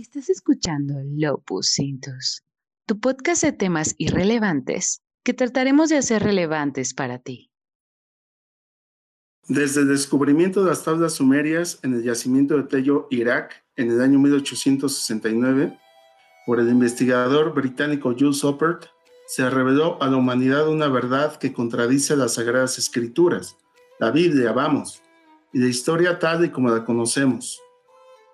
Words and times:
Estás 0.00 0.30
escuchando 0.30 0.94
Lopus 1.02 1.72
Cintus, 1.74 2.44
tu 2.86 3.00
podcast 3.00 3.42
de 3.42 3.50
temas 3.50 3.96
irrelevantes 3.98 5.02
que 5.24 5.34
trataremos 5.34 5.88
de 5.88 5.96
hacer 5.96 6.22
relevantes 6.22 6.94
para 6.94 7.18
ti. 7.18 7.50
Desde 9.48 9.80
el 9.80 9.88
descubrimiento 9.88 10.62
de 10.62 10.70
las 10.70 10.84
tablas 10.84 11.14
sumerias 11.14 11.80
en 11.82 11.94
el 11.94 12.04
yacimiento 12.04 12.56
de 12.56 12.62
Tello, 12.62 13.08
Irak, 13.10 13.64
en 13.74 13.90
el 13.90 14.00
año 14.00 14.20
1869, 14.20 15.76
por 16.46 16.60
el 16.60 16.68
investigador 16.68 17.52
británico 17.52 18.14
Jules 18.16 18.44
Oppert, 18.44 18.84
se 19.26 19.50
reveló 19.50 20.00
a 20.00 20.06
la 20.06 20.16
humanidad 20.16 20.68
una 20.68 20.86
verdad 20.86 21.40
que 21.40 21.52
contradice 21.52 22.14
las 22.14 22.34
sagradas 22.34 22.78
escrituras, 22.78 23.56
la 23.98 24.12
Biblia, 24.12 24.52
vamos, 24.52 25.02
y 25.52 25.58
la 25.58 25.66
historia 25.66 26.20
tal 26.20 26.44
y 26.44 26.50
como 26.50 26.70
la 26.70 26.84
conocemos. 26.84 27.60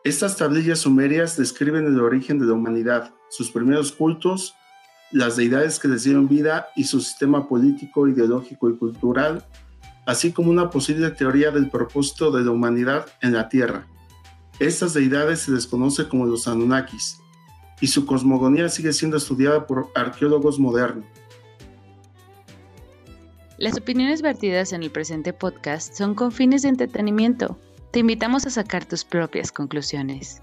Estas 0.05 0.37
tablillas 0.37 0.81
sumerias 0.81 1.35
describen 1.39 1.87
el 1.87 1.99
origen 1.99 2.39
de 2.39 2.45
la 2.45 2.53
humanidad, 2.53 3.15
sus 3.31 3.51
primeros 3.51 3.91
cultos, 3.91 4.55
las 5.11 5.37
deidades 5.37 5.79
que 5.79 5.89
les 5.89 6.05
dieron 6.05 6.29
vida 6.29 6.69
y 6.77 6.85
su 6.85 7.01
sistema 7.01 7.49
político, 7.49 8.07
ideológico 8.07 8.69
y 8.69 8.77
cultural, 8.77 9.47
así 10.05 10.31
como 10.31 10.51
una 10.51 10.69
posible 10.69 11.11
teoría 11.11 11.51
del 11.51 11.71
propósito 11.71 12.31
de 12.31 12.45
la 12.45 12.51
humanidad 12.51 13.07
en 13.23 13.33
la 13.33 13.49
Tierra. 13.49 13.87
Estas 14.59 14.93
deidades 14.93 15.41
se 15.41 15.53
les 15.53 15.67
conoce 15.67 16.07
como 16.07 16.27
los 16.27 16.47
Anunnakis, 16.49 17.17
y 17.81 17.87
su 17.87 18.05
cosmogonía 18.05 18.69
sigue 18.69 18.93
siendo 18.93 19.17
estudiada 19.17 19.67
por 19.67 19.89
arqueólogos 19.95 20.59
modernos. 20.59 21.07
Las 23.57 23.79
opiniones 23.79 24.21
vertidas 24.21 24.75
en 24.75 24.83
el 24.83 24.91
presente 24.91 25.33
podcast 25.33 25.95
son 25.95 26.15
con 26.15 26.31
fines 26.31 26.61
de 26.61 26.69
entretenimiento 26.69 27.59
te 27.95 28.01
invitamos 28.01 28.45
a 28.45 28.51
sacar 28.51 28.85
tus 28.85 29.05
propias 29.05 29.53
conclusiones. 29.53 30.43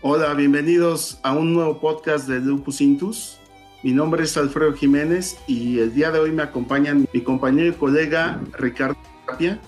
Hola, 0.00 0.32
bienvenidos 0.32 1.20
a 1.22 1.34
un 1.34 1.52
nuevo 1.52 1.78
podcast 1.78 2.26
de 2.26 2.40
Lupus 2.40 2.80
Intus. 2.80 3.38
Mi 3.82 3.92
nombre 3.92 4.24
es 4.24 4.34
Alfredo 4.38 4.72
Jiménez 4.72 5.36
y 5.46 5.80
el 5.80 5.92
día 5.92 6.10
de 6.10 6.20
hoy 6.20 6.32
me 6.32 6.42
acompañan 6.42 7.06
mi 7.12 7.20
compañero 7.20 7.68
y 7.68 7.72
colega 7.72 8.40
Ricardo 8.54 8.96
Tapia. 9.26 9.60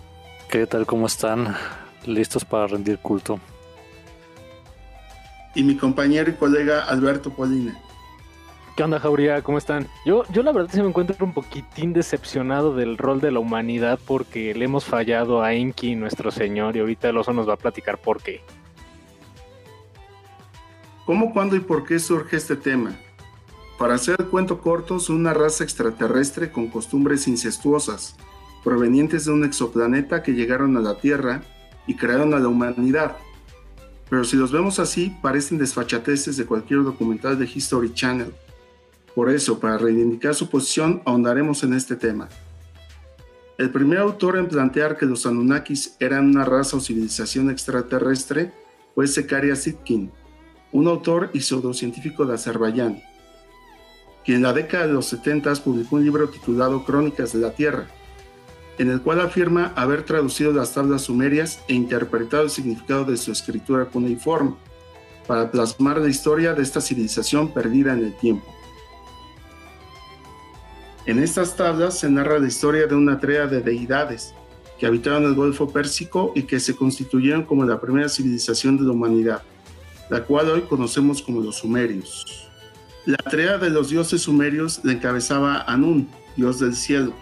¿Qué 0.49 0.67
tal? 0.67 0.87
¿Cómo 0.87 1.07
están? 1.07 1.55
¿Listos 2.07 2.47
para 2.47 2.67
rendir 2.67 2.99
culto? 3.01 3.39
Y 5.55 5.63
mi 5.63 5.77
compañero 5.77 6.31
y 6.31 6.33
colega 6.33 6.83
Alberto 6.85 7.29
Polina. 7.31 7.79
¿Qué 8.81 8.85
onda, 8.85 8.99
Jauría? 8.99 9.43
¿Cómo 9.43 9.59
están? 9.59 9.87
Yo, 10.07 10.25
yo 10.33 10.43
la 10.43 10.53
verdad 10.53 10.71
sí 10.73 10.81
me 10.81 10.89
encuentro 10.89 11.15
un 11.21 11.35
poquitín 11.35 11.93
decepcionado 11.93 12.75
del 12.75 12.97
rol 12.97 13.21
de 13.21 13.31
la 13.31 13.39
humanidad 13.39 13.99
porque 14.07 14.55
le 14.55 14.65
hemos 14.65 14.87
fallado 14.87 15.43
a 15.43 15.53
Enki, 15.53 15.95
nuestro 15.97 16.31
señor, 16.31 16.75
y 16.75 16.81
ahorita 16.81 17.11
el 17.11 17.19
oso 17.19 17.35
nos 17.35 17.47
va 17.47 17.53
a 17.53 17.57
platicar 17.59 18.01
por 18.01 18.23
qué. 18.23 18.41
¿Cómo, 21.05 21.31
cuándo 21.35 21.57
y 21.57 21.61
por 21.61 21.85
qué 21.85 21.99
surge 21.99 22.39
este 22.39 22.57
tema? 22.57 22.97
Para 23.79 23.97
hacer 23.97 24.17
el 24.19 24.29
cuento 24.29 24.63
corto, 24.63 24.99
son 24.99 25.17
una 25.17 25.35
raza 25.35 25.63
extraterrestre 25.63 26.51
con 26.51 26.69
costumbres 26.69 27.29
incestuosas, 27.29 28.17
provenientes 28.65 29.27
de 29.27 29.33
un 29.33 29.45
exoplaneta 29.45 30.23
que 30.23 30.33
llegaron 30.33 30.75
a 30.79 30.81
la 30.81 30.95
Tierra 30.95 31.43
y 31.87 31.97
crearon 31.97 32.33
a 32.33 32.39
la 32.39 32.49
humanidad. 32.49 33.19
Pero 34.09 34.25
si 34.25 34.37
los 34.37 34.51
vemos 34.53 34.79
así, 34.79 35.15
parecen 35.21 35.59
desfachateces 35.59 36.39
de 36.39 36.47
cualquier 36.47 36.83
documental 36.83 37.39
de 37.39 37.45
History 37.45 37.93
Channel. 37.93 38.33
Por 39.15 39.31
eso, 39.31 39.59
para 39.59 39.79
reivindicar 39.79 40.35
su 40.35 40.49
posición, 40.49 41.03
ahondaremos 41.05 41.63
en 41.65 41.75
este 41.75 41.97
tema. 41.97 42.29
El 43.59 43.71
primer 43.71 43.99
autor 43.99 44.39
en 44.39 44.49
plantear 44.49 44.97
que 44.97 45.05
los 45.05 45.27
Anunnakis 45.27 45.97
eran 46.01 46.31
una 46.31 46.45
raza 46.45 46.77
o 46.77 46.81
civilización 46.81 47.51
extraterrestre 47.51 48.53
fue 48.95 49.07
Zekaria 49.07 49.55
Sitkin, 49.57 50.11
un 50.73 50.89
autor 50.89 51.31
y 51.35 51.41
pseudocientífico 51.41 52.25
de 52.25 52.35
Azerbaiyán, 52.35 53.03
quien 54.25 54.39
en 54.39 54.43
la 54.45 54.53
década 54.53 54.87
de 54.87 54.93
los 54.93 55.07
70 55.07 55.55
publicó 55.57 55.97
un 55.97 56.05
libro 56.05 56.29
titulado 56.29 56.85
Crónicas 56.85 57.33
de 57.33 57.41
la 57.41 57.53
Tierra, 57.53 57.87
en 58.79 58.91
el 58.91 59.03
cual 59.03 59.21
afirma 59.21 59.75
haber 59.77 60.05
traducido 60.05 60.53
las 60.53 60.73
tablas 60.73 61.03
sumerias 61.03 61.61
e 61.69 61.75
interpretado 61.75 62.45
el 62.45 62.51
significado 62.51 63.05
de 63.05 63.19
su 63.19 63.31
escritura 63.31 63.85
cuneiforme 63.85 64.55
para 65.27 65.51
plasmar 65.51 65.99
la 65.99 66.09
historia 66.09 66.55
de 66.55 66.63
esta 66.63 66.81
civilización 66.81 67.53
perdida 67.53 67.93
en 67.93 68.05
el 68.05 68.17
tiempo. 68.17 68.60
En 71.07 71.19
estas 71.19 71.57
tablas 71.57 71.99
se 71.99 72.11
narra 72.11 72.39
la 72.39 72.49
historia 72.49 72.87
de 72.87 72.95
una 72.95 73.19
trea 73.19 73.47
de 73.47 73.63
deidades 73.63 74.35
que 74.79 74.87
habitaron 74.87 75.25
el 75.25 75.35
Golfo 75.35 75.73
Pérsico 75.73 76.33
y 76.35 76.43
que 76.45 76.61
se 76.61 76.77
constituyeron 76.77 77.45
como 77.45 77.65
la 77.65 77.81
primera 77.81 78.09
civilización 78.09 78.77
de 78.77 78.85
la 78.85 78.93
humanidad, 78.93 79.43
la 80.09 80.25
cual 80.25 80.51
hoy 80.51 80.63
conocemos 80.63 81.23
como 81.23 81.41
los 81.41 81.57
sumerios. 81.57 82.49
La 83.07 83.17
trea 83.17 83.57
de 83.59 83.71
los 83.71 83.91
dioses 83.91 84.23
sumerios 84.23 84.81
la 84.85 84.93
encabezaba 84.93 85.63
Anún, 85.63 86.09
dios 86.37 86.59
del 86.61 86.75
cielo. 86.75 87.15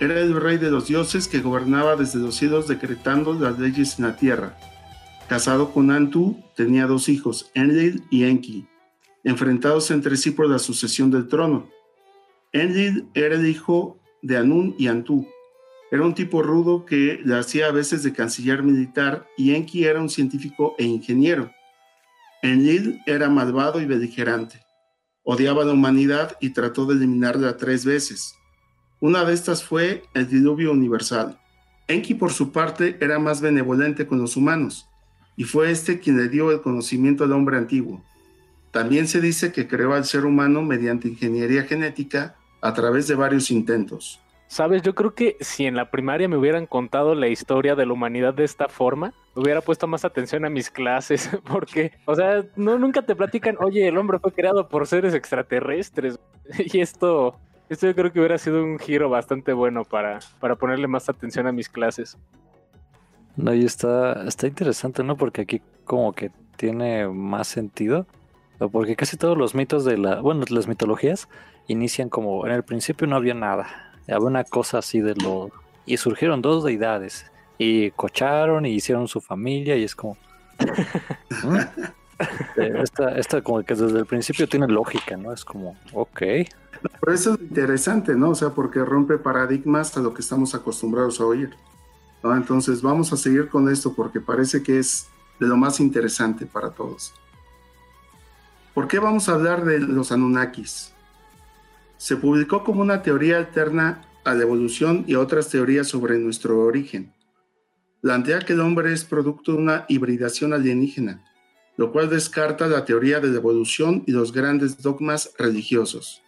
Era 0.00 0.20
el 0.20 0.40
rey 0.40 0.58
de 0.58 0.70
los 0.70 0.86
dioses 0.86 1.28
que 1.28 1.40
gobernaba 1.40 1.96
desde 1.96 2.18
los 2.18 2.36
cielos 2.36 2.66
decretando 2.66 3.34
las 3.34 3.58
leyes 3.58 3.98
en 3.98 4.06
la 4.06 4.16
tierra. 4.16 4.56
Casado 5.28 5.72
con 5.72 5.90
Antu, 5.90 6.36
tenía 6.56 6.86
dos 6.86 7.08
hijos, 7.08 7.50
Enlil 7.54 8.04
y 8.10 8.24
Enki, 8.24 8.66
enfrentados 9.24 9.90
entre 9.90 10.16
sí 10.16 10.30
por 10.32 10.48
la 10.48 10.58
sucesión 10.58 11.10
del 11.10 11.28
trono. 11.28 11.68
Enlil 12.52 13.08
era 13.14 13.36
el 13.36 13.46
hijo 13.46 13.98
de 14.20 14.36
Anún 14.36 14.74
y 14.78 14.88
Antú. 14.88 15.26
Era 15.90 16.04
un 16.04 16.12
tipo 16.12 16.42
rudo 16.42 16.84
que 16.84 17.18
le 17.24 17.38
hacía 17.38 17.68
a 17.68 17.72
veces 17.72 18.02
de 18.02 18.12
canciller 18.12 18.62
militar 18.62 19.26
y 19.38 19.54
Enki 19.54 19.84
era 19.84 20.00
un 20.00 20.10
científico 20.10 20.74
e 20.78 20.84
ingeniero. 20.84 21.50
Enlil 22.42 23.00
era 23.06 23.30
malvado 23.30 23.80
y 23.80 23.86
beligerante. 23.86 24.60
Odiaba 25.22 25.62
a 25.62 25.64
la 25.64 25.72
humanidad 25.72 26.36
y 26.40 26.50
trató 26.50 26.84
de 26.84 26.94
eliminarla 26.94 27.56
tres 27.56 27.86
veces. 27.86 28.34
Una 29.00 29.24
de 29.24 29.32
estas 29.32 29.64
fue 29.64 30.02
el 30.12 30.28
diluvio 30.28 30.72
universal. 30.72 31.40
Enki, 31.88 32.14
por 32.14 32.32
su 32.32 32.52
parte, 32.52 32.98
era 33.00 33.18
más 33.18 33.40
benevolente 33.40 34.06
con 34.06 34.18
los 34.18 34.36
humanos, 34.36 34.88
y 35.36 35.44
fue 35.44 35.70
este 35.70 36.00
quien 36.00 36.16
le 36.16 36.28
dio 36.28 36.50
el 36.50 36.60
conocimiento 36.60 37.24
al 37.24 37.32
hombre 37.32 37.56
antiguo. 37.56 38.04
También 38.72 39.08
se 39.08 39.20
dice 39.20 39.52
que 39.52 39.68
creó 39.68 39.94
al 39.94 40.04
ser 40.04 40.24
humano 40.24 40.62
mediante 40.62 41.08
ingeniería 41.08 41.64
genética 41.64 42.36
a 42.62 42.72
través 42.72 43.06
de 43.08 43.14
varios 43.14 43.50
intentos. 43.50 44.20
Sabes, 44.46 44.82
yo 44.82 44.94
creo 44.94 45.14
que 45.14 45.36
si 45.40 45.64
en 45.66 45.76
la 45.76 45.90
primaria 45.90 46.28
me 46.28 46.36
hubieran 46.36 46.66
contado 46.66 47.14
la 47.14 47.28
historia 47.28 47.74
de 47.74 47.86
la 47.86 47.94
humanidad 47.94 48.34
de 48.34 48.44
esta 48.44 48.68
forma, 48.68 49.14
hubiera 49.34 49.62
puesto 49.62 49.86
más 49.86 50.04
atención 50.04 50.44
a 50.44 50.50
mis 50.50 50.70
clases, 50.70 51.30
porque, 51.50 51.92
o 52.04 52.14
sea, 52.14 52.44
no 52.54 52.78
nunca 52.78 53.02
te 53.02 53.16
platican, 53.16 53.56
oye, 53.60 53.88
el 53.88 53.96
hombre 53.98 54.18
fue 54.18 54.32
creado 54.32 54.68
por 54.68 54.86
seres 54.86 55.14
extraterrestres. 55.14 56.18
Y 56.72 56.80
esto, 56.80 57.36
esto 57.68 57.86
yo 57.86 57.94
creo 57.94 58.12
que 58.12 58.18
hubiera 58.18 58.36
sido 58.36 58.62
un 58.62 58.78
giro 58.78 59.08
bastante 59.08 59.54
bueno 59.54 59.84
para, 59.84 60.20
para 60.38 60.56
ponerle 60.56 60.86
más 60.86 61.08
atención 61.08 61.46
a 61.46 61.52
mis 61.52 61.68
clases. 61.68 62.18
No, 63.36 63.54
y 63.54 63.64
está, 63.64 64.24
está 64.26 64.46
interesante, 64.46 65.02
¿no? 65.02 65.16
Porque 65.16 65.40
aquí 65.42 65.62
como 65.84 66.12
que 66.12 66.30
tiene 66.56 67.08
más 67.08 67.48
sentido. 67.48 68.06
Porque 68.70 68.96
casi 68.96 69.16
todos 69.16 69.36
los 69.36 69.54
mitos 69.54 69.84
de 69.84 69.96
la, 69.96 70.20
bueno, 70.20 70.44
las 70.50 70.68
mitologías 70.68 71.28
inician 71.68 72.08
como 72.08 72.46
en 72.46 72.52
el 72.52 72.62
principio 72.62 73.06
no 73.06 73.16
había 73.16 73.34
nada, 73.34 73.92
había 74.02 74.26
una 74.26 74.44
cosa 74.44 74.78
así 74.78 75.00
de 75.00 75.14
lo 75.14 75.50
y 75.84 75.96
surgieron 75.96 76.42
dos 76.42 76.64
deidades 76.64 77.26
y 77.58 77.90
cocharon 77.92 78.66
y 78.66 78.74
hicieron 78.74 79.08
su 79.08 79.20
familia 79.20 79.76
y 79.76 79.84
es 79.84 79.94
como 79.94 80.16
¿Mm? 81.42 81.56
eh, 82.56 82.84
esta, 83.16 83.42
como 83.42 83.62
que 83.62 83.74
desde 83.74 83.98
el 83.98 84.06
principio 84.06 84.48
tiene 84.48 84.68
lógica, 84.68 85.16
¿no? 85.16 85.32
Es 85.32 85.44
como, 85.44 85.76
ok. 85.92 86.22
Por 87.00 87.12
eso 87.12 87.34
es 87.34 87.40
interesante, 87.40 88.14
¿no? 88.14 88.30
O 88.30 88.34
sea, 88.34 88.50
porque 88.50 88.84
rompe 88.84 89.18
paradigmas 89.18 89.96
a 89.96 90.00
lo 90.00 90.14
que 90.14 90.22
estamos 90.22 90.54
acostumbrados 90.54 91.20
a 91.20 91.24
oír. 91.24 91.54
Entonces 92.22 92.82
vamos 92.82 93.12
a 93.12 93.16
seguir 93.16 93.48
con 93.48 93.68
esto 93.68 93.94
porque 93.94 94.20
parece 94.20 94.62
que 94.62 94.78
es 94.78 95.08
de 95.40 95.46
lo 95.46 95.56
más 95.56 95.80
interesante 95.80 96.46
para 96.46 96.70
todos. 96.70 97.12
¿Por 98.74 98.86
qué 98.86 98.98
vamos 98.98 99.28
a 99.28 99.32
hablar 99.32 99.64
de 99.64 99.80
los 99.80 100.12
Anunnakis? 100.12 100.91
Se 102.02 102.16
publicó 102.16 102.64
como 102.64 102.82
una 102.82 103.00
teoría 103.00 103.36
alterna 103.36 104.02
a 104.24 104.34
la 104.34 104.42
evolución 104.42 105.04
y 105.06 105.14
otras 105.14 105.50
teorías 105.50 105.86
sobre 105.86 106.18
nuestro 106.18 106.58
origen. 106.58 107.12
Plantea 108.00 108.40
que 108.40 108.54
el 108.54 108.60
hombre 108.60 108.92
es 108.92 109.04
producto 109.04 109.52
de 109.52 109.58
una 109.58 109.84
hibridación 109.88 110.52
alienígena, 110.52 111.24
lo 111.76 111.92
cual 111.92 112.10
descarta 112.10 112.66
la 112.66 112.84
teoría 112.84 113.20
de 113.20 113.28
la 113.28 113.36
evolución 113.36 114.02
y 114.04 114.10
los 114.10 114.32
grandes 114.32 114.82
dogmas 114.82 115.30
religiosos. 115.38 116.22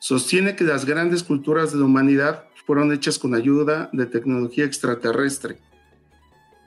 Sostiene 0.00 0.54
que 0.54 0.64
las 0.64 0.84
grandes 0.84 1.22
culturas 1.22 1.72
de 1.72 1.78
la 1.78 1.86
humanidad 1.86 2.44
fueron 2.66 2.92
hechas 2.92 3.18
con 3.18 3.34
ayuda 3.34 3.88
de 3.94 4.04
tecnología 4.04 4.66
extraterrestre. 4.66 5.56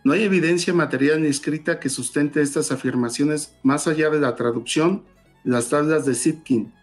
No 0.04 0.14
hay 0.14 0.24
evidencia 0.24 0.74
material 0.74 1.22
ni 1.22 1.28
escrita 1.28 1.80
que 1.80 1.90
sustente 1.90 2.42
estas 2.42 2.72
afirmaciones 2.72 3.54
más 3.62 3.86
allá 3.88 4.10
de 4.10 4.20
la 4.20 4.36
traducción 4.36 5.04
de 5.44 5.52
las 5.52 5.70
tablas 5.70 6.08
de 6.08 6.16
Sitkin, 6.16 6.74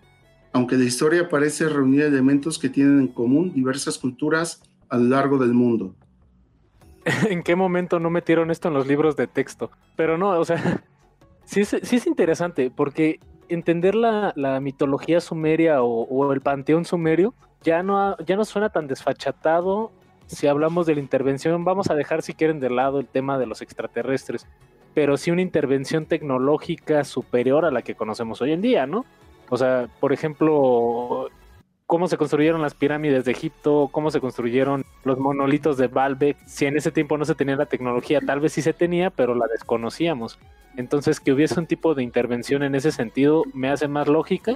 aunque 0.52 0.76
la 0.76 0.84
historia 0.84 1.28
parece 1.28 1.68
reunir 1.68 2.02
elementos 2.02 2.58
que 2.58 2.68
tienen 2.68 3.00
en 3.00 3.08
común 3.08 3.52
diversas 3.52 3.98
culturas 3.98 4.62
a 4.88 4.98
lo 4.98 5.04
largo 5.04 5.38
del 5.38 5.54
mundo. 5.54 5.94
¿En 7.28 7.42
qué 7.42 7.56
momento 7.56 7.98
no 7.98 8.10
metieron 8.10 8.50
esto 8.50 8.68
en 8.68 8.74
los 8.74 8.86
libros 8.86 9.16
de 9.16 9.26
texto? 9.26 9.70
Pero 9.96 10.18
no, 10.18 10.30
o 10.38 10.44
sea, 10.44 10.82
Sí 11.50 11.62
es, 11.62 12.06
interesante, 12.06 12.70
porque 12.70 13.18
entender 13.48 13.96
la, 13.96 14.60
mitología 14.62 15.20
sumeria 15.20 15.82
o, 15.82 16.02
o, 16.04 16.32
el 16.32 16.40
panteón 16.42 16.84
sumerio 16.84 17.34
ya 17.64 17.82
no, 17.82 18.16
ya 18.18 18.36
no 18.36 18.44
suena 18.44 18.68
tan 18.68 18.86
desfachatado 18.86 19.90
si 20.28 20.46
hablamos 20.46 20.86
de 20.86 20.94
la 20.94 21.00
intervención. 21.00 21.64
Vamos 21.64 21.90
a 21.90 21.96
dejar, 21.96 22.22
si 22.22 22.34
quieren, 22.34 22.60
de 22.60 22.70
lado 22.70 23.00
el 23.00 23.08
tema 23.08 23.36
de 23.36 23.46
los 23.46 23.62
extraterrestres, 23.62 24.46
pero 24.94 25.16
sí 25.16 25.32
una 25.32 25.42
intervención 25.42 26.06
tecnológica 26.06 27.02
superior 27.02 27.64
a 27.64 27.72
la 27.72 27.82
que 27.82 27.96
conocemos 27.96 28.40
hoy 28.42 28.52
en 28.52 28.62
día, 28.62 28.86
¿no? 28.86 29.04
O 29.50 29.56
sea, 29.56 29.88
por 30.00 30.12
ejemplo, 30.12 31.28
cómo 31.86 32.06
se 32.08 32.16
construyeron 32.16 32.62
las 32.62 32.74
pirámides 32.74 33.24
de 33.24 33.32
Egipto, 33.32 33.88
cómo 33.90 34.10
se 34.10 34.20
construyeron 34.20 34.84
los 35.04 35.18
monolitos 35.18 35.76
de 35.76 35.88
Baalbek, 35.88 36.36
si 36.46 36.66
en 36.66 36.76
ese 36.76 36.92
tiempo 36.92 37.18
no 37.18 37.24
se 37.24 37.34
tenía 37.34 37.56
la 37.56 37.66
tecnología, 37.66 38.20
tal 38.20 38.38
vez 38.40 38.52
sí 38.52 38.62
se 38.62 38.72
tenía, 38.72 39.10
pero 39.10 39.34
la 39.34 39.46
desconocíamos. 39.48 40.38
Entonces, 40.76 41.18
que 41.18 41.32
hubiese 41.32 41.58
un 41.58 41.66
tipo 41.66 41.96
de 41.96 42.04
intervención 42.04 42.62
en 42.62 42.76
ese 42.76 42.92
sentido 42.92 43.42
me 43.52 43.68
hace 43.68 43.88
más 43.88 44.06
lógica 44.06 44.54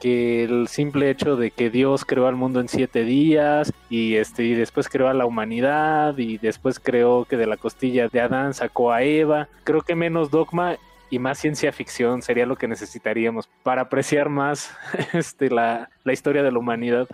que 0.00 0.42
el 0.42 0.66
simple 0.66 1.10
hecho 1.10 1.36
de 1.36 1.52
que 1.52 1.70
Dios 1.70 2.04
creó 2.04 2.26
al 2.26 2.34
mundo 2.34 2.58
en 2.58 2.66
siete 2.66 3.04
días 3.04 3.72
y 3.88 4.16
este 4.16 4.42
y 4.42 4.54
después 4.54 4.88
creó 4.88 5.06
a 5.06 5.14
la 5.14 5.26
humanidad 5.26 6.18
y 6.18 6.38
después 6.38 6.80
creó 6.80 7.24
que 7.24 7.36
de 7.36 7.46
la 7.46 7.56
costilla 7.56 8.08
de 8.08 8.20
Adán 8.20 8.52
sacó 8.52 8.90
a 8.90 9.04
Eva. 9.04 9.46
Creo 9.62 9.82
que 9.82 9.94
menos 9.94 10.32
dogma 10.32 10.74
y 11.12 11.18
más 11.18 11.38
ciencia 11.38 11.70
ficción 11.72 12.22
sería 12.22 12.46
lo 12.46 12.56
que 12.56 12.66
necesitaríamos 12.66 13.46
para 13.62 13.82
apreciar 13.82 14.30
más 14.30 14.74
este, 15.12 15.50
la, 15.50 15.90
la 16.04 16.12
historia 16.14 16.42
de 16.42 16.50
la 16.50 16.58
humanidad. 16.58 17.06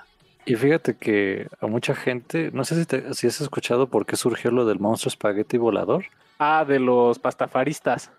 Y 0.47 0.55
fíjate 0.55 0.97
que 0.97 1.49
a 1.61 1.67
mucha 1.67 1.97
gente, 1.97 2.51
no 2.53 2.65
sé 2.65 2.77
si, 2.77 2.87
te, 2.87 3.13
si 3.13 3.27
has 3.27 3.41
escuchado 3.41 3.89
por 3.89 4.07
qué 4.07 4.15
surgió 4.15 4.53
lo 4.53 4.65
del 4.67 4.79
monstruo 4.79 5.11
espagueti 5.11 5.59
volador. 5.59 6.05
Ah, 6.39 6.65
de 6.65 6.79
los 6.79 7.19
pastafaristas. 7.19 8.13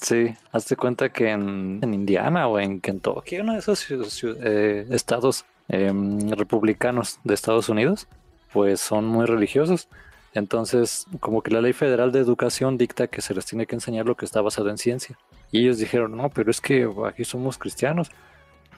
Sí, 0.00 0.32
hazte 0.52 0.76
cuenta 0.76 1.08
que 1.08 1.30
en, 1.30 1.80
en 1.82 1.92
Indiana 1.92 2.46
o 2.46 2.60
en 2.60 2.80
Kentucky, 2.80 3.40
uno 3.40 3.54
de 3.54 3.58
esos 3.58 3.84
eh, 3.90 4.86
estados 4.90 5.44
eh, 5.68 5.92
republicanos 6.36 7.18
de 7.24 7.34
Estados 7.34 7.68
Unidos, 7.68 8.06
pues 8.52 8.80
son 8.80 9.06
muy 9.06 9.26
religiosos. 9.26 9.88
Entonces, 10.32 11.06
como 11.18 11.42
que 11.42 11.50
la 11.50 11.60
ley 11.60 11.72
federal 11.72 12.12
de 12.12 12.20
educación 12.20 12.78
dicta 12.78 13.08
que 13.08 13.20
se 13.20 13.34
les 13.34 13.46
tiene 13.46 13.66
que 13.66 13.74
enseñar 13.74 14.06
lo 14.06 14.16
que 14.16 14.24
está 14.24 14.40
basado 14.40 14.70
en 14.70 14.78
ciencia. 14.78 15.18
Y 15.50 15.62
ellos 15.62 15.78
dijeron, 15.78 16.16
no, 16.16 16.28
pero 16.30 16.50
es 16.50 16.60
que 16.60 16.88
aquí 17.06 17.24
somos 17.24 17.58
cristianos. 17.58 18.10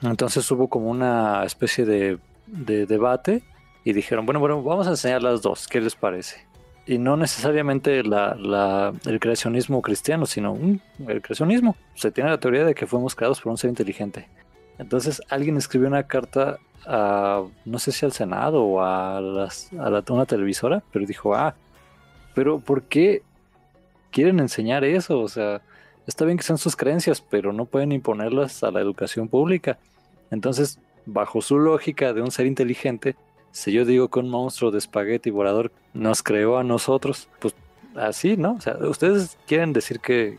Entonces 0.01 0.49
hubo 0.51 0.67
como 0.67 0.89
una 0.89 1.43
especie 1.43 1.85
de, 1.85 2.17
de 2.47 2.85
debate 2.85 3.43
y 3.83 3.93
dijeron, 3.93 4.25
bueno, 4.25 4.39
bueno, 4.39 4.63
vamos 4.63 4.87
a 4.87 4.91
enseñar 4.91 5.21
las 5.21 5.41
dos, 5.41 5.67
¿qué 5.67 5.81
les 5.81 5.95
parece? 5.95 6.45
Y 6.85 6.97
no 6.97 7.15
necesariamente 7.15 7.99
el 7.99 9.19
creacionismo 9.19 9.81
cristiano, 9.81 10.25
sino 10.25 10.57
el 11.07 11.21
creacionismo. 11.21 11.77
Se 11.95 12.11
tiene 12.11 12.29
la 12.29 12.39
teoría 12.39 12.65
de 12.65 12.75
que 12.75 12.87
fuimos 12.87 13.15
creados 13.15 13.39
por 13.39 13.51
un 13.51 13.57
ser 13.57 13.69
inteligente. 13.69 14.27
Entonces 14.79 15.21
alguien 15.29 15.55
escribió 15.55 15.87
una 15.87 16.03
carta 16.03 16.59
a, 16.85 17.43
no 17.65 17.79
sé 17.79 17.91
si 17.91 18.05
al 18.05 18.11
Senado 18.11 18.63
o 18.63 18.81
a, 18.81 19.21
las, 19.21 19.71
a 19.73 19.89
la, 19.89 20.03
una 20.09 20.25
televisora, 20.25 20.83
pero 20.91 21.05
dijo, 21.05 21.35
ah, 21.35 21.55
pero 22.33 22.59
¿por 22.59 22.83
qué 22.83 23.21
quieren 24.11 24.39
enseñar 24.39 24.83
eso? 24.83 25.19
O 25.19 25.27
sea, 25.27 25.61
está 26.07 26.25
bien 26.25 26.37
que 26.37 26.43
sean 26.43 26.57
sus 26.57 26.75
creencias, 26.75 27.21
pero 27.21 27.53
no 27.53 27.65
pueden 27.65 27.91
imponerlas 27.91 28.63
a 28.63 28.71
la 28.71 28.81
educación 28.81 29.27
pública. 29.27 29.77
Entonces, 30.31 30.79
bajo 31.05 31.41
su 31.41 31.59
lógica 31.59 32.13
de 32.13 32.21
un 32.21 32.31
ser 32.31 32.45
inteligente, 32.45 33.15
si 33.51 33.71
yo 33.71 33.85
digo 33.85 34.07
que 34.09 34.19
un 34.19 34.29
monstruo 34.29 34.71
de 34.71 34.79
espagueti 34.79 35.29
volador 35.29 35.71
nos 35.93 36.23
creó 36.23 36.57
a 36.57 36.63
nosotros, 36.63 37.29
pues 37.39 37.53
así, 37.95 38.37
¿no? 38.37 38.53
O 38.53 38.61
sea, 38.61 38.77
ustedes 38.77 39.37
quieren 39.47 39.73
decir 39.73 39.99
que, 39.99 40.37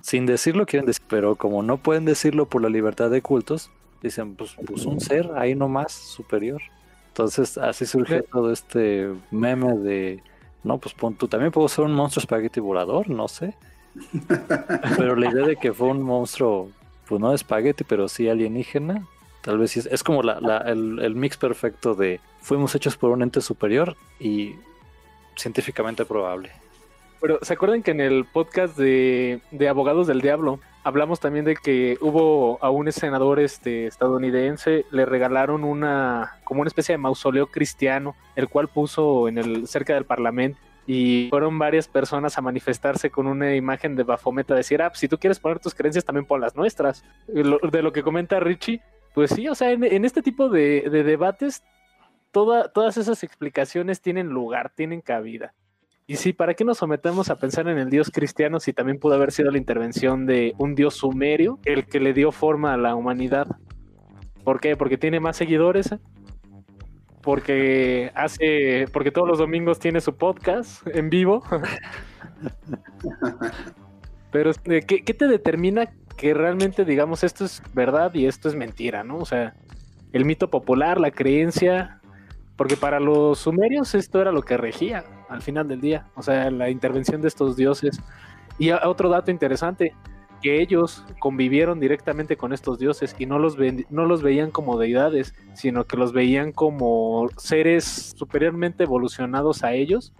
sin 0.00 0.26
decirlo 0.26 0.66
quieren 0.66 0.86
decir, 0.86 1.04
pero 1.08 1.36
como 1.36 1.62
no 1.62 1.78
pueden 1.78 2.04
decirlo 2.04 2.46
por 2.46 2.62
la 2.62 2.68
libertad 2.68 3.10
de 3.10 3.22
cultos, 3.22 3.70
dicen, 4.02 4.34
pues, 4.34 4.56
pues 4.66 4.84
un 4.86 5.00
ser 5.00 5.30
ahí 5.36 5.54
nomás 5.54 5.92
superior. 5.92 6.60
Entonces 7.08 7.58
así 7.58 7.86
surge 7.86 8.22
todo 8.22 8.52
este 8.52 9.12
meme 9.30 9.76
de, 9.78 10.22
no, 10.62 10.78
pues 10.78 10.94
pon, 10.94 11.14
tú 11.14 11.26
también 11.28 11.50
puedo 11.50 11.68
ser 11.68 11.84
un 11.84 11.94
monstruo 11.94 12.22
espagueti 12.22 12.60
volador, 12.60 13.08
no 13.10 13.28
sé. 13.28 13.54
pero 14.96 15.16
la 15.16 15.30
idea 15.30 15.46
de 15.46 15.56
que 15.56 15.72
fue 15.72 15.88
un 15.88 16.02
monstruo, 16.02 16.70
pues 17.08 17.20
no 17.20 17.30
de 17.30 17.36
espagueti, 17.36 17.84
pero 17.84 18.08
sí 18.08 18.28
alienígena, 18.28 19.06
tal 19.42 19.58
vez 19.58 19.72
sí 19.72 19.80
es, 19.80 19.86
es 19.86 20.04
como 20.04 20.22
la, 20.22 20.40
la, 20.40 20.58
el, 20.58 21.00
el 21.00 21.14
mix 21.14 21.36
perfecto 21.36 21.94
de 21.94 22.20
fuimos 22.40 22.74
hechos 22.74 22.96
por 22.96 23.10
un 23.10 23.22
ente 23.22 23.40
superior 23.40 23.96
y 24.20 24.54
científicamente 25.36 26.04
probable. 26.04 26.50
Pero 27.20 27.38
¿se 27.42 27.52
acuerdan 27.52 27.82
que 27.82 27.90
en 27.90 28.00
el 28.00 28.24
podcast 28.24 28.76
de, 28.76 29.40
de, 29.50 29.68
Abogados 29.68 30.06
del 30.06 30.20
Diablo 30.20 30.60
hablamos 30.88 31.20
también 31.20 31.44
de 31.44 31.54
que 31.54 31.98
hubo 32.00 32.58
a 32.62 32.70
un 32.70 32.90
senador 32.90 33.38
este, 33.40 33.86
estadounidense, 33.86 34.86
le 34.90 35.04
regalaron 35.04 35.62
una 35.62 36.38
como 36.44 36.62
una 36.62 36.68
especie 36.68 36.94
de 36.94 36.98
mausoleo 36.98 37.48
cristiano, 37.48 38.16
el 38.36 38.48
cual 38.48 38.68
puso 38.68 39.28
en 39.28 39.38
el 39.38 39.68
cerca 39.68 39.94
del 39.94 40.06
parlamento 40.06 40.58
y 40.86 41.28
fueron 41.28 41.58
varias 41.58 41.86
personas 41.86 42.38
a 42.38 42.40
manifestarse 42.40 43.10
con 43.10 43.26
una 43.26 43.54
imagen 43.54 43.94
de 43.94 44.04
Bafometa, 44.04 44.54
decir, 44.54 44.80
ah, 44.80 44.88
pues, 44.88 45.00
si 45.00 45.08
tú 45.08 45.18
quieres 45.18 45.38
poner 45.38 45.58
tus 45.58 45.74
creencias, 45.74 46.06
también 46.06 46.24
pon 46.24 46.40
las 46.40 46.56
nuestras. 46.56 47.04
De 47.26 47.82
lo 47.82 47.92
que 47.92 48.02
comenta 48.02 48.40
Richie, 48.40 48.80
pues 49.14 49.30
sí, 49.32 49.46
o 49.48 49.54
sea, 49.54 49.70
en, 49.70 50.04
este 50.06 50.22
tipo 50.22 50.48
de, 50.48 50.88
de 50.90 51.04
debates, 51.04 51.62
toda, 52.32 52.72
todas 52.72 52.96
esas 52.96 53.22
explicaciones 53.22 54.00
tienen 54.00 54.28
lugar, 54.28 54.72
tienen 54.74 55.02
cabida. 55.02 55.52
Y 56.10 56.16
sí, 56.16 56.32
¿para 56.32 56.54
qué 56.54 56.64
nos 56.64 56.78
sometemos 56.78 57.28
a 57.28 57.36
pensar 57.36 57.68
en 57.68 57.76
el 57.76 57.90
dios 57.90 58.10
cristiano 58.10 58.60
si 58.60 58.72
también 58.72 58.98
pudo 58.98 59.12
haber 59.12 59.30
sido 59.30 59.50
la 59.50 59.58
intervención 59.58 60.24
de 60.24 60.54
un 60.56 60.74
dios 60.74 60.94
sumerio, 60.94 61.58
el 61.66 61.84
que 61.84 62.00
le 62.00 62.14
dio 62.14 62.32
forma 62.32 62.72
a 62.72 62.78
la 62.78 62.94
humanidad? 62.94 63.46
¿Por 64.42 64.58
qué? 64.58 64.74
Porque 64.74 64.96
tiene 64.96 65.20
más 65.20 65.36
seguidores, 65.36 65.94
porque 67.20 68.10
hace, 68.14 68.86
porque 68.90 69.10
todos 69.10 69.28
los 69.28 69.36
domingos 69.36 69.80
tiene 69.80 70.00
su 70.00 70.16
podcast 70.16 70.86
en 70.86 71.10
vivo. 71.10 71.44
Pero, 74.32 74.52
¿qué, 74.64 75.04
¿qué, 75.04 75.14
te 75.14 75.28
determina 75.28 75.92
que 76.16 76.32
realmente 76.32 76.86
digamos 76.86 77.22
esto 77.22 77.44
es 77.44 77.62
verdad 77.74 78.14
y 78.14 78.24
esto 78.24 78.48
es 78.48 78.54
mentira, 78.54 79.04
¿no? 79.04 79.18
O 79.18 79.26
sea, 79.26 79.56
el 80.14 80.24
mito 80.24 80.48
popular, 80.48 80.98
la 80.98 81.10
creencia, 81.10 82.00
porque 82.56 82.78
para 82.78 82.98
los 82.98 83.40
sumerios 83.40 83.94
esto 83.94 84.22
era 84.22 84.32
lo 84.32 84.40
que 84.40 84.56
regía 84.56 85.04
al 85.28 85.42
final 85.42 85.68
del 85.68 85.80
día. 85.80 86.06
O 86.14 86.22
sea, 86.22 86.50
la 86.50 86.70
intervención 86.70 87.20
de 87.20 87.28
estos 87.28 87.56
dioses. 87.56 88.00
Y 88.58 88.70
otro 88.70 89.08
dato 89.08 89.30
interesante, 89.30 89.94
que 90.42 90.60
ellos 90.60 91.04
convivieron 91.18 91.80
directamente 91.80 92.36
con 92.36 92.52
estos 92.52 92.78
dioses 92.78 93.14
y 93.18 93.26
no 93.26 93.38
los, 93.38 93.56
no 93.90 94.06
los 94.06 94.22
veían 94.22 94.50
como 94.50 94.78
deidades, 94.78 95.34
sino 95.54 95.84
que 95.84 95.96
los 95.96 96.12
veían 96.12 96.52
como 96.52 97.28
seres 97.36 98.14
superiormente 98.16 98.84
evolucionados 98.84 99.64
a 99.64 99.72
ellos, 99.72 100.12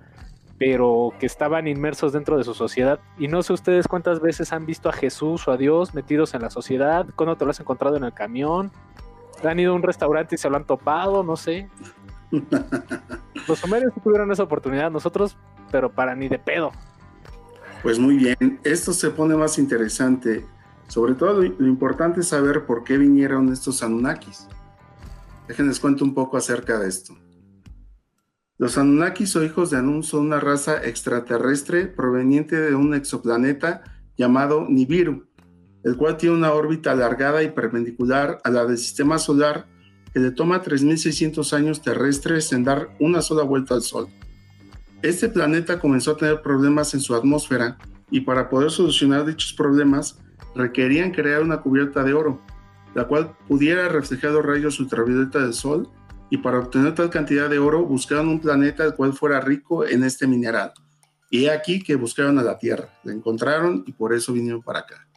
pero 0.59 1.13
que 1.21 1.27
estaban 1.27 1.69
inmersos 1.69 2.13
dentro 2.13 2.37
de 2.37 2.45
su 2.45 2.55
sociedad. 2.55 2.99
Y 3.19 3.29
no 3.29 3.43
sé 3.43 3.53
ustedes 3.53 3.87
cuántas 3.87 4.21
veces 4.21 4.53
han 4.53 4.67
visto 4.67 4.89
a 4.89 4.93
Jesús 4.93 5.47
o 5.47 5.53
a 5.53 5.57
Dios 5.57 5.95
metidos 5.95 6.35
en 6.35 6.43
la 6.43 6.51
sociedad, 6.51 7.07
cuando 7.15 7.37
te 7.37 7.45
lo 7.45 7.53
has 7.53 7.61
encontrado 7.61 7.97
en 7.97 8.05
el 8.05 8.13
camión, 8.13 8.73
han 9.45 9.61
ido 9.61 9.73
a 9.73 9.77
un 9.77 9.83
restaurante 9.83 10.35
y 10.35 10.39
se 10.39 10.51
lo 10.51 10.57
han 10.57 10.65
topado, 10.65 11.23
no 11.23 11.37
sé. 11.37 11.69
Los 13.49 13.59
sumerios 13.59 13.93
tuvieron 14.03 14.31
esa 14.33 14.43
oportunidad, 14.43 14.91
nosotros, 14.91 15.37
pero 15.71 15.91
para 15.91 16.15
ni 16.15 16.29
de 16.29 16.39
pedo. 16.39 16.73
Pues 17.83 17.99
muy 17.99 18.17
bien, 18.17 18.61
esto 18.65 18.93
se 18.93 19.11
pone 19.11 19.37
más 19.37 19.59
interesante. 19.59 20.45
Sobre 20.89 21.15
todo 21.15 21.43
lo, 21.43 21.67
importante 21.67 22.21
es 22.21 22.29
saber 22.29 22.65
por 22.67 22.83
qué 22.83 22.97
vinieron 22.99 23.53
estos 23.53 23.83
Anunnakis. 23.83 24.49
Déjenles 25.47 25.81
cuento 25.81 26.05
un 26.05 26.15
poco 26.15 26.37
acerca 26.37 26.79
de 26.79 26.89
esto. 26.89 27.17
Los 28.57 28.77
Anunnakis 28.77 29.37
o 29.37 29.45
hijos 29.45 29.71
de 29.71 29.77
Anun 29.77 30.03
son 30.03 30.27
una 30.27 30.41
raza 30.41 30.83
extraterrestre 30.83 31.87
proveniente 31.87 32.61
de 32.61 32.75
un 32.75 32.95
exoplaneta 32.95 33.83
llamado 34.17 34.67
Nibiru, 34.69 35.29
el 35.85 35.97
cual 35.97 36.17
tiene 36.17 36.35
una 36.35 36.53
órbita 36.53 36.91
alargada 36.91 37.43
y 37.43 37.51
perpendicular 37.51 38.41
a 38.43 38.51
la 38.51 38.65
del 38.65 38.79
sistema 38.79 39.19
solar 39.19 39.67
que 40.19 40.25
le 40.25 40.31
toma 40.33 40.65
3.600 40.65 41.53
años 41.53 41.81
terrestres 41.81 42.53
en 42.53 42.65
dar 42.65 42.89
una 42.99 43.23
sola 43.23 43.45
vuelta 43.45 43.75
al 43.75 43.83
Sol. 43.83 44.09
Este 45.01 45.29
planeta 45.29 45.79
comenzó 45.79 46.11
a 46.11 46.17
tener 46.17 46.43
problemas 46.43 46.93
en 46.95 47.01
su 47.01 47.15
atmósfera 47.15 47.79
y 48.11 48.23
para 48.23 48.51
poder 48.51 48.73
solucionar 48.73 49.25
dichos 49.25 49.53
problemas 49.53 50.19
requerían 50.57 51.13
crear 51.13 51.41
una 51.41 51.61
cubierta 51.61 52.03
de 52.03 52.15
oro, 52.15 52.43
la 52.97 53.07
cual 53.07 53.37
pudiera 53.47 53.89
reflejar 53.89 54.33
los 54.33 54.45
rayos 54.45 54.81
ultravioleta 54.81 55.39
del 55.39 55.55
Sol 55.55 55.89
y 56.31 56.39
para 56.39 56.59
obtener 56.59 56.97
tal 56.97 57.11
cantidad 57.11 57.49
de 57.49 57.61
oro 57.61 57.85
buscaron 57.85 58.27
un 58.27 58.41
planeta 58.41 58.85
el 58.85 58.95
cual 58.95 59.13
fuera 59.13 59.41
rico 59.41 59.87
en 59.87 60.03
este 60.03 60.27
mineral. 60.27 60.73
Y 61.31 61.47
aquí 61.47 61.81
que 61.81 61.95
buscaron 61.95 62.41
a 62.41 62.43
la 62.43 62.59
Tierra, 62.59 62.89
la 63.05 63.13
encontraron 63.13 63.85
y 63.87 63.93
por 63.93 64.13
eso 64.13 64.33
vinieron 64.33 64.63
para 64.63 64.81
acá 64.81 65.08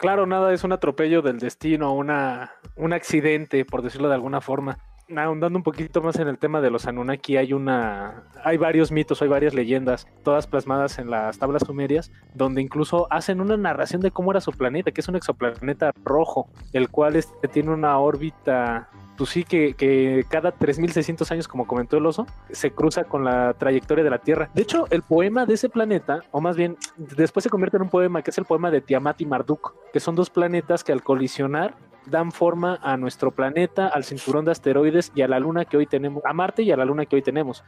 claro, 0.00 0.26
nada 0.26 0.52
es 0.52 0.64
un 0.64 0.72
atropello 0.72 1.22
del 1.22 1.38
destino, 1.38 1.94
una, 1.94 2.52
un 2.74 2.92
accidente, 2.92 3.64
por 3.64 3.82
decirlo 3.82 4.08
de 4.08 4.14
alguna 4.14 4.40
forma. 4.40 4.78
ahondando 5.14 5.58
un 5.58 5.62
poquito 5.62 6.00
más 6.02 6.16
en 6.18 6.28
el 6.28 6.38
tema 6.38 6.60
de 6.60 6.70
los 6.70 6.86
Anunnaki, 6.86 7.36
hay 7.36 7.52
una, 7.52 8.24
hay 8.42 8.56
varios 8.56 8.90
mitos, 8.90 9.20
hay 9.22 9.28
varias 9.28 9.54
leyendas, 9.54 10.08
todas 10.24 10.46
plasmadas 10.46 10.98
en 10.98 11.10
las 11.10 11.38
tablas 11.38 11.64
sumerias, 11.66 12.10
donde 12.34 12.62
incluso 12.62 13.06
hacen 13.10 13.40
una 13.40 13.56
narración 13.56 14.00
de 14.00 14.10
cómo 14.10 14.30
era 14.30 14.40
su 14.40 14.52
planeta, 14.52 14.90
que 14.90 15.02
es 15.02 15.08
un 15.08 15.16
exoplaneta 15.16 15.92
rojo, 16.04 16.48
el 16.72 16.88
cual 16.88 17.16
este, 17.16 17.48
tiene 17.48 17.70
una 17.70 17.98
órbita 17.98 18.88
pues 19.20 19.32
sí 19.32 19.44
que, 19.44 19.74
que, 19.74 20.24
cada 20.30 20.50
3600 20.50 21.30
años, 21.30 21.46
como 21.46 21.66
comentó 21.66 21.98
el 21.98 22.06
oso, 22.06 22.26
se 22.48 22.70
cruza 22.70 23.04
con 23.04 23.22
la 23.22 23.52
trayectoria 23.52 24.02
de 24.02 24.08
la 24.08 24.16
Tierra. 24.16 24.48
De 24.54 24.62
hecho, 24.62 24.86
el 24.88 25.02
poema 25.02 25.44
de 25.44 25.52
ese 25.52 25.68
planeta, 25.68 26.22
o 26.30 26.40
más 26.40 26.56
bien, 26.56 26.78
después 26.96 27.44
se 27.44 27.50
convierte 27.50 27.76
en 27.76 27.82
un 27.82 27.90
poema 27.90 28.22
que 28.22 28.30
es 28.30 28.38
el 28.38 28.46
poema 28.46 28.70
de 28.70 28.80
Tiamat 28.80 29.20
y 29.20 29.26
Marduk, 29.26 29.74
que 29.92 30.00
son 30.00 30.14
dos 30.16 30.30
planetas 30.30 30.84
que 30.84 30.92
al 30.92 31.02
colisionar 31.02 31.74
dan 32.06 32.32
forma 32.32 32.78
a 32.82 32.96
nuestro 32.96 33.30
planeta, 33.30 33.88
al 33.88 34.04
cinturón 34.04 34.46
de 34.46 34.52
asteroides 34.52 35.12
y 35.14 35.20
a 35.20 35.28
la 35.28 35.38
luna 35.38 35.66
que 35.66 35.76
hoy 35.76 35.84
tenemos, 35.84 36.24
a 36.24 36.32
Marte 36.32 36.62
y 36.62 36.72
a 36.72 36.76
la 36.78 36.86
luna 36.86 37.04
que 37.04 37.16
hoy 37.16 37.22
tenemos. 37.22 37.62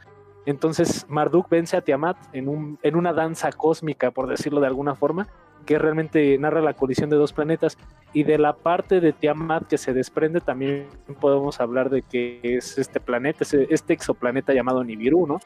Entonces 0.47 1.05
Marduk 1.07 1.49
vence 1.49 1.77
a 1.77 1.81
Tiamat 1.81 2.17
en 2.33 2.95
una 2.95 3.13
danza 3.13 3.51
cósmica, 3.51 4.09
por 4.09 4.27
decirlo 4.27 4.59
de 4.59 4.65
alguna 4.65 4.95
forma, 4.95 5.27
que 5.63 5.79
realmente 5.79 6.37
narra 6.37 6.61
la 6.61 6.73
colisión 6.73 7.09
de 7.09 7.17
dos 7.17 7.33
planetas. 7.33 7.77
Y 8.13 8.23
de 8.23 8.37
la 8.37 8.53
parte 8.53 8.99
de 8.99 9.11
Tiamat 9.11 9.67
que 9.67 9.77
se 9.77 9.93
desprende, 9.93 10.39
también 10.39 10.87
podemos 11.19 11.59
hablar 11.59 11.89
de 11.89 12.03
que 12.03 12.39
es 12.43 12.77
este 12.77 12.99
planeta, 12.99 13.43
este 13.69 13.93
exoplaneta 13.93 14.53
llamado 14.53 14.83
Nibiru, 14.83 15.25
¿no? 15.25 15.39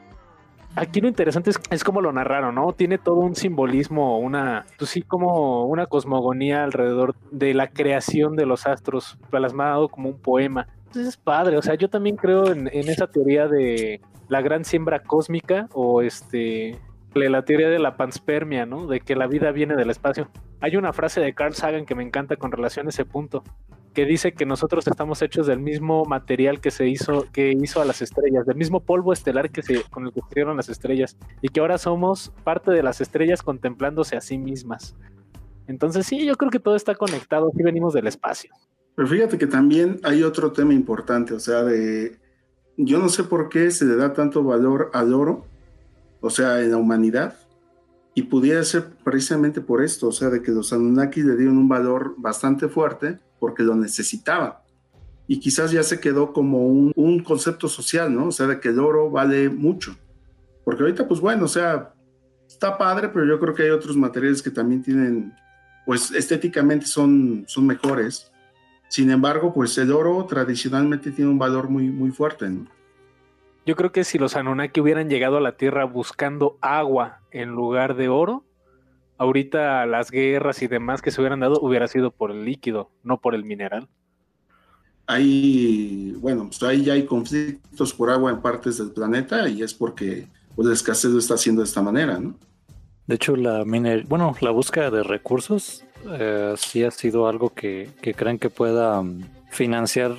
Aquí 0.76 1.02
lo 1.02 1.08
interesante 1.08 1.50
es, 1.50 1.60
es 1.72 1.84
cómo 1.84 2.02
lo 2.02 2.12
narraron, 2.12 2.54
¿no? 2.54 2.72
Tiene 2.74 2.98
todo 2.98 3.16
un 3.16 3.36
simbolismo, 3.36 4.20
una, 4.20 4.66
pues 4.78 4.92
sí, 4.92 5.02
como 5.02 5.66
una 5.66 5.88
cosmogonía 5.88 6.64
alrededor 6.64 7.16
de 7.32 7.54
la 7.54 7.68
creación 7.68 8.36
de 8.36 8.46
los 8.46 8.68
astros, 8.68 9.18
plasmado 9.32 9.90
como 9.90 10.10
un 10.10 10.20
poema. 10.20 10.68
Entonces 10.86 11.08
es 11.08 11.18
padre, 11.18 11.58
o 11.58 11.62
sea, 11.62 11.76
yo 11.76 11.90
también 11.90 12.16
creo 12.16 12.52
en, 12.52 12.70
en 12.72 12.90
esa 12.90 13.08
teoría 13.08 13.48
de 13.48 14.02
la 14.30 14.42
gran 14.42 14.66
siembra 14.66 15.00
cósmica 15.00 15.68
o 15.74 16.02
este 16.02 16.78
la 17.14 17.44
teoría 17.44 17.70
de 17.70 17.80
la 17.80 17.98
panspermia, 17.98 18.66
¿no? 18.66 18.88
De 18.88 19.00
que 19.00 19.16
la 19.16 19.28
vida 19.28 19.52
viene 19.52 19.76
del 19.76 19.90
espacio. 19.90 20.30
Hay 20.60 20.76
una 20.76 20.94
frase 20.94 21.22
de 21.22 21.34
Carl 21.34 21.54
Sagan 21.54 21.86
que 21.86 21.96
me 21.96 22.04
encanta 22.04 22.36
con 22.36 22.52
relación 22.52 22.88
a 22.88 22.90
ese 22.90 23.06
punto, 23.06 23.44
que 23.94 24.06
dice 24.06 24.34
que 24.34 24.46
nosotros 24.46 24.88
estamos 24.88 25.22
hechos 25.24 25.48
del 25.48 25.60
mismo 25.60 26.06
material 26.06 26.62
que 26.62 26.70
se 26.70 26.88
hizo, 26.88 27.26
que 27.32 27.52
hizo 27.52 27.82
a 27.82 27.86
las 27.86 28.02
estrellas, 28.02 28.46
del 28.46 28.56
mismo 28.56 28.82
polvo 28.82 29.12
estelar 29.14 29.50
que 29.50 29.64
se, 29.64 29.82
con 29.90 30.06
el 30.06 30.14
que 30.14 30.22
crearon 30.30 30.58
las 30.58 30.70
estrellas, 30.70 31.18
y 31.42 31.50
que 31.50 31.60
ahora 31.60 31.80
somos 31.80 32.32
parte 32.44 32.72
de 32.72 32.84
las 32.84 33.02
estrellas 33.02 33.42
contemplándose 33.42 34.16
a 34.16 34.22
sí 34.22 34.38
mismas. 34.38 34.96
Entonces 35.68 36.06
sí, 36.06 36.26
yo 36.26 36.36
creo 36.36 36.52
que 36.52 36.60
todo 36.60 36.76
está 36.76 36.94
conectado, 36.94 37.50
aquí 37.52 37.64
venimos 37.64 37.94
del 37.94 38.06
espacio. 38.06 38.52
Pero 38.96 39.08
fíjate 39.08 39.38
que 39.38 39.48
también 39.48 40.00
hay 40.04 40.24
otro 40.24 40.52
tema 40.52 40.74
importante, 40.74 41.34
o 41.34 41.40
sea, 41.40 41.64
de, 41.64 42.18
yo 42.78 43.00
no 43.00 43.10
sé 43.10 43.24
por 43.24 43.50
qué 43.50 43.72
se 43.72 43.86
le 43.86 43.96
da 43.96 44.14
tanto 44.14 44.44
valor 44.44 44.92
al 44.94 45.14
oro, 45.14 45.46
o 46.22 46.30
sea, 46.30 46.62
en 46.62 46.72
la 46.72 46.78
humanidad, 46.78 47.36
y 48.18 48.24
pudiera 48.24 48.64
ser 48.64 48.90
precisamente 49.04 49.62
por 49.62 49.84
esto, 49.84 50.08
o 50.08 50.12
sea, 50.12 50.30
de 50.30 50.42
que 50.42 50.52
los 50.52 50.74
Anunnaki 50.74 51.22
le 51.22 51.36
dieron 51.36 51.58
un 51.58 51.70
valor 51.70 52.16
bastante 52.18 52.68
fuerte 52.68 53.20
porque 53.40 53.62
lo 53.62 53.76
necesitaban. 53.76 54.54
Y 55.28 55.40
quizás 55.40 55.72
ya 55.72 55.84
se 55.84 56.00
quedó 56.00 56.34
como 56.34 56.66
un, 56.66 56.92
un, 56.96 57.20
concepto 57.20 57.68
social, 57.68 58.12
¿no? 58.12 58.30
O 58.30 58.32
sea, 58.32 58.48
de 58.48 58.60
que 58.60 58.70
el 58.70 58.80
oro 58.80 59.12
vale 59.12 59.50
mucho. 59.50 59.96
Porque 60.66 60.82
ahorita, 60.82 61.08
pues 61.08 61.20
bueno, 61.20 61.46
o 61.46 61.48
sea, 61.48 61.94
está 62.48 62.78
padre, 62.78 63.10
pero 63.10 63.26
yo 63.26 63.40
creo 63.40 63.54
que 63.54 63.64
hay 63.64 63.70
otros 63.70 63.96
materiales 63.96 64.42
que 64.42 64.50
también 64.50 64.82
tienen, 64.82 65.34
pues 65.86 66.12
estéticamente 66.12 66.88
son, 66.88 67.44
son 67.48 67.68
mejores. 67.68 68.32
Sin 68.90 69.12
embargo, 69.12 69.54
pues 69.54 69.78
el 69.78 69.92
oro 69.92 70.26
tradicionalmente 70.26 71.12
tiene 71.12 71.30
un 71.30 71.38
valor 71.38 71.70
muy, 71.70 71.90
muy 71.90 72.10
fuerte, 72.10 72.50
¿no? 72.50 72.66
Yo 73.68 73.76
creo 73.76 73.92
que 73.92 74.06
si 74.06 74.18
los 74.18 74.38
Anunnaki 74.38 74.80
hubieran 74.80 75.10
llegado 75.10 75.36
a 75.36 75.42
la 75.42 75.58
Tierra 75.58 75.84
buscando 75.84 76.58
agua 76.62 77.20
en 77.32 77.50
lugar 77.50 77.98
de 77.98 78.08
oro, 78.08 78.46
ahorita 79.18 79.86
las 79.86 80.10
guerras 80.10 80.62
y 80.62 80.68
demás 80.68 81.02
que 81.02 81.12
se 81.12 81.20
hubieran 81.20 81.42
dado 81.42 81.60
hubiera 81.60 81.90
sido 81.90 82.12
por 82.12 82.32
el 82.32 82.46
líquido, 82.46 82.92
no 83.04 83.20
por 83.20 83.36
el 83.36 83.44
mineral. 83.44 83.90
Hay, 85.06 86.14
bueno, 86.20 86.46
pues 86.46 86.64
ahí 86.64 86.86
ya 86.86 86.94
hay 86.94 87.06
conflictos 87.06 87.94
por 87.94 88.10
agua 88.10 88.32
en 88.32 88.42
partes 88.42 88.78
del 88.78 88.92
planeta 88.92 89.50
y 89.50 89.62
es 89.62 89.74
porque 89.74 90.30
pues, 90.56 90.66
la 90.66 90.74
escasez 90.74 91.12
lo 91.12 91.20
está 91.20 91.34
haciendo 91.34 91.62
de 91.62 91.68
esta 91.68 91.82
manera, 91.82 92.20
¿no? 92.20 92.36
De 93.06 93.16
hecho, 93.16 93.36
la 93.36 93.66
miner 93.66 94.06
bueno, 94.06 94.34
la 94.40 94.52
búsqueda 94.52 94.92
de 94.92 95.04
recursos 95.04 95.84
eh, 96.10 96.54
sí 96.56 96.86
ha 96.86 96.92
sido 96.92 97.28
algo 97.28 97.54
que, 97.54 97.90
que 98.02 98.14
creen 98.14 98.40
que 98.40 98.50
pueda 98.50 99.02
um, 99.02 99.24
financiar 99.50 100.16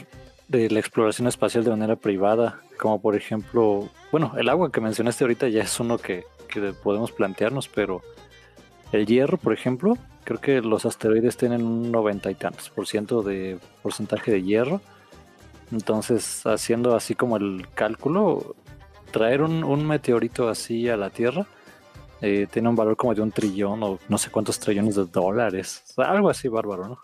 de 0.48 0.70
la 0.70 0.80
exploración 0.80 1.28
espacial 1.28 1.64
de 1.64 1.70
manera 1.70 1.96
privada, 1.96 2.60
como 2.78 3.00
por 3.00 3.14
ejemplo, 3.14 3.88
bueno, 4.10 4.32
el 4.36 4.48
agua 4.48 4.72
que 4.72 4.80
mencionaste 4.80 5.24
ahorita 5.24 5.48
ya 5.48 5.62
es 5.62 5.78
uno 5.78 5.98
que, 5.98 6.24
que 6.48 6.72
podemos 6.72 7.12
plantearnos, 7.12 7.68
pero 7.68 8.02
el 8.92 9.06
hierro, 9.06 9.36
por 9.36 9.52
ejemplo, 9.52 9.96
creo 10.24 10.40
que 10.40 10.60
los 10.62 10.86
asteroides 10.86 11.36
tienen 11.36 11.64
un 11.64 11.92
noventa 11.92 12.30
y 12.30 12.34
tantos 12.34 12.70
por 12.70 12.86
ciento 12.86 13.22
de 13.22 13.58
porcentaje 13.82 14.32
de 14.32 14.42
hierro. 14.42 14.80
Entonces, 15.70 16.46
haciendo 16.46 16.96
así 16.96 17.14
como 17.14 17.36
el 17.36 17.68
cálculo, 17.74 18.56
traer 19.10 19.42
un, 19.42 19.64
un 19.64 19.86
meteorito 19.86 20.48
así 20.48 20.88
a 20.88 20.96
la 20.96 21.10
Tierra 21.10 21.46
eh, 22.20 22.46
tiene 22.50 22.68
un 22.68 22.76
valor 22.76 22.96
como 22.96 23.14
de 23.14 23.20
un 23.22 23.30
trillón 23.30 23.82
o 23.82 23.98
no 24.08 24.18
sé 24.18 24.30
cuántos 24.30 24.58
trillones 24.58 24.96
de 24.96 25.04
dólares. 25.04 25.84
Algo 25.96 26.30
así 26.30 26.48
bárbaro, 26.48 26.88
¿no? 26.88 26.98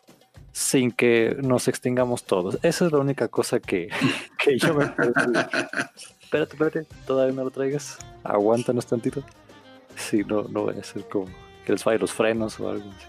Sin 0.54 0.92
que 0.92 1.36
nos 1.42 1.66
extingamos 1.66 2.22
todos. 2.22 2.60
Esa 2.62 2.86
es 2.86 2.92
la 2.92 2.98
única 2.98 3.26
cosa 3.26 3.58
que, 3.58 3.88
que 4.38 4.56
yo 4.56 4.72
me... 4.72 4.84
espérate, 4.84 6.52
espérate, 6.52 6.86
todavía 7.06 7.34
no 7.34 7.42
lo 7.42 7.50
traigas. 7.50 7.98
Aguántanos 8.22 8.86
tantito. 8.86 9.22
Sí, 9.96 10.22
no, 10.24 10.44
no 10.44 10.62
voy 10.62 10.78
a 10.78 10.84
ser 10.84 11.04
como 11.08 11.26
que 11.66 11.72
les 11.72 11.82
falle 11.82 11.98
los 11.98 12.12
frenos 12.12 12.60
o 12.60 12.70
algo 12.70 12.88
así. 12.88 13.06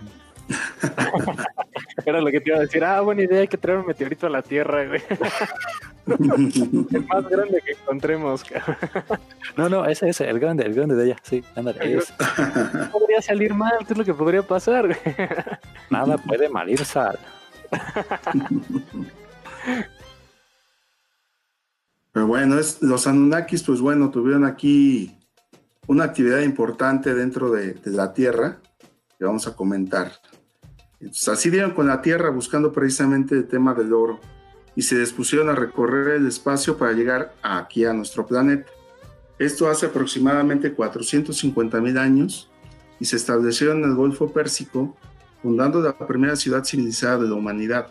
Era 2.05 2.19
lo 2.19 2.31
que 2.31 2.41
te 2.41 2.49
iba 2.49 2.57
a 2.57 2.61
decir. 2.61 2.83
Ah, 2.83 3.01
buena 3.01 3.21
idea, 3.21 3.41
hay 3.41 3.47
que 3.47 3.57
traer 3.57 3.77
un 3.77 3.85
meteorito 3.85 4.25
a 4.25 4.29
la 4.31 4.41
Tierra, 4.41 4.85
güey. 4.87 5.03
el 6.07 7.05
más 7.05 7.29
grande 7.29 7.61
que 7.63 7.73
encontremos. 7.73 8.43
no, 9.55 9.69
no, 9.69 9.85
ese, 9.85 10.09
ese, 10.09 10.27
el 10.27 10.39
grande, 10.39 10.65
el 10.65 10.73
grande 10.73 10.95
de 10.95 11.03
allá. 11.03 11.17
Sí, 11.21 11.43
ándale. 11.55 11.97
Ese. 11.97 12.13
Podría 12.91 13.21
salir 13.21 13.53
mal, 13.53 13.77
¿qué 13.85 13.93
es 13.93 13.97
lo 13.97 14.03
que 14.05 14.13
podría 14.15 14.41
pasar? 14.41 14.87
Güey? 14.87 14.99
Nada 15.91 16.17
puede 16.17 16.49
mal 16.49 16.67
ir 16.69 16.83
sal. 16.83 17.19
Pero 22.11 22.27
bueno, 22.27 22.55
los 22.81 23.07
Anunnakis, 23.07 23.63
pues 23.63 23.81
bueno, 23.81 24.09
tuvieron 24.09 24.45
aquí 24.45 25.17
una 25.87 26.05
actividad 26.05 26.39
importante 26.41 27.13
dentro 27.13 27.51
de, 27.51 27.73
de 27.73 27.91
la 27.91 28.13
Tierra 28.13 28.59
que 29.17 29.25
vamos 29.25 29.47
a 29.47 29.55
comentar. 29.55 30.11
Entonces, 30.99 31.27
así 31.27 31.49
dieron 31.49 31.71
con 31.71 31.87
la 31.87 32.01
Tierra 32.01 32.29
buscando 32.29 32.71
precisamente 32.71 33.35
el 33.35 33.47
tema 33.47 33.73
del 33.73 33.93
oro 33.93 34.19
y 34.75 34.81
se 34.81 34.99
dispusieron 34.99 35.49
a 35.49 35.55
recorrer 35.55 36.15
el 36.15 36.27
espacio 36.27 36.77
para 36.77 36.93
llegar 36.93 37.33
aquí 37.41 37.85
a 37.85 37.93
nuestro 37.93 38.25
planeta. 38.25 38.71
Esto 39.39 39.69
hace 39.69 39.87
aproximadamente 39.87 40.73
450 40.73 41.81
mil 41.81 41.97
años 41.97 42.49
y 42.99 43.05
se 43.05 43.17
establecieron 43.17 43.83
en 43.83 43.89
el 43.89 43.95
Golfo 43.95 44.31
Pérsico, 44.31 44.95
fundando 45.45 45.79
la 45.79 45.95
primera 45.95 46.35
ciudad 46.35 46.63
civilizada 46.63 47.19
de 47.19 47.29
la 47.29 47.35
humanidad. 47.35 47.85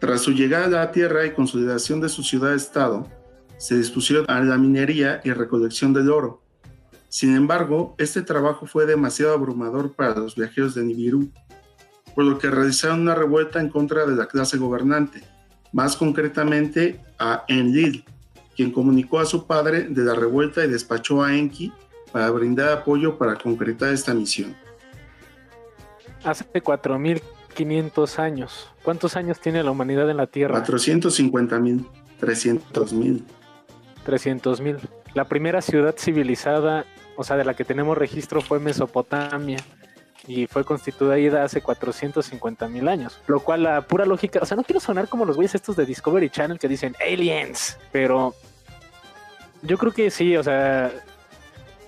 Tras 0.00 0.22
su 0.22 0.32
llegada 0.32 0.66
a 0.66 0.86
la 0.86 0.90
Tierra 0.90 1.24
y 1.24 1.30
consolidación 1.30 2.00
de 2.00 2.08
su 2.08 2.24
ciudad-estado, 2.24 3.06
se 3.58 3.78
dispusieron 3.78 4.26
a 4.28 4.40
la 4.40 4.58
minería 4.58 5.20
y 5.22 5.30
recolección 5.30 5.92
del 5.92 6.10
oro. 6.10 6.42
Sin 7.08 7.36
embargo, 7.36 7.94
este 7.96 8.22
trabajo 8.22 8.66
fue 8.66 8.86
demasiado 8.86 9.34
abrumador 9.34 9.92
para 9.92 10.16
los 10.16 10.34
viajeros 10.34 10.74
de 10.74 10.82
Nibiru, 10.82 11.30
por 12.16 12.24
lo 12.24 12.38
que 12.38 12.50
realizaron 12.50 13.02
una 13.02 13.14
revuelta 13.14 13.60
en 13.60 13.68
contra 13.68 14.04
de 14.04 14.16
la 14.16 14.26
clase 14.26 14.58
gobernante, 14.58 15.22
más 15.72 15.96
concretamente 15.96 17.00
a 17.20 17.44
Enlil, 17.46 18.04
quien 18.56 18.72
comunicó 18.72 19.20
a 19.20 19.26
su 19.26 19.46
padre 19.46 19.82
de 19.82 20.02
la 20.02 20.14
revuelta 20.14 20.64
y 20.64 20.68
despachó 20.68 21.22
a 21.22 21.36
Enki 21.36 21.72
para 22.10 22.30
brindar 22.30 22.72
apoyo 22.78 23.16
para 23.16 23.36
concretar 23.36 23.90
esta 23.90 24.12
misión. 24.12 24.65
Hace 26.26 26.44
4.500 26.52 28.18
años. 28.18 28.68
¿Cuántos 28.82 29.14
años 29.16 29.38
tiene 29.40 29.62
la 29.62 29.70
humanidad 29.70 30.10
en 30.10 30.16
la 30.16 30.26
Tierra? 30.26 30.64
450.000, 30.64 31.86
300.000. 32.20 33.22
300.000. 34.04 34.78
La 35.14 35.24
primera 35.28 35.62
ciudad 35.62 35.94
civilizada, 35.96 36.84
o 37.16 37.22
sea, 37.22 37.36
de 37.36 37.44
la 37.44 37.54
que 37.54 37.64
tenemos 37.64 37.96
registro 37.96 38.40
fue 38.40 38.58
Mesopotamia 38.58 39.58
y 40.26 40.48
fue 40.48 40.64
constituida 40.64 41.44
hace 41.44 41.62
450 41.62 42.68
mil 42.68 42.88
años. 42.88 43.20
Lo 43.28 43.38
cual 43.38 43.62
la 43.62 43.82
pura 43.82 44.04
lógica, 44.04 44.40
o 44.42 44.46
sea, 44.46 44.56
no 44.56 44.64
quiero 44.64 44.80
sonar 44.80 45.08
como 45.08 45.24
los 45.24 45.36
güeyes 45.36 45.54
estos 45.54 45.76
de 45.76 45.86
Discovery 45.86 46.28
Channel 46.28 46.58
que 46.58 46.66
dicen 46.66 46.96
aliens, 47.00 47.78
pero 47.92 48.34
yo 49.62 49.78
creo 49.78 49.92
que 49.92 50.10
sí, 50.10 50.36
o 50.36 50.42
sea, 50.42 50.92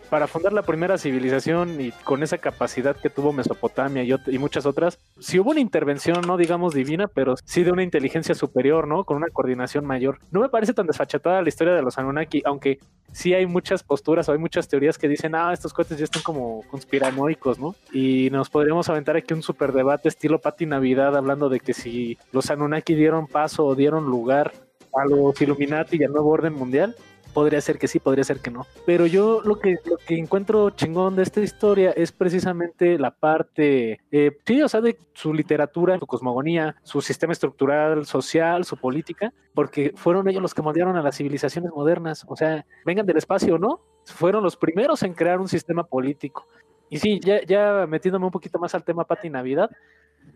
para 0.08 0.26
fundar 0.26 0.52
la 0.52 0.62
primera 0.62 0.98
civilización 0.98 1.80
y 1.80 1.92
con 2.04 2.22
esa 2.22 2.38
capacidad 2.38 2.96
que 2.96 3.10
tuvo 3.10 3.32
Mesopotamia 3.32 4.02
y, 4.02 4.14
y, 4.26 4.38
muchas 4.38 4.66
otras, 4.66 4.98
sí 5.18 5.38
hubo 5.38 5.50
una 5.50 5.60
intervención, 5.60 6.22
no 6.26 6.36
digamos 6.36 6.74
divina, 6.74 7.08
pero 7.08 7.34
sí 7.44 7.62
de 7.62 7.72
una 7.72 7.82
inteligencia 7.82 8.34
superior, 8.34 8.86
¿no? 8.86 9.04
Con 9.04 9.16
una 9.16 9.28
coordinación 9.28 9.84
mayor. 9.84 10.18
No 10.30 10.40
me 10.40 10.48
parece 10.48 10.74
tan 10.74 10.86
desfachatada 10.86 11.42
la 11.42 11.48
historia 11.48 11.74
de 11.74 11.82
los 11.82 11.98
Anunnaki, 11.98 12.42
aunque 12.44 12.78
sí 13.12 13.34
hay 13.34 13.46
muchas 13.46 13.82
posturas 13.82 14.28
o 14.28 14.32
hay 14.32 14.38
muchas 14.38 14.68
teorías 14.68 14.98
que 14.98 15.08
dicen, 15.08 15.34
ah, 15.34 15.52
estos 15.52 15.72
cohetes 15.72 15.98
ya 15.98 16.04
están 16.04 16.22
como 16.22 16.62
conspiranoicos, 16.70 17.58
¿no? 17.58 17.74
Y 17.92 18.30
nos 18.30 18.50
podríamos 18.50 18.88
aventar 18.88 19.16
aquí 19.16 19.34
un 19.34 19.42
super 19.42 19.72
debate 19.72 20.08
estilo 20.08 20.40
Pati 20.40 20.66
Navidad 20.66 21.16
hablando 21.16 21.48
de 21.48 21.60
que 21.60 21.74
si 21.74 22.18
los 22.32 22.50
Anunnaki 22.50 22.94
dieron 22.94 23.26
paso 23.26 23.64
o 23.64 23.74
dieron 23.74 24.04
lugar 24.04 24.52
a 24.94 25.04
los 25.06 25.40
Illuminati 25.40 25.98
y 25.98 26.04
al 26.04 26.12
nuevo 26.12 26.30
orden 26.30 26.54
mundial, 26.54 26.96
podría 27.38 27.61
ser 27.61 27.78
que 27.78 27.87
sí, 27.87 28.00
podría 28.00 28.25
ser 28.25 28.40
que 28.40 28.50
no. 28.50 28.66
Pero 28.85 29.07
yo 29.07 29.42
lo 29.45 29.61
que, 29.61 29.76
lo 29.85 29.97
que 29.97 30.18
encuentro 30.18 30.71
chingón 30.71 31.14
de 31.14 31.23
esta 31.23 31.40
historia 31.40 31.92
es 31.92 32.11
precisamente 32.11 32.99
la 32.99 33.12
parte, 33.12 34.00
eh, 34.11 34.37
sí, 34.45 34.61
o 34.61 34.68
sea, 34.68 34.80
de 34.80 34.99
su 35.12 35.33
literatura, 35.33 35.97
su 36.00 36.07
cosmogonía, 36.09 36.75
su 36.83 37.00
sistema 37.00 37.33
estructural, 37.33 38.07
social, 38.07 38.64
su 38.64 38.76
política, 38.76 39.33
porque 39.54 39.92
fueron 39.95 40.28
ellos 40.28 40.42
los 40.42 40.52
que 40.52 40.62
moldearon 40.62 40.97
a 40.97 41.02
las 41.02 41.16
civilizaciones 41.16 41.71
modernas. 41.71 42.26
O 42.26 42.35
sea, 42.35 42.66
vengan 42.85 43.07
del 43.07 43.18
espacio 43.18 43.54
o 43.54 43.59
no, 43.59 43.83
fueron 44.04 44.42
los 44.42 44.57
primeros 44.57 45.04
en 45.04 45.14
crear 45.14 45.38
un 45.38 45.47
sistema 45.47 45.85
político. 45.85 46.49
Y 46.90 46.99
sí, 46.99 47.21
ya, 47.23 47.40
ya 47.45 47.87
metiéndome 47.87 48.26
un 48.26 48.33
poquito 48.33 48.59
más 48.59 48.75
al 48.75 48.83
tema 48.83 49.04
Pati 49.04 49.30
Navidad, 49.30 49.71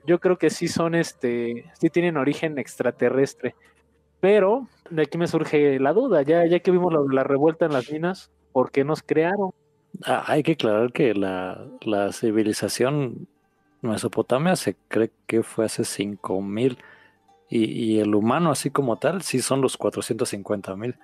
yo 0.07 0.21
creo 0.21 0.39
que 0.39 0.51
sí 0.51 0.69
son, 0.69 0.95
este, 0.95 1.69
sí 1.81 1.91
tienen 1.91 2.17
origen 2.17 2.61
extraterrestre. 2.61 3.57
Pero 4.21 4.69
de 4.93 5.03
aquí 5.03 5.19
me 5.19 5.27
surge 5.27 5.79
la 5.81 5.93
duda, 5.93 6.23
ya, 6.23 6.47
ya 6.47 6.61
que 6.61 6.71
vimos 6.71 6.93
la, 7.11 7.25
revuelta 7.25 7.67
en 7.67 7.73
las 7.73 7.91
minas, 7.91 8.31
¿por 8.53 8.71
qué 8.71 8.85
nos 8.85 9.03
crearon? 9.03 9.53
Ah, 10.05 10.25
hay 10.27 10.43
que 10.43 10.53
aclarar 10.53 10.93
que 10.93 11.15
la, 11.15 11.67
la 11.83 12.13
civilización 12.13 13.27
Mesopotamia 13.81 14.57
se 14.57 14.77
cree 14.89 15.11
que 15.27 15.43
fue 15.43 15.65
hace 15.65 15.85
5000 15.85 16.79
y, 17.49 17.65
y 17.65 17.99
el 18.01 18.15
humano 18.15 18.51
así 18.51 18.71
como 18.71 18.97
tal 18.97 19.23
sí 19.23 19.41
son 19.41 19.61
los 19.61 19.77
450 19.77 20.77
mil. 20.77 20.97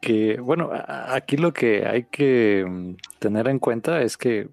Que 0.00 0.38
bueno, 0.38 0.70
aquí 0.72 1.36
lo 1.36 1.52
que 1.52 1.86
hay 1.86 2.04
que 2.04 2.64
mm, 2.68 2.96
tener 3.18 3.48
en 3.48 3.58
cuenta 3.58 4.02
es 4.02 4.16
que 4.16 4.48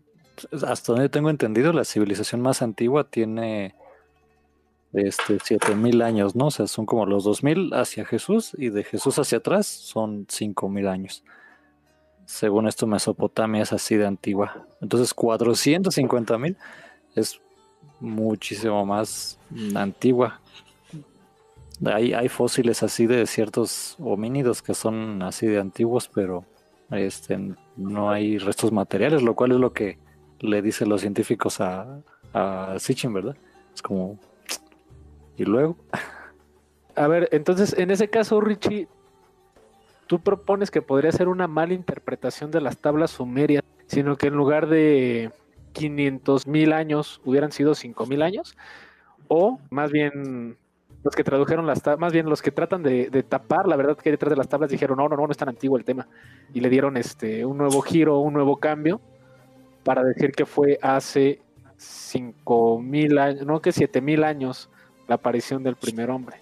hasta 0.67 0.93
donde 0.93 1.09
tengo 1.09 1.29
entendido 1.29 1.73
la 1.73 1.85
civilización 1.85 2.41
más 2.41 2.61
antigua 2.61 3.05
tiene 3.05 3.75
este, 4.95 5.39
7000 5.39 6.01
años, 6.01 6.35
¿no? 6.35 6.47
O 6.47 6.51
sea, 6.51 6.67
son 6.67 6.85
como 6.85 7.05
los 7.05 7.23
2000 7.23 7.73
hacia 7.73 8.05
Jesús 8.05 8.55
y 8.57 8.69
de 8.69 8.83
Jesús 8.83 9.19
hacia 9.19 9.39
atrás 9.39 9.67
son 9.67 10.25
5000 10.29 10.87
años. 10.87 11.23
Según 12.25 12.67
esto, 12.67 12.87
Mesopotamia 12.87 13.61
es 13.61 13.71
así 13.71 13.95
de 13.95 14.07
antigua. 14.07 14.65
Entonces, 14.81 15.13
450 15.13 16.37
mil 16.37 16.57
es 17.15 17.39
muchísimo 17.99 18.85
más 18.85 19.39
antigua. 19.75 20.41
Hay, 21.85 22.13
hay 22.13 22.29
fósiles 22.29 22.83
así 22.83 23.05
de 23.05 23.27
ciertos 23.27 23.95
homínidos 23.99 24.61
que 24.61 24.73
son 24.73 25.21
así 25.21 25.45
de 25.45 25.59
antiguos, 25.59 26.09
pero 26.13 26.45
este, 26.91 27.53
no 27.75 28.09
hay 28.09 28.37
restos 28.37 28.71
materiales, 28.71 29.21
lo 29.21 29.35
cual 29.35 29.51
es 29.51 29.59
lo 29.59 29.73
que 29.73 29.97
le 30.39 30.61
dicen 30.61 30.89
los 30.89 31.01
científicos 31.01 31.59
a, 31.61 31.99
a 32.33 32.75
Sitchin, 32.79 33.13
¿verdad? 33.13 33.35
Es 33.73 33.81
como, 33.81 34.17
y 35.37 35.45
luego. 35.45 35.75
A 36.95 37.07
ver, 37.07 37.27
entonces, 37.31 37.75
en 37.77 37.91
ese 37.91 38.09
caso, 38.09 38.39
Richie, 38.39 38.87
tú 40.07 40.19
propones 40.19 40.71
que 40.71 40.81
podría 40.81 41.11
ser 41.11 41.27
una 41.27 41.47
mala 41.47 41.73
interpretación 41.73 42.51
de 42.51 42.61
las 42.61 42.77
tablas 42.77 43.11
sumerias, 43.11 43.63
sino 43.87 44.15
que 44.15 44.27
en 44.27 44.35
lugar 44.35 44.67
de 44.67 45.31
500 45.73 46.47
mil 46.47 46.73
años 46.73 47.21
hubieran 47.25 47.51
sido 47.51 47.75
5 47.75 48.05
mil 48.05 48.21
años, 48.21 48.55
o 49.27 49.59
más 49.69 49.91
bien 49.91 50.57
los 51.03 51.15
que 51.15 51.23
tradujeron 51.23 51.67
las 51.67 51.83
tablas, 51.83 51.99
más 51.99 52.13
bien 52.13 52.29
los 52.29 52.41
que 52.41 52.51
tratan 52.51 52.81
de, 52.81 53.09
tapar 53.27 53.67
la 53.67 53.75
verdad 53.75 53.97
que 53.97 54.09
hay 54.09 54.13
detrás 54.13 54.31
de 54.31 54.37
las 54.37 54.47
tablas 54.47 54.69
dijeron, 54.69 54.97
no, 54.97 55.09
no, 55.09 55.15
no, 55.15 55.25
no 55.25 55.31
es 55.31 55.37
tan 55.37 55.49
antiguo 55.49 55.77
el 55.77 55.83
tema, 55.83 56.07
y 56.53 56.61
le 56.61 56.69
dieron 56.69 56.97
este 56.97 57.45
un 57.45 57.57
nuevo 57.57 57.81
giro, 57.81 58.19
un 58.19 58.33
nuevo 58.33 58.57
cambio, 58.57 59.01
para 59.83 60.03
decir 60.03 60.31
que 60.31 60.45
fue 60.45 60.79
hace 60.81 61.41
5 61.77 62.81
mil 62.81 63.17
años, 63.17 63.45
no 63.45 63.61
que 63.61 63.71
7 63.71 64.01
mil 64.01 64.23
años 64.23 64.69
la 65.07 65.15
aparición 65.15 65.63
del 65.63 65.75
primer 65.75 66.09
hombre. 66.09 66.37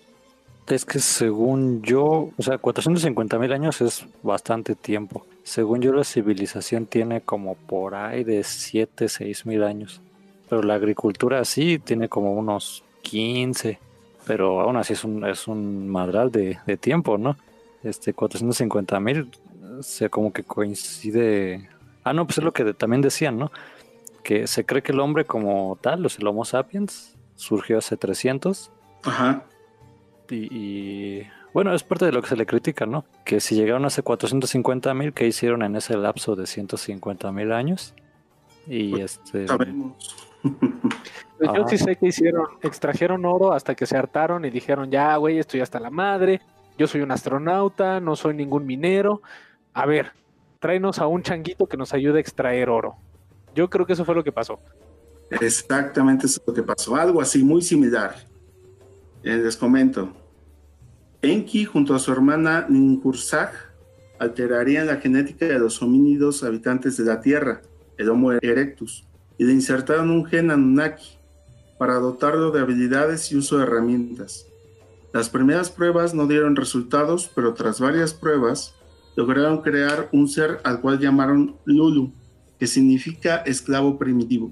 Es 0.67 0.85
que 0.85 0.99
según 0.99 1.81
yo, 1.81 2.29
o 2.37 2.41
sea, 2.41 2.57
450 2.57 3.37
mil 3.37 3.51
años 3.51 3.81
es 3.81 4.05
bastante 4.21 4.75
tiempo. 4.75 5.25
Según 5.43 5.81
yo, 5.81 5.91
la 5.91 6.05
civilización 6.05 6.85
tiene 6.85 7.21
como 7.21 7.55
por 7.55 7.95
ahí 7.95 8.23
de 8.23 8.43
7, 8.43 9.09
6 9.09 9.45
mil 9.45 9.63
años. 9.63 10.01
Pero 10.49 10.63
la 10.63 10.75
agricultura 10.75 11.43
sí 11.43 11.79
tiene 11.79 12.07
como 12.07 12.33
unos 12.33 12.83
15. 13.01 13.77
Pero 14.25 14.61
aún 14.61 14.77
así 14.77 14.93
es 14.93 15.03
un, 15.03 15.25
es 15.25 15.49
un 15.49 15.89
madral 15.89 16.31
de, 16.31 16.59
de 16.65 16.77
tiempo, 16.77 17.17
¿no? 17.17 17.35
Este 17.83 18.13
450 18.13 18.99
mil, 19.01 19.29
se 19.81 20.09
como 20.09 20.31
que 20.31 20.43
coincide. 20.43 21.69
Ah, 22.05 22.13
no, 22.13 22.25
pues 22.25 22.37
es 22.37 22.43
lo 22.43 22.53
que 22.53 22.73
también 22.73 23.01
decían, 23.01 23.37
¿no? 23.37 23.51
Que 24.23 24.47
se 24.47 24.65
cree 24.65 24.81
que 24.81 24.93
el 24.93 25.01
hombre 25.01 25.25
como 25.25 25.77
tal, 25.81 26.01
los 26.01 26.17
el 26.19 26.27
Homo 26.27 26.45
sapiens, 26.45 27.12
surgió 27.35 27.77
hace 27.77 27.97
300. 27.97 28.71
Ajá. 29.03 29.45
Y, 30.29 31.21
bueno, 31.53 31.73
es 31.73 31.83
parte 31.83 32.05
de 32.05 32.11
lo 32.11 32.21
que 32.21 32.29
se 32.29 32.35
le 32.35 32.45
critica, 32.45 32.85
¿no? 32.85 33.05
Que 33.25 33.39
si 33.39 33.55
llegaron 33.55 33.85
hace 33.85 34.01
450 34.01 34.93
mil, 34.93 35.13
¿qué 35.13 35.27
hicieron 35.27 35.61
en 35.61 35.75
ese 35.75 35.95
lapso 35.95 36.35
de 36.35 36.47
150 36.47 37.31
mil 37.31 37.51
años? 37.51 37.93
Y 38.67 38.91
pues, 38.91 39.21
este. 39.23 39.47
Sabemos. 39.47 40.15
Pues 41.35 41.49
yo 41.57 41.67
sí 41.67 41.77
sé 41.77 41.95
que 41.97 42.07
hicieron, 42.07 42.45
extrajeron 42.61 43.25
oro 43.25 43.51
hasta 43.53 43.75
que 43.75 43.85
se 43.85 43.97
hartaron 43.97 44.45
y 44.45 44.49
dijeron, 44.49 44.91
ya, 44.91 45.17
güey, 45.17 45.39
estoy 45.39 45.59
hasta 45.59 45.79
la 45.79 45.89
madre, 45.89 46.39
yo 46.77 46.87
soy 46.87 47.01
un 47.01 47.11
astronauta, 47.11 47.99
no 47.99 48.15
soy 48.15 48.33
ningún 48.33 48.65
minero. 48.65 49.21
A 49.73 49.85
ver, 49.85 50.11
tráenos 50.59 50.99
a 50.99 51.07
un 51.07 51.21
changuito 51.21 51.67
que 51.67 51.75
nos 51.75 51.93
ayude 51.93 52.19
a 52.19 52.21
extraer 52.21 52.69
oro. 52.69 52.95
Yo 53.55 53.69
creo 53.69 53.85
que 53.85 53.93
eso 53.93 54.05
fue 54.05 54.15
lo 54.15 54.23
que 54.23 54.31
pasó. 54.31 54.59
Exactamente 55.29 56.27
eso 56.27 56.39
es 56.41 56.47
lo 56.47 56.53
que 56.53 56.63
pasó. 56.63 56.95
Algo 56.95 57.21
así, 57.21 57.43
muy 57.43 57.61
similar. 57.61 58.15
Eh, 59.23 59.37
les 59.37 59.57
comento. 59.57 60.13
Enki, 61.21 61.65
junto 61.65 61.95
a 61.95 61.99
su 61.99 62.11
hermana 62.11 62.65
Ninkursag, 62.67 63.51
alterarían 64.19 64.87
la 64.87 64.97
genética 64.97 65.45
de 65.45 65.59
los 65.59 65.81
homínidos 65.81 66.43
habitantes 66.43 66.97
de 66.97 67.05
la 67.05 67.21
Tierra, 67.21 67.61
el 67.97 68.09
Homo 68.09 68.33
erectus, 68.33 69.05
y 69.37 69.45
le 69.45 69.53
insertaron 69.53 70.09
un 70.09 70.25
gen 70.25 70.51
Anunnaki 70.51 71.17
para 71.77 71.95
dotarlo 71.95 72.51
de 72.51 72.61
habilidades 72.61 73.31
y 73.31 73.37
uso 73.37 73.57
de 73.57 73.63
herramientas. 73.63 74.47
Las 75.13 75.29
primeras 75.29 75.69
pruebas 75.69 76.13
no 76.13 76.27
dieron 76.27 76.55
resultados, 76.55 77.29
pero 77.33 77.53
tras 77.53 77.79
varias 77.79 78.13
pruebas 78.13 78.73
lograron 79.15 79.61
crear 79.61 80.09
un 80.11 80.27
ser 80.27 80.59
al 80.63 80.81
cual 80.81 80.99
llamaron 80.99 81.55
Lulu, 81.65 82.11
que 82.59 82.67
significa 82.67 83.37
esclavo 83.37 83.97
primitivo. 83.97 84.51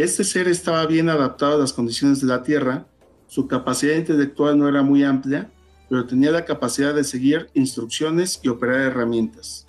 Este 0.00 0.24
ser 0.24 0.48
estaba 0.48 0.86
bien 0.86 1.10
adaptado 1.10 1.56
a 1.56 1.58
las 1.58 1.74
condiciones 1.74 2.22
de 2.22 2.26
la 2.26 2.42
Tierra, 2.42 2.86
su 3.26 3.46
capacidad 3.46 3.94
intelectual 3.94 4.58
no 4.58 4.66
era 4.66 4.82
muy 4.82 5.04
amplia, 5.04 5.50
pero 5.90 6.06
tenía 6.06 6.30
la 6.30 6.46
capacidad 6.46 6.94
de 6.94 7.04
seguir 7.04 7.50
instrucciones 7.52 8.40
y 8.42 8.48
operar 8.48 8.80
herramientas. 8.80 9.66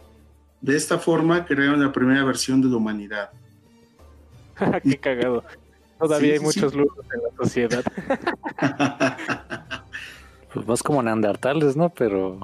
De 0.62 0.78
esta 0.78 0.98
forma 0.98 1.44
crearon 1.44 1.84
la 1.84 1.92
primera 1.92 2.24
versión 2.24 2.62
de 2.62 2.70
la 2.70 2.78
humanidad. 2.78 3.30
Qué 4.84 4.98
cagado. 4.98 5.44
Todavía 6.00 6.36
hay 6.36 6.40
muchos 6.40 6.74
lujos 6.74 7.06
en 7.14 7.24
la 7.24 7.44
sociedad. 7.44 7.84
pues 10.54 10.66
más 10.66 10.82
como 10.82 11.04
neandertales, 11.04 11.76
¿no? 11.76 11.90
Pero. 11.90 12.40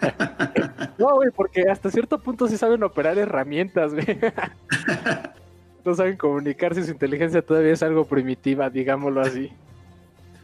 no, 0.98 1.14
güey, 1.14 1.30
porque 1.34 1.62
hasta 1.62 1.90
cierto 1.90 2.18
punto 2.18 2.46
sí 2.46 2.58
saben 2.58 2.82
operar 2.82 3.16
herramientas, 3.16 3.94
güey 3.94 4.18
no 5.84 5.94
saben 5.94 6.16
comunicarse, 6.16 6.84
su 6.84 6.90
inteligencia 6.90 7.42
todavía 7.42 7.72
es 7.72 7.82
algo 7.82 8.04
primitiva, 8.04 8.70
digámoslo 8.70 9.20
así. 9.20 9.50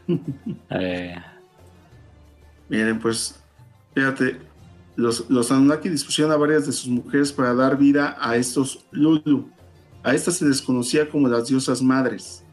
Eh. 0.69 1.15
Miren, 2.69 2.97
pues, 2.99 3.41
fíjate, 3.93 4.37
los, 4.95 5.29
los 5.29 5.51
Anunnaki 5.51 5.89
dispusieron 5.89 6.31
a 6.31 6.37
varias 6.37 6.65
de 6.65 6.71
sus 6.71 6.87
mujeres 6.87 7.31
para 7.33 7.53
dar 7.53 7.77
vida 7.77 8.17
a 8.19 8.37
estos 8.37 8.85
Lulu. 8.91 9.49
A 10.03 10.13
estas 10.13 10.35
se 10.35 10.45
les 10.45 10.61
conocía 10.61 11.09
como 11.09 11.27
las 11.27 11.47
diosas 11.47 11.81
madres. 11.81 12.43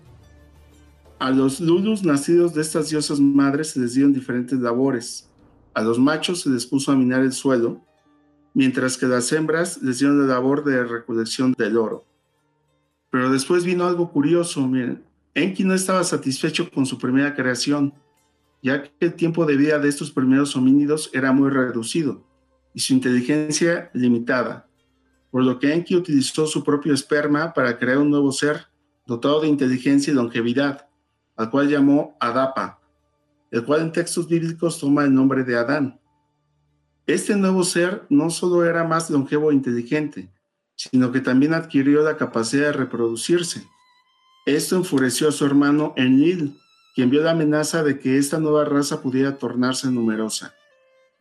A 1.19 1.31
los 1.31 1.61
Lulus 1.61 2.03
nacidos 2.03 2.55
de 2.55 2.63
estas 2.63 2.91
diosas 2.91 3.21
madres 3.21 3.71
se 3.71 3.81
les 3.81 3.95
dieron 3.95 4.13
diferentes 4.13 4.59
labores. 4.59 5.31
A 5.73 5.83
los 5.83 5.99
machos 5.99 6.43
se 6.43 6.51
les 6.51 6.67
puso 6.67 6.93
a 6.93 6.97
minar 6.97 7.23
el 7.23 7.33
suelo, 7.33 7.81
mientras 8.53 8.97
que 8.97 9.07
a 9.07 9.09
las 9.09 9.33
hembras 9.33 9.81
les 9.83 10.01
dieron 10.01 10.21
la 10.21 10.35
labor 10.35 10.65
de 10.65 10.85
recolección 10.85 11.55
del 11.57 11.77
oro. 11.77 12.05
Pero 13.15 13.31
después 13.31 13.65
vino 13.65 13.87
algo 13.87 14.11
curioso, 14.11 14.67
miren. 14.67 15.05
Enki 15.35 15.63
no 15.63 15.73
estaba 15.73 16.03
satisfecho 16.03 16.69
con 16.69 16.85
su 16.85 16.99
primera 16.99 17.33
creación, 17.33 17.95
ya 18.61 18.83
que 18.83 18.91
el 18.99 19.15
tiempo 19.15 19.47
de 19.47 19.57
vida 19.57 19.79
de 19.79 19.89
estos 19.89 20.11
primeros 20.11 20.57
homínidos 20.57 21.11
era 21.13 21.31
muy 21.31 21.49
reducido 21.49 22.27
y 22.75 22.81
su 22.81 22.93
inteligencia 22.93 23.89
limitada, 23.95 24.69
por 25.31 25.45
lo 25.45 25.61
que 25.61 25.73
Enki 25.73 25.95
utilizó 25.95 26.49
su 26.49 26.65
propio 26.65 26.93
esperma 26.93 27.55
para 27.55 27.79
crear 27.79 27.99
un 27.99 28.11
nuevo 28.11 28.33
ser 28.33 28.67
dotado 29.07 29.43
de 29.43 29.47
inteligencia 29.47 30.13
y 30.13 30.17
longevidad, 30.17 30.89
al 31.37 31.51
cual 31.51 31.69
llamó 31.69 32.17
Adapa, 32.19 32.81
el 33.53 33.65
cual 33.65 33.83
en 33.83 33.93
textos 33.93 34.27
bíblicos 34.27 34.81
toma 34.81 35.05
el 35.05 35.15
nombre 35.15 35.45
de 35.45 35.57
Adán. 35.57 36.01
Este 37.07 37.37
nuevo 37.37 37.63
ser 37.63 38.07
no 38.11 38.29
solo 38.31 38.65
era 38.65 38.83
más 38.83 39.09
longevo 39.09 39.53
e 39.53 39.55
inteligente, 39.55 40.34
sino 40.91 41.13
que 41.13 41.21
también 41.21 41.55
adquirió 41.55 42.03
la 42.03 42.17
capacidad 42.17 42.67
de 42.67 42.73
reproducirse. 42.73 43.67
Esto 44.47 44.77
enfureció 44.77 45.29
a 45.29 45.33
su 45.33 45.47
hermano 45.47 45.95
Enlil, 45.97 46.59
quien 46.95 47.11
vio 47.11 47.23
la 47.23 47.33
amenaza 47.33 47.83
de 47.83 47.99
que 47.99 48.19
esta 48.19 48.39
nueva 48.39 48.65
raza 48.65 49.03
pudiera 49.03 49.39
tornarse 49.39 49.91
numerosa. 49.91 50.55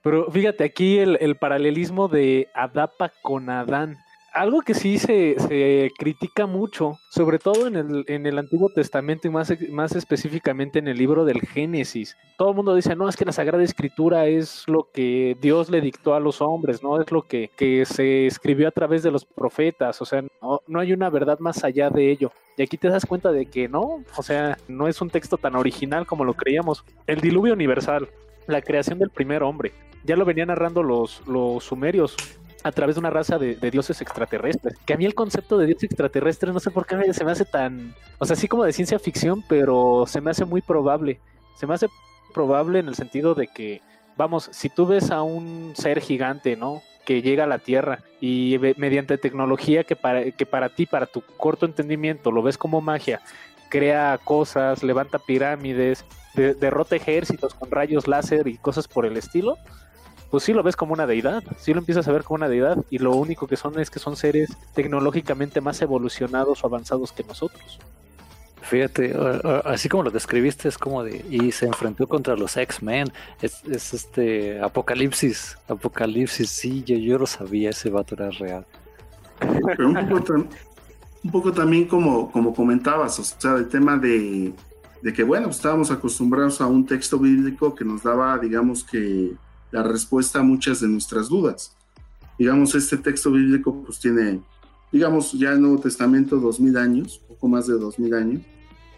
Pero 0.01 0.29
fíjate 0.29 0.65
aquí 0.65 0.97
el, 0.99 1.17
el 1.21 1.37
paralelismo 1.37 2.09
de 2.09 2.49
Adapa 2.53 3.13
con 3.21 3.49
Adán 3.49 3.97
algo 4.33 4.61
que 4.61 4.73
sí 4.73 4.97
se, 4.97 5.35
se, 5.39 5.91
critica 5.97 6.47
mucho, 6.47 6.99
sobre 7.09 7.37
todo 7.39 7.67
en 7.67 7.75
el, 7.75 8.03
en 8.07 8.25
el 8.25 8.39
Antiguo 8.39 8.69
Testamento 8.69 9.27
y 9.27 9.31
más, 9.31 9.53
más 9.69 9.95
específicamente 9.95 10.79
en 10.79 10.87
el 10.87 10.97
libro 10.97 11.23
del 11.23 11.41
Génesis. 11.41 12.17
Todo 12.37 12.49
el 12.49 12.55
mundo 12.55 12.75
dice, 12.75 12.95
no, 12.95 13.07
es 13.07 13.15
que 13.15 13.25
la 13.25 13.31
Sagrada 13.31 13.63
Escritura 13.63 14.25
es 14.25 14.63
lo 14.67 14.89
que 14.91 15.37
Dios 15.39 15.69
le 15.69 15.81
dictó 15.81 16.15
a 16.15 16.19
los 16.19 16.41
hombres, 16.41 16.81
no 16.81 16.99
es 16.99 17.11
lo 17.11 17.21
que, 17.27 17.51
que 17.55 17.85
se 17.85 18.25
escribió 18.25 18.67
a 18.67 18.71
través 18.71 19.03
de 19.03 19.11
los 19.11 19.23
profetas, 19.23 20.01
o 20.01 20.05
sea, 20.05 20.23
no, 20.41 20.61
no 20.67 20.79
hay 20.79 20.93
una 20.93 21.09
verdad 21.09 21.39
más 21.39 21.63
allá 21.63 21.89
de 21.89 22.11
ello. 22.11 22.31
Y 22.57 22.63
aquí 22.63 22.77
te 22.77 22.89
das 22.89 23.05
cuenta 23.05 23.31
de 23.31 23.45
que 23.45 23.67
no, 23.67 24.03
o 24.17 24.23
sea, 24.23 24.57
no 24.67 24.87
es 24.87 24.99
un 25.01 25.09
texto 25.09 25.37
tan 25.37 25.55
original 25.55 26.05
como 26.05 26.25
lo 26.25 26.33
creíamos. 26.33 26.83
El 27.07 27.21
diluvio 27.21 27.53
universal, 27.53 28.09
la 28.47 28.61
creación 28.61 28.99
del 28.99 29.09
primer 29.09 29.43
hombre, 29.43 29.73
ya 30.03 30.15
lo 30.15 30.25
venían 30.25 30.49
narrando 30.49 30.83
los, 30.83 31.25
los 31.27 31.63
sumerios 31.63 32.15
a 32.63 32.71
través 32.71 32.95
de 32.95 32.99
una 32.99 33.09
raza 33.09 33.37
de, 33.37 33.55
dioses 33.55 34.01
extraterrestres. 34.01 34.77
Que 34.85 34.93
a 34.93 34.97
mí 34.97 35.05
el 35.05 35.13
concepto 35.13 35.57
de 35.57 35.67
dios 35.67 35.83
extraterrestre 35.83 36.51
no 36.53 36.59
sé 36.59 36.71
por 36.71 36.85
qué 36.85 37.13
se 37.13 37.25
me 37.25 37.31
hace 37.31 37.45
tan, 37.45 37.93
o 38.19 38.25
sea, 38.25 38.35
así 38.35 38.47
como 38.47 38.63
de 38.63 38.73
ciencia 38.73 38.99
ficción, 38.99 39.43
pero 39.47 40.05
se 40.07 40.21
me 40.21 40.31
hace 40.31 40.45
muy 40.45 40.61
probable. 40.61 41.19
Se 41.55 41.67
me 41.67 41.73
hace 41.73 41.87
probable 42.33 42.79
en 42.79 42.87
el 42.87 42.95
sentido 42.95 43.35
de 43.35 43.47
que, 43.47 43.81
vamos, 44.17 44.49
si 44.51 44.69
tú 44.69 44.85
ves 44.85 45.11
a 45.11 45.21
un 45.21 45.73
ser 45.75 46.01
gigante, 46.01 46.55
¿no? 46.55 46.81
Que 47.05 47.21
llega 47.21 47.43
a 47.43 47.47
la 47.47 47.59
Tierra 47.59 47.99
y 48.21 48.57
mediante 48.77 49.17
tecnología 49.17 49.83
que 49.83 49.95
para, 49.95 50.31
que 50.31 50.45
para 50.45 50.69
ti, 50.69 50.85
para 50.85 51.05
tu 51.05 51.21
corto 51.21 51.65
entendimiento, 51.65 52.31
lo 52.31 52.41
ves 52.41 52.57
como 52.57 52.79
magia, 52.79 53.21
crea 53.69 54.17
cosas, 54.23 54.83
levanta 54.83 55.19
pirámides, 55.19 56.05
derrota 56.35 56.95
ejércitos 56.95 57.53
con 57.53 57.69
rayos 57.71 58.07
láser 58.07 58.47
y 58.47 58.57
cosas 58.57 58.87
por 58.87 59.05
el 59.05 59.17
estilo, 59.17 59.57
pues 60.33 60.45
sí 60.45 60.53
lo 60.53 60.63
ves 60.63 60.75
como 60.75 60.93
una 60.93 61.05
deidad, 61.05 61.43
sí 61.59 61.75
lo 61.75 61.79
empiezas 61.79 62.07
a 62.07 62.11
ver 62.11 62.23
como 62.23 62.37
una 62.37 62.49
deidad 62.49 62.83
y 62.89 62.97
lo 62.97 63.11
único 63.11 63.45
que 63.45 63.55
son 63.55 63.79
es 63.79 63.91
que 63.91 63.99
son 63.99 64.15
seres 64.15 64.49
tecnológicamente 64.73 65.61
más 65.61 65.79
evolucionados 65.83 66.63
o 66.63 66.65
avanzados 66.65 67.11
que 67.11 67.23
nosotros. 67.23 67.77
Fíjate, 68.63 69.15
así 69.63 69.89
como 69.89 70.01
lo 70.01 70.09
describiste, 70.09 70.69
es 70.69 70.79
como 70.79 71.03
de. 71.03 71.23
Y 71.29 71.51
se 71.51 71.67
enfrentó 71.67 72.07
contra 72.07 72.35
los 72.35 72.57
X-Men. 72.57 73.13
Es, 73.43 73.61
este. 73.93 74.59
Apocalipsis. 74.59 75.55
Apocalipsis, 75.67 76.49
sí, 76.49 76.83
yo, 76.83 76.95
yo 76.95 77.19
lo 77.19 77.27
sabía, 77.27 77.69
ese 77.69 77.91
vato 77.91 78.15
era 78.15 78.31
real. 78.31 78.65
Pero 79.39 79.87
un 79.87 80.09
poco, 80.09 80.33
un 81.25 81.31
poco 81.31 81.51
también 81.53 81.85
como, 81.85 82.31
como 82.31 82.55
comentabas, 82.55 83.19
o 83.19 83.23
sea, 83.23 83.53
el 83.57 83.69
tema 83.69 83.97
de, 83.97 84.51
de 85.03 85.13
que, 85.13 85.21
bueno, 85.21 85.49
estábamos 85.49 85.91
acostumbrados 85.91 86.59
a 86.59 86.65
un 86.65 86.87
texto 86.87 87.19
bíblico 87.19 87.75
que 87.75 87.85
nos 87.85 88.01
daba, 88.01 88.39
digamos 88.39 88.83
que, 88.83 89.35
la 89.73 89.81
respuesta 89.81 90.39
a 90.39 90.43
muchas 90.43 90.81
de 90.81 90.87
nuestras 90.87 91.29
dudas. 91.29 91.75
Digamos, 92.37 92.75
este 92.75 92.95
texto 92.95 93.31
bíblico 93.31 93.83
pues 93.83 93.99
tiene, 93.99 94.39
digamos, 94.91 95.33
ya 95.33 95.51
el 95.51 95.61
Nuevo 95.61 95.79
Testamento 95.79 96.37
dos 96.37 96.59
mil 96.59 96.77
años, 96.77 97.19
poco 97.27 97.47
más 97.47 97.65
de 97.65 97.73
dos 97.73 97.97
mil 97.97 98.13
años, 98.13 98.43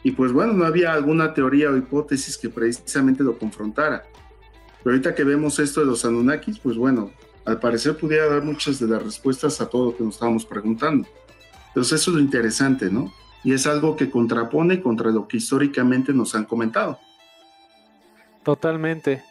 y 0.04 0.12
pues 0.12 0.34
bueno, 0.34 0.52
no 0.52 0.66
había 0.66 0.92
alguna 0.92 1.34
teoría 1.34 1.72
o 1.72 1.78
hipótesis 1.78 2.38
que 2.38 2.50
precisamente 2.50 3.24
lo 3.24 3.40
confrontara. 3.40 4.04
Pero 4.84 4.94
ahorita 4.94 5.16
que 5.16 5.24
vemos 5.24 5.58
esto 5.60 5.80
de 5.80 5.86
los 5.86 6.04
Anunnakis, 6.04 6.60
pues 6.60 6.76
bueno, 6.76 7.10
al 7.46 7.58
parecer 7.60 7.96
pudiera 7.96 8.28
dar 8.28 8.44
muchas 8.44 8.78
de 8.78 8.88
las 8.88 9.02
respuestas 9.02 9.62
a 9.62 9.70
todo 9.70 9.86
lo 9.86 9.98
que 9.98 10.04
nos 10.04 10.16
estábamos 10.16 10.46
preguntando. 10.46 11.08
Entonces 11.70 12.02
eso 12.02 12.12
es 12.12 12.16
lo 12.18 12.22
interesante, 12.22 12.92
¿no? 12.92 13.14
Y 13.46 13.54
es 13.54 13.66
algo 13.66 13.96
que 13.96 14.12
contrapone 14.12 14.82
contra 14.82 15.10
lo 15.10 15.26
que 15.26 15.38
históricamente 15.38 16.12
nos 16.14 16.36
han 16.36 16.44
comentado. 16.44 17.00
Totalmente. 18.44 19.24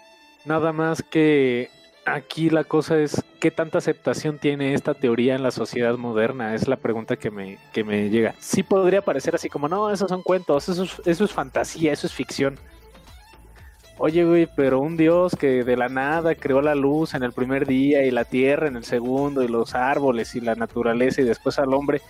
Nada 0.45 0.73
más 0.73 1.03
que 1.03 1.71
aquí 2.05 2.51
la 2.51 2.65
cosa 2.65 2.99
es 2.99 3.25
qué 3.41 3.51
tanta 3.51 3.79
aceptación 3.79 4.39
tiene 4.39 4.75
esta 4.75 4.93
teoría 4.93 5.35
en 5.35 5.43
la 5.43 5.51
sociedad 5.51 5.97
moderna, 5.97 6.55
es 6.55 6.69
la 6.69 6.77
pregunta 6.77 7.17
que 7.17 7.31
me, 7.31 7.59
que 7.73 7.83
me 7.83 8.11
llega. 8.11 8.35
Sí 8.39 8.63
podría 8.63 9.03
parecer 9.03 9.35
así 9.35 9.49
como, 9.49 9.69
no, 9.69 9.91
esos 9.91 10.09
son 10.09 10.23
cuentos, 10.23 10.69
eso 10.69 10.85
es, 10.85 11.01
eso 11.07 11.25
es 11.25 11.33
fantasía, 11.33 11.93
eso 11.93 12.07
es 12.07 12.13
ficción. 12.13 12.59
Oye, 13.97 14.25
güey, 14.25 14.49
pero 14.55 14.81
un 14.81 14.97
dios 14.97 15.37
que 15.37 15.65
de 15.65 15.77
la 15.77 15.89
nada 15.89 16.35
creó 16.35 16.61
la 16.61 16.75
luz 16.75 17.15
en 17.15 17.23
el 17.23 17.33
primer 17.33 17.67
día 17.67 18.05
y 18.05 18.11
la 18.11 18.25
tierra 18.25 18.67
en 18.67 18.77
el 18.77 18.85
segundo 18.85 19.43
y 19.43 19.49
los 19.49 19.75
árboles 19.75 20.35
y 20.35 20.41
la 20.41 20.57
naturaleza 20.57 21.23
y 21.23 21.25
después 21.25 21.59
al 21.59 21.73
hombre 21.73 22.03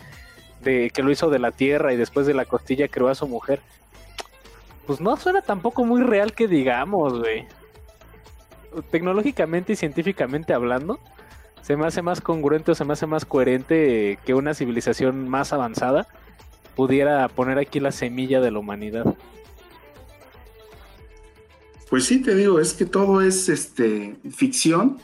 de 0.62 0.90
que 0.90 1.02
lo 1.02 1.10
hizo 1.10 1.28
de 1.28 1.38
la 1.38 1.52
tierra 1.52 1.92
y 1.92 1.96
después 1.96 2.26
de 2.26 2.34
la 2.34 2.46
costilla 2.46 2.88
creó 2.88 3.08
a 3.08 3.14
su 3.14 3.28
mujer. 3.28 3.60
Pues 4.86 5.00
no 5.00 5.16
suena 5.18 5.42
tampoco 5.42 5.84
muy 5.84 6.02
real 6.02 6.32
que 6.32 6.48
digamos, 6.48 7.20
güey 7.20 7.46
tecnológicamente 8.90 9.72
y 9.72 9.76
científicamente 9.76 10.52
hablando, 10.52 11.00
se 11.62 11.76
me 11.76 11.86
hace 11.86 12.02
más 12.02 12.20
congruente 12.20 12.72
o 12.72 12.74
se 12.74 12.84
me 12.84 12.92
hace 12.92 13.06
más 13.06 13.24
coherente 13.24 14.18
que 14.24 14.34
una 14.34 14.54
civilización 14.54 15.28
más 15.28 15.52
avanzada 15.52 16.06
pudiera 16.76 17.26
poner 17.28 17.58
aquí 17.58 17.80
la 17.80 17.92
semilla 17.92 18.40
de 18.40 18.50
la 18.50 18.58
humanidad. 18.58 19.14
Pues 21.88 22.04
sí, 22.04 22.20
te 22.20 22.34
digo, 22.34 22.60
es 22.60 22.74
que 22.74 22.86
todo 22.86 23.22
es 23.22 23.48
este 23.48 24.16
ficción 24.30 24.98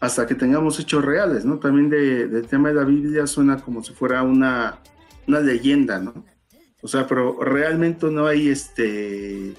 hasta 0.00 0.26
que 0.26 0.34
tengamos 0.34 0.78
hechos 0.78 1.04
reales, 1.04 1.44
¿no? 1.44 1.58
También 1.58 1.90
de, 1.90 2.28
del 2.28 2.46
tema 2.46 2.68
de 2.68 2.74
la 2.74 2.84
Biblia 2.84 3.26
suena 3.26 3.56
como 3.58 3.82
si 3.82 3.92
fuera 3.92 4.22
una, 4.22 4.78
una 5.26 5.40
leyenda, 5.40 5.98
¿no? 5.98 6.24
O 6.82 6.86
sea, 6.86 7.06
pero 7.06 7.42
realmente 7.42 8.06
no 8.06 8.26
hay 8.26 8.48
este 8.48 9.54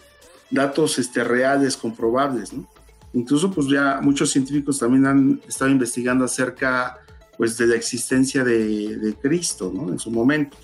datos 0.49 0.97
este, 0.99 1.23
reales, 1.23 1.75
comprobables, 1.75 2.53
¿no? 2.53 2.67
Incluso 3.13 3.49
pues 3.51 3.67
ya 3.67 3.99
muchos 4.01 4.29
científicos 4.29 4.79
también 4.79 5.05
han 5.05 5.41
estado 5.47 5.71
investigando 5.71 6.25
acerca 6.25 6.99
pues 7.37 7.57
de 7.57 7.67
la 7.67 7.75
existencia 7.75 8.43
de, 8.43 9.15
Cristo, 9.21 9.71
¿no? 9.73 9.89
En 9.91 9.97
su 9.97 10.11
momento, 10.11 10.57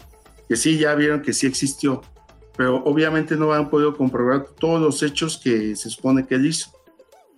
que 0.47 0.55
sí, 0.55 0.77
ya 0.77 0.93
vieron 0.93 1.21
que 1.21 1.31
sí 1.31 1.47
existió, 1.47 2.01
pero 2.57 2.83
obviamente 2.83 3.35
no 3.35 3.53
han 3.53 3.69
podido 3.69 3.95
comprobar 3.95 4.45
todos 4.59 4.81
los 4.81 5.01
hechos 5.01 5.39
que 5.41 5.75
se 5.75 5.89
supone 5.89 6.25
que 6.25 6.35
él 6.35 6.45
hizo, 6.45 6.71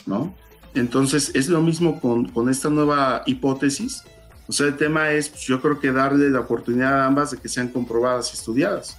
¿no? 0.05 0.35
Entonces 0.73 1.31
es 1.35 1.49
lo 1.49 1.61
mismo 1.61 2.01
con, 2.01 2.27
con 2.29 2.49
esta 2.49 2.69
nueva 2.69 3.23
hipótesis. 3.25 4.03
O 4.47 4.51
sea, 4.51 4.67
el 4.67 4.77
tema 4.77 5.11
es, 5.11 5.29
pues, 5.29 5.43
yo 5.43 5.61
creo 5.61 5.79
que 5.79 5.91
darle 5.91 6.29
la 6.29 6.39
oportunidad 6.39 7.01
a 7.01 7.05
ambas 7.05 7.31
de 7.31 7.37
que 7.37 7.49
sean 7.49 7.67
comprobadas 7.67 8.31
y 8.31 8.37
estudiadas. 8.37 8.97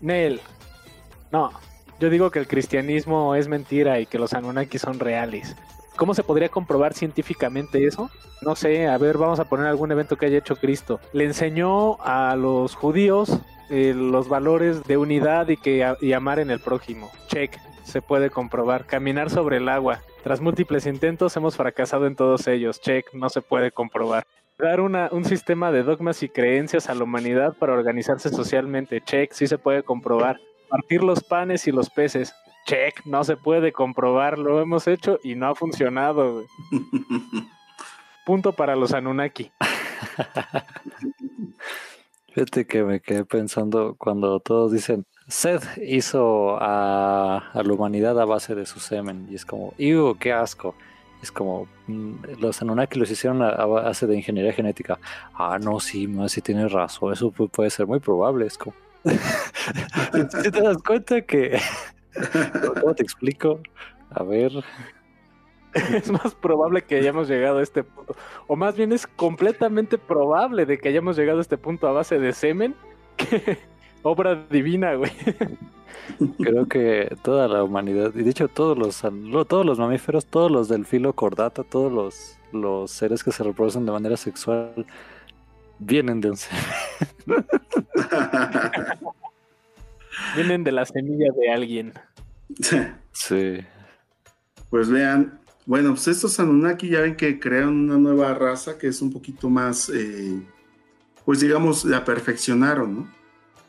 Nel, 0.00 0.40
no, 1.32 1.52
yo 2.04 2.10
digo 2.10 2.30
que 2.30 2.38
el 2.38 2.46
cristianismo 2.46 3.34
es 3.34 3.48
mentira 3.48 3.98
y 3.98 4.04
que 4.04 4.18
los 4.18 4.34
Anunnaki 4.34 4.78
son 4.78 5.00
reales. 5.00 5.56
¿Cómo 5.96 6.12
se 6.12 6.22
podría 6.22 6.50
comprobar 6.50 6.92
científicamente 6.92 7.86
eso? 7.86 8.10
No 8.42 8.54
sé, 8.56 8.88
a 8.88 8.98
ver, 8.98 9.16
vamos 9.16 9.40
a 9.40 9.46
poner 9.46 9.68
algún 9.68 9.90
evento 9.90 10.18
que 10.18 10.26
haya 10.26 10.36
hecho 10.36 10.56
Cristo. 10.56 11.00
Le 11.14 11.24
enseñó 11.24 11.96
a 12.02 12.36
los 12.36 12.74
judíos 12.74 13.40
eh, 13.70 13.94
los 13.96 14.28
valores 14.28 14.84
de 14.84 14.98
unidad 14.98 15.48
y 15.48 15.56
que 15.56 15.82
amar 16.14 16.40
en 16.40 16.50
el 16.50 16.60
prójimo. 16.60 17.10
Check, 17.28 17.58
se 17.84 18.02
puede 18.02 18.28
comprobar. 18.28 18.84
Caminar 18.84 19.30
sobre 19.30 19.56
el 19.56 19.70
agua. 19.70 20.02
Tras 20.22 20.42
múltiples 20.42 20.84
intentos 20.84 21.34
hemos 21.38 21.56
fracasado 21.56 22.06
en 22.06 22.16
todos 22.16 22.46
ellos. 22.48 22.82
Check, 22.82 23.14
no 23.14 23.30
se 23.30 23.40
puede 23.40 23.70
comprobar. 23.70 24.26
Dar 24.58 24.82
un 24.82 25.24
sistema 25.24 25.72
de 25.72 25.84
dogmas 25.84 26.22
y 26.22 26.28
creencias 26.28 26.90
a 26.90 26.94
la 26.94 27.04
humanidad 27.04 27.54
para 27.58 27.72
organizarse 27.72 28.28
socialmente. 28.28 29.00
Check, 29.00 29.32
sí 29.32 29.46
se 29.46 29.56
puede 29.56 29.82
comprobar 29.82 30.38
partir 30.74 31.04
los 31.04 31.22
panes 31.22 31.68
y 31.68 31.72
los 31.72 31.88
peces. 31.88 32.34
Check, 32.66 33.06
no 33.06 33.22
se 33.22 33.36
puede 33.36 33.72
comprobar, 33.72 34.38
lo 34.38 34.60
hemos 34.60 34.88
hecho 34.88 35.20
y 35.22 35.36
no 35.36 35.46
ha 35.46 35.54
funcionado. 35.54 36.42
Punto 38.26 38.52
para 38.52 38.74
los 38.74 38.92
Anunnaki. 38.92 39.52
Fíjate 42.32 42.66
que 42.66 42.82
me 42.82 42.98
quedé 42.98 43.24
pensando 43.24 43.94
cuando 43.96 44.40
todos 44.40 44.72
dicen, 44.72 45.06
Seth 45.28 45.78
hizo 45.78 46.58
a, 46.60 47.52
la 47.54 47.72
humanidad 47.72 48.18
a 48.20 48.24
base 48.24 48.56
de 48.56 48.66
su 48.66 48.80
semen. 48.80 49.28
Y 49.30 49.36
es 49.36 49.46
como, 49.46 49.74
¡Ew, 49.78 50.16
qué 50.18 50.32
asco! 50.32 50.74
Es 51.22 51.30
como, 51.30 51.68
mm, 51.86 52.40
los 52.40 52.60
Anunnaki 52.60 52.98
los 52.98 53.12
hicieron 53.12 53.42
a, 53.42 53.64
base 53.64 54.08
de 54.08 54.16
ingeniería 54.16 54.52
genética. 54.52 54.98
Ah, 55.34 55.56
no, 55.62 55.78
sí, 55.78 56.08
no, 56.08 56.28
sí 56.28 56.40
tienes 56.40 56.72
razón. 56.72 57.12
Eso 57.12 57.30
puede 57.30 57.70
ser 57.70 57.86
muy 57.86 58.00
probable. 58.00 58.46
Es 58.46 58.58
como, 58.58 58.74
si 60.42 60.50
te 60.50 60.60
das 60.60 60.78
cuenta 60.82 61.20
que... 61.22 61.58
¿Cómo 62.80 62.94
te 62.94 63.02
explico? 63.02 63.60
A 64.10 64.22
ver... 64.22 64.52
es 65.92 66.10
más 66.10 66.34
probable 66.34 66.82
que 66.82 66.96
hayamos 66.96 67.28
llegado 67.28 67.58
a 67.58 67.62
este 67.62 67.82
punto. 67.82 68.14
O 68.46 68.56
más 68.56 68.76
bien 68.76 68.92
es 68.92 69.06
completamente 69.06 69.98
probable 69.98 70.66
de 70.66 70.78
que 70.78 70.88
hayamos 70.88 71.16
llegado 71.16 71.38
a 71.38 71.42
este 71.42 71.58
punto 71.58 71.88
a 71.88 71.92
base 71.92 72.18
de 72.18 72.32
semen 72.32 72.74
que 73.16 73.58
obra 74.02 74.46
divina, 74.48 74.94
güey. 74.94 75.12
Creo 76.38 76.66
que 76.66 77.16
toda 77.22 77.48
la 77.48 77.64
humanidad, 77.64 78.12
y 78.14 78.22
de 78.22 78.30
hecho 78.30 78.48
todos 78.48 78.76
los, 78.76 79.02
todos 79.48 79.64
los 79.66 79.78
mamíferos, 79.78 80.26
todos 80.26 80.50
los 80.50 80.68
del 80.68 80.84
filo 80.84 81.12
cordata, 81.14 81.62
todos 81.64 81.90
los, 81.92 82.38
los 82.52 82.90
seres 82.90 83.24
que 83.24 83.32
se 83.32 83.42
reproducen 83.42 83.86
de 83.86 83.92
manera 83.92 84.16
sexual, 84.16 84.86
vienen 85.78 86.20
de 86.20 86.30
un 86.30 86.36
vienen 90.34 90.64
de 90.64 90.72
la 90.72 90.84
semilla 90.84 91.32
de 91.32 91.50
alguien. 91.50 91.92
Sí. 93.12 93.64
Pues 94.70 94.90
vean, 94.90 95.40
bueno, 95.66 95.90
pues 95.90 96.08
estos 96.08 96.38
Anunnaki 96.40 96.88
ya 96.88 97.00
ven 97.00 97.16
que 97.16 97.38
crearon 97.38 97.88
una 97.88 97.96
nueva 97.96 98.34
raza 98.34 98.76
que 98.76 98.88
es 98.88 99.00
un 99.00 99.12
poquito 99.12 99.48
más, 99.48 99.88
eh, 99.88 100.42
pues 101.24 101.40
digamos, 101.40 101.84
la 101.84 102.04
perfeccionaron, 102.04 102.94
¿no? 102.94 103.08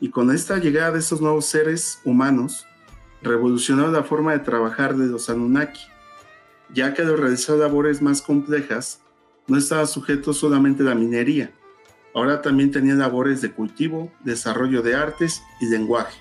Y 0.00 0.10
con 0.10 0.30
esta 0.30 0.58
llegada 0.58 0.92
de 0.92 0.98
estos 0.98 1.22
nuevos 1.22 1.46
seres 1.46 2.00
humanos, 2.04 2.66
revolucionaron 3.22 3.92
la 3.92 4.02
forma 4.02 4.32
de 4.32 4.40
trabajar 4.40 4.94
de 4.94 5.06
los 5.06 5.30
Anunnaki, 5.30 5.80
ya 6.74 6.92
que 6.92 7.02
al 7.02 7.16
realizar 7.16 7.56
labores 7.56 8.02
más 8.02 8.20
complejas, 8.20 9.00
no 9.46 9.56
estaba 9.56 9.86
sujeto 9.86 10.34
solamente 10.34 10.82
a 10.82 10.86
la 10.86 10.94
minería, 10.94 11.52
ahora 12.16 12.40
también 12.40 12.70
tenían 12.70 12.98
labores 12.98 13.42
de 13.42 13.52
cultivo, 13.52 14.10
desarrollo 14.24 14.80
de 14.80 14.94
artes 14.94 15.42
y 15.60 15.66
lenguaje. 15.66 16.18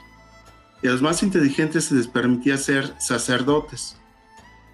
Y 0.84 0.88
a 0.88 0.92
los 0.92 1.02
más 1.02 1.24
inteligentes 1.24 1.86
se 1.86 1.96
les 1.96 2.10
permitía 2.10 2.58
ser 2.58 2.94
sacerdotes. 3.00 3.96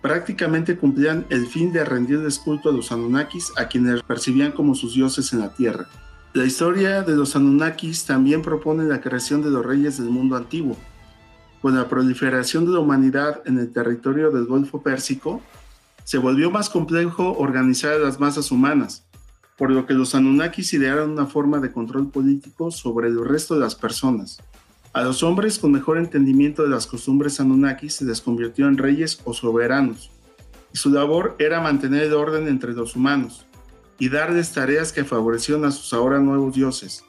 Prácticamente 0.01 0.77
cumplían 0.77 1.27
el 1.29 1.45
fin 1.45 1.71
de 1.71 1.85
rendirles 1.85 2.39
culto 2.39 2.69
a 2.69 2.73
los 2.73 2.91
Anunnakis, 2.91 3.51
a 3.55 3.67
quienes 3.67 4.01
percibían 4.01 4.51
como 4.51 4.73
sus 4.73 4.95
dioses 4.95 5.31
en 5.31 5.41
la 5.41 5.53
tierra. 5.53 5.85
La 6.33 6.43
historia 6.43 7.03
de 7.03 7.15
los 7.15 7.35
Anunnakis 7.35 8.05
también 8.05 8.41
propone 8.41 8.85
la 8.85 8.99
creación 8.99 9.43
de 9.43 9.51
los 9.51 9.63
reyes 9.63 9.99
del 9.99 10.09
mundo 10.09 10.35
antiguo. 10.35 10.75
Con 11.61 11.75
la 11.75 11.87
proliferación 11.87 12.65
de 12.65 12.71
la 12.71 12.79
humanidad 12.79 13.43
en 13.45 13.59
el 13.59 13.71
territorio 13.71 14.31
del 14.31 14.45
Golfo 14.45 14.81
Pérsico, 14.81 15.39
se 16.03 16.17
volvió 16.17 16.49
más 16.49 16.71
complejo 16.71 17.37
organizar 17.37 17.93
a 17.93 17.99
las 17.99 18.19
masas 18.19 18.49
humanas, 18.49 19.03
por 19.61 19.69
lo 19.69 19.85
que 19.85 19.93
los 19.93 20.15
Anunnakis 20.15 20.73
idearon 20.73 21.11
una 21.11 21.27
forma 21.27 21.59
de 21.59 21.71
control 21.71 22.09
político 22.09 22.71
sobre 22.71 23.09
el 23.09 23.23
resto 23.23 23.53
de 23.53 23.59
las 23.59 23.75
personas. 23.75 24.41
A 24.91 25.03
los 25.03 25.21
hombres 25.21 25.59
con 25.59 25.71
mejor 25.71 25.99
entendimiento 25.99 26.63
de 26.63 26.69
las 26.69 26.87
costumbres 26.87 27.39
Anunnakis 27.39 27.93
se 27.93 28.05
les 28.05 28.21
convirtió 28.21 28.67
en 28.67 28.79
reyes 28.79 29.21
o 29.23 29.35
soberanos, 29.35 30.09
y 30.73 30.77
su 30.79 30.89
labor 30.89 31.35
era 31.37 31.61
mantener 31.61 32.01
el 32.01 32.13
orden 32.13 32.47
entre 32.47 32.73
los 32.73 32.95
humanos, 32.95 33.45
y 33.99 34.09
darles 34.09 34.51
tareas 34.51 34.91
que 34.91 35.05
favorecieron 35.05 35.63
a 35.65 35.69
sus 35.69 35.93
ahora 35.93 36.17
nuevos 36.17 36.55
dioses. 36.55 37.05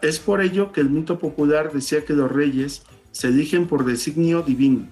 Es 0.00 0.20
por 0.20 0.42
ello 0.42 0.70
que 0.70 0.82
el 0.82 0.90
mito 0.90 1.18
popular 1.18 1.72
decía 1.72 2.04
que 2.04 2.12
los 2.12 2.30
reyes 2.30 2.84
se 3.10 3.26
eligen 3.26 3.66
por 3.66 3.84
designio 3.84 4.42
divino. 4.42 4.86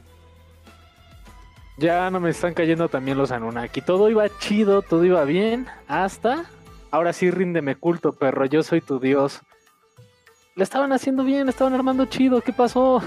Ya 1.79 2.11
no 2.11 2.19
me 2.19 2.31
están 2.31 2.55
cayendo 2.55 2.89
también 2.89 3.17
los 3.17 3.31
Anunnaki. 3.31 3.83
Todo 3.83 4.11
iba 4.11 4.29
chido, 4.41 4.83
todo 4.83 5.05
iba 5.05 5.25
bien, 5.25 5.69
hasta... 5.87 6.47
Ahora 6.95 7.13
sí 7.13 7.29
ríndeme 7.29 7.75
culto, 7.75 8.13
perro, 8.13 8.45
yo 8.45 8.63
soy 8.63 8.81
tu 8.81 9.01
dios. 9.01 9.41
Le 10.55 10.63
estaban 10.63 10.93
haciendo 10.93 11.25
bien, 11.25 11.47
le 11.47 11.51
estaban 11.51 11.75
armando 11.75 12.05
chido, 12.05 12.41
¿qué 12.41 12.53
pasó? 12.53 13.03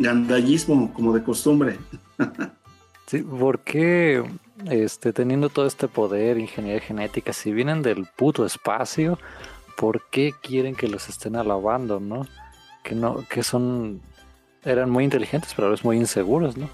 Gandallismo, 0.00 0.92
como 0.92 1.12
de 1.12 1.22
costumbre. 1.22 1.78
sí, 3.06 3.18
¿por 3.18 3.60
qué 3.60 4.24
este, 4.68 5.12
teniendo 5.12 5.50
todo 5.50 5.68
este 5.68 5.86
poder, 5.86 6.36
ingeniería 6.36 6.80
genética, 6.80 7.32
si 7.32 7.52
vienen 7.52 7.80
del 7.80 8.06
puto 8.06 8.44
espacio, 8.44 9.20
¿por 9.76 10.02
qué 10.10 10.34
quieren 10.42 10.74
que 10.74 10.88
los 10.88 11.08
estén 11.08 11.36
alabando, 11.36 12.00
no? 12.00 12.26
Que 12.82 12.96
no, 12.96 13.24
que 13.30 13.44
son, 13.44 14.00
eran 14.64 14.90
muy 14.90 15.04
inteligentes, 15.04 15.52
pero 15.54 15.68
a 15.68 15.70
veces 15.70 15.84
muy 15.84 15.96
inseguros, 15.96 16.56
¿no? 16.56 16.68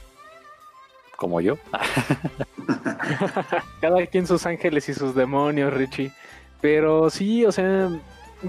Como 1.19 1.41
yo. 1.41 1.59
Cada 3.81 4.07
quien 4.07 4.29
sus 4.29 4.47
ángeles 4.47 4.89
y 4.89 4.95
sus 4.95 5.17
demonios, 5.17 5.75
Richie. 5.75 6.13
Pero 6.61 7.11
sí, 7.11 7.45
o 7.45 7.51
sea, 7.51 7.91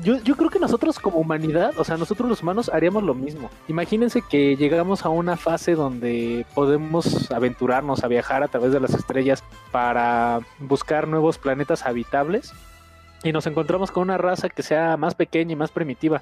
yo, 0.04 0.22
yo, 0.22 0.36
creo 0.36 0.52
que 0.52 0.60
nosotros 0.60 1.00
como 1.00 1.18
humanidad, 1.18 1.74
o 1.80 1.84
sea, 1.84 1.98
nosotros 1.98 2.30
los 2.30 2.44
humanos 2.44 2.70
haríamos 2.72 3.02
lo 3.02 3.16
mismo. 3.16 3.50
Imagínense 3.68 4.22
que 4.22 4.56
llegamos 4.56 5.04
a 5.04 5.10
una 5.10 5.36
fase 5.36 5.74
donde 5.74 6.46
podemos 6.54 7.32
aventurarnos 7.32 8.04
a 8.04 8.08
viajar 8.08 8.44
a 8.44 8.50
través 8.50 8.72
de 8.72 8.80
las 8.80 8.94
estrellas 8.94 9.44
para 9.72 10.42
buscar 10.60 11.08
nuevos 11.08 11.40
planetas 11.40 11.88
habitables 11.88 12.54
y 13.24 13.32
nos 13.32 13.48
encontramos 13.48 13.90
con 13.90 14.04
una 14.04 14.20
raza 14.20 14.48
que 14.48 14.62
sea 14.62 14.96
más 14.96 15.16
pequeña 15.16 15.54
y 15.54 15.56
más 15.56 15.72
primitiva. 15.72 16.22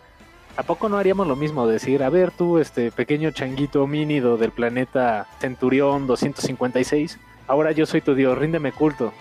¿A 0.58 0.64
poco 0.64 0.90
no 0.90 0.98
haríamos 0.98 1.28
lo 1.28 1.36
mismo? 1.36 1.68
Decir, 1.68 2.02
a 2.02 2.10
ver 2.10 2.32
tú, 2.32 2.58
este 2.58 2.92
pequeño 2.92 3.30
changuito 3.30 3.84
homínido 3.84 4.38
del 4.38 4.52
planeta 4.52 5.28
Centurión 5.40 6.08
256, 6.08 7.20
ahora 7.46 7.72
yo 7.74 7.86
soy 7.86 8.02
tu 8.02 8.16
dios, 8.16 8.36
ríndeme 8.36 8.72
culto, 8.72 9.14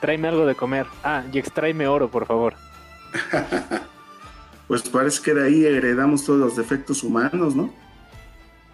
tráeme 0.00 0.28
algo 0.28 0.46
de 0.46 0.54
comer, 0.54 0.86
ah, 1.04 1.22
y 1.30 1.38
extráeme 1.38 1.86
oro, 1.86 2.10
por 2.10 2.24
favor. 2.24 2.54
pues 4.68 4.88
parece 4.88 5.22
que 5.22 5.34
de 5.34 5.46
ahí 5.46 5.66
heredamos 5.66 6.24
todos 6.24 6.40
los 6.40 6.56
defectos 6.56 7.04
humanos, 7.04 7.54
¿no? 7.54 7.70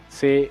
Sí. 0.08 0.48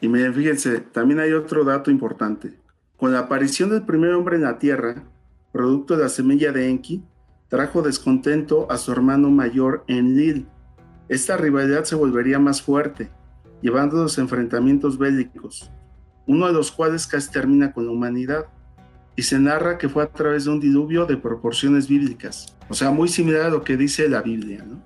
Y 0.00 0.06
miren, 0.06 0.34
fíjense, 0.34 0.78
también 0.78 1.18
hay 1.18 1.32
otro 1.32 1.64
dato 1.64 1.90
importante. 1.90 2.54
Con 2.96 3.12
la 3.12 3.18
aparición 3.18 3.70
del 3.70 3.82
primer 3.82 4.12
hombre 4.12 4.36
en 4.36 4.42
la 4.42 4.60
Tierra, 4.60 5.02
producto 5.50 5.96
de 5.96 6.04
la 6.04 6.08
semilla 6.08 6.52
de 6.52 6.70
Enki, 6.70 7.02
trajo 7.48 7.82
descontento 7.82 8.70
a 8.70 8.78
su 8.78 8.92
hermano 8.92 9.30
mayor 9.30 9.82
Enlil. 9.88 10.46
Esta 11.08 11.36
rivalidad 11.36 11.84
se 11.84 11.94
volvería 11.94 12.38
más 12.38 12.62
fuerte, 12.62 13.10
llevando 13.62 13.98
a 13.98 14.02
los 14.02 14.18
enfrentamientos 14.18 14.98
bélicos, 14.98 15.70
uno 16.26 16.46
de 16.46 16.52
los 16.52 16.72
cuales 16.72 17.06
casi 17.06 17.30
termina 17.30 17.72
con 17.72 17.86
la 17.86 17.92
humanidad 17.92 18.46
y 19.14 19.22
se 19.22 19.38
narra 19.38 19.78
que 19.78 19.88
fue 19.88 20.02
a 20.02 20.08
través 20.08 20.44
de 20.44 20.50
un 20.50 20.60
diluvio 20.60 21.06
de 21.06 21.16
proporciones 21.16 21.88
bíblicas. 21.88 22.56
O 22.68 22.74
sea, 22.74 22.90
muy 22.90 23.08
similar 23.08 23.46
a 23.46 23.50
lo 23.50 23.62
que 23.62 23.76
dice 23.76 24.08
la 24.08 24.20
Biblia, 24.20 24.64
¿no? 24.66 24.82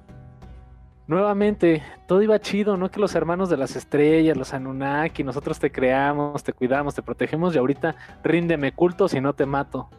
Nuevamente, 1.09 1.83
todo 2.07 2.23
iba 2.23 2.39
chido, 2.39 2.77
¿no? 2.77 2.89
Que 2.89 3.01
los 3.01 3.17
hermanos 3.17 3.51
de 3.51 3.57
las 3.57 3.75
estrellas, 3.75 4.37
los 4.37 4.55
Anunnaki, 4.55 5.25
nosotros 5.25 5.59
te 5.59 5.73
creamos, 5.73 6.45
te 6.45 6.53
cuidamos, 6.53 6.95
te 6.95 7.03
protegemos 7.03 7.53
y 7.53 7.59
ahorita 7.59 7.97
ríndeme 8.23 8.73
culto 8.73 9.09
si 9.09 9.21
no 9.21 9.33
te 9.33 9.45
mato. 9.45 9.91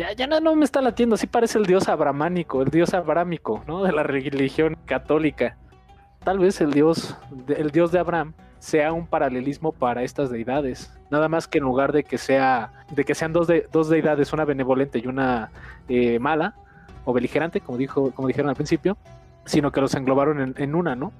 Ya, 0.00 0.14
ya 0.14 0.26
no, 0.26 0.56
me 0.56 0.64
está 0.64 0.80
latiendo, 0.80 1.18
sí 1.18 1.26
parece 1.26 1.58
el 1.58 1.66
dios 1.66 1.86
abramánico, 1.86 2.62
el 2.62 2.70
dios 2.70 2.94
abrámico, 2.94 3.62
¿no? 3.66 3.82
De 3.82 3.92
la 3.92 4.02
religión 4.02 4.78
católica. 4.86 5.58
Tal 6.24 6.38
vez 6.38 6.58
el 6.62 6.72
dios, 6.72 7.18
el 7.48 7.70
dios 7.70 7.92
de 7.92 7.98
Abraham 7.98 8.32
sea 8.60 8.94
un 8.94 9.06
paralelismo 9.06 9.72
para 9.72 10.02
estas 10.02 10.30
deidades. 10.30 10.98
Nada 11.10 11.28
más 11.28 11.46
que 11.46 11.58
en 11.58 11.64
lugar 11.64 11.92
de 11.92 12.02
que 12.02 12.16
sea, 12.16 12.72
de 12.90 13.04
que 13.04 13.14
sean 13.14 13.34
dos, 13.34 13.46
de, 13.46 13.68
dos 13.70 13.90
deidades, 13.90 14.32
una 14.32 14.46
benevolente 14.46 15.00
y 15.00 15.06
una 15.06 15.50
eh, 15.86 16.18
mala 16.18 16.54
o 17.04 17.12
beligerante, 17.12 17.60
como 17.60 17.76
dijo, 17.76 18.10
como 18.12 18.26
dijeron 18.26 18.48
al 18.48 18.56
principio, 18.56 18.96
sino 19.44 19.70
que 19.70 19.82
los 19.82 19.94
englobaron 19.94 20.54
en, 20.56 20.74
una, 20.74 20.96
¿no? 20.96 21.12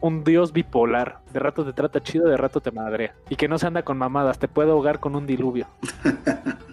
Un 0.00 0.22
dios 0.22 0.52
bipolar. 0.52 1.18
De 1.32 1.40
rato 1.40 1.64
te 1.64 1.72
trata 1.72 2.00
chido, 2.00 2.28
de 2.28 2.36
rato 2.36 2.60
te 2.60 2.70
madrea. 2.70 3.16
Y 3.30 3.34
que 3.34 3.48
no 3.48 3.58
se 3.58 3.66
anda 3.66 3.82
con 3.82 3.98
mamadas, 3.98 4.38
te 4.38 4.46
puede 4.46 4.70
ahogar 4.70 5.00
con 5.00 5.16
un 5.16 5.26
diluvio. 5.26 5.66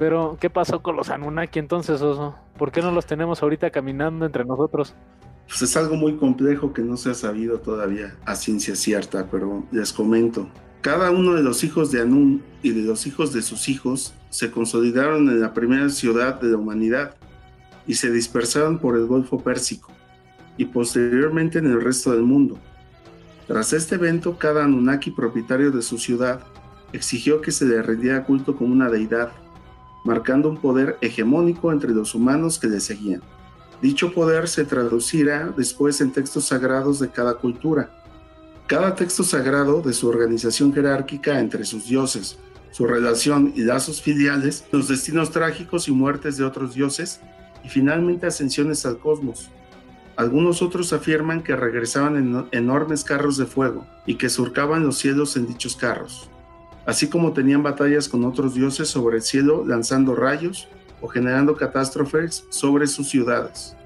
Pero, 0.00 0.38
¿qué 0.40 0.48
pasó 0.48 0.82
con 0.82 0.96
los 0.96 1.10
Anunnaki 1.10 1.58
entonces, 1.58 2.00
Oso? 2.00 2.34
¿Por 2.56 2.72
qué 2.72 2.80
no 2.80 2.90
los 2.90 3.04
tenemos 3.04 3.42
ahorita 3.42 3.68
caminando 3.68 4.24
entre 4.24 4.46
nosotros? 4.46 4.94
Pues 5.46 5.60
es 5.60 5.76
algo 5.76 5.94
muy 5.94 6.16
complejo 6.16 6.72
que 6.72 6.80
no 6.80 6.96
se 6.96 7.10
ha 7.10 7.14
sabido 7.14 7.58
todavía 7.58 8.16
a 8.24 8.34
ciencia 8.34 8.74
cierta, 8.76 9.26
pero 9.30 9.62
les 9.70 9.92
comento. 9.92 10.48
Cada 10.80 11.10
uno 11.10 11.34
de 11.34 11.42
los 11.42 11.64
hijos 11.64 11.92
de 11.92 12.00
Anún 12.00 12.42
y 12.62 12.70
de 12.70 12.80
los 12.80 13.06
hijos 13.06 13.34
de 13.34 13.42
sus 13.42 13.68
hijos 13.68 14.14
se 14.30 14.50
consolidaron 14.50 15.28
en 15.28 15.38
la 15.38 15.52
primera 15.52 15.90
ciudad 15.90 16.40
de 16.40 16.48
la 16.48 16.56
humanidad 16.56 17.16
y 17.86 17.92
se 17.92 18.10
dispersaron 18.10 18.78
por 18.78 18.96
el 18.96 19.04
Golfo 19.04 19.40
Pérsico 19.40 19.92
y 20.56 20.64
posteriormente 20.64 21.58
en 21.58 21.66
el 21.66 21.78
resto 21.78 22.12
del 22.12 22.22
mundo. 22.22 22.56
Tras 23.46 23.74
este 23.74 23.96
evento, 23.96 24.38
cada 24.38 24.64
Anunnaki 24.64 25.10
propietario 25.10 25.70
de 25.70 25.82
su 25.82 25.98
ciudad 25.98 26.40
exigió 26.94 27.42
que 27.42 27.50
se 27.50 27.66
le 27.66 27.82
rendiera 27.82 28.24
culto 28.24 28.56
como 28.56 28.72
una 28.72 28.88
deidad, 28.88 29.30
marcando 30.04 30.48
un 30.48 30.56
poder 30.56 30.98
hegemónico 31.00 31.72
entre 31.72 31.90
los 31.90 32.14
humanos 32.14 32.58
que 32.58 32.68
le 32.68 32.80
seguían. 32.80 33.22
Dicho 33.82 34.12
poder 34.12 34.48
se 34.48 34.64
traducirá 34.64 35.52
después 35.56 36.00
en 36.00 36.12
textos 36.12 36.46
sagrados 36.46 37.00
de 37.00 37.10
cada 37.10 37.34
cultura. 37.34 37.90
Cada 38.66 38.94
texto 38.94 39.22
sagrado 39.22 39.80
de 39.82 39.92
su 39.92 40.08
organización 40.08 40.72
jerárquica 40.72 41.40
entre 41.40 41.64
sus 41.64 41.88
dioses, 41.88 42.38
su 42.70 42.86
relación 42.86 43.52
y 43.56 43.62
lazos 43.62 44.00
filiales, 44.00 44.64
los 44.70 44.88
destinos 44.88 45.30
trágicos 45.30 45.88
y 45.88 45.92
muertes 45.92 46.36
de 46.36 46.44
otros 46.44 46.74
dioses, 46.74 47.20
y 47.64 47.68
finalmente 47.68 48.26
ascensiones 48.26 48.86
al 48.86 48.98
cosmos. 48.98 49.50
Algunos 50.16 50.60
otros 50.62 50.92
afirman 50.92 51.42
que 51.42 51.56
regresaban 51.56 52.16
en 52.16 52.46
enormes 52.52 53.04
carros 53.04 53.36
de 53.38 53.46
fuego 53.46 53.86
y 54.06 54.16
que 54.16 54.28
surcaban 54.28 54.84
los 54.84 54.98
cielos 54.98 55.36
en 55.36 55.46
dichos 55.46 55.76
carros. 55.76 56.28
Así 56.86 57.08
como 57.08 57.32
tenían 57.32 57.62
batallas 57.62 58.08
con 58.08 58.24
otros 58.24 58.54
dioses 58.54 58.88
sobre 58.88 59.16
el 59.16 59.22
cielo 59.22 59.64
lanzando 59.66 60.14
rayos 60.14 60.68
o 61.00 61.08
generando 61.08 61.56
catástrofes 61.56 62.44
sobre 62.50 62.86
sus 62.86 63.08
ciudades. 63.08 63.76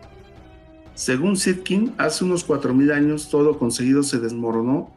Según 0.94 1.36
Sitkin, 1.36 1.94
hace 1.98 2.24
unos 2.24 2.46
4.000 2.46 2.92
años 2.92 3.28
todo 3.28 3.58
conseguido 3.58 4.02
se 4.02 4.20
desmoronó 4.20 4.92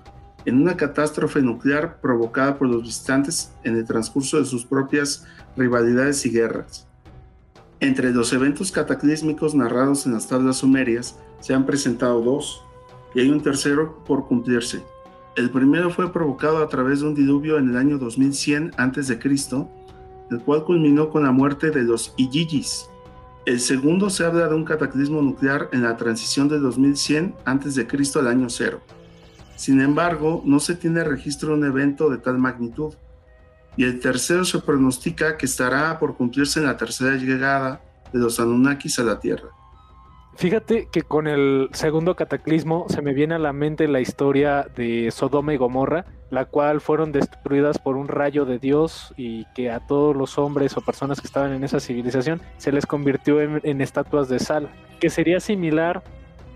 en 0.46 0.62
una 0.62 0.78
catástrofe 0.78 1.42
nuclear 1.42 2.00
provocada 2.00 2.58
por 2.58 2.70
los 2.70 2.84
visitantes 2.84 3.52
en 3.64 3.76
el 3.76 3.86
transcurso 3.86 4.40
de 4.40 4.46
sus 4.46 4.66
propias 4.66 5.26
rivalidades 5.58 6.26
y 6.26 6.30
guerras. 6.30 6.88
Entre 7.80 8.12
los 8.12 8.32
eventos 8.32 8.72
cataclísmicos 8.72 9.54
narrados 9.54 10.06
en 10.06 10.14
las 10.14 10.28
tablas 10.28 10.58
sumerias 10.58 11.20
se 11.42 11.54
han 11.54 11.66
presentado 11.66 12.22
dos, 12.22 12.64
y 13.14 13.22
hay 13.22 13.30
un 13.30 13.42
tercero 13.42 14.04
por 14.06 14.28
cumplirse. 14.28 14.84
El 15.38 15.52
primero 15.52 15.92
fue 15.92 16.12
provocado 16.12 16.64
a 16.64 16.68
través 16.68 17.02
de 17.02 17.10
un 17.10 17.14
diluvio 17.14 17.60
en 17.60 17.70
el 17.70 17.78
año 17.78 18.00
2100 18.00 18.72
a.C., 18.76 19.20
el 20.32 20.40
cual 20.42 20.64
culminó 20.64 21.12
con 21.12 21.26
la 21.26 21.32
muerte 21.32 21.70
de 21.70 21.84
los 21.84 22.16
Igigis. 22.18 22.90
El 23.46 23.60
segundo 23.60 24.10
se 24.10 24.26
habla 24.26 24.48
de 24.48 24.56
un 24.56 24.66
cataclismo 24.66 25.22
nuclear 25.22 25.70
en 25.74 25.84
la 25.84 25.96
transición 25.96 26.50
del 26.50 26.64
2100 26.64 27.36
a.C. 27.46 27.88
al 28.16 28.28
año 28.28 28.50
cero. 28.50 28.82
Sin 29.56 29.80
embargo, 29.80 30.42
no 30.44 30.60
se 30.60 30.74
tiene 30.74 31.04
registro 31.04 31.50
de 31.50 31.60
un 31.60 31.66
evento 31.66 32.10
de 32.10 32.18
tal 32.18 32.40
magnitud. 32.40 32.96
Y 33.76 33.84
el 33.84 34.00
tercero 34.00 34.44
se 34.44 34.58
pronostica 34.58 35.38
que 35.38 35.46
estará 35.46 36.00
por 36.00 36.18
cumplirse 36.18 36.62
en 36.62 36.66
la 36.66 36.78
tercera 36.78 37.16
llegada 37.16 37.80
de 38.12 38.18
los 38.18 38.40
Anunnakis 38.40 38.98
a 38.98 39.04
la 39.04 39.20
Tierra. 39.20 39.50
Fíjate 40.38 40.88
que 40.92 41.02
con 41.02 41.26
el 41.26 41.68
segundo 41.74 42.16
cataclismo 42.16 42.86
se 42.90 43.02
me 43.02 43.16
viene 43.16 43.34
a 43.34 43.40
la 43.40 43.54
mente 43.54 43.88
la 43.88 44.02
historia 44.02 44.68
de 44.76 45.10
Sodoma 45.10 45.56
y 45.56 45.58
Gomorra, 45.58 46.06
la 46.30 46.46
cual 46.46 46.80
fueron 46.80 47.12
destruidas 47.12 47.80
por 47.80 47.98
un 47.98 48.08
rayo 48.08 48.46
de 48.46 48.60
Dios 48.60 49.16
y 49.18 49.46
que 49.56 49.72
a 49.72 49.80
todos 49.80 50.16
los 50.16 50.38
hombres 50.38 50.78
o 50.78 50.82
personas 50.82 51.22
que 51.22 51.26
estaban 51.26 51.54
en 51.54 51.64
esa 51.64 51.80
civilización 51.80 52.40
se 52.58 52.72
les 52.72 52.86
convirtió 52.86 53.42
en, 53.42 53.82
estatuas 53.82 54.30
de 54.30 54.38
sal, 54.38 54.70
que 55.00 55.10
sería 55.10 55.40
similar 55.40 56.04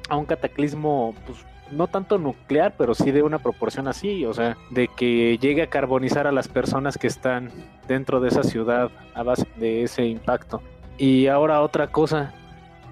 a 0.10 0.16
un 0.16 0.26
cataclismo 0.26 1.16
pues, 1.26 1.40
no 1.72 1.88
tanto 1.88 2.20
nuclear, 2.20 2.76
pero 2.78 2.94
sí 2.94 3.10
de 3.10 3.24
una 3.24 3.40
proporción 3.40 3.88
así, 3.88 4.28
o 4.28 4.34
sea, 4.36 4.58
de 4.70 4.90
que 4.90 5.40
llegue 5.40 5.64
a 5.64 5.72
carbonizar 5.72 6.28
a 6.28 6.32
las 6.32 6.48
personas 6.48 7.00
que 7.00 7.08
están 7.08 7.50
dentro 7.88 8.20
de 8.20 8.28
esa 8.28 8.44
ciudad 8.44 8.92
a 9.16 9.24
base 9.24 9.48
de 9.56 9.82
ese 9.82 10.06
impacto. 10.06 10.62
Y 11.00 11.26
ahora 11.26 11.62
otra 11.62 11.88
cosa, 11.88 12.36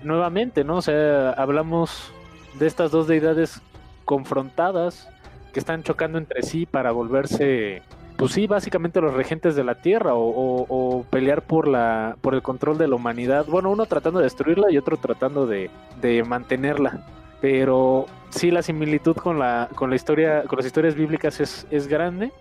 nuevamente, 0.03 0.63
¿no? 0.63 0.77
O 0.77 0.81
sea, 0.81 1.31
hablamos 1.31 2.11
de 2.59 2.67
estas 2.67 2.91
dos 2.91 3.07
deidades 3.07 3.61
confrontadas 4.05 5.09
que 5.53 5.59
están 5.59 5.83
chocando 5.83 6.17
entre 6.17 6.43
sí 6.43 6.65
para 6.65 6.91
volverse, 6.91 7.81
pues 8.17 8.33
sí, 8.33 8.47
básicamente 8.47 9.01
los 9.01 9.13
regentes 9.13 9.55
de 9.55 9.63
la 9.63 9.75
Tierra 9.75 10.11
o, 10.13 11.05
pelear 11.09 11.41
por 11.41 11.67
la, 11.67 12.17
por 12.21 12.33
el 12.33 12.41
control 12.41 12.77
de 12.77 12.87
la 12.87 12.95
humanidad. 12.95 13.45
Bueno, 13.47 13.71
uno 13.71 13.85
tratando 13.85 14.19
de 14.19 14.25
destruirla 14.25 14.71
y 14.71 14.77
otro 14.77 14.97
tratando 14.97 15.47
de, 15.47 15.69
de 16.01 16.23
mantenerla 16.23 17.05
pero 17.41 18.05
sí 18.29 18.51
la 18.51 18.61
similitud 18.61 19.15
con 19.15 19.39
la, 19.39 19.69
con 19.75 19.89
la 19.89 19.95
historia, 19.95 20.43
con 20.43 20.57
las 20.57 20.65
historias 20.65 20.95
bíblicas 20.95 21.39
es, 21.39 21.67
es 21.71 21.87
grande. 21.87 22.31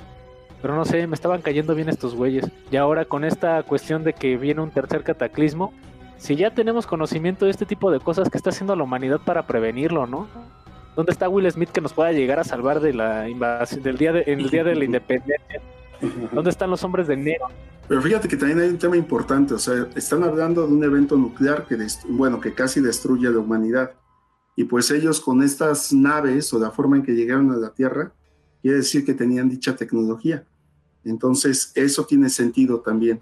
Pero 0.60 0.74
no 0.74 0.84
sé, 0.84 1.06
me 1.06 1.14
estaban 1.14 1.40
cayendo 1.40 1.74
bien 1.74 1.88
estos 1.88 2.16
güeyes. 2.16 2.44
Y 2.70 2.76
ahora 2.76 3.04
con 3.04 3.24
esta 3.24 3.62
cuestión 3.62 4.02
de 4.02 4.12
que 4.12 4.36
viene 4.36 4.60
un 4.60 4.70
tercer 4.70 5.04
cataclismo, 5.04 5.72
si 6.18 6.36
ya 6.36 6.52
tenemos 6.52 6.86
conocimiento 6.86 7.44
de 7.44 7.52
este 7.52 7.64
tipo 7.64 7.90
de 7.90 8.00
cosas, 8.00 8.28
¿qué 8.28 8.36
está 8.36 8.50
haciendo 8.50 8.76
la 8.76 8.82
humanidad 8.82 9.20
para 9.24 9.46
prevenirlo, 9.46 10.06
no? 10.06 10.28
¿Dónde 10.96 11.12
está 11.12 11.28
Will 11.28 11.50
Smith 11.50 11.70
que 11.70 11.80
nos 11.80 11.92
pueda 11.92 12.12
llegar 12.12 12.40
a 12.40 12.44
salvar 12.44 12.80
de 12.80 12.92
la 12.92 13.28
invasión 13.28 13.82
del 13.82 13.96
día 13.96 14.12
de, 14.12 14.22
el 14.22 14.50
día 14.50 14.64
de 14.64 14.74
la 14.74 14.84
independencia? 14.84 15.62
¿Dónde 16.32 16.50
están 16.50 16.70
los 16.70 16.82
hombres 16.82 17.06
de 17.06 17.14
enero? 17.14 17.46
Pero 17.86 18.02
fíjate 18.02 18.28
que 18.28 18.36
también 18.36 18.60
hay 18.60 18.68
un 18.68 18.78
tema 18.78 18.96
importante, 18.96 19.54
o 19.54 19.58
sea, 19.58 19.86
están 19.94 20.22
hablando 20.22 20.66
de 20.66 20.74
un 20.74 20.84
evento 20.84 21.16
nuclear 21.16 21.66
que, 21.66 21.78
bueno, 22.08 22.40
que 22.40 22.52
casi 22.52 22.80
destruye 22.80 23.28
a 23.28 23.30
la 23.30 23.38
humanidad. 23.38 23.92
Y 24.56 24.64
pues 24.64 24.90
ellos 24.90 25.20
con 25.20 25.42
estas 25.42 25.92
naves 25.92 26.52
o 26.52 26.58
la 26.58 26.70
forma 26.72 26.96
en 26.96 27.04
que 27.04 27.12
llegaron 27.12 27.52
a 27.52 27.56
la 27.56 27.70
Tierra, 27.70 28.12
quiere 28.60 28.78
decir 28.78 29.06
que 29.06 29.14
tenían 29.14 29.48
dicha 29.48 29.76
tecnología. 29.76 30.44
Entonces, 31.04 31.72
eso 31.76 32.04
tiene 32.04 32.28
sentido 32.28 32.80
también. 32.80 33.20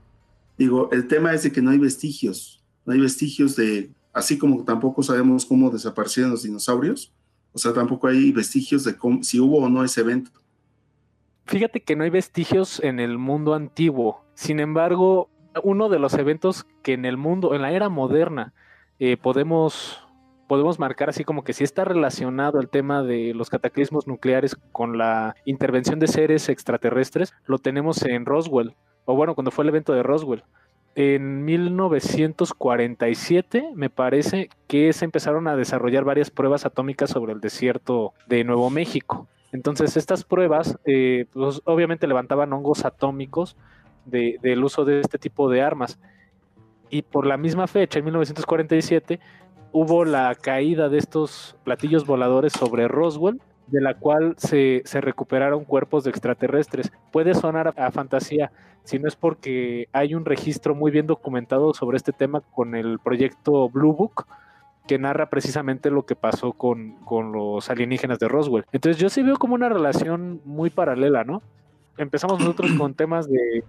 Digo, 0.57 0.89
el 0.93 1.07
tema 1.07 1.35
es 1.35 1.43
de 1.43 1.53
que 1.53 1.61
no 1.61 1.71
hay 1.71 1.79
vestigios, 1.79 2.56
no 2.87 2.93
hay 2.93 3.01
vestigios 3.01 3.57
de, 3.57 3.91
así 4.13 4.39
como 4.39 4.65
tampoco 4.65 5.03
sabemos 5.03 5.45
cómo 5.45 5.71
desaparecieron 5.71 6.31
los 6.31 6.45
dinosaurios, 6.45 7.13
o 7.53 7.59
sea, 7.59 7.73
tampoco 7.73 8.07
hay 8.07 8.33
vestigios 8.33 8.85
de 8.85 8.97
si 9.23 9.41
hubo 9.41 9.59
o 9.59 9.69
no 9.69 9.85
ese 9.85 10.01
evento. 10.01 10.31
Fíjate 11.47 11.83
que 11.83 11.97
no 11.97 12.05
hay 12.05 12.11
vestigios 12.11 12.81
en 12.83 12.99
el 12.99 13.19
mundo 13.19 13.55
antiguo. 13.55 14.25
Sin 14.35 14.61
embargo, 14.61 15.31
uno 15.63 15.89
de 15.89 15.99
los 15.99 16.15
eventos 16.15 16.67
que 16.83 16.93
en 16.93 17.05
el 17.05 17.17
mundo, 17.17 17.55
en 17.55 17.63
la 17.63 17.73
era 17.73 17.89
moderna, 17.89 18.53
eh, 18.99 19.17
podemos 19.17 20.03
podemos 20.47 20.79
marcar 20.79 21.09
así 21.09 21.25
como 21.25 21.45
que 21.45 21.53
si 21.53 21.65
está 21.65 21.85
relacionado 21.85 22.61
el 22.61 22.69
tema 22.69 23.03
de 23.03 23.35
los 23.35 23.51
cataclismos 23.51 24.07
nucleares 24.07 24.57
con 24.73 24.97
la 24.97 25.35
intervención 25.45 25.99
de 25.99 26.07
seres 26.07 26.49
extraterrestres, 26.49 27.35
lo 27.47 27.59
tenemos 27.59 28.03
en 28.05 28.25
Roswell, 28.27 28.77
o 29.07 29.17
bueno, 29.17 29.35
cuando 29.35 29.51
fue 29.51 29.65
el 29.65 29.71
evento 29.71 29.93
de 29.93 30.03
Roswell. 30.03 30.45
En 30.99 31.45
1947 31.45 33.73
me 33.75 33.91
parece 33.91 34.49
que 34.67 34.95
se 34.95 35.05
empezaron 35.05 35.47
a 35.47 35.55
desarrollar 35.55 36.05
varias 36.05 36.31
pruebas 36.31 36.65
atómicas 36.65 37.11
sobre 37.11 37.35
el 37.35 37.43
desierto 37.43 38.15
de 38.27 38.45
Nuevo 38.45 38.71
México. 38.71 39.29
Entonces 39.53 39.99
estas 39.99 40.25
pruebas 40.25 40.79
eh, 40.87 41.27
pues, 41.35 41.61
obviamente 41.67 42.07
levantaban 42.07 42.51
hongos 42.55 42.87
atómicos 42.87 43.59
del 44.07 44.65
uso 44.65 44.87
de 44.87 45.01
este 45.01 45.19
tipo 45.19 45.51
de 45.51 45.61
armas. 45.61 45.99
Y 46.89 47.03
por 47.03 47.27
la 47.27 47.37
misma 47.37 47.67
fecha, 47.67 47.99
en 47.99 48.07
1947, 48.07 49.21
hubo 49.73 50.07
la 50.07 50.35
caída 50.35 50.89
de 50.89 50.97
estos 50.97 51.57
platillos 51.63 52.07
voladores 52.07 52.55
sobre 52.55 52.89
Roswell, 52.89 53.43
de 53.67 53.81
la 53.81 53.95
cual 53.95 54.35
se, 54.39 54.83
recuperaron 54.95 55.65
cuerpos 55.65 56.05
de 56.05 56.11
extraterrestres. 56.11 56.93
Puede 57.13 57.35
sonar 57.35 57.75
a, 57.77 57.91
fantasía, 57.91 58.53
si 58.85 58.99
no 58.99 59.09
es 59.09 59.17
porque 59.17 59.89
hay 59.93 60.15
un 60.15 60.25
registro 60.25 60.75
muy 60.75 60.91
bien 60.91 61.07
documentado 61.07 61.75
sobre 61.75 61.97
este 61.97 62.13
tema 62.13 62.41
con 62.41 62.75
el 62.75 62.99
proyecto 62.99 63.69
Blue 63.69 63.93
Book, 63.93 64.27
que 64.87 64.99
narra 64.99 65.31
precisamente 65.31 65.91
lo 65.91 66.07
que 66.07 66.15
pasó 66.15 66.53
con, 66.53 66.93
con 67.05 67.33
los 67.33 67.69
alienígenas 67.71 68.21
de 68.21 68.29
Roswell. 68.29 68.67
Entonces 68.71 69.01
yo 69.01 69.09
sí 69.09 69.23
veo 69.23 69.37
como 69.37 69.55
una 69.55 69.69
relación 69.69 70.41
muy 70.45 70.71
paralela, 70.71 71.25
¿no? 71.25 71.43
Empezamos 71.99 72.39
nosotros 72.39 72.73
con 72.75 72.95
temas 72.95 73.29
de, 73.29 73.65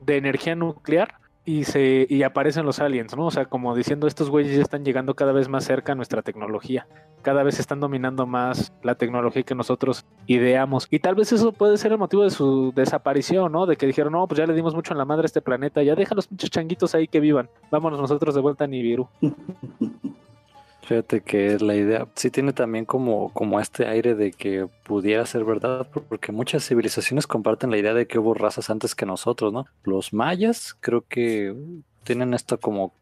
de 0.00 0.16
energía 0.16 0.54
nuclear 0.54 1.14
y 1.46 1.64
se 1.64 2.06
y 2.10 2.24
aparecen 2.24 2.66
los 2.66 2.80
aliens, 2.80 3.16
¿no? 3.16 3.26
O 3.26 3.30
sea, 3.30 3.46
como 3.46 3.74
diciendo 3.74 4.06
estos 4.06 4.28
güeyes 4.28 4.56
ya 4.56 4.62
están 4.62 4.84
llegando 4.84 5.14
cada 5.14 5.32
vez 5.32 5.48
más 5.48 5.64
cerca 5.64 5.92
a 5.92 5.94
nuestra 5.94 6.20
tecnología, 6.20 6.88
cada 7.22 7.44
vez 7.44 7.60
están 7.60 7.78
dominando 7.80 8.26
más 8.26 8.72
la 8.82 8.96
tecnología 8.96 9.44
que 9.44 9.54
nosotros 9.54 10.04
ideamos 10.26 10.88
y 10.90 10.98
tal 10.98 11.14
vez 11.14 11.32
eso 11.32 11.52
puede 11.52 11.78
ser 11.78 11.92
el 11.92 11.98
motivo 11.98 12.24
de 12.24 12.30
su 12.30 12.72
desaparición, 12.74 13.52
¿no? 13.52 13.64
De 13.64 13.76
que 13.76 13.86
dijeron, 13.86 14.12
no, 14.12 14.26
pues 14.26 14.38
ya 14.38 14.46
le 14.46 14.54
dimos 14.54 14.74
mucho 14.74 14.92
en 14.92 14.98
la 14.98 15.04
madre 15.04 15.22
a 15.22 15.26
este 15.26 15.40
planeta, 15.40 15.82
ya 15.84 15.94
deja 15.94 16.16
los 16.16 16.26
pinches 16.26 16.50
changuitos 16.50 16.94
ahí 16.96 17.06
que 17.06 17.20
vivan, 17.20 17.48
vámonos 17.70 18.00
nosotros 18.00 18.34
de 18.34 18.40
vuelta 18.40 18.64
a 18.64 18.66
Nibiru. 18.66 19.08
Fíjate 20.86 21.20
que 21.20 21.58
la 21.58 21.74
idea 21.74 22.06
sí 22.14 22.30
tiene 22.30 22.52
también 22.52 22.84
como, 22.84 23.32
como 23.32 23.58
este 23.58 23.88
aire 23.88 24.14
de 24.14 24.30
que 24.30 24.68
pudiera 24.84 25.26
ser 25.26 25.44
verdad, 25.44 25.88
porque 26.08 26.30
muchas 26.30 26.64
civilizaciones 26.64 27.26
comparten 27.26 27.72
la 27.72 27.78
idea 27.78 27.92
de 27.92 28.06
que 28.06 28.20
hubo 28.20 28.34
razas 28.34 28.70
antes 28.70 28.94
que 28.94 29.04
nosotros, 29.04 29.52
¿no? 29.52 29.66
Los 29.82 30.12
mayas 30.12 30.76
creo 30.78 31.04
que 31.08 31.56
tienen 32.04 32.34
esto 32.34 32.60
como, 32.60 32.94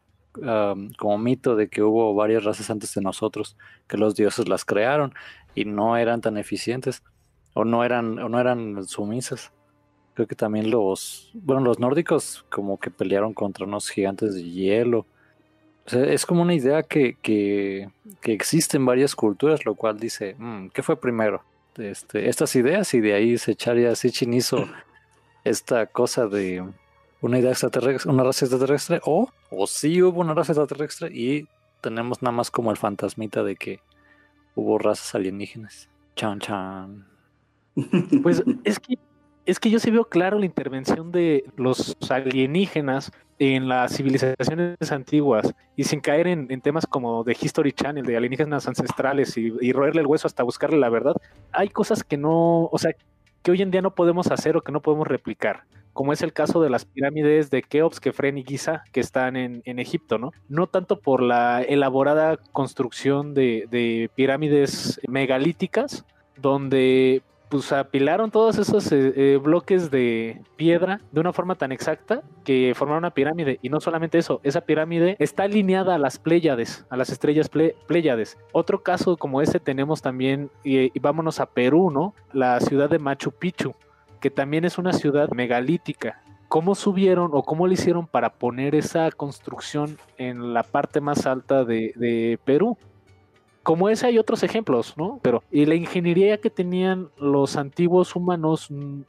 como 0.97 1.19
mito 1.19 1.57
de 1.57 1.69
que 1.69 1.83
hubo 1.83 2.15
varias 2.15 2.45
razas 2.45 2.71
antes 2.71 2.95
de 2.95 3.03
nosotros, 3.03 3.59
que 3.87 3.99
los 3.99 4.15
dioses 4.15 4.49
las 4.49 4.65
crearon 4.65 5.13
y 5.55 5.67
no 5.67 5.99
eran 5.99 6.23
tan 6.23 6.39
eficientes 6.39 7.03
o 7.53 7.67
no 7.67 7.85
eran, 7.85 8.19
o 8.19 8.31
no 8.31 8.41
eran 8.41 8.83
sumisas. 8.85 9.53
Creo 10.15 10.27
que 10.27 10.37
también 10.37 10.71
los, 10.71 11.33
bueno, 11.35 11.61
los 11.61 11.79
nórdicos 11.81 12.47
como 12.49 12.79
que 12.79 12.91
pelearon 12.91 13.35
contra 13.35 13.67
unos 13.67 13.91
gigantes 13.91 14.35
de 14.37 14.43
hielo 14.43 15.05
es 15.87 16.27
como 16.27 16.43
una 16.43 16.55
idea 16.55 16.83
que, 16.83 17.17
que, 17.21 17.89
existe 18.23 18.77
en 18.77 18.87
varias 18.87 19.15
culturas, 19.15 19.65
lo 19.65 19.75
cual 19.75 19.99
dice, 19.99 20.35
mm, 20.39 20.69
¿qué 20.69 20.83
fue 20.83 21.01
primero? 21.01 21.43
Este, 21.77 22.29
estas 22.29 22.55
ideas 22.57 22.95
y 22.95 23.01
de 23.01 23.15
ahí 23.15 23.37
se 23.37 23.53
echaría 23.53 23.91
así 23.91 24.11
chinizo 24.11 24.69
esta 25.45 25.87
cosa 25.87 26.27
de 26.27 26.65
una 27.21 27.39
idea 27.39 27.51
extraterrestre, 27.51 28.11
una 28.11 28.23
raza 28.23 28.45
extraterrestre, 28.45 29.01
o, 29.05 29.29
o 29.51 29.67
sí 29.67 30.03
hubo 30.03 30.21
una 30.21 30.35
raza 30.35 30.53
extraterrestre 30.53 31.11
y 31.13 31.49
tenemos 31.81 32.23
nada 32.23 32.33
más 32.33 32.51
como 32.51 32.71
el 32.71 32.77
fantasmita 32.77 33.43
de 33.43 33.57
que 33.57 33.81
hubo 34.55 34.79
razas 34.79 35.15
alienígenas. 35.15 35.89
Chan 36.17 36.41
chan. 36.41 37.07
Pues 38.23 38.43
es 38.63 38.79
que 38.79 38.99
es 39.47 39.61
que 39.61 39.71
yo 39.71 39.79
sí 39.79 39.91
veo 39.91 40.05
claro 40.05 40.39
la 40.39 40.47
intervención 40.47 41.13
de 41.13 41.45
los 41.57 41.97
alienígenas 42.11 43.13
en 43.39 43.69
las 43.69 43.97
civilizaciones 43.97 44.93
antiguas 44.93 45.55
y 45.77 45.85
sin 45.85 46.01
caer 46.01 46.27
en, 46.27 46.61
temas 46.61 46.87
como 46.87 47.25
de 47.25 47.37
History 47.39 47.73
Channel, 47.73 48.07
de 48.07 48.17
alienígenas 48.17 48.69
ancestrales 48.69 49.37
y, 49.37 49.73
roerle 49.73 50.01
el 50.01 50.07
hueso 50.07 50.27
hasta 50.27 50.43
buscarle 50.43 50.79
la 50.79 50.89
verdad. 50.89 51.17
Hay 51.53 51.69
cosas 51.69 52.05
que 52.05 52.17
no, 52.17 52.65
o 52.67 52.79
sea, 52.79 52.93
que 53.43 53.51
hoy 53.51 53.63
en 53.63 53.71
día 53.71 53.83
no 53.83 53.95
podemos 53.95 54.31
hacer 54.31 54.57
o 54.57 54.63
que 54.63 54.73
no 54.73 54.81
podemos 54.81 55.07
replicar 55.07 55.65
como 55.95 56.13
es 56.13 56.23
el 56.23 56.33
caso 56.33 56.61
de 56.61 56.71
las 56.71 56.85
pirámides 56.85 57.51
de 57.51 57.63
Keops, 57.63 58.01
Kefren 58.01 58.37
y 58.37 58.45
Giza, 58.45 58.83
que 58.91 58.99
están 58.99 59.37
en, 59.37 59.63
Egipto, 59.79 60.19
¿no? 60.19 60.33
No 60.49 60.67
tanto 60.67 60.99
por 60.99 61.23
la 61.23 61.63
elaborada 61.63 62.37
construcción 62.37 63.33
de, 63.33 64.11
pirámides 64.17 65.01
megalíticas, 65.07 66.05
donde 66.37 67.23
pues 67.49 67.73
apilaron 67.73 68.31
todos 68.31 68.59
esos 68.59 68.91
eh, 68.93 69.13
eh, 69.17 69.37
bloques 69.43 69.91
de 69.91 70.41
piedra 70.57 71.01
de 71.13 71.21
una 71.21 71.33
forma 71.33 71.55
tan 71.55 71.73
exacta 71.73 72.23
que 72.45 72.73
formaron 72.75 73.03
una 73.03 73.15
pirámide. 73.15 73.59
Y 73.63 73.69
no 73.69 73.81
solamente 73.81 74.19
eso, 74.19 74.41
esa 74.43 74.63
pirámide 74.63 75.17
está 75.19 75.45
alineada 75.45 75.95
a 75.95 75.99
las 75.99 76.19
Pléyades, 76.19 76.85
a 76.91 76.97
las 76.97 77.11
estrellas 77.11 77.49
Pléyades. 77.49 78.39
Otro 78.53 78.83
caso 78.83 79.17
como 79.17 79.41
ese 79.43 79.61
tenemos 79.61 80.03
también, 80.03 80.51
y 80.65 80.99
vámonos 80.99 81.41
a 81.41 81.47
Perú, 81.47 81.91
¿no? 81.91 82.15
La 82.33 82.61
ciudad 82.61 82.91
de 82.91 82.99
Machu 82.99 83.31
Picchu 83.31 83.75
que 84.25 84.31
también 84.31 84.65
es 84.65 84.79
una 84.79 84.95
ciudad 84.95 85.29
megalítica. 85.33 86.23
¿Cómo 86.49 86.75
subieron 86.75 87.33
o 87.35 87.43
cómo 87.43 87.67
le 87.67 87.75
hicieron 87.75 88.07
para 88.07 88.31
poner 88.31 88.75
esa 88.75 89.11
construcción 89.11 89.99
en 90.17 90.55
la 90.55 90.63
parte 90.63 91.03
más 91.03 91.27
alta 91.27 91.63
de, 91.67 92.39
Perú? 92.43 92.79
Como 93.65 93.89
ese 93.89 94.07
hay 94.07 94.19
otros 94.19 94.45
ejemplos, 94.45 94.95
¿no? 94.97 95.19
Pero 95.23 95.43
y 95.51 95.67
la 95.67 95.75
ingeniería 95.75 96.39
que 96.39 96.51
tenían 96.51 97.09
los 97.19 97.57
antiguos 97.57 98.15
humanos, 98.15 98.69
mm, 98.71 99.01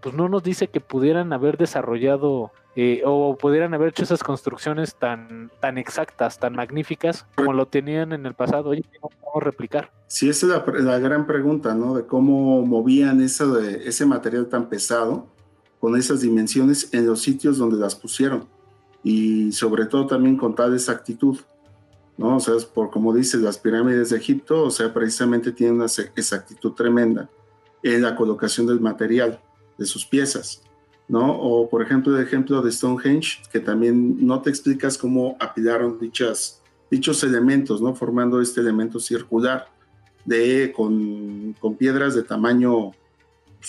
pues 0.00 0.14
no 0.14 0.28
nos 0.28 0.44
dice 0.44 0.68
que 0.68 0.80
pudieran 0.80 1.32
haber 1.32 1.56
desarrollado 1.56 2.52
eh, 2.74 3.02
o 3.04 3.36
pudieran 3.36 3.74
haber 3.74 3.88
hecho 3.88 4.02
esas 4.02 4.22
construcciones 4.22 4.94
tan, 4.94 5.50
tan 5.60 5.76
exactas, 5.76 6.38
tan 6.38 6.54
magníficas 6.54 7.26
como 7.34 7.52
lo 7.52 7.66
tenían 7.66 8.12
en 8.12 8.24
el 8.24 8.34
pasado. 8.34 8.70
Oye, 8.70 8.84
¿cómo 9.00 9.14
podemos 9.20 9.42
replicar? 9.42 9.90
Sí, 10.06 10.28
esa 10.28 10.46
es 10.46 10.84
la, 10.84 10.98
gran 10.98 11.26
pregunta, 11.26 11.74
¿no? 11.74 11.94
De 11.94 12.06
cómo 12.06 12.64
movían 12.64 13.20
eso 13.20 13.58
ese 13.60 14.06
material 14.06 14.46
tan 14.46 14.68
pesado 14.68 15.26
con 15.80 15.96
esas 15.96 16.20
dimensiones 16.20 16.94
en 16.94 17.06
los 17.06 17.20
sitios 17.22 17.58
donde 17.58 17.76
las 17.76 17.94
pusieron 17.94 18.46
y 19.04 19.52
sobre 19.52 19.86
todo 19.86 20.06
también 20.06 20.36
con 20.36 20.54
tal 20.54 20.74
exactitud, 20.74 21.38
¿no? 22.16 22.36
O 22.36 22.40
sea, 22.40 22.54
por 22.74 22.90
como 22.90 23.14
dices, 23.14 23.40
las 23.40 23.58
pirámides 23.58 24.10
de 24.10 24.18
Egipto, 24.18 24.64
o 24.64 24.70
sea, 24.70 24.92
precisamente 24.92 25.52
tienen 25.52 25.76
una 25.76 25.86
exactitud 25.86 26.72
tremenda 26.72 27.28
en 27.82 28.02
la 28.02 28.14
colocación 28.14 28.66
del 28.66 28.80
material, 28.80 29.40
de 29.78 29.86
sus 29.86 30.06
piezas. 30.06 30.62
¿no? 31.08 31.36
O 31.38 31.68
por 31.68 31.82
ejemplo 31.82 32.16
el 32.16 32.24
ejemplo 32.24 32.62
de 32.62 32.72
Stonehenge, 32.72 33.42
que 33.52 33.60
también 33.60 34.24
no 34.24 34.40
te 34.40 34.50
explicas 34.50 34.96
cómo 34.96 35.36
apilaron 35.40 35.98
dichas, 35.98 36.62
dichos 36.90 37.22
elementos, 37.22 37.82
¿no? 37.82 37.94
Formando 37.94 38.40
este 38.40 38.60
elemento 38.60 38.98
circular 38.98 39.68
de, 40.24 40.72
con, 40.74 41.54
piedras 41.78 42.14
de 42.14 42.22
tamaño, 42.22 42.92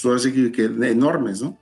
pues 0.01 0.27
que, 0.27 0.51
que 0.51 0.65
enormes, 0.65 1.41
¿no? 1.41 1.57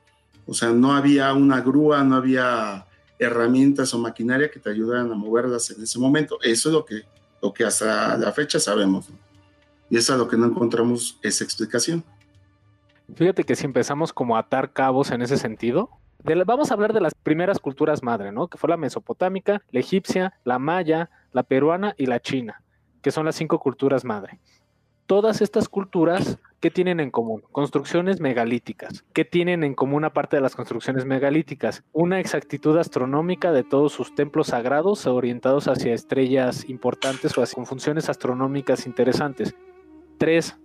O 0.45 0.53
sea, 0.53 0.69
no 0.69 0.93
había 0.93 1.33
una 1.33 1.61
grúa, 1.61 2.03
no 2.03 2.15
había 2.15 2.85
herramientas 3.21 3.93
o 3.93 3.99
maquinaria 3.99 4.49
que 4.49 4.59
te 4.59 4.71
ayudaran 4.71 5.11
a 5.11 5.15
moverlas 5.15 5.69
en 5.69 5.83
ese 5.83 5.99
momento. 5.99 6.39
Eso 6.41 6.69
es 6.69 6.73
lo 6.73 6.83
que, 6.83 7.03
lo 7.41 7.53
que 7.53 7.63
hasta 7.63 8.17
la 8.17 8.31
fecha 8.31 8.59
sabemos. 8.59 9.07
Y 9.89 9.97
es 9.97 10.09
a 10.09 10.17
lo 10.17 10.27
que 10.27 10.37
no 10.37 10.47
encontramos 10.47 11.19
esa 11.21 11.43
explicación. 11.43 12.03
Fíjate 13.15 13.43
que 13.43 13.55
si 13.55 13.65
empezamos 13.65 14.11
como 14.11 14.35
a 14.35 14.39
atar 14.39 14.73
cabos 14.73 15.11
en 15.11 15.21
ese 15.21 15.37
sentido, 15.37 15.89
vamos 16.45 16.71
a 16.71 16.73
hablar 16.73 16.93
de 16.93 17.01
las 17.01 17.13
primeras 17.13 17.59
culturas 17.59 18.01
madre, 18.01 18.31
¿no? 18.31 18.47
Que 18.47 18.57
fue 18.57 18.69
la 18.69 18.77
mesopotámica, 18.77 19.61
la 19.69 19.79
egipcia, 19.79 20.33
la 20.43 20.57
maya, 20.57 21.11
la 21.31 21.43
peruana 21.43 21.93
y 21.97 22.07
la 22.07 22.21
china, 22.21 22.63
que 23.03 23.11
son 23.11 23.25
las 23.25 23.35
cinco 23.35 23.59
culturas 23.59 24.03
madre. 24.03 24.39
Todas 25.05 25.41
estas 25.41 25.67
culturas, 25.67 26.39
¿qué 26.59 26.71
tienen 26.71 26.99
en 26.99 27.11
común? 27.11 27.43
Construcciones 27.51 28.21
megalíticas. 28.21 29.03
¿Qué 29.13 29.25
tienen 29.25 29.63
en 29.63 29.73
común 29.73 30.05
aparte 30.05 30.37
de 30.37 30.41
las 30.41 30.55
construcciones 30.55 31.05
megalíticas? 31.05 31.83
Una 31.91 32.19
exactitud 32.19 32.77
astronómica 32.77 33.51
de 33.51 33.63
todos 33.63 33.91
sus 33.91 34.15
templos 34.15 34.47
sagrados 34.47 35.05
orientados 35.07 35.67
hacia 35.67 35.93
estrellas 35.93 36.69
importantes 36.69 37.37
o 37.37 37.43
hacia 37.43 37.65
funciones 37.65 38.09
astronómicas 38.09 38.85
interesantes. 38.85 39.53
Tres, 40.17 40.57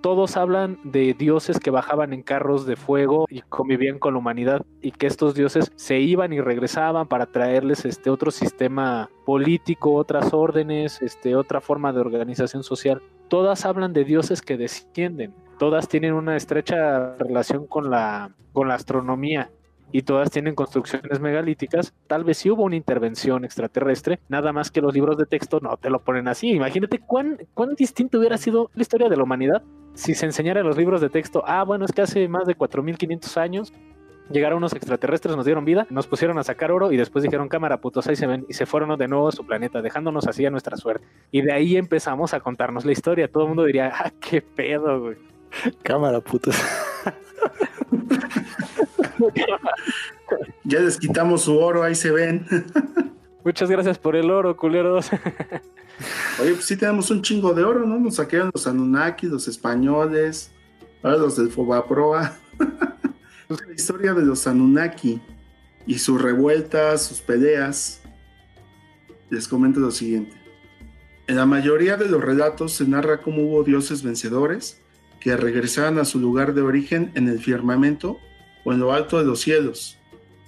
todos 0.00 0.38
hablan 0.38 0.78
de 0.82 1.12
dioses 1.12 1.60
que 1.60 1.70
bajaban 1.70 2.14
en 2.14 2.22
carros 2.22 2.64
de 2.64 2.76
fuego 2.76 3.26
y 3.28 3.42
convivían 3.42 3.98
con 3.98 4.14
la 4.14 4.20
humanidad 4.20 4.64
y 4.80 4.92
que 4.92 5.06
estos 5.06 5.34
dioses 5.34 5.70
se 5.76 5.98
iban 6.00 6.32
y 6.32 6.40
regresaban 6.40 7.06
para 7.06 7.26
traerles 7.26 7.84
este 7.84 8.08
otro 8.08 8.30
sistema 8.30 9.10
político, 9.26 9.92
otras 9.92 10.32
órdenes, 10.32 11.02
este 11.02 11.36
otra 11.36 11.60
forma 11.60 11.92
de 11.92 12.00
organización 12.00 12.62
social. 12.62 13.02
Todas 13.30 13.64
hablan 13.64 13.94
de 13.94 14.04
dioses 14.04 14.42
que 14.42 14.58
descienden. 14.58 15.32
Todas 15.58 15.88
tienen 15.88 16.12
una 16.12 16.36
estrecha 16.36 17.16
relación 17.16 17.66
con 17.66 17.90
la 17.90 18.32
con 18.52 18.68
la 18.68 18.74
astronomía 18.74 19.50
y 19.92 20.02
todas 20.02 20.30
tienen 20.30 20.54
construcciones 20.54 21.18
megalíticas, 21.20 21.92
tal 22.06 22.22
vez 22.24 22.38
sí 22.38 22.50
hubo 22.50 22.62
una 22.62 22.76
intervención 22.76 23.44
extraterrestre, 23.44 24.20
nada 24.28 24.52
más 24.52 24.70
que 24.70 24.80
los 24.80 24.94
libros 24.94 25.16
de 25.16 25.26
texto 25.26 25.58
no 25.60 25.76
te 25.76 25.90
lo 25.90 25.98
ponen 26.00 26.28
así. 26.28 26.50
Imagínate 26.50 27.00
cuán, 27.00 27.38
cuán 27.54 27.74
distinto 27.74 28.18
hubiera 28.18 28.38
sido 28.38 28.70
la 28.74 28.82
historia 28.82 29.08
de 29.08 29.16
la 29.16 29.24
humanidad 29.24 29.62
si 29.94 30.14
se 30.14 30.26
enseñara 30.26 30.60
en 30.60 30.66
los 30.66 30.76
libros 30.76 31.00
de 31.00 31.10
texto, 31.10 31.42
ah, 31.46 31.64
bueno, 31.64 31.84
es 31.84 31.92
que 31.92 32.02
hace 32.02 32.28
más 32.28 32.46
de 32.46 32.56
4.500 32.56 33.36
años 33.38 33.72
llegaron 34.30 34.58
unos 34.58 34.72
extraterrestres, 34.72 35.36
nos 35.36 35.44
dieron 35.44 35.64
vida, 35.64 35.86
nos 35.90 36.06
pusieron 36.06 36.38
a 36.38 36.44
sacar 36.44 36.70
oro 36.72 36.92
y 36.92 36.96
después 36.96 37.22
dijeron 37.22 37.48
cámara 37.48 37.80
putos 37.80 38.06
ahí 38.06 38.16
se 38.16 38.26
ven 38.26 38.46
y 38.48 38.54
se 38.54 38.66
fueron 38.66 38.96
de 38.98 39.08
nuevo 39.08 39.28
a 39.28 39.32
su 39.32 39.44
planeta, 39.44 39.82
dejándonos 39.82 40.26
así 40.26 40.46
a 40.46 40.50
nuestra 40.50 40.76
suerte. 40.76 41.06
Y 41.30 41.42
de 41.42 41.52
ahí 41.52 41.76
empezamos 41.76 42.34
a 42.34 42.40
contarnos 42.40 42.84
la 42.84 42.92
historia. 42.92 43.28
Todo 43.28 43.44
el 43.44 43.48
mundo 43.48 43.64
diría, 43.64 43.92
ah, 43.94 44.12
qué 44.20 44.40
pedo, 44.42 45.00
güey. 45.00 45.16
Cámara 45.82 46.20
putos. 46.20 46.56
ya 50.64 50.80
les 50.80 50.98
quitamos 50.98 51.42
su 51.42 51.58
oro, 51.58 51.82
ahí 51.82 51.94
se 51.94 52.10
ven. 52.10 52.46
Muchas 53.44 53.70
gracias 53.70 53.98
por 53.98 54.16
el 54.16 54.30
oro, 54.30 54.56
culeros. 54.56 55.10
Oye, 56.40 56.52
pues 56.52 56.64
sí 56.64 56.76
tenemos 56.76 57.10
un 57.10 57.22
chingo 57.22 57.52
de 57.52 57.64
oro, 57.64 57.86
¿no? 57.86 57.98
Nos 57.98 58.16
saquearon 58.16 58.50
los 58.52 58.66
Anunnaki, 58.66 59.26
los 59.26 59.48
españoles, 59.48 60.52
ahora 61.02 61.16
los 61.18 61.36
del 61.36 61.50
Fobaproa. 61.50 62.36
La 63.58 63.74
historia 63.74 64.14
de 64.14 64.22
los 64.22 64.46
Anunnaki 64.46 65.20
y 65.86 65.98
sus 65.98 66.20
revueltas, 66.22 67.06
sus 67.06 67.20
peleas. 67.20 68.00
Les 69.28 69.48
comento 69.48 69.80
lo 69.80 69.90
siguiente. 69.90 70.36
En 71.26 71.36
la 71.36 71.46
mayoría 71.46 71.96
de 71.96 72.08
los 72.08 72.22
relatos 72.22 72.72
se 72.74 72.86
narra 72.86 73.22
cómo 73.22 73.42
hubo 73.42 73.64
dioses 73.64 74.02
vencedores 74.02 74.80
que 75.20 75.36
regresaban 75.36 75.98
a 75.98 76.04
su 76.04 76.18
lugar 76.20 76.54
de 76.54 76.62
origen 76.62 77.10
en 77.14 77.28
el 77.28 77.40
firmamento 77.40 78.18
o 78.64 78.72
en 78.72 78.80
lo 78.80 78.92
alto 78.92 79.18
de 79.18 79.24
los 79.24 79.40
cielos. 79.40 79.98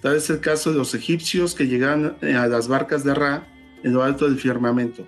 Tal 0.01 0.17
es 0.17 0.31
el 0.31 0.41
caso 0.41 0.71
de 0.71 0.79
los 0.79 0.95
egipcios 0.95 1.55
que 1.55 1.67
llegaban 1.67 2.17
a 2.23 2.47
las 2.47 2.69
barcas 2.69 3.05
de 3.05 3.15
Ra 3.15 3.47
en 3.83 3.93
lo 3.93 4.03
alto 4.03 4.27
del 4.27 4.39
firmamento, 4.39 5.07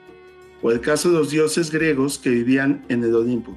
o 0.62 0.70
el 0.70 0.80
caso 0.80 1.10
de 1.10 1.18
los 1.18 1.30
dioses 1.30 1.70
griegos 1.70 2.18
que 2.18 2.30
vivían 2.30 2.84
en 2.88 3.02
el 3.02 3.14
Olimpo. 3.14 3.56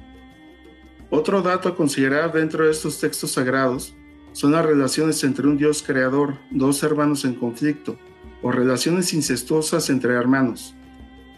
Otro 1.10 1.42
dato 1.42 1.68
a 1.68 1.76
considerar 1.76 2.32
dentro 2.32 2.64
de 2.64 2.70
estos 2.70 3.00
textos 3.00 3.32
sagrados 3.32 3.94
son 4.32 4.52
las 4.52 4.64
relaciones 4.64 5.22
entre 5.24 5.46
un 5.46 5.56
dios 5.56 5.82
creador, 5.82 6.38
dos 6.50 6.82
hermanos 6.82 7.24
en 7.24 7.34
conflicto, 7.34 7.98
o 8.42 8.52
relaciones 8.52 9.12
incestuosas 9.12 9.90
entre 9.90 10.14
hermanos, 10.14 10.74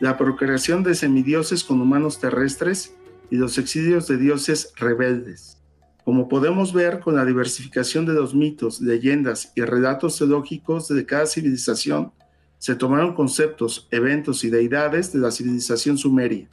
la 0.00 0.16
procreación 0.16 0.82
de 0.82 0.94
semidioses 0.94 1.64
con 1.64 1.80
humanos 1.80 2.18
terrestres 2.18 2.94
y 3.30 3.36
los 3.36 3.58
exilios 3.58 4.06
de 4.06 4.18
dioses 4.18 4.72
rebeldes. 4.76 5.58
Como 6.04 6.28
podemos 6.28 6.72
ver 6.72 7.00
con 7.00 7.14
la 7.14 7.24
diversificación 7.24 8.06
de 8.06 8.14
los 8.14 8.34
mitos, 8.34 8.80
leyendas 8.80 9.52
y 9.54 9.60
relatos 9.62 10.18
teológicos 10.18 10.88
de 10.88 11.06
cada 11.06 11.26
civilización, 11.26 12.12
se 12.58 12.74
tomaron 12.74 13.14
conceptos, 13.14 13.86
eventos 13.90 14.44
y 14.44 14.50
deidades 14.50 15.12
de 15.12 15.18
la 15.18 15.30
civilización 15.30 15.96
sumeria, 15.96 16.48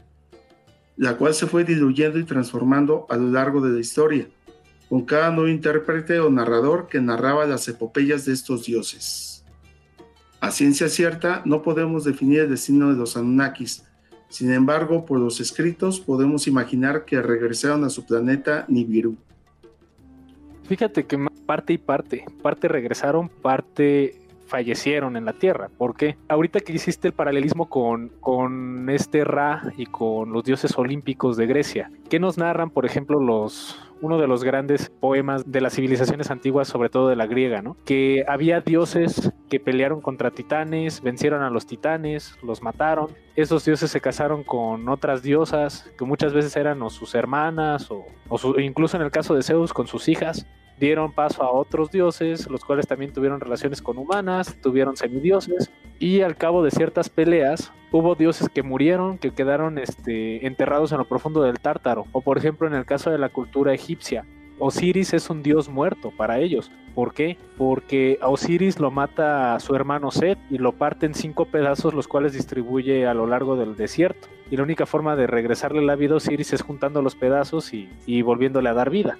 la 0.95 1.17
cual 1.17 1.33
se 1.33 1.47
fue 1.47 1.63
diluyendo 1.63 2.19
y 2.19 2.23
transformando 2.23 3.05
a 3.09 3.17
lo 3.17 3.29
largo 3.29 3.61
de 3.61 3.71
la 3.71 3.79
historia, 3.79 4.27
con 4.89 5.05
cada 5.05 5.31
nuevo 5.31 5.49
intérprete 5.49 6.19
o 6.19 6.29
narrador 6.29 6.87
que 6.87 7.01
narraba 7.01 7.45
las 7.45 7.67
epopeyas 7.67 8.25
de 8.25 8.33
estos 8.33 8.65
dioses. 8.65 9.43
A 10.39 10.51
ciencia 10.51 10.87
cierta, 10.87 11.41
no 11.45 11.61
podemos 11.61 12.03
definir 12.03 12.41
el 12.41 12.49
destino 12.49 12.91
de 12.91 12.97
los 12.97 13.17
Anunnakis, 13.17 13.83
sin 14.29 14.51
embargo, 14.51 15.05
por 15.05 15.19
los 15.19 15.39
escritos 15.39 15.99
podemos 15.99 16.47
imaginar 16.47 17.05
que 17.05 17.21
regresaron 17.21 17.83
a 17.85 17.89
su 17.89 18.05
planeta 18.05 18.65
Nibiru. 18.67 19.15
Fíjate 20.63 21.05
que 21.05 21.17
parte 21.45 21.73
y 21.73 21.77
parte. 21.77 22.25
Parte 22.41 22.67
regresaron, 22.67 23.29
parte 23.29 24.15
fallecieron 24.47 25.17
en 25.17 25.25
la 25.25 25.33
tierra. 25.33 25.69
¿Por 25.77 25.95
qué? 25.95 26.17
Ahorita 26.27 26.59
que 26.59 26.73
hiciste 26.73 27.07
el 27.07 27.13
paralelismo 27.13 27.69
con, 27.69 28.09
con 28.19 28.89
este 28.89 29.23
Ra 29.23 29.73
y 29.77 29.85
con 29.85 30.31
los 30.31 30.43
dioses 30.43 30.77
olímpicos 30.77 31.37
de 31.37 31.47
Grecia, 31.47 31.91
¿qué 32.09 32.19
nos 32.19 32.37
narran, 32.37 32.69
por 32.69 32.85
ejemplo, 32.85 33.19
los 33.19 33.79
uno 34.01 34.19
de 34.19 34.27
los 34.27 34.43
grandes 34.43 34.91
poemas 34.99 35.51
de 35.51 35.61
las 35.61 35.73
civilizaciones 35.73 36.29
antiguas, 36.29 36.67
sobre 36.67 36.89
todo 36.89 37.09
de 37.09 37.15
la 37.15 37.25
griega, 37.25 37.61
¿no? 37.61 37.77
Que 37.85 38.23
había 38.27 38.61
dioses 38.61 39.31
que 39.49 39.59
pelearon 39.59 40.01
contra 40.01 40.31
titanes, 40.31 41.01
vencieron 41.01 41.41
a 41.41 41.49
los 41.49 41.65
titanes, 41.65 42.37
los 42.43 42.61
mataron. 42.61 43.07
Esos 43.35 43.65
dioses 43.65 43.89
se 43.89 44.01
casaron 44.01 44.43
con 44.43 44.87
otras 44.89 45.23
diosas, 45.23 45.91
que 45.97 46.05
muchas 46.05 46.33
veces 46.33 46.55
eran 46.55 46.81
o 46.81 46.89
sus 46.89 47.15
hermanas, 47.15 47.89
o 47.89 48.05
incluso 48.59 48.97
en 48.97 49.03
el 49.03 49.11
caso 49.11 49.33
de 49.33 49.43
Zeus, 49.43 49.73
con 49.73 49.87
sus 49.87 50.07
hijas 50.09 50.45
dieron 50.79 51.11
paso 51.11 51.43
a 51.43 51.51
otros 51.51 51.91
dioses, 51.91 52.49
los 52.49 52.63
cuales 52.63 52.87
también 52.87 53.13
tuvieron 53.13 53.39
relaciones 53.39 53.81
con 53.81 53.97
humanas, 53.97 54.57
tuvieron 54.61 54.97
semidioses, 54.97 55.71
y 55.99 56.21
al 56.21 56.35
cabo 56.35 56.63
de 56.63 56.71
ciertas 56.71 57.09
peleas 57.09 57.71
hubo 57.91 58.15
dioses 58.15 58.49
que 58.49 58.63
murieron, 58.63 59.17
que 59.17 59.31
quedaron 59.31 59.77
este, 59.77 60.45
enterrados 60.45 60.91
en 60.91 60.99
lo 60.99 61.07
profundo 61.07 61.41
del 61.41 61.59
Tártaro, 61.59 62.05
o 62.11 62.21
por 62.21 62.37
ejemplo 62.37 62.67
en 62.67 62.73
el 62.73 62.85
caso 62.85 63.09
de 63.09 63.17
la 63.17 63.29
cultura 63.29 63.73
egipcia, 63.73 64.25
Osiris 64.59 65.13
es 65.13 65.29
un 65.29 65.43
dios 65.43 65.69
muerto 65.69 66.11
para 66.15 66.39
ellos. 66.39 66.71
¿Por 66.95 67.13
qué? 67.13 67.37
Porque 67.57 68.17
a 68.21 68.29
Osiris 68.29 68.79
lo 68.79 68.89
mata 68.89 69.53
a 69.53 69.59
su 69.59 69.75
hermano 69.75 70.09
Set 70.09 70.39
y 70.49 70.57
lo 70.57 70.71
parte 70.71 71.05
en 71.05 71.13
cinco 71.13 71.45
pedazos, 71.45 71.93
los 71.93 72.07
cuales 72.07 72.33
distribuye 72.33 73.05
a 73.05 73.13
lo 73.13 73.27
largo 73.27 73.55
del 73.55 73.75
desierto. 73.75 74.27
Y 74.49 74.57
la 74.57 74.63
única 74.63 74.87
forma 74.87 75.15
de 75.15 75.27
regresarle 75.27 75.83
la 75.83 75.95
vida 75.95 76.15
a 76.15 76.17
Osiris 76.17 76.53
es 76.53 76.63
juntando 76.63 77.03
los 77.03 77.15
pedazos 77.15 77.71
y, 77.73 77.87
y 78.07 78.23
volviéndole 78.23 78.69
a 78.69 78.73
dar 78.73 78.89
vida. 78.89 79.19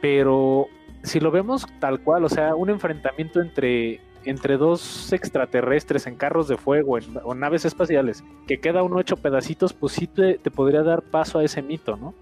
Pero 0.00 0.68
si 1.02 1.20
lo 1.20 1.30
vemos 1.30 1.66
tal 1.80 2.00
cual, 2.00 2.24
o 2.24 2.28
sea, 2.28 2.54
un 2.54 2.70
enfrentamiento 2.70 3.40
entre, 3.40 4.00
entre 4.24 4.56
dos 4.56 5.12
extraterrestres 5.12 6.06
en 6.06 6.16
carros 6.16 6.48
de 6.48 6.56
fuego 6.56 6.98
o 7.24 7.34
naves 7.34 7.64
espaciales, 7.64 8.24
que 8.46 8.58
queda 8.58 8.82
uno 8.82 9.00
hecho 9.00 9.16
pedacitos, 9.16 9.72
pues 9.72 9.92
sí 9.92 10.06
te, 10.06 10.38
podría 10.50 10.82
dar 10.82 11.02
paso 11.02 11.38
a 11.38 11.44
ese 11.44 11.62
mito, 11.62 11.96
¿no? 11.96 12.14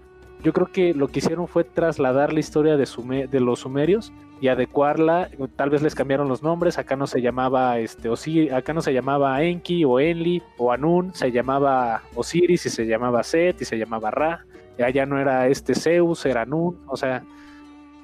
Yo 0.43 0.53
creo 0.53 0.67
que 0.67 0.93
lo 0.93 1.07
que 1.07 1.19
hicieron 1.19 1.47
fue 1.47 1.63
trasladar 1.63 2.31
la 2.31 2.39
historia 2.39 2.77
de, 2.77 3.39
los 3.39 3.59
sumerios 3.59 4.13
y 4.39 4.49
adecuarla, 4.49 5.29
tal 5.55 5.71
vez 5.71 5.81
les 5.81 5.95
cambiaron 5.95 6.29
los 6.29 6.43
nombres, 6.43 6.77
acá 6.77 6.95
no 6.95 7.07
se 7.07 7.21
llamaba 7.21 7.79
este 7.79 8.07
Osiris, 8.07 8.53
acá 8.53 8.71
no 8.71 8.81
se 8.81 8.93
llamaba 8.93 9.41
Enki 9.41 9.83
o 9.83 9.99
Enli 9.99 10.43
o 10.57 10.71
Anun, 10.71 11.13
se 11.15 11.31
llamaba 11.31 12.03
Osiris 12.13 12.67
y 12.67 12.69
se 12.69 12.85
llamaba 12.85 13.23
Set 13.23 13.63
y 13.63 13.65
se 13.65 13.79
llamaba 13.79 14.11
Ra, 14.11 14.45
allá 14.77 15.07
no 15.07 15.19
era 15.19 15.47
este 15.47 15.73
Zeus, 15.73 16.23
era 16.27 16.43
Anun, 16.43 16.77
o 16.85 16.95
sea, 16.95 17.23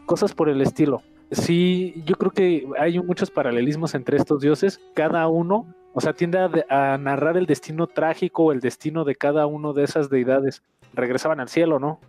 cosas 0.05 0.33
por 0.33 0.49
el 0.49 0.61
estilo. 0.61 1.01
Sí, 1.31 2.03
yo 2.05 2.15
creo 2.15 2.31
que 2.31 2.67
hay 2.77 2.99
muchos 2.99 3.31
paralelismos 3.31 3.95
entre 3.95 4.17
estos 4.17 4.41
dioses, 4.41 4.79
cada 4.93 5.27
uno, 5.27 5.73
o 5.93 6.01
sea, 6.01 6.13
tiende 6.13 6.37
a, 6.69 6.97
narrar 6.97 7.37
el 7.37 7.45
destino 7.45 7.87
trágico, 7.87 8.51
el 8.51 8.59
destino 8.59 9.03
de 9.03 9.15
cada 9.15 9.45
uno 9.45 9.73
de 9.73 9.83
esas 9.83 10.09
deidades. 10.09 10.61
Regresaban 10.93 11.39
al 11.39 11.49
cielo, 11.49 11.79
¿no? 11.79 11.99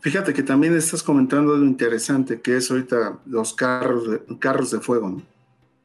Fíjate 0.00 0.32
que 0.32 0.42
también 0.42 0.76
estás 0.76 1.02
comentando 1.02 1.56
lo 1.56 1.66
interesante 1.66 2.40
que 2.40 2.56
es 2.56 2.70
ahorita 2.70 3.18
los 3.26 3.52
carros 3.52 4.10
de, 4.10 4.38
carros 4.38 4.70
de 4.70 4.80
fuego, 4.80 5.10
¿no? 5.10 5.22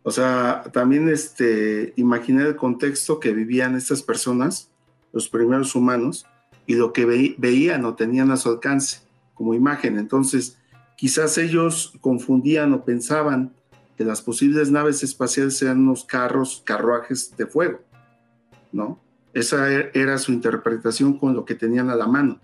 O 0.03 0.11
sea, 0.11 0.63
también 0.73 1.07
este, 1.07 1.93
imaginé 1.95 2.43
el 2.43 2.55
contexto 2.57 3.19
que 3.19 3.31
vivían 3.31 3.75
estas 3.75 4.03
personas, 4.03 4.69
los 5.13 5.29
primeros 5.29 5.75
humanos, 5.75 6.25
y 6.65 6.75
lo 6.75 6.93
que 6.93 7.05
veían 7.37 7.85
o 7.85 7.95
tenían 7.95 8.31
a 8.31 8.37
su 8.37 8.49
alcance 8.49 8.99
como 9.33 9.53
imagen. 9.53 9.97
Entonces, 9.97 10.57
Quizás 11.03 11.37
ellos 11.37 11.91
confundían 11.99 12.71
o 12.71 12.85
pensaban 12.85 13.51
que 13.97 14.05
las 14.05 14.21
posibles 14.21 14.71
naves 14.71 15.03
espaciales 15.03 15.61
eran 15.61 15.81
unos 15.81 16.05
carros, 16.05 16.63
carruajes 16.65 17.35
de 17.35 17.45
fuego, 17.45 17.81
¿no? 18.71 19.01
Esa 19.33 19.69
e-, 19.69 19.91
era 19.95 20.17
su 20.17 20.31
interpretación 20.31 21.17
con 21.17 21.35
lo 21.35 21.43
que 21.43 21.55
tenían 21.55 21.89
a 21.89 21.97
la 21.97 22.07
mano. 22.07 22.39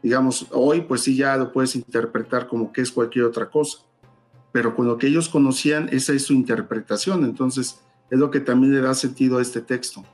Digamos, 0.00 0.46
hoy 0.52 0.82
pues 0.82 1.00
sí 1.00 1.16
ya 1.16 1.36
lo 1.36 1.52
puedes 1.52 1.74
interpretar 1.74 2.46
como 2.46 2.72
que 2.72 2.82
es 2.82 2.92
cualquier 2.92 3.24
otra 3.24 3.50
cosa, 3.50 3.78
pero 4.52 4.76
con 4.76 4.86
lo 4.86 4.96
que 4.96 5.08
ellos 5.08 5.28
conocían, 5.28 5.88
esa 5.90 6.12
es 6.12 6.22
su 6.22 6.34
interpretación, 6.34 7.24
entonces 7.24 7.80
es 8.10 8.18
lo 8.20 8.30
que 8.30 8.38
también 8.38 8.74
le 8.74 8.80
da 8.80 8.94
sentido 8.94 9.38
a 9.38 9.42
este 9.42 9.60
texto. 9.60 10.04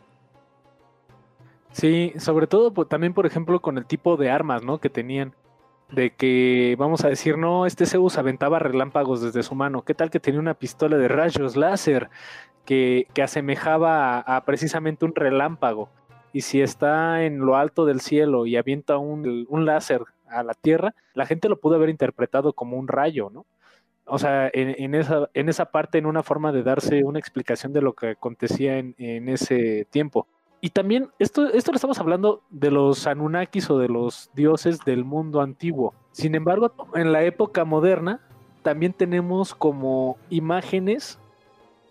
Sí, 1.73 2.15
sobre 2.17 2.47
todo 2.47 2.73
también, 2.87 3.13
por 3.13 3.27
ejemplo, 3.27 3.61
con 3.61 3.77
el 3.77 3.85
tipo 3.85 4.17
de 4.17 4.31
armas, 4.31 4.63
¿no? 4.63 4.79
Que 4.79 4.89
tenían 4.89 5.35
de 5.93 6.11
que 6.11 6.77
vamos 6.79 7.05
a 7.05 7.09
decir, 7.09 7.37
no, 7.39 7.67
este 7.67 7.87
Zeus 7.87 8.19
aventaba 8.19 8.59
relámpagos 8.59 9.21
desde 9.23 9.43
su 9.43 9.55
mano. 9.55 9.83
¿Qué 9.83 9.95
tal 9.95 10.11
que 10.11 10.21
tenía 10.21 10.41
una 10.41 10.55
pistola 10.55 10.97
de 10.97 11.09
rayos 11.09 11.57
láser 11.57 12.11
que, 12.65 13.07
que 13.15 13.23
asemejaba 13.23 14.19
a, 14.21 14.45
precisamente 14.45 15.05
un 15.05 15.15
relámpago? 15.15 15.89
Y 16.33 16.43
si 16.43 16.63
está 16.63 17.25
en 17.25 17.41
lo 17.41 17.57
alto 17.57 17.87
del 17.87 18.01
cielo 18.01 18.47
y 18.47 18.57
avienta 18.57 18.99
un, 18.99 19.47
un 19.49 19.67
láser 19.67 20.03
a 20.29 20.43
la 20.45 20.55
tierra, 20.55 20.95
la 21.15 21.27
gente 21.27 21.49
lo 21.49 21.59
pudo 21.59 21.75
haber 21.75 21.89
interpretado 21.89 22.53
como 22.53 22.77
un 22.77 22.87
rayo, 22.87 23.31
¿no? 23.31 23.47
O 24.05 24.19
sea, 24.19 24.51
en, 24.53 24.75
en, 24.79 24.95
esa, 24.95 25.29
en 25.35 25.49
esa 25.49 25.67
parte, 25.67 25.99
en 25.99 26.07
una 26.07 26.23
forma 26.23 26.51
de 26.51 26.63
darse 26.63 27.05
una 27.05 27.19
explicación 27.19 27.73
de 27.73 27.81
lo 27.81 27.93
que 27.93 28.09
acontecía 28.11 28.79
en, 28.79 28.95
en 28.99 29.29
ese 29.29 29.87
tiempo. 29.91 30.27
Y 30.61 30.71
también, 30.71 31.09
esto, 31.19 31.47
esto 31.53 31.73
lo 31.73 31.77
estamos 31.77 31.99
hablando 31.99 32.43
de 32.51 32.71
los 32.71 33.07
Anunnakis 33.07 33.71
o 33.71 33.79
de 33.79 33.89
los 33.89 34.31
dioses 34.35 34.81
del 34.85 35.05
mundo 35.05 35.41
antiguo. 35.41 35.95
Sin 36.13 36.35
embargo, 36.35 36.73
en 36.95 37.13
la 37.13 37.23
época 37.23 37.65
moderna, 37.65 38.21
también 38.63 38.93
tenemos 38.93 39.55
como 39.55 40.19
imágenes 40.29 41.19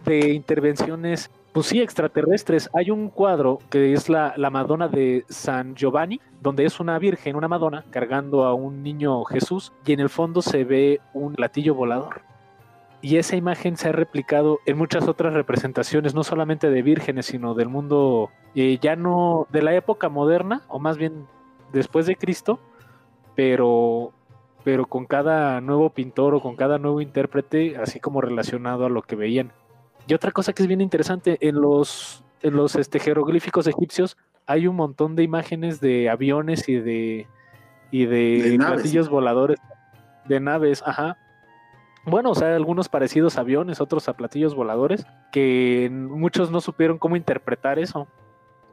de 0.05 0.33
intervenciones, 0.33 1.31
pues 1.51 1.65
sí, 1.65 1.81
extraterrestres. 1.81 2.69
Hay 2.75 2.91
un 2.91 3.09
cuadro 3.09 3.59
que 3.71 3.93
es 3.93 4.07
la, 4.07 4.33
la 4.37 4.51
Madonna 4.51 4.87
de 4.87 5.25
San 5.29 5.75
Giovanni, 5.75 6.21
donde 6.41 6.65
es 6.65 6.79
una 6.79 6.99
virgen, 6.99 7.35
una 7.35 7.47
Madonna, 7.47 7.85
cargando 7.89 8.43
a 8.43 8.53
un 8.53 8.83
niño 8.83 9.23
Jesús, 9.23 9.73
y 9.83 9.93
en 9.93 9.99
el 9.99 10.09
fondo 10.09 10.43
se 10.43 10.63
ve 10.63 11.01
un 11.13 11.33
platillo 11.33 11.73
volador 11.73 12.28
y 13.01 13.17
esa 13.17 13.35
imagen 13.35 13.77
se 13.77 13.89
ha 13.89 13.91
replicado 13.91 14.59
en 14.65 14.77
muchas 14.77 15.07
otras 15.07 15.33
representaciones, 15.33 16.13
no 16.13 16.23
solamente 16.23 16.69
de 16.69 16.81
vírgenes, 16.81 17.27
sino 17.27 17.53
del 17.53 17.69
mundo 17.69 18.29
eh, 18.55 18.77
ya 18.81 18.95
no 18.95 19.47
de 19.51 19.61
la 19.61 19.73
época 19.73 20.09
moderna, 20.09 20.63
o 20.67 20.79
más 20.79 20.97
bien 20.97 21.25
después 21.71 22.05
de 22.05 22.17
Cristo, 22.17 22.59
pero, 23.35 24.11
pero 24.65 24.85
con 24.85 25.05
cada 25.05 25.61
nuevo 25.61 25.91
pintor 25.91 26.35
o 26.35 26.41
con 26.41 26.57
cada 26.57 26.77
nuevo 26.77 26.99
intérprete, 26.99 27.77
así 27.77 28.01
como 28.01 28.19
relacionado 28.19 28.85
a 28.85 28.89
lo 28.89 29.01
que 29.01 29.15
veían. 29.15 29.53
Y 30.07 30.13
otra 30.13 30.31
cosa 30.31 30.51
que 30.51 30.63
es 30.63 30.67
bien 30.67 30.81
interesante, 30.81 31.37
en 31.39 31.61
los, 31.61 32.23
en 32.41 32.55
los 32.55 32.75
este, 32.75 32.99
jeroglíficos 32.99 33.67
egipcios 33.67 34.17
hay 34.45 34.67
un 34.67 34.75
montón 34.75 35.15
de 35.15 35.23
imágenes 35.23 35.79
de 35.79 36.09
aviones 36.09 36.67
y 36.67 36.75
de, 36.75 37.27
y 37.91 38.07
de, 38.07 38.57
platillos 38.57 39.07
voladores, 39.07 39.57
de 40.25 40.39
naves, 40.41 40.83
ajá 40.85 41.17
bueno, 42.09 42.31
o 42.31 42.35
sea, 42.35 42.55
algunos 42.55 42.89
parecidos 42.89 43.37
a 43.37 43.41
aviones, 43.41 43.81
otros 43.81 44.07
a 44.09 44.13
platillos 44.13 44.55
voladores, 44.55 45.05
que 45.31 45.89
muchos 45.91 46.51
no 46.51 46.61
supieron 46.61 46.97
cómo 46.97 47.15
interpretar 47.15 47.79
eso. 47.79 48.07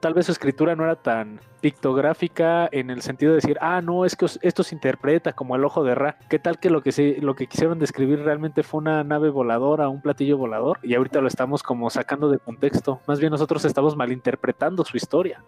Tal 0.00 0.12
vez 0.12 0.26
su 0.26 0.32
escritura 0.32 0.76
no 0.76 0.84
era 0.84 0.96
tan 0.96 1.40
pictográfica 1.60 2.68
en 2.70 2.90
el 2.90 3.00
sentido 3.00 3.32
de 3.32 3.36
decir, 3.36 3.56
ah, 3.60 3.80
no, 3.80 4.04
es 4.04 4.14
que 4.14 4.26
esto 4.42 4.62
se 4.62 4.74
interpreta 4.74 5.32
como 5.32 5.56
el 5.56 5.64
ojo 5.64 5.82
de 5.84 5.94
Ra. 5.94 6.18
¿Qué 6.28 6.38
tal 6.38 6.58
que 6.58 6.68
lo 6.68 6.82
que, 6.82 6.92
se, 6.92 7.16
lo 7.20 7.34
que 7.34 7.46
quisieron 7.46 7.78
describir 7.78 8.20
realmente 8.20 8.62
fue 8.62 8.78
una 8.78 9.02
nave 9.04 9.30
voladora, 9.30 9.88
un 9.88 10.02
platillo 10.02 10.36
volador? 10.36 10.78
Y 10.82 10.94
ahorita 10.94 11.20
lo 11.20 11.28
estamos 11.28 11.62
como 11.62 11.88
sacando 11.88 12.30
de 12.30 12.38
contexto. 12.38 13.00
Más 13.06 13.18
bien 13.18 13.30
nosotros 13.30 13.64
estamos 13.64 13.96
malinterpretando 13.96 14.84
su 14.84 14.96
historia. 14.96 15.42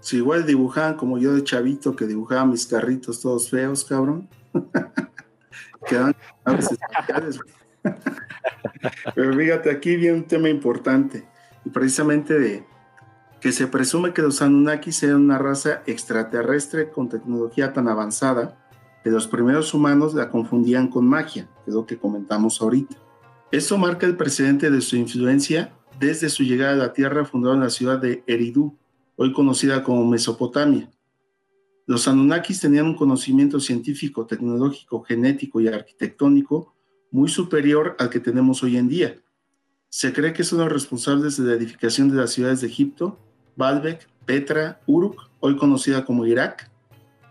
Si 0.00 0.16
igual 0.16 0.46
dibujaban 0.46 0.94
como 0.94 1.18
yo 1.18 1.34
de 1.34 1.44
chavito 1.44 1.94
que 1.94 2.06
dibujaba 2.06 2.46
mis 2.46 2.66
carritos 2.66 3.20
todos 3.20 3.50
feos, 3.50 3.84
cabrón. 3.84 4.28
quedan 5.88 6.14
especiales. 6.58 7.40
Pero 9.14 9.36
fíjate, 9.36 9.70
aquí 9.70 9.96
viene 9.96 10.18
un 10.18 10.24
tema 10.24 10.48
importante, 10.48 11.26
y 11.64 11.70
precisamente 11.70 12.38
de 12.38 12.64
que 13.40 13.52
se 13.52 13.66
presume 13.66 14.12
que 14.12 14.22
los 14.22 14.42
Anunnakis 14.42 15.02
eran 15.02 15.22
una 15.22 15.38
raza 15.38 15.82
extraterrestre 15.86 16.90
con 16.90 17.08
tecnología 17.08 17.72
tan 17.72 17.88
avanzada 17.88 18.58
que 19.04 19.10
los 19.10 19.28
primeros 19.28 19.72
humanos 19.74 20.14
la 20.14 20.28
confundían 20.28 20.88
con 20.88 21.06
magia, 21.06 21.48
que 21.64 21.70
es 21.70 21.74
lo 21.74 21.86
que 21.86 21.98
comentamos 21.98 22.60
ahorita. 22.60 22.96
Esto 23.52 23.78
marca 23.78 24.06
el 24.06 24.16
precedente 24.16 24.70
de 24.70 24.80
su 24.80 24.96
influencia 24.96 25.72
desde 25.98 26.28
su 26.28 26.44
llegada 26.44 26.74
a 26.74 26.76
la 26.76 26.92
Tierra 26.92 27.24
fundaron 27.24 27.60
la 27.60 27.70
ciudad 27.70 27.98
de 27.98 28.22
Eridu, 28.26 28.76
hoy 29.16 29.32
conocida 29.32 29.82
como 29.82 30.06
Mesopotamia, 30.06 30.88
los 31.88 32.06
Anunnakis 32.06 32.60
tenían 32.60 32.84
un 32.84 32.94
conocimiento 32.94 33.58
científico, 33.60 34.26
tecnológico, 34.26 35.02
genético 35.04 35.58
y 35.58 35.68
arquitectónico 35.68 36.74
muy 37.10 37.30
superior 37.30 37.96
al 37.98 38.10
que 38.10 38.20
tenemos 38.20 38.62
hoy 38.62 38.76
en 38.76 38.90
día. 38.90 39.16
Se 39.88 40.12
cree 40.12 40.34
que 40.34 40.44
son 40.44 40.58
los 40.58 40.70
responsables 40.70 41.38
de 41.38 41.44
la 41.46 41.54
edificación 41.54 42.10
de 42.10 42.16
las 42.16 42.30
ciudades 42.30 42.60
de 42.60 42.66
Egipto, 42.66 43.18
Baalbek, 43.56 44.06
Petra, 44.26 44.82
Uruk, 44.86 45.30
hoy 45.40 45.56
conocida 45.56 46.04
como 46.04 46.26
Irak, 46.26 46.70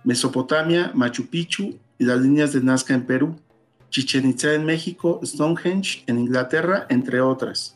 Mesopotamia, 0.04 0.92
Machu 0.96 1.28
Picchu 1.28 1.78
y 2.00 2.06
las 2.06 2.20
líneas 2.20 2.52
de 2.52 2.62
Nazca 2.62 2.96
en 2.96 3.06
Perú, 3.06 3.36
Chichen 3.92 4.28
Itza 4.28 4.56
en 4.56 4.66
México, 4.66 5.20
Stonehenge 5.24 6.04
en 6.08 6.18
Inglaterra, 6.18 6.88
entre 6.90 7.22
otras. 7.22 7.76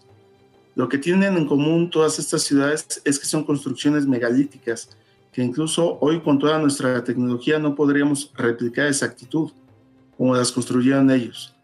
Lo 0.74 0.90
que 0.90 0.98
tienen 0.98 1.38
en 1.38 1.46
común 1.46 1.92
todas 1.92 2.18
estas 2.18 2.42
ciudades 2.42 3.04
es 3.06 3.20
que 3.20 3.28
son 3.28 3.44
construcciones 3.44 4.08
megalíticas, 4.08 4.90
que 5.32 5.44
incluso 5.44 5.98
hoy 6.02 6.20
con 6.22 6.40
toda 6.40 6.60
nuestra 6.60 7.04
tecnología 7.04 7.58
no 7.58 7.76
podríamos 7.76 8.32
replicar 8.36 8.88
exactitud, 8.88 9.52
como 10.18 10.36
las 10.36 10.52
construyeron 10.52 11.10
ellos, 11.10 11.56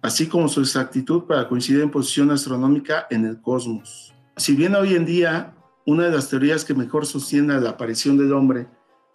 así 0.00 0.28
como 0.28 0.48
su 0.48 0.60
exactitud 0.60 1.24
para 1.24 1.48
coincidir 1.48 1.82
en 1.82 1.90
posición 1.90 2.30
astronómica 2.30 3.06
en 3.10 3.26
el 3.26 3.40
cosmos. 3.40 4.14
Si 4.36 4.54
bien 4.54 4.74
hoy 4.74 4.94
en 4.94 5.04
día 5.04 5.54
una 5.84 6.04
de 6.04 6.12
las 6.12 6.28
teorías 6.28 6.64
que 6.64 6.74
mejor 6.74 7.06
sostiene 7.06 7.60
la 7.60 7.70
aparición 7.70 8.16
del 8.16 8.32
hombre 8.32 8.66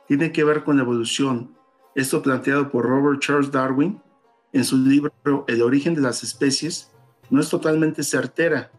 tiene 0.07 0.31
que 0.31 0.43
ver 0.43 0.63
con 0.63 0.77
la 0.77 0.83
evolución, 0.83 1.51
esto 1.95 2.21
planteado 2.21 2.69
por 2.69 2.85
Robert 2.85 3.21
Charles 3.21 3.51
Darwin 3.51 4.01
en 4.53 4.63
su 4.63 4.77
libro 4.77 5.13
El 5.47 5.61
origen 5.61 5.95
de 5.95 6.01
las 6.01 6.23
especies, 6.23 6.91
no 7.29 7.39
es 7.39 7.49
totalmente 7.49 8.03
certera, 8.03 8.71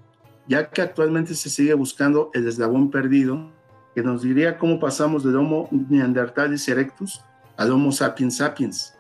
ya 0.47 0.71
que 0.71 0.83
actualmente 0.83 1.35
se 1.35 1.49
sigue 1.49 1.75
buscando 1.75 2.31
el 2.35 2.47
eslabón 2.47 2.91
perdido 2.91 3.51
que 3.95 4.03
nos 4.03 4.23
diría 4.23 4.59
cómo 4.59 4.81
pasamos 4.81 5.25
del 5.25 5.37
Homo 5.37 5.69
neanderthalis 5.71 6.69
erectus 6.69 7.21
al 7.57 7.71
Homo 7.71 7.93
sapiens 7.93 8.37
sapiens. 8.37 8.95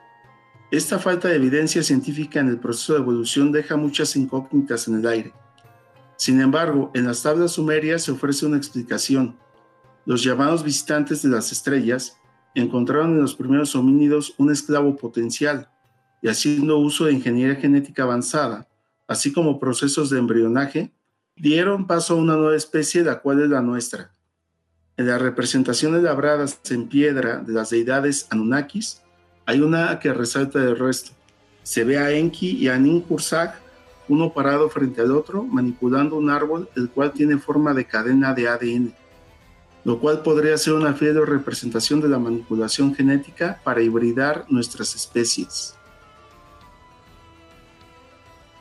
Esta 0.70 0.98
falta 0.98 1.28
de 1.28 1.36
evidencia 1.36 1.82
científica 1.82 2.40
en 2.40 2.48
el 2.48 2.58
proceso 2.58 2.94
de 2.94 3.00
evolución 3.00 3.52
deja 3.52 3.76
muchas 3.76 4.16
incógnitas 4.16 4.88
en 4.88 4.96
el 4.96 5.06
aire. 5.06 5.32
Sin 6.16 6.40
embargo, 6.40 6.90
en 6.94 7.06
las 7.06 7.22
tablas 7.22 7.52
sumerias 7.52 8.04
se 8.04 8.12
ofrece 8.12 8.46
una 8.46 8.56
explicación. 8.56 9.36
Los 10.06 10.22
llamados 10.22 10.64
visitantes 10.64 11.22
de 11.22 11.28
las 11.28 11.52
estrellas 11.52 12.16
encontraron 12.54 13.12
en 13.12 13.20
los 13.20 13.34
primeros 13.34 13.74
homínidos 13.74 14.34
un 14.38 14.50
esclavo 14.50 14.96
potencial 14.96 15.68
y 16.20 16.28
haciendo 16.28 16.78
uso 16.78 17.06
de 17.06 17.12
ingeniería 17.12 17.56
genética 17.56 18.04
avanzada, 18.04 18.68
así 19.08 19.32
como 19.32 19.58
procesos 19.58 20.10
de 20.10 20.18
embrionaje, 20.18 20.92
dieron 21.36 21.86
paso 21.86 22.14
a 22.14 22.18
una 22.18 22.36
nueva 22.36 22.56
especie, 22.56 23.02
la 23.02 23.20
cual 23.20 23.42
es 23.42 23.50
la 23.50 23.60
nuestra. 23.60 24.12
En 24.98 25.06
las 25.06 25.22
representaciones 25.22 26.02
labradas 26.02 26.60
en 26.70 26.86
piedra 26.86 27.38
de 27.38 27.54
las 27.54 27.70
deidades 27.70 28.26
Anunnakis, 28.30 29.00
hay 29.46 29.60
una 29.60 29.98
que 29.98 30.12
resalta 30.12 30.58
del 30.58 30.78
resto. 30.78 31.12
Se 31.62 31.84
ve 31.84 31.96
a 31.98 32.10
Enki 32.10 32.50
y 32.58 32.68
a 32.68 32.76
Ninhursag, 32.76 33.54
uno 34.08 34.34
parado 34.34 34.68
frente 34.68 35.00
al 35.00 35.12
otro, 35.12 35.44
manipulando 35.44 36.16
un 36.16 36.28
árbol 36.28 36.68
el 36.76 36.90
cual 36.90 37.12
tiene 37.12 37.38
forma 37.38 37.72
de 37.72 37.86
cadena 37.86 38.34
de 38.34 38.48
ADN, 38.48 38.94
lo 39.84 39.98
cual 39.98 40.22
podría 40.22 40.58
ser 40.58 40.74
una 40.74 40.92
fiel 40.92 41.26
representación 41.26 42.02
de 42.02 42.08
la 42.08 42.18
manipulación 42.18 42.94
genética 42.94 43.60
para 43.64 43.80
hibridar 43.80 44.44
nuestras 44.48 44.94
especies. 44.94 45.74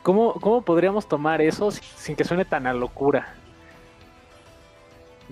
¿Cómo, 0.02 0.32
¿Cómo 0.34 0.62
podríamos 0.62 1.06
tomar 1.06 1.42
eso 1.42 1.70
sin 1.70 2.16
que 2.16 2.24
suene 2.24 2.44
tan 2.46 2.66
a 2.66 2.72
locura? 2.72 3.36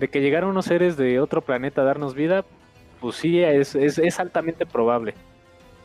De 0.01 0.07
que 0.07 0.19
llegaron 0.19 0.49
unos 0.49 0.65
seres 0.65 0.97
de 0.97 1.19
otro 1.19 1.43
planeta 1.43 1.81
a 1.81 1.85
darnos 1.85 2.15
vida, 2.15 2.43
pues 2.99 3.17
sí, 3.17 3.39
es, 3.39 3.75
es, 3.75 4.19
altamente 4.19 4.65
probable. 4.65 5.13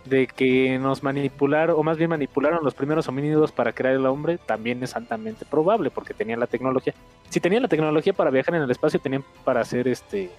De 0.07 0.27
que 0.27 0.79
nos 0.79 1.03
manipularon, 1.03 1.77
o 1.79 1.83
más 1.83 1.99
bien 1.99 2.09
manipularon 2.09 2.65
los 2.65 2.73
primeros 2.73 3.09
homínidos 3.09 3.53
para 3.53 3.75
crear 3.75 3.95
el 3.95 4.07
hombre, 4.07 4.39
también 4.39 4.83
es 4.83 4.97
altamente 4.97 5.45
probable, 5.45 5.91
porque 5.91 6.15
tenían 6.15 6.41
la 6.41 6.47
tecnología. 6.47 6.95
Si 7.29 7.41
tenían 7.41 7.61
la 7.61 7.69
tecnología 7.69 8.15
para 8.15 8.31
viajar 8.31 8.55
en 8.55 8.63
el 8.63 8.71
espacio, 8.71 8.99
tenían 8.99 9.23
para 9.45 9.61
hacer 9.61 9.87
este. 9.87 10.31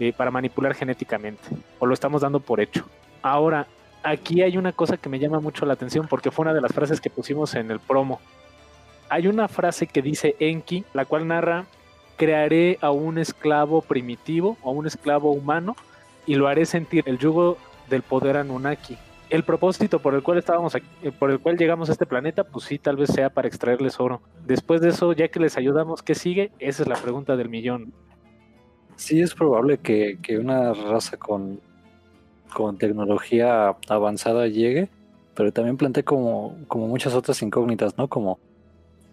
Eh, 0.00 0.14
para 0.16 0.30
manipular 0.30 0.72
genéticamente. 0.72 1.42
O 1.80 1.84
lo 1.84 1.92
estamos 1.92 2.22
dando 2.22 2.40
por 2.40 2.58
hecho. 2.58 2.86
Ahora, 3.20 3.66
aquí 4.02 4.40
hay 4.40 4.56
una 4.56 4.72
cosa 4.72 4.96
que 4.96 5.10
me 5.10 5.18
llama 5.18 5.40
mucho 5.40 5.66
la 5.66 5.74
atención 5.74 6.08
porque 6.08 6.30
fue 6.30 6.44
una 6.44 6.54
de 6.54 6.62
las 6.62 6.72
frases 6.72 7.02
que 7.02 7.10
pusimos 7.10 7.54
en 7.54 7.70
el 7.70 7.80
promo. 7.80 8.18
Hay 9.10 9.26
una 9.26 9.46
frase 9.46 9.86
que 9.86 10.00
dice 10.00 10.36
Enki, 10.38 10.86
la 10.94 11.04
cual 11.04 11.28
narra, 11.28 11.66
crearé 12.16 12.78
a 12.80 12.90
un 12.90 13.18
esclavo 13.18 13.82
primitivo, 13.82 14.56
a 14.64 14.70
un 14.70 14.86
esclavo 14.86 15.32
humano, 15.32 15.76
y 16.26 16.34
lo 16.34 16.48
haré 16.48 16.66
sentir 16.66 17.04
el 17.06 17.18
yugo 17.18 17.58
del 17.88 18.02
poder 18.02 18.36
Anunnaki. 18.36 18.96
El 19.30 19.42
propósito 19.42 19.98
por 19.98 20.14
el 20.14 20.22
cual 20.22 20.38
estábamos 20.38 20.74
aquí, 20.74 20.86
eh, 21.02 21.10
por 21.10 21.30
el 21.30 21.40
cual 21.40 21.56
llegamos 21.56 21.88
a 21.88 21.92
este 21.92 22.06
planeta, 22.06 22.44
pues 22.44 22.66
sí, 22.66 22.78
tal 22.78 22.96
vez 22.96 23.10
sea 23.10 23.30
para 23.30 23.48
extraerles 23.48 23.98
oro. 23.98 24.20
Después 24.46 24.80
de 24.80 24.90
eso, 24.90 25.12
ya 25.12 25.28
que 25.28 25.40
les 25.40 25.56
ayudamos, 25.56 26.02
¿qué 26.02 26.14
sigue? 26.14 26.52
Esa 26.58 26.82
es 26.82 26.88
la 26.88 26.96
pregunta 26.96 27.36
del 27.36 27.48
millón. 27.48 27.92
Sí, 28.96 29.20
es 29.20 29.34
probable 29.34 29.78
que, 29.78 30.18
que 30.22 30.38
una 30.38 30.72
raza 30.72 31.16
con 31.16 31.60
con 32.54 32.78
tecnología 32.78 33.76
avanzada 33.88 34.46
llegue, 34.46 34.88
pero 35.34 35.52
también 35.52 35.76
planteé 35.76 36.04
como, 36.04 36.56
como 36.68 36.86
muchas 36.86 37.12
otras 37.12 37.42
incógnitas, 37.42 37.98
¿no? 37.98 38.08
Como, 38.08 38.38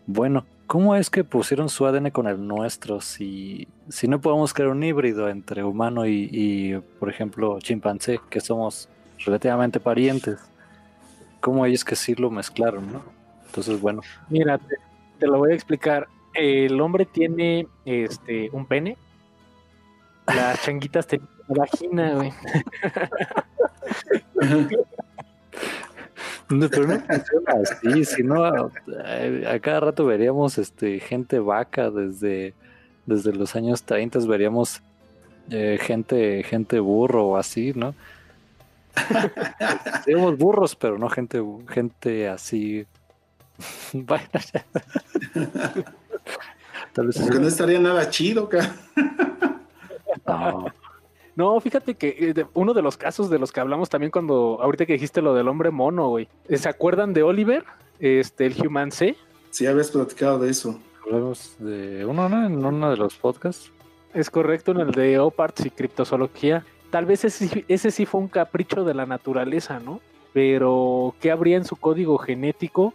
bueno, 0.05 0.45
¿cómo 0.71 0.95
es 0.95 1.09
que 1.09 1.25
pusieron 1.25 1.67
su 1.67 1.85
ADN 1.85 2.11
con 2.11 2.27
el 2.27 2.47
nuestro 2.47 3.01
si, 3.01 3.67
si 3.89 4.07
no 4.07 4.21
podemos 4.21 4.53
crear 4.53 4.69
un 4.69 4.81
híbrido 4.81 5.27
entre 5.27 5.65
humano 5.65 6.07
y, 6.07 6.81
por 6.97 7.09
ejemplo, 7.09 7.59
chimpancé, 7.59 8.21
que 8.29 8.39
somos 8.39 8.87
relativamente 9.25 9.81
parientes? 9.81 10.39
¿Cómo 11.41 11.65
ellos 11.65 11.83
que 11.83 11.97
sí 11.97 12.15
lo 12.15 12.31
mezclaron, 12.31 12.89
no? 12.89 13.01
Entonces, 13.47 13.81
bueno. 13.81 14.01
Mira, 14.29 14.59
te, 14.59 14.77
te 15.19 15.27
lo 15.27 15.39
voy 15.39 15.51
a 15.51 15.55
explicar. 15.55 16.07
El 16.33 16.79
hombre 16.79 17.05
tiene 17.05 17.67
este 17.83 18.49
un 18.53 18.65
pene. 18.65 18.95
Las 20.25 20.63
changuitas 20.63 21.05
tienen 21.05 21.27
vagina, 21.49 22.13
güey. 22.13 22.31
No, 26.49 26.69
pero 26.69 26.87
no 26.87 26.99
funciona 26.99 27.53
así, 27.63 28.05
si 28.05 28.23
no, 28.23 28.43
a, 28.43 29.59
cada 29.61 29.79
rato 29.79 30.05
veríamos 30.05 30.57
este 30.57 30.99
gente 30.99 31.39
vaca 31.39 31.89
desde, 31.89 32.53
desde 33.05 33.33
los 33.33 33.55
años 33.55 33.83
30, 33.83 34.19
veríamos 34.27 34.81
eh, 35.49 35.79
gente, 35.81 36.43
gente 36.43 36.79
burro 36.79 37.27
o 37.27 37.37
así, 37.37 37.73
¿no? 37.75 37.95
Tenemos 40.05 40.37
burros, 40.37 40.75
pero 40.75 40.97
no 40.97 41.09
gente, 41.09 41.41
gente 41.69 42.27
así. 42.27 42.85
Tal 46.93 47.07
vez 47.07 47.19
no 47.29 47.47
estaría 47.47 47.79
nada 47.79 48.09
chido, 48.09 48.49
cara. 48.49 48.75
No. 50.27 50.65
No, 51.41 51.59
fíjate 51.59 51.95
que 51.95 52.33
eh, 52.37 52.45
uno 52.53 52.75
de 52.75 52.83
los 52.83 52.97
casos 52.97 53.31
de 53.31 53.39
los 53.39 53.51
que 53.51 53.59
hablamos 53.59 53.89
también 53.89 54.11
cuando 54.11 54.59
ahorita 54.61 54.85
que 54.85 54.93
dijiste 54.93 55.23
lo 55.23 55.33
del 55.33 55.47
hombre 55.47 55.71
mono, 55.71 56.07
güey. 56.09 56.27
¿Se 56.47 56.69
acuerdan 56.69 57.13
de 57.13 57.23
Oliver? 57.23 57.63
Este, 57.99 58.45
el 58.45 58.53
Human 58.63 58.91
C. 58.91 59.15
Sí, 59.49 59.65
habías 59.65 59.89
platicado 59.89 60.37
de 60.37 60.51
eso. 60.51 60.79
Hablamos 61.03 61.55
de 61.57 62.05
uno, 62.05 62.29
¿no? 62.29 62.45
En 62.45 62.63
uno 62.63 62.91
de 62.91 62.95
los 62.95 63.15
podcasts. 63.15 63.71
Es 64.13 64.29
correcto, 64.29 64.71
en 64.73 64.81
el 64.81 64.91
de 64.91 65.17
Oparts 65.17 65.65
y 65.65 65.71
criptozoología. 65.71 66.63
Tal 66.91 67.07
vez 67.07 67.25
ese, 67.25 67.65
ese 67.67 67.89
sí 67.89 68.05
fue 68.05 68.21
un 68.21 68.27
capricho 68.27 68.83
de 68.83 68.93
la 68.93 69.07
naturaleza, 69.07 69.79
¿no? 69.79 69.99
Pero, 70.33 71.15
¿qué 71.21 71.31
habría 71.31 71.57
en 71.57 71.65
su 71.65 71.75
código 71.75 72.19
genético 72.19 72.93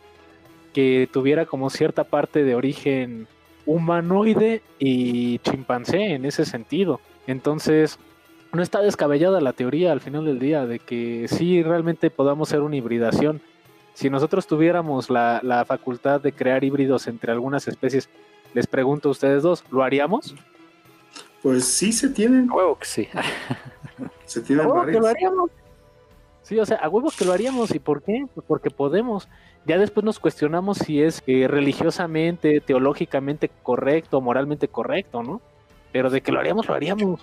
que 0.73 1.09
tuviera 1.13 1.47
como 1.47 1.69
cierta 1.69 2.05
parte 2.05 2.45
de 2.45 2.55
origen 2.55 3.27
humanoide 3.65 4.63
y 4.79 5.41
chimpancé 5.41 6.13
en 6.13 6.25
ese 6.25 6.45
sentido? 6.45 7.01
Entonces, 7.27 7.99
no 8.57 8.63
está 8.63 8.81
descabellada 8.81 9.41
la 9.41 9.53
teoría 9.53 9.93
al 9.93 10.01
final 10.01 10.25
del 10.25 10.39
día 10.39 10.67
de 10.67 10.79
que 10.79 11.27
sí 11.29 11.63
realmente 11.63 12.11
podamos 12.11 12.49
ser 12.49 12.63
una 12.63 12.77
hibridación. 12.77 13.41
Si 13.95 14.11
nosotros 14.11 14.47
tuviéramos 14.47 15.11
la, 15.11 15.65
facultad 15.67 16.21
de 16.21 16.33
crear 16.33 16.65
híbridos 16.65 17.07
entre 17.07 17.33
algunas 17.33 17.69
especies, 17.69 18.09
les 18.55 18.67
pregunto 18.67 19.09
a 19.09 19.13
ustedes 19.13 19.43
dos, 19.43 19.65
¿lo 19.71 19.83
haríamos? 19.83 20.35
Pues 21.43 21.65
sí 21.67 21.93
se 21.93 22.09
tienen. 22.09 22.51
A 22.51 22.55
huevo 22.55 22.79
que 22.79 22.87
sí. 22.87 23.09
se 24.25 24.41
tienen 24.41 24.67
a 24.67 24.87
que 24.87 24.99
lo 24.99 25.07
haríamos. 25.07 25.51
Sí, 26.43 26.59
o 26.59 26.67
sea, 26.67 26.79
a 26.79 26.89
huevo 26.89 27.11
que 27.17 27.25
lo 27.25 27.33
haríamos. 27.33 27.75
¿Y 27.75 27.79
por 27.79 28.03
qué? 28.03 28.27
Pues 28.35 28.47
porque 28.47 28.71
podemos. 28.71 29.29
Ya 29.65 29.79
después 29.79 30.05
nos 30.05 30.19
cuestionamos 30.19 30.79
si 30.79 31.03
es 31.03 31.23
eh, 31.27 31.49
religiosamente, 31.49 32.61
teológicamente 32.61 33.51
correcto, 33.63 34.21
moralmente 34.21 34.69
correcto, 34.69 35.23
¿no? 35.23 35.41
Pero 35.93 36.09
de 36.11 36.21
que 36.21 36.33
lo 36.33 36.39
haríamos, 36.39 36.69
lo 36.69 36.75
haríamos. 36.75 37.21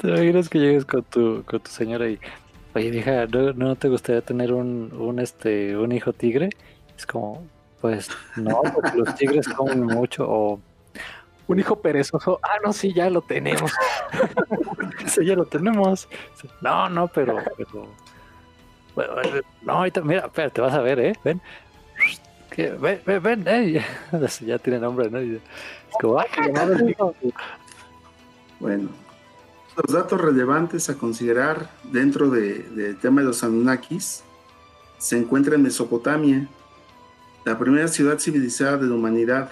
¿Te 0.00 0.08
imaginas 0.08 0.48
que 0.48 0.58
llegues 0.58 0.86
con 0.86 1.02
tu, 1.02 1.44
con 1.44 1.60
tu 1.60 1.70
señora 1.70 2.08
y, 2.08 2.18
oye, 2.74 2.88
hija, 2.88 3.26
¿no, 3.26 3.76
te 3.76 3.88
gustaría 3.90 4.22
tener 4.22 4.50
un, 4.54 4.90
un, 4.98 5.18
este, 5.18 5.76
un 5.76 5.92
hijo 5.92 6.14
tigre? 6.14 6.48
Es 6.96 7.04
como, 7.04 7.46
pues 7.82 8.08
no, 8.36 8.62
porque 8.74 8.96
los 8.96 9.14
tigres 9.14 9.46
comen 9.48 9.82
mucho 9.82 10.24
o... 10.26 10.60
Un 11.48 11.58
hijo 11.58 11.76
perezoso, 11.76 12.38
ah, 12.42 12.58
no, 12.64 12.72
sí, 12.72 12.94
ya 12.94 13.10
lo 13.10 13.20
tenemos. 13.20 13.72
sí, 15.06 15.26
ya 15.26 15.34
lo 15.34 15.44
tenemos. 15.44 16.08
No, 16.62 16.88
no, 16.88 17.08
pero... 17.08 17.36
pero... 17.58 17.88
no, 19.62 19.72
ahorita, 19.72 20.00
mira, 20.00 20.26
espera, 20.26 20.48
te 20.48 20.60
vas 20.62 20.72
a 20.72 20.80
ver, 20.80 21.00
¿eh? 21.00 21.12
Ven. 21.24 21.42
Ven, 22.56 23.02
ven, 23.04 23.22
ven, 23.22 23.44
eh. 23.48 23.84
ya 24.46 24.58
tiene 24.58 24.78
nombre, 24.78 25.10
¿no? 25.10 25.18
Es 25.18 25.40
como, 26.00 26.18
Bueno, 28.60 28.88
los 29.76 29.94
datos 29.94 30.20
relevantes 30.20 30.90
a 30.90 30.98
considerar 30.98 31.70
dentro 31.92 32.30
del 32.30 32.98
tema 32.98 33.20
de 33.20 33.28
los 33.28 33.44
Anunnakis 33.44 34.24
se 34.98 35.16
encuentra 35.16 35.54
en 35.54 35.62
Mesopotamia, 35.62 36.48
la 37.44 37.58
primera 37.58 37.88
ciudad 37.88 38.18
civilizada 38.18 38.76
de 38.76 38.86
la 38.86 38.94
humanidad. 38.94 39.50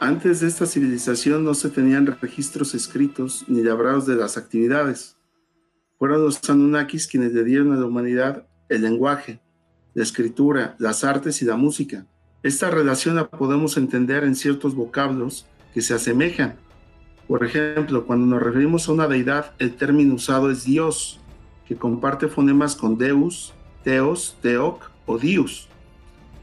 Antes 0.00 0.40
de 0.40 0.48
esta 0.48 0.66
civilización 0.66 1.44
no 1.44 1.54
se 1.54 1.70
tenían 1.70 2.06
registros 2.06 2.74
escritos 2.74 3.44
ni 3.46 3.62
labrados 3.62 4.06
de 4.06 4.16
las 4.16 4.36
actividades. 4.36 5.16
Fueron 5.98 6.24
los 6.24 6.40
Anunnakis 6.48 7.06
quienes 7.06 7.32
le 7.32 7.44
dieron 7.44 7.72
a 7.72 7.76
la 7.76 7.86
humanidad 7.86 8.46
el 8.68 8.82
lenguaje, 8.82 9.40
la 9.94 10.02
escritura, 10.02 10.74
las 10.78 11.04
artes 11.04 11.40
y 11.42 11.44
la 11.44 11.56
música. 11.56 12.06
Esta 12.42 12.70
relación 12.70 13.16
la 13.16 13.28
podemos 13.28 13.76
entender 13.76 14.24
en 14.24 14.34
ciertos 14.34 14.74
vocablos 14.74 15.46
que 15.74 15.82
se 15.82 15.94
asemejan. 15.94 16.56
Por 17.28 17.44
ejemplo, 17.44 18.06
cuando 18.06 18.26
nos 18.26 18.42
referimos 18.42 18.88
a 18.88 18.92
una 18.92 19.06
deidad, 19.06 19.52
el 19.58 19.74
término 19.74 20.14
usado 20.14 20.50
es 20.50 20.64
Dios, 20.64 21.20
que 21.66 21.76
comparte 21.76 22.26
fonemas 22.26 22.74
con 22.74 22.96
Deus, 22.96 23.52
Theos, 23.84 24.38
Teoc 24.40 24.90
o 25.04 25.18
Dios. 25.18 25.68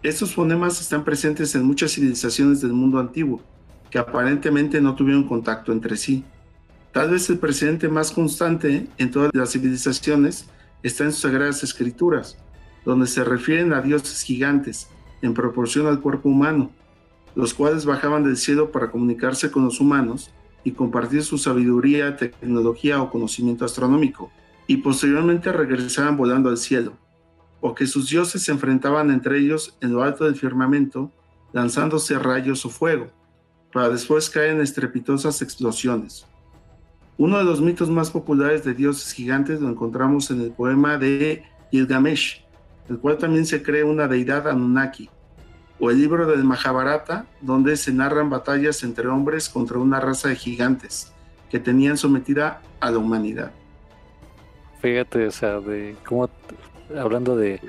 Estos 0.03 0.35
fonemas 0.35 0.79
están 0.79 1.03
presentes 1.03 1.55
en 1.55 1.65
muchas 1.65 1.93
civilizaciones 1.93 2.61
del 2.61 2.73
mundo 2.73 2.99
antiguo, 2.99 3.41
que 3.89 3.97
aparentemente 3.97 4.79
no 4.79 4.93
tuvieron 4.93 5.27
contacto 5.27 5.71
entre 5.71 5.97
sí. 5.97 6.23
Tal 6.91 7.09
vez 7.09 7.27
el 7.31 7.39
precedente 7.39 7.89
más 7.89 8.11
constante 8.11 8.85
en 8.99 9.09
todas 9.09 9.31
las 9.33 9.53
civilizaciones 9.53 10.45
está 10.83 11.03
en 11.03 11.11
sus 11.11 11.21
sagradas 11.21 11.63
escrituras, 11.63 12.37
donde 12.85 13.07
se 13.07 13.23
refieren 13.23 13.73
a 13.73 13.81
dioses 13.81 14.21
gigantes 14.21 14.87
en 15.23 15.33
proporción 15.33 15.87
al 15.87 15.99
cuerpo 15.99 16.29
humano, 16.29 16.69
los 17.33 17.55
cuales 17.55 17.85
bajaban 17.85 18.23
del 18.23 18.37
cielo 18.37 18.71
para 18.71 18.91
comunicarse 18.91 19.49
con 19.49 19.65
los 19.65 19.81
humanos 19.81 20.29
y 20.65 20.71
compartir 20.71 21.23
su 21.23 21.37
sabiduría, 21.37 22.17
tecnología 22.17 23.01
o 23.01 23.09
conocimiento 23.09 23.63
astronómico, 23.63 24.29
y 24.67 24.77
posteriormente 24.77 25.53
regresaban 25.53 26.17
volando 26.17 26.49
al 26.49 26.57
cielo 26.57 26.97
o 27.67 27.73
que 27.73 27.87
sus 27.87 28.11
dioses 28.11 28.43
se 28.43 28.51
enfrentaban 28.51 29.09
entre 29.09 29.39
ellos 29.39 29.75
en 29.81 29.91
lo 29.91 30.03
alto 30.03 30.25
del 30.25 30.35
firmamento, 30.35 31.11
lanzándose 31.51 32.19
rayos 32.19 32.63
o 32.63 32.69
fuego, 32.69 33.07
para 33.73 33.89
después 33.89 34.29
caer 34.29 34.51
en 34.51 34.61
estrepitosas 34.61 35.41
explosiones. 35.41 36.27
Uno 37.17 37.39
de 37.39 37.43
los 37.43 37.61
mitos 37.61 37.89
más 37.89 38.11
populares 38.11 38.63
de 38.63 38.75
dioses 38.75 39.11
gigantes 39.13 39.61
lo 39.61 39.69
encontramos 39.69 40.29
en 40.29 40.41
el 40.41 40.51
poema 40.51 40.99
de 40.99 41.41
Gilgamesh, 41.71 42.45
el 42.87 42.99
cual 42.99 43.17
también 43.17 43.47
se 43.47 43.63
cree 43.63 43.83
una 43.83 44.07
deidad 44.07 44.47
Anunnaki, 44.47 45.09
o 45.79 45.91
el 45.91 45.99
libro 45.99 46.25
del 46.25 46.43
Mahabharata, 46.43 47.25
donde 47.41 47.75
se 47.77 47.91
narran 47.91 48.29
batallas 48.29 48.83
entre 48.83 49.07
hombres 49.07 49.49
contra 49.49 49.77
una 49.77 49.99
raza 49.99 50.29
de 50.29 50.35
gigantes 50.35 51.11
que 51.49 51.59
tenían 51.59 51.97
sometida 51.97 52.61
a 52.79 52.91
la 52.91 52.97
humanidad. 52.97 53.51
Fíjate, 54.81 55.27
o 55.27 55.31
sea, 55.31 55.59
de 55.59 55.95
cómo 56.05 56.29
hablando 56.97 57.35
de, 57.35 57.59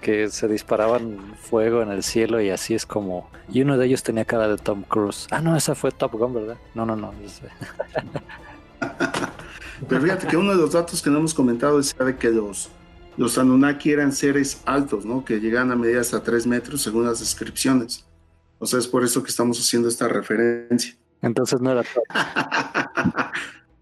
que 0.00 0.28
se 0.30 0.48
disparaban 0.48 1.34
fuego 1.40 1.82
en 1.82 1.90
el 1.90 2.02
cielo 2.02 2.40
y 2.40 2.50
así 2.50 2.74
es 2.74 2.86
como... 2.86 3.28
Y 3.50 3.62
uno 3.62 3.78
de 3.78 3.86
ellos 3.86 4.02
tenía 4.02 4.24
cara 4.24 4.48
de 4.48 4.56
Tom 4.56 4.82
Cruise. 4.82 5.26
Ah, 5.30 5.40
no, 5.40 5.56
esa 5.56 5.74
fue 5.74 5.90
Top 5.90 6.12
Gun, 6.12 6.34
¿verdad? 6.34 6.56
No, 6.74 6.84
no, 6.84 6.96
no. 6.96 7.12
Pero 9.88 10.00
fíjate 10.00 10.26
que 10.26 10.36
uno 10.36 10.50
de 10.50 10.56
los 10.56 10.72
datos 10.72 11.00
que 11.02 11.10
no 11.10 11.18
hemos 11.18 11.34
comentado 11.34 11.78
es 11.78 11.96
de 11.96 12.16
que 12.16 12.30
los, 12.30 12.70
los 13.18 13.36
Anunnaki 13.36 13.90
eran 13.90 14.12
seres 14.12 14.62
altos, 14.64 15.04
¿no? 15.04 15.24
Que 15.24 15.40
llegaban 15.40 15.72
a 15.72 15.76
medir 15.76 15.98
hasta 15.98 16.22
3 16.22 16.46
metros 16.46 16.80
según 16.80 17.04
las 17.04 17.18
descripciones. 17.18 18.06
O 18.60 18.66
sea, 18.66 18.78
es 18.78 18.86
por 18.86 19.04
eso 19.04 19.22
que 19.22 19.30
estamos 19.30 19.58
haciendo 19.58 19.88
esta 19.88 20.06
referencia. 20.06 20.96
Entonces 21.20 21.60
no 21.60 21.72
era 21.72 21.82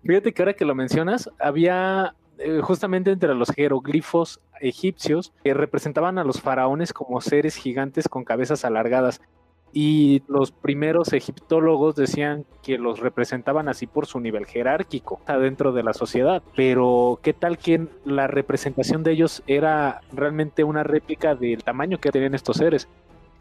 Fíjate 0.02 0.32
que 0.32 0.42
ahora 0.42 0.54
que 0.54 0.64
lo 0.64 0.74
mencionas, 0.74 1.28
había 1.38 2.14
eh, 2.38 2.60
justamente 2.62 3.10
entre 3.10 3.34
los 3.34 3.50
jeroglifos 3.50 4.40
egipcios 4.60 5.34
que 5.44 5.52
representaban 5.52 6.16
a 6.18 6.24
los 6.24 6.40
faraones 6.40 6.94
como 6.94 7.20
seres 7.20 7.56
gigantes 7.56 8.08
con 8.08 8.24
cabezas 8.24 8.64
alargadas. 8.64 9.20
Y 9.78 10.22
los 10.26 10.52
primeros 10.52 11.12
egiptólogos 11.12 11.96
decían 11.96 12.46
que 12.62 12.78
los 12.78 12.98
representaban 12.98 13.68
así 13.68 13.86
por 13.86 14.06
su 14.06 14.20
nivel 14.20 14.46
jerárquico 14.46 15.20
dentro 15.38 15.72
de 15.72 15.82
la 15.82 15.92
sociedad. 15.92 16.42
Pero, 16.56 17.18
¿qué 17.22 17.34
tal 17.34 17.58
que 17.58 17.86
la 18.06 18.26
representación 18.26 19.02
de 19.02 19.12
ellos 19.12 19.42
era 19.46 20.00
realmente 20.14 20.64
una 20.64 20.82
réplica 20.82 21.34
del 21.34 21.62
tamaño 21.62 21.98
que 21.98 22.10
tenían 22.10 22.34
estos 22.34 22.56
seres? 22.56 22.88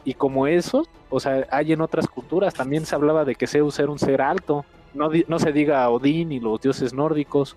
Y 0.04 0.16
como 0.16 0.46
eso, 0.46 0.86
o 1.10 1.22
sea, 1.22 1.48
hay 1.52 1.72
en 1.72 1.80
otras 1.80 2.06
culturas, 2.06 2.54
también 2.54 2.86
se 2.86 2.96
hablaba 2.96 3.24
de 3.24 3.36
que 3.36 3.48
Zeus 3.48 3.80
era 3.80 3.90
un 3.90 3.98
ser 3.98 4.22
alto. 4.22 4.66
No, 4.94 5.10
no 5.30 5.40
se 5.40 5.54
diga 5.54 5.90
Odín 5.90 6.34
y 6.34 6.42
los 6.42 6.60
dioses 6.60 6.94
nórdicos 6.94 7.56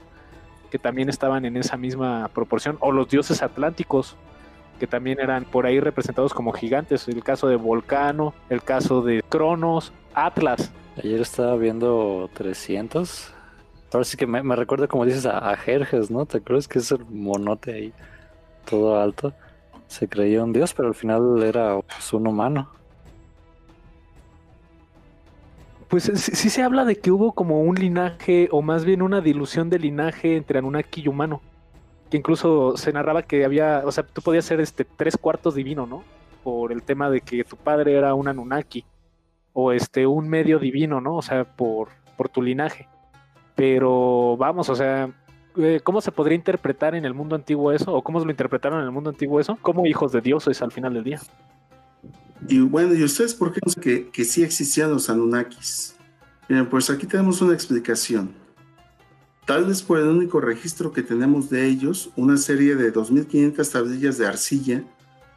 que 0.70 0.78
también 0.78 1.08
estaban 1.08 1.44
en 1.44 1.56
esa 1.56 1.76
misma 1.76 2.30
proporción, 2.32 2.76
o 2.78 2.92
los 2.92 3.08
dioses 3.08 3.42
atlánticos, 3.42 4.14
que 4.78 4.86
también 4.86 5.18
eran 5.20 5.44
por 5.44 5.66
ahí 5.66 5.80
representados 5.80 6.32
como 6.32 6.52
gigantes, 6.52 7.08
el 7.08 7.22
caso 7.22 7.48
de 7.48 7.56
Volcano, 7.56 8.34
el 8.48 8.62
caso 8.62 9.02
de 9.02 9.22
Cronos, 9.28 9.92
Atlas. 10.14 10.72
Ayer 10.96 11.20
estaba 11.20 11.56
viendo 11.56 12.30
300. 12.34 13.32
Ahora 13.92 14.04
sí 14.04 14.16
que 14.16 14.26
me, 14.26 14.42
me 14.42 14.56
recuerda 14.56 14.86
como 14.86 15.04
dices 15.04 15.26
a, 15.26 15.54
Jerjes, 15.56 16.10
¿no? 16.10 16.26
¿Te 16.26 16.38
acuerdas 16.38 16.68
que 16.68 16.78
es 16.78 16.90
el 16.92 17.04
monote 17.06 17.72
ahí, 17.72 17.92
todo 18.68 19.00
alto? 19.00 19.32
Se 19.86 20.08
creía 20.08 20.44
un 20.44 20.52
dios, 20.52 20.74
pero 20.74 20.88
al 20.88 20.94
final 20.94 21.42
era 21.42 21.80
pues, 21.80 22.12
un 22.12 22.26
humano. 22.26 22.68
Pues 25.88 26.04
sí, 26.14 26.50
se 26.50 26.62
habla 26.62 26.84
de 26.84 26.96
que 26.96 27.10
hubo 27.10 27.32
como 27.32 27.62
un 27.62 27.76
linaje, 27.76 28.48
o 28.52 28.60
más 28.60 28.84
bien 28.84 29.00
una 29.00 29.22
dilución 29.22 29.70
de 29.70 29.78
linaje 29.78 30.36
entre 30.36 30.58
Anunnaki 30.58 31.02
y 31.02 31.08
humano. 31.08 31.40
Que 32.10 32.16
incluso 32.16 32.76
se 32.76 32.92
narraba 32.92 33.22
que 33.22 33.44
había, 33.44 33.82
o 33.84 33.92
sea, 33.92 34.04
tú 34.04 34.22
podías 34.22 34.44
ser 34.44 34.60
este 34.60 34.84
tres 34.84 35.16
cuartos 35.16 35.54
divino, 35.54 35.86
¿no? 35.86 36.04
Por 36.42 36.72
el 36.72 36.82
tema 36.82 37.10
de 37.10 37.20
que 37.20 37.44
tu 37.44 37.56
padre 37.56 37.96
era 37.96 38.14
un 38.14 38.28
Anunnaki. 38.28 38.84
O 39.52 39.72
este, 39.72 40.06
un 40.06 40.28
medio 40.28 40.58
divino, 40.58 41.00
¿no? 41.00 41.16
O 41.16 41.22
sea, 41.22 41.44
por, 41.44 41.88
por 42.16 42.28
tu 42.28 42.42
linaje. 42.42 42.88
Pero 43.56 44.36
vamos, 44.36 44.68
o 44.68 44.74
sea, 44.74 45.10
eh, 45.56 45.80
¿cómo 45.82 46.00
se 46.00 46.12
podría 46.12 46.36
interpretar 46.36 46.94
en 46.94 47.04
el 47.04 47.14
mundo 47.14 47.34
antiguo 47.34 47.72
eso? 47.72 47.92
¿O 47.92 48.02
cómo 48.02 48.20
lo 48.20 48.30
interpretaron 48.30 48.78
en 48.78 48.84
el 48.84 48.92
mundo 48.92 49.10
antiguo 49.10 49.40
eso? 49.40 49.58
Como 49.60 49.84
hijos 49.86 50.12
de 50.12 50.20
dioses 50.20 50.62
al 50.62 50.70
final 50.70 50.94
del 50.94 51.04
día. 51.04 51.20
Y 52.46 52.60
bueno, 52.60 52.94
¿y 52.94 53.02
ustedes 53.02 53.34
por 53.34 53.52
qué 53.52 53.60
que, 53.80 54.10
que 54.10 54.24
sí 54.24 54.44
existían 54.44 54.90
los 54.90 55.10
Anunnakis? 55.10 55.96
Bien, 56.48 56.66
pues 56.68 56.88
aquí 56.90 57.06
tenemos 57.06 57.42
una 57.42 57.54
explicación. 57.54 58.30
Tal 59.48 59.64
vez 59.64 59.82
por 59.82 59.98
el 59.98 60.08
único 60.08 60.42
registro 60.42 60.92
que 60.92 61.02
tenemos 61.02 61.48
de 61.48 61.66
ellos, 61.66 62.10
una 62.16 62.36
serie 62.36 62.76
de 62.76 62.92
2.500 62.92 63.72
tablillas 63.72 64.18
de 64.18 64.26
arcilla, 64.26 64.84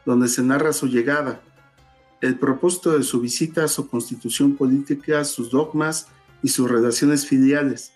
donde 0.04 0.28
se 0.28 0.42
narra 0.42 0.74
su 0.74 0.86
llegada, 0.86 1.40
el 2.20 2.38
propósito 2.38 2.90
de 2.90 3.04
su 3.04 3.22
visita, 3.22 3.66
su 3.68 3.88
constitución 3.88 4.54
política, 4.54 5.24
sus 5.24 5.50
dogmas 5.50 6.08
y 6.42 6.48
sus 6.48 6.70
relaciones 6.70 7.26
filiales, 7.26 7.94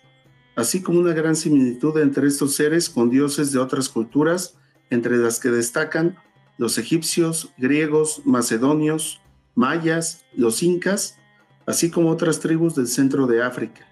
así 0.56 0.82
como 0.82 1.00
una 1.00 1.12
gran 1.12 1.36
similitud 1.36 1.98
entre 1.98 2.28
estos 2.28 2.54
seres 2.54 2.88
con 2.88 3.10
dioses 3.10 3.52
de 3.52 3.58
otras 3.58 3.90
culturas, 3.90 4.54
entre 4.88 5.18
las 5.18 5.38
que 5.38 5.50
destacan 5.50 6.16
los 6.56 6.78
egipcios, 6.78 7.52
griegos, 7.58 8.22
macedonios, 8.24 9.20
mayas, 9.54 10.24
los 10.34 10.62
incas, 10.62 11.18
así 11.66 11.90
como 11.90 12.08
otras 12.08 12.40
tribus 12.40 12.74
del 12.74 12.88
centro 12.88 13.26
de 13.26 13.42
África. 13.42 13.86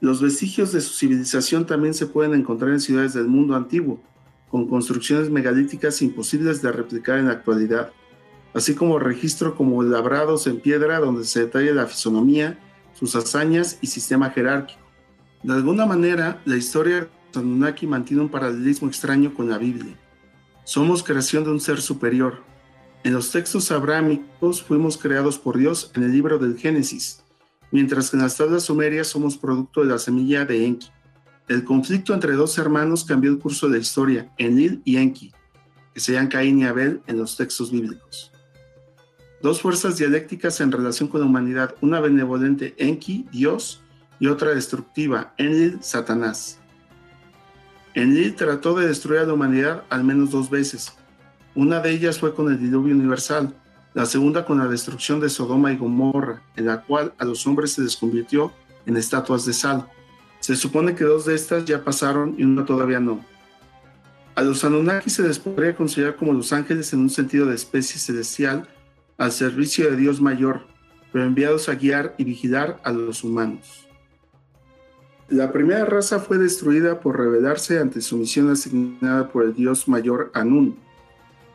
Los 0.00 0.22
vestigios 0.22 0.72
de 0.72 0.80
su 0.80 0.94
civilización 0.94 1.66
también 1.66 1.92
se 1.92 2.06
pueden 2.06 2.32
encontrar 2.32 2.70
en 2.70 2.80
ciudades 2.80 3.12
del 3.12 3.28
mundo 3.28 3.54
antiguo, 3.54 4.00
con 4.50 4.66
construcciones 4.66 5.28
megalíticas 5.28 6.00
imposibles 6.00 6.62
de 6.62 6.72
replicar 6.72 7.18
en 7.18 7.26
la 7.26 7.32
actualidad, 7.32 7.92
así 8.54 8.74
como 8.74 8.98
registro 8.98 9.54
como 9.54 9.82
labrados 9.82 10.46
en 10.46 10.58
piedra 10.58 11.00
donde 11.00 11.24
se 11.24 11.40
detalla 11.40 11.74
la 11.74 11.86
fisonomía, 11.86 12.58
sus 12.94 13.14
hazañas 13.14 13.78
y 13.82 13.88
sistema 13.88 14.30
jerárquico. 14.30 14.80
De 15.42 15.52
alguna 15.52 15.84
manera, 15.84 16.40
la 16.46 16.56
historia 16.56 17.08
de 17.32 17.40
Anunnaki 17.40 17.86
mantiene 17.86 18.22
un 18.22 18.30
paralelismo 18.30 18.88
extraño 18.88 19.34
con 19.34 19.50
la 19.50 19.58
Biblia. 19.58 19.96
Somos 20.64 21.02
creación 21.02 21.44
de 21.44 21.50
un 21.50 21.60
ser 21.60 21.80
superior. 21.80 22.42
En 23.04 23.12
los 23.12 23.30
textos 23.30 23.70
abrámicos 23.70 24.62
fuimos 24.62 24.96
creados 24.96 25.38
por 25.38 25.58
Dios 25.58 25.90
en 25.94 26.04
el 26.04 26.12
libro 26.12 26.38
del 26.38 26.58
Génesis, 26.58 27.22
mientras 27.70 28.10
que 28.10 28.16
en 28.16 28.22
las 28.22 28.36
tablas 28.36 28.64
sumerias 28.64 29.08
somos 29.08 29.36
producto 29.36 29.82
de 29.82 29.88
la 29.88 29.98
semilla 29.98 30.44
de 30.44 30.66
Enki. 30.66 30.88
El 31.48 31.64
conflicto 31.64 32.14
entre 32.14 32.32
dos 32.32 32.56
hermanos 32.58 33.04
cambió 33.04 33.30
el 33.30 33.38
curso 33.38 33.66
de 33.66 33.72
la 33.74 33.82
historia, 33.82 34.32
Enlil 34.38 34.82
y 34.84 34.96
Enki, 34.96 35.32
que 35.92 36.00
serían 36.00 36.28
Caín 36.28 36.60
y 36.60 36.64
Abel 36.64 37.02
en 37.06 37.18
los 37.18 37.36
textos 37.36 37.70
bíblicos. 37.70 38.30
Dos 39.42 39.60
fuerzas 39.60 39.96
dialécticas 39.96 40.60
en 40.60 40.70
relación 40.70 41.08
con 41.08 41.20
la 41.20 41.26
humanidad, 41.26 41.74
una 41.80 42.00
benevolente 42.00 42.74
Enki, 42.78 43.26
Dios, 43.32 43.82
y 44.20 44.26
otra 44.26 44.54
destructiva, 44.54 45.34
Enlil, 45.38 45.78
Satanás. 45.80 46.58
Enlil 47.94 48.36
trató 48.36 48.74
de 48.74 48.86
destruir 48.86 49.20
a 49.20 49.24
la 49.24 49.32
humanidad 49.32 49.84
al 49.88 50.04
menos 50.04 50.30
dos 50.30 50.50
veces. 50.50 50.92
Una 51.54 51.80
de 51.80 51.90
ellas 51.90 52.18
fue 52.20 52.34
con 52.34 52.52
el 52.52 52.60
diluvio 52.60 52.94
universal, 52.94 53.54
la 53.94 54.06
segunda 54.06 54.44
con 54.44 54.58
la 54.58 54.68
destrucción 54.68 55.20
de 55.20 55.28
Sodoma 55.28 55.72
y 55.72 55.76
Gomorra, 55.76 56.42
en 56.56 56.66
la 56.66 56.82
cual 56.82 57.12
a 57.18 57.24
los 57.24 57.46
hombres 57.46 57.72
se 57.72 57.82
les 57.82 57.96
convirtió 57.96 58.52
en 58.86 58.96
estatuas 58.96 59.44
de 59.44 59.52
sal. 59.52 59.88
Se 60.40 60.56
supone 60.56 60.94
que 60.94 61.04
dos 61.04 61.24
de 61.24 61.34
estas 61.34 61.64
ya 61.64 61.84
pasaron 61.84 62.34
y 62.38 62.44
una 62.44 62.64
todavía 62.64 63.00
no. 63.00 63.24
A 64.34 64.42
los 64.42 64.64
Anunnaki 64.64 65.10
se 65.10 65.22
les 65.22 65.38
podría 65.38 65.74
considerar 65.74 66.16
como 66.16 66.32
los 66.32 66.52
ángeles 66.52 66.92
en 66.92 67.00
un 67.00 67.10
sentido 67.10 67.46
de 67.46 67.54
especie 67.54 67.98
celestial 67.98 68.68
al 69.18 69.32
servicio 69.32 69.90
de 69.90 69.96
Dios 69.96 70.20
mayor, 70.20 70.66
pero 71.12 71.24
enviados 71.24 71.68
a 71.68 71.74
guiar 71.74 72.14
y 72.16 72.24
vigilar 72.24 72.80
a 72.84 72.92
los 72.92 73.22
humanos. 73.22 73.86
La 75.28 75.52
primera 75.52 75.84
raza 75.84 76.18
fue 76.18 76.38
destruida 76.38 77.00
por 77.00 77.18
rebelarse 77.18 77.78
ante 77.78 78.00
su 78.00 78.16
misión 78.16 78.50
asignada 78.50 79.28
por 79.28 79.44
el 79.44 79.54
dios 79.54 79.86
mayor 79.86 80.30
Anun. 80.34 80.76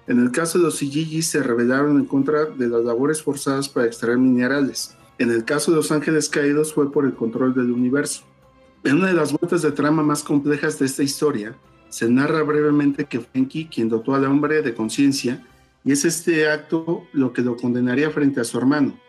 En 0.07 0.19
el 0.19 0.31
caso 0.31 0.59
de 0.59 0.65
los 0.65 0.83
Igigis 0.83 1.27
se 1.27 1.41
rebelaron 1.41 1.99
en 1.99 2.05
contra 2.05 2.45
de 2.45 2.67
las 2.67 2.83
labores 2.83 3.23
forzadas 3.23 3.69
para 3.69 3.87
extraer 3.87 4.19
minerales. 4.19 4.95
En 5.17 5.31
el 5.31 5.45
caso 5.45 5.71
de 5.71 5.77
los 5.77 5.91
ángeles 5.91 6.29
caídos 6.29 6.73
fue 6.73 6.91
por 6.91 7.05
el 7.05 7.15
control 7.15 7.55
del 7.55 7.71
universo. 7.71 8.23
En 8.83 8.97
una 8.97 9.07
de 9.07 9.13
las 9.13 9.31
vueltas 9.31 9.63
de 9.63 9.71
trama 9.71 10.03
más 10.03 10.21
complejas 10.21 10.77
de 10.77 10.85
esta 10.85 11.01
historia, 11.01 11.55
se 11.89 12.07
narra 12.07 12.43
brevemente 12.43 13.05
que 13.05 13.19
fue 13.19 13.29
Enki 13.33 13.65
quien 13.65 13.89
dotó 13.89 14.13
al 14.13 14.25
hombre 14.25 14.61
de 14.61 14.75
conciencia 14.75 15.43
y 15.83 15.91
es 15.91 16.05
este 16.05 16.49
acto 16.49 17.03
lo 17.13 17.33
que 17.33 17.41
lo 17.41 17.57
condenaría 17.57 18.11
frente 18.11 18.41
a 18.41 18.43
su 18.43 18.57
hermano. 18.57 18.99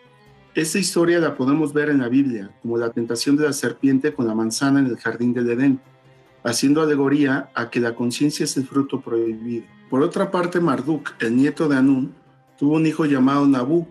Esta 0.55 0.79
historia 0.79 1.19
la 1.19 1.37
podemos 1.37 1.75
ver 1.75 1.91
en 1.91 1.99
la 1.99 2.09
Biblia, 2.09 2.51
como 2.63 2.79
la 2.79 2.91
tentación 2.91 3.37
de 3.37 3.45
la 3.45 3.53
serpiente 3.53 4.15
con 4.15 4.27
la 4.27 4.35
manzana 4.35 4.81
en 4.81 4.87
el 4.87 4.97
jardín 4.97 5.35
del 5.35 5.51
Edén, 5.51 5.81
haciendo 6.47 6.81
alegoría 6.81 7.51
a 7.55 7.71
que 7.71 7.81
la 7.81 7.95
conciencia 7.95 8.45
es 8.45 8.57
el 8.57 8.67
fruto 8.67 9.01
prohibido. 9.01 9.67
Por 9.91 10.03
otra 10.03 10.31
parte, 10.31 10.61
Marduk, 10.61 11.11
el 11.21 11.37
nieto 11.37 11.69
de 11.69 11.77
Anún, 11.77 12.15
tuvo 12.57 12.77
un 12.77 12.87
hijo 12.87 13.05
llamado 13.05 13.47
Nabú, 13.47 13.89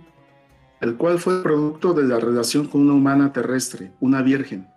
el 0.79 0.95
cual 0.95 1.19
fue 1.19 1.43
producto 1.43 1.93
de 1.93 2.03
la 2.03 2.19
relación 2.19 2.67
con 2.67 2.81
una 2.81 2.93
humana 2.93 3.33
terrestre, 3.33 3.91
una 3.99 4.21
virgen, 4.21 4.67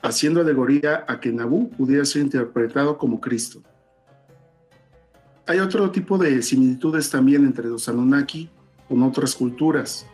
haciendo 0.00 0.40
alegoría 0.40 1.04
a 1.08 1.18
que 1.18 1.32
Nabú 1.32 1.70
pudiera 1.70 2.04
ser 2.04 2.22
interpretado 2.22 2.98
como 2.98 3.20
Cristo. 3.20 3.62
Hay 5.46 5.58
otro 5.58 5.90
tipo 5.90 6.16
de 6.16 6.40
similitudes 6.40 7.10
también 7.10 7.44
entre 7.44 7.68
los 7.68 7.88
Anunnaki 7.88 8.48
con 8.88 9.02
otras 9.02 9.34
culturas. 9.34 10.06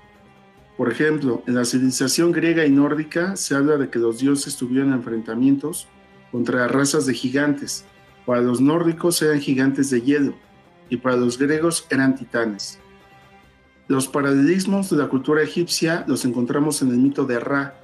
Por 0.77 0.91
ejemplo, 0.91 1.43
en 1.47 1.55
la 1.55 1.66
civilización 1.66 2.33
griega 2.33 2.64
y 2.64 2.71
nórdica 2.71 3.37
se 3.37 3.55
habla 3.55 3.77
de 3.77 3.91
que 3.91 3.99
los 3.99 4.18
dioses 4.18 4.57
tuvieron 4.57 4.95
enfrentamientos 4.95 5.87
contra 6.31 6.68
razas 6.68 7.07
de 7.07 7.14
gigantes. 7.14 7.85
Para 8.26 8.41
los 8.41 8.61
nórdicos 8.61 9.20
eran 9.22 9.41
gigantes 9.41 9.91
de 9.91 10.03
hielo 10.03 10.35
y 10.89 10.97
para 10.97 11.16
los 11.16 11.39
griegos 11.39 11.87
eran 11.91 12.14
titanes. 12.16 12.78
Los 13.89 14.07
paralelismos 14.07 14.91
de 14.91 14.97
la 14.97 15.09
cultura 15.09 15.43
egipcia 15.43 16.05
los 16.07 16.24
encontramos 16.24 16.83
en 16.83 16.91
el 16.91 16.99
mito 16.99 17.24
de 17.24 17.41
Ra 17.41 17.74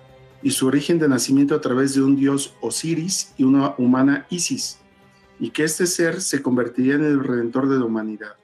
y 0.42 0.50
su 0.50 0.66
origen 0.66 0.98
de 0.98 1.08
nacimiento 1.08 1.54
a 1.54 1.60
través 1.60 1.94
de 1.94 2.02
un 2.02 2.14
dios 2.14 2.54
Osiris 2.60 3.32
y 3.36 3.44
una 3.44 3.74
humana 3.78 4.26
Isis, 4.30 4.78
y 5.40 5.50
que 5.50 5.64
este 5.64 5.86
ser 5.86 6.20
se 6.20 6.42
convertiría 6.42 6.94
en 6.94 7.04
el 7.04 7.24
redentor 7.24 7.68
de 7.68 7.78
la 7.78 7.84
humanidad. 7.84 8.36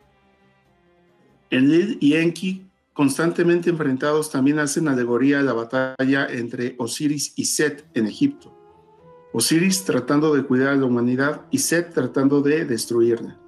Enlil 1.50 1.98
y 2.00 2.14
Enki 2.14 2.66
constantemente 2.92 3.70
enfrentados 3.70 4.30
también 4.30 4.58
hacen 4.58 4.88
alegoría 4.88 5.38
a 5.38 5.42
la 5.42 5.52
batalla 5.52 6.26
entre 6.28 6.74
Osiris 6.78 7.32
y 7.36 7.44
Set 7.44 7.86
en 7.94 8.06
Egipto. 8.06 8.61
Osiris 9.32 9.84
tratando 9.84 10.34
de 10.34 10.44
cuidar 10.44 10.68
a 10.68 10.76
la 10.76 10.84
humanidad 10.84 11.42
y 11.50 11.58
Set 11.58 11.92
tratando 11.92 12.42
de 12.42 12.64
destruirla. 12.64 13.38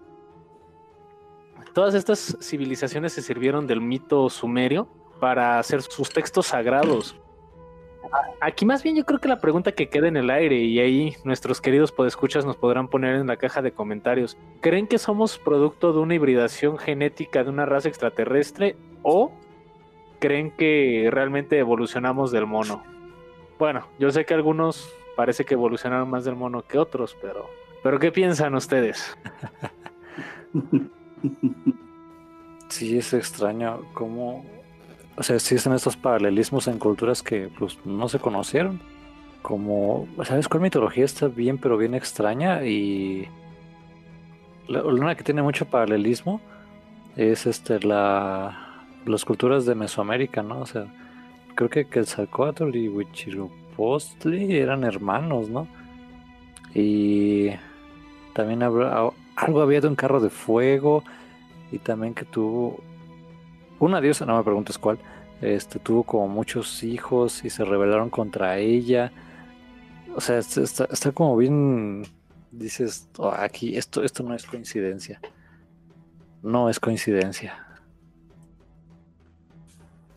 Todas 1.75 1.95
estas 1.95 2.37
civilizaciones 2.41 3.13
se 3.13 3.23
sirvieron 3.23 3.67
del 3.67 3.81
mito 3.81 4.31
sumerio 4.31 4.89
para 5.21 5.59
hacer 5.59 5.83
sus 5.83 6.09
textos 6.09 6.47
sagrados. 6.47 7.17
Aquí 8.41 8.65
más 8.65 8.83
bien 8.83 8.97
yo 8.97 9.05
creo 9.05 9.19
que 9.19 9.29
la 9.29 9.41
pregunta 9.41 9.73
que 9.73 9.89
queda 9.89 10.09
en 10.09 10.17
el 10.17 10.31
aire 10.31 10.57
y 10.57 10.79
ahí 10.79 11.17
nuestros 11.25 11.61
queridos 11.61 11.93
podescuchas 11.93 12.45
nos 12.45 12.57
podrán 12.57 12.89
poner 12.89 13.17
en 13.17 13.27
la 13.27 13.37
caja 13.37 13.61
de 13.61 13.73
comentarios. 13.73 14.37
¿Creen 14.61 14.87
que 14.87 14.99
somos 14.99 15.39
producto 15.39 15.93
de 15.93 15.99
una 15.99 16.15
hibridación 16.15 16.79
genética 16.79 17.43
de 17.43 17.51
una 17.51 17.67
raza 17.67 17.89
extraterrestre 17.89 18.77
o 19.03 19.33
creen 20.21 20.51
que 20.53 21.09
realmente 21.11 21.59
evolucionamos 21.59 22.31
del 22.31 22.47
mono? 22.47 22.83
Bueno, 23.59 23.89
yo 23.99 24.11
sé 24.11 24.25
que 24.25 24.35
algunos 24.35 24.93
parece 25.17 25.45
que 25.45 25.55
evolucionaron 25.55 26.09
más 26.11 26.25
del 26.25 26.37
mono 26.37 26.63
que 26.63 26.79
otros, 26.79 27.17
pero 27.21 27.49
pero 27.83 27.99
¿qué 27.99 28.13
piensan 28.13 28.55
ustedes? 28.55 29.17
Sí, 32.69 32.99
es 32.99 33.13
extraño 33.13 33.83
cómo 33.95 34.45
o 35.17 35.23
sea, 35.23 35.37
existen 35.37 35.73
estos 35.73 35.97
paralelismos 35.97 36.67
en 36.67 36.79
culturas 36.79 37.23
que 37.23 37.49
pues 37.59 37.79
no 37.85 38.09
se 38.09 38.19
conocieron. 38.19 38.81
Como, 39.43 40.09
¿sabes 40.25 40.49
cuál 40.49 40.63
mitología 40.63 41.05
está 41.05 41.29
bien 41.29 41.59
pero 41.59 41.77
bien 41.77 41.95
extraña? 41.95 42.65
Y 42.65 43.29
la, 44.67 44.83
una 44.83 45.15
que 45.15 45.23
tiene 45.23 45.43
mucho 45.43 45.67
paralelismo 45.67 46.41
es 47.17 47.47
este 47.47 47.81
la 47.81 48.61
las 49.07 49.25
culturas 49.25 49.67
de 49.67 49.75
Mesoamérica, 49.75 50.43
¿no? 50.43 50.61
O 50.61 50.67
sea, 50.67 50.87
creo 51.55 51.69
que 51.69 51.87
Quetzalcóatl 51.87 52.75
y 52.75 52.89
Huitzilopochtli 53.77 54.57
eran 54.57 54.85
hermanos, 54.85 55.49
¿no? 55.49 55.69
Y 56.75 57.51
también 58.35 58.63
algo 58.63 59.15
había 59.63 59.81
de 59.81 59.89
un 59.89 59.95
carro 59.95 60.21
de 60.21 60.31
fuego 60.31 61.05
y 61.71 61.79
también 61.79 62.15
que 62.15 62.25
tuvo 62.25 62.83
una 63.79 64.01
diosa, 64.01 64.27
no 64.27 64.37
me 64.37 64.45
preguntes 64.45 64.79
cuál, 64.79 64.99
este, 65.41 65.79
tuvo 65.79 66.05
como 66.05 66.29
muchos 66.29 66.83
hijos 66.83 67.45
y 67.45 67.51
se 67.51 67.65
rebelaron 67.65 68.11
contra 68.11 68.59
ella. 68.59 69.13
O 70.17 70.21
sea, 70.21 70.39
está, 70.39 71.13
como 71.13 71.37
bien, 71.37 72.07
dices, 72.51 73.09
oh, 73.19 73.31
aquí 73.31 73.77
esto, 73.77 74.03
esto 74.03 74.23
no 74.23 74.35
es 74.35 74.47
coincidencia. 74.47 75.21
No 76.43 76.69
es 76.69 76.79
coincidencia. 76.79 77.59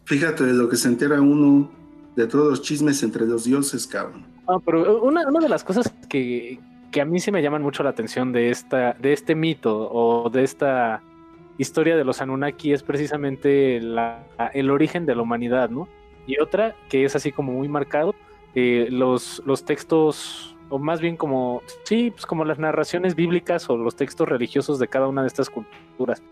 Fíjate 0.05 0.45
de 0.45 0.53
lo 0.53 0.69
que 0.69 0.77
se 0.77 0.87
entera 0.87 1.19
uno 1.19 1.76
de 2.17 2.25
todos 2.25 2.49
los 2.49 2.61
chismes 2.63 3.03
entre 3.03 3.27
los 3.27 3.43
dioses, 3.43 3.85
cabrón. 3.85 4.25
Ah, 4.47 4.57
pero 4.65 5.03
una, 5.03 5.27
una 5.27 5.39
de 5.39 5.47
las 5.47 5.63
cosas 5.63 5.93
que, 6.09 6.59
que, 6.91 6.99
a 6.99 7.05
mí 7.05 7.19
sí 7.19 7.31
me 7.31 7.43
llaman 7.43 7.61
mucho 7.61 7.83
la 7.83 7.91
atención 7.91 8.33
de, 8.33 8.49
esta, 8.49 8.93
de 8.93 9.13
este 9.13 9.35
mito 9.35 9.87
o 9.91 10.27
de 10.31 10.43
esta 10.43 11.03
historia 11.59 11.95
de 11.95 12.03
los 12.03 12.19
Anunnaki 12.19 12.73
es 12.73 12.81
precisamente 12.81 13.77
el 13.77 14.69
origen 14.71 15.05
de 15.05 15.15
la 15.15 15.21
humanidad, 15.21 15.69
¿no? 15.69 15.87
Y 16.25 16.39
otra 16.39 16.75
que 16.89 17.05
es 17.05 17.15
así 17.15 17.31
como 17.31 17.53
muy 17.53 17.67
marcado, 17.67 18.15
eh, 18.55 18.87
los, 18.89 19.43
los 19.45 19.63
textos, 19.63 20.55
o 20.69 20.79
más 20.79 20.99
bien 20.99 21.17
como, 21.17 21.61
sí, 21.83 22.09
pues 22.09 22.25
como 22.25 22.45
las 22.45 22.57
narraciones 22.57 23.13
bíblicas 23.13 23.69
o 23.69 23.77
los 23.77 23.95
textos 23.95 24.27
religiosos 24.27 24.79
de 24.79 24.87
cada 24.87 25.07
una 25.07 25.21
de 25.21 25.27
estas 25.27 25.51
culturas. 25.51 26.23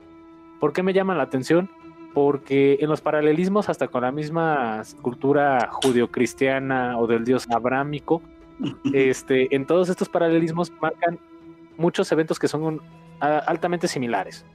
¿Por 0.59 0.73
qué 0.73 0.81
me 0.81 0.93
llaman 0.93 1.17
la 1.17 1.23
atención? 1.23 1.69
Porque 2.15 2.79
en 2.81 2.89
los 2.89 3.01
paralelismos 3.01 3.69
hasta 3.69 3.87
con 3.87 4.01
la 4.01 4.11
misma 4.11 4.81
cultura 5.03 5.69
judio-cristiana 5.71 6.97
o 6.97 7.05
del 7.05 7.25
dios 7.25 7.45
abrámico, 7.51 8.23
este, 8.93 9.53
en 9.55 9.67
todos 9.67 9.89
estos 9.89 10.09
paralelismos 10.09 10.71
marcan 10.81 11.19
muchos 11.77 12.11
eventos 12.11 12.39
que 12.39 12.47
son 12.47 12.81
altamente 13.19 13.87
similares 13.87 14.45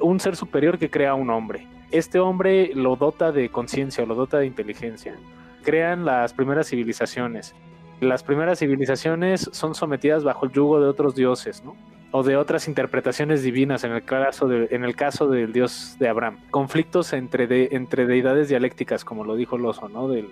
un 0.00 0.20
ser 0.20 0.36
superior 0.36 0.78
que 0.78 0.90
crea 0.90 1.14
un 1.14 1.30
hombre. 1.30 1.66
Este 1.90 2.18
hombre 2.18 2.72
lo 2.74 2.96
dota 2.96 3.32
de 3.32 3.48
conciencia, 3.48 4.04
lo 4.06 4.14
dota 4.14 4.38
de 4.38 4.46
inteligencia. 4.46 5.16
Crean 5.62 6.04
las 6.04 6.32
primeras 6.32 6.68
civilizaciones. 6.68 7.54
Las 8.00 8.22
primeras 8.22 8.58
civilizaciones 8.58 9.48
son 9.52 9.74
sometidas 9.74 10.22
bajo 10.24 10.46
el 10.46 10.52
yugo 10.52 10.80
de 10.80 10.88
otros 10.88 11.14
dioses, 11.14 11.64
¿no? 11.64 11.76
O 12.12 12.22
de 12.22 12.36
otras 12.36 12.68
interpretaciones 12.68 13.42
divinas 13.42 13.84
en 13.84 13.92
el 13.92 14.02
caso, 14.04 14.48
de, 14.48 14.68
en 14.70 14.84
el 14.84 14.94
caso 14.94 15.28
del 15.28 15.52
dios 15.52 15.96
de 15.98 16.08
Abraham. 16.08 16.38
Conflictos 16.50 17.12
entre, 17.12 17.46
de, 17.46 17.68
entre 17.72 18.06
deidades 18.06 18.48
dialécticas, 18.48 19.04
como 19.04 19.24
lo 19.24 19.36
dijo 19.36 19.58
Loso, 19.58 19.88
¿no? 19.88 20.08
Del, 20.08 20.28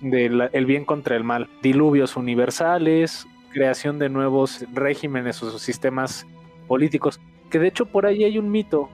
del 0.00 0.50
el 0.52 0.66
bien 0.66 0.84
contra 0.84 1.16
el 1.16 1.24
mal. 1.24 1.48
Diluvios 1.62 2.16
universales, 2.16 3.26
creación 3.52 3.98
de 3.98 4.08
nuevos 4.08 4.64
regímenes 4.72 5.42
o 5.42 5.58
sistemas 5.58 6.26
políticos. 6.66 7.20
Que 7.50 7.58
de 7.58 7.68
hecho 7.68 7.86
por 7.86 8.04
ahí 8.04 8.24
hay 8.24 8.38
un 8.38 8.50
mito 8.50 8.90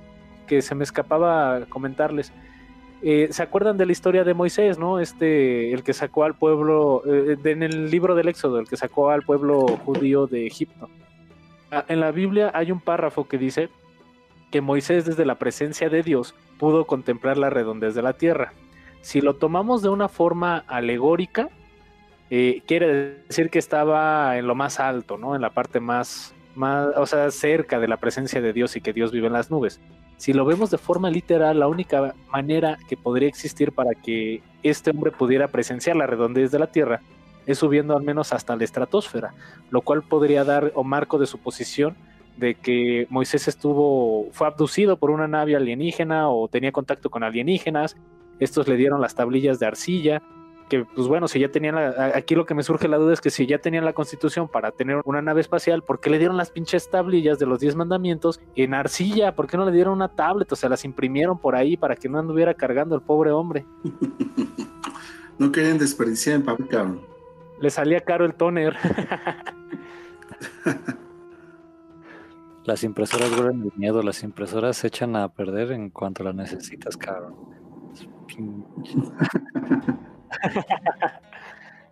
que 0.46 0.62
se 0.62 0.74
me 0.74 0.84
escapaba 0.84 1.66
comentarles. 1.68 2.32
Eh, 3.02 3.28
¿Se 3.30 3.42
acuerdan 3.42 3.76
de 3.76 3.86
la 3.86 3.92
historia 3.92 4.24
de 4.24 4.32
Moisés, 4.32 4.78
no? 4.78 4.98
Este, 4.98 5.72
el 5.72 5.82
que 5.82 5.92
sacó 5.92 6.24
al 6.24 6.36
pueblo, 6.36 7.02
eh, 7.06 7.36
en 7.44 7.62
el 7.62 7.90
libro 7.90 8.14
del 8.14 8.28
Éxodo, 8.28 8.58
el 8.58 8.68
que 8.68 8.76
sacó 8.76 9.10
al 9.10 9.22
pueblo 9.22 9.66
judío 9.66 10.26
de 10.26 10.46
Egipto. 10.46 10.88
Ah, 11.70 11.84
en 11.88 12.00
la 12.00 12.10
Biblia 12.10 12.50
hay 12.54 12.72
un 12.72 12.80
párrafo 12.80 13.26
que 13.26 13.38
dice 13.38 13.68
que 14.50 14.60
Moisés 14.60 15.04
desde 15.04 15.24
la 15.24 15.36
presencia 15.36 15.88
de 15.88 16.02
Dios 16.02 16.34
pudo 16.58 16.86
contemplar 16.86 17.36
la 17.36 17.50
redondez 17.50 17.94
de 17.94 18.02
la 18.02 18.12
tierra. 18.12 18.52
Si 19.00 19.20
lo 19.20 19.34
tomamos 19.34 19.82
de 19.82 19.88
una 19.88 20.08
forma 20.08 20.64
alegórica, 20.66 21.48
eh, 22.30 22.62
quiere 22.66 23.18
decir 23.28 23.50
que 23.50 23.58
estaba 23.58 24.38
en 24.38 24.46
lo 24.46 24.54
más 24.54 24.80
alto, 24.80 25.18
¿no? 25.18 25.34
En 25.34 25.42
la 25.42 25.50
parte 25.50 25.80
más, 25.80 26.34
más, 26.54 26.88
o 26.96 27.06
sea, 27.06 27.30
cerca 27.30 27.80
de 27.80 27.88
la 27.88 27.98
presencia 27.98 28.40
de 28.40 28.52
Dios 28.52 28.76
y 28.76 28.80
que 28.80 28.92
Dios 28.92 29.12
vive 29.12 29.26
en 29.26 29.32
las 29.32 29.50
nubes. 29.50 29.80
Si 30.16 30.32
lo 30.32 30.44
vemos 30.44 30.70
de 30.70 30.78
forma 30.78 31.10
literal, 31.10 31.58
la 31.58 31.68
única 31.68 32.14
manera 32.30 32.78
que 32.88 32.96
podría 32.96 33.28
existir 33.28 33.72
para 33.72 33.94
que 33.94 34.42
este 34.62 34.90
hombre 34.90 35.10
pudiera 35.10 35.48
presenciar 35.48 35.96
la 35.96 36.06
redondez 36.06 36.50
de 36.50 36.60
la 36.60 36.68
Tierra 36.68 37.00
es 37.46 37.58
subiendo 37.58 37.96
al 37.96 38.02
menos 38.02 38.32
hasta 38.32 38.56
la 38.56 38.64
estratosfera, 38.64 39.34
lo 39.70 39.82
cual 39.82 40.02
podría 40.02 40.44
dar 40.44 40.72
o 40.74 40.84
marco 40.84 41.18
de 41.18 41.26
su 41.26 41.38
posición 41.38 41.96
de 42.36 42.54
que 42.56 43.06
Moisés 43.10 43.48
estuvo, 43.48 44.28
fue 44.32 44.46
abducido 44.46 44.96
por 44.96 45.10
una 45.10 45.28
nave 45.28 45.56
alienígena 45.56 46.28
o 46.28 46.48
tenía 46.48 46.72
contacto 46.72 47.10
con 47.10 47.22
alienígenas, 47.22 47.96
estos 48.40 48.66
le 48.66 48.76
dieron 48.76 49.00
las 49.00 49.14
tablillas 49.14 49.60
de 49.60 49.66
arcilla, 49.66 50.22
que 50.68 50.84
pues 50.84 51.06
bueno, 51.06 51.28
si 51.28 51.38
ya 51.38 51.50
tenían 51.50 51.74
la, 51.74 52.12
aquí 52.14 52.34
lo 52.34 52.46
que 52.46 52.54
me 52.54 52.62
surge 52.62 52.88
la 52.88 52.96
duda 52.96 53.12
es 53.12 53.20
que 53.20 53.30
si 53.30 53.46
ya 53.46 53.58
tenían 53.58 53.84
la 53.84 53.92
constitución 53.92 54.48
para 54.48 54.72
tener 54.72 55.00
una 55.04 55.22
nave 55.22 55.40
espacial, 55.40 55.82
¿por 55.82 56.00
qué 56.00 56.10
le 56.10 56.18
dieron 56.18 56.36
las 56.36 56.50
pinches 56.50 56.90
tablillas 56.90 57.38
de 57.38 57.46
los 57.46 57.60
10 57.60 57.76
mandamientos 57.76 58.40
en 58.56 58.74
arcilla? 58.74 59.34
¿Por 59.34 59.46
qué 59.46 59.56
no 59.56 59.66
le 59.66 59.72
dieron 59.72 59.92
una 59.92 60.08
tablet? 60.08 60.50
O 60.50 60.56
sea, 60.56 60.70
las 60.70 60.84
imprimieron 60.84 61.38
por 61.38 61.54
ahí 61.54 61.76
para 61.76 61.96
que 61.96 62.08
no 62.08 62.18
anduviera 62.18 62.54
cargando 62.54 62.94
el 62.94 63.02
pobre 63.02 63.30
hombre. 63.30 63.66
no 65.38 65.52
querían 65.52 65.78
desperdiciar 65.78 66.36
en 66.36 66.44
papel, 66.44 66.68
cabrón. 66.68 67.13
Le 67.60 67.70
salía 67.70 68.00
caro 68.00 68.24
el 68.24 68.34
toner. 68.34 68.76
Las 72.64 72.82
impresoras 72.82 73.30
duran 73.36 73.60
el 73.60 73.72
miedo, 73.76 74.02
las 74.02 74.22
impresoras 74.22 74.78
se 74.78 74.86
echan 74.86 75.16
a 75.16 75.28
perder 75.28 75.72
en 75.72 75.90
cuanto 75.90 76.24
las 76.24 76.34
necesitas, 76.34 76.96
cabrón. 76.96 77.36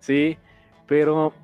sí, 0.00 0.38
pero 0.86 1.34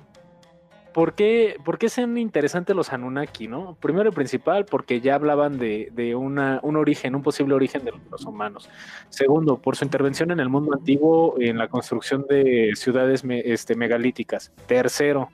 ¿por 0.99 1.13
qué, 1.13 1.55
¿por 1.63 1.77
qué 1.77 1.87
son 1.87 2.17
interesantes 2.17 2.75
los 2.75 2.91
Anunnaki, 2.91 3.47
no? 3.47 3.77
Primero 3.79 4.09
y 4.09 4.11
principal, 4.11 4.65
porque 4.65 4.99
ya 4.99 5.15
hablaban 5.15 5.57
de, 5.57 6.13
un 6.13 6.37
origen, 6.75 7.15
un 7.15 7.23
posible 7.23 7.55
origen 7.55 7.85
de 7.85 7.93
los 8.11 8.25
humanos. 8.25 8.69
Segundo, 9.07 9.55
por 9.55 9.77
su 9.77 9.85
intervención 9.85 10.29
en 10.31 10.41
el 10.41 10.49
mundo 10.49 10.73
antiguo 10.73 11.35
en 11.39 11.57
la 11.57 11.69
construcción 11.69 12.25
de 12.27 12.73
ciudades 12.75 13.23
este, 13.25 13.75
megalíticas. 13.75 14.51
Tercero, 14.67 15.29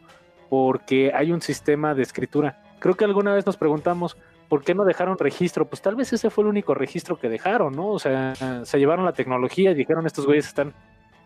porque 0.52 1.12
hay 1.16 1.32
un 1.32 1.42
sistema 1.42 1.96
de 1.96 2.04
escritura. 2.04 2.62
Creo 2.78 2.94
que 2.94 3.06
alguna 3.06 3.34
vez 3.34 3.48
nos 3.48 3.58
preguntamos, 3.58 4.18
¿por 4.48 4.64
qué 4.64 4.76
no 4.76 4.86
dejaron 4.86 5.18
registro? 5.18 5.66
Pues 5.66 5.82
tal 5.82 5.96
vez 5.96 6.14
ese 6.14 6.30
fue 6.30 6.44
el 6.44 6.50
único 6.52 6.76
registro 6.76 7.18
que 7.18 7.28
dejaron, 7.28 7.76
¿no? 7.76 7.88
O 7.88 7.98
sea, 7.98 8.36
se 8.36 8.78
llevaron 8.78 9.04
la 9.04 9.14
tecnología 9.14 9.72
y 9.72 9.74
dijeron, 9.74 10.06
estos 10.06 10.28
güeyes 10.28 10.46
están 10.46 10.76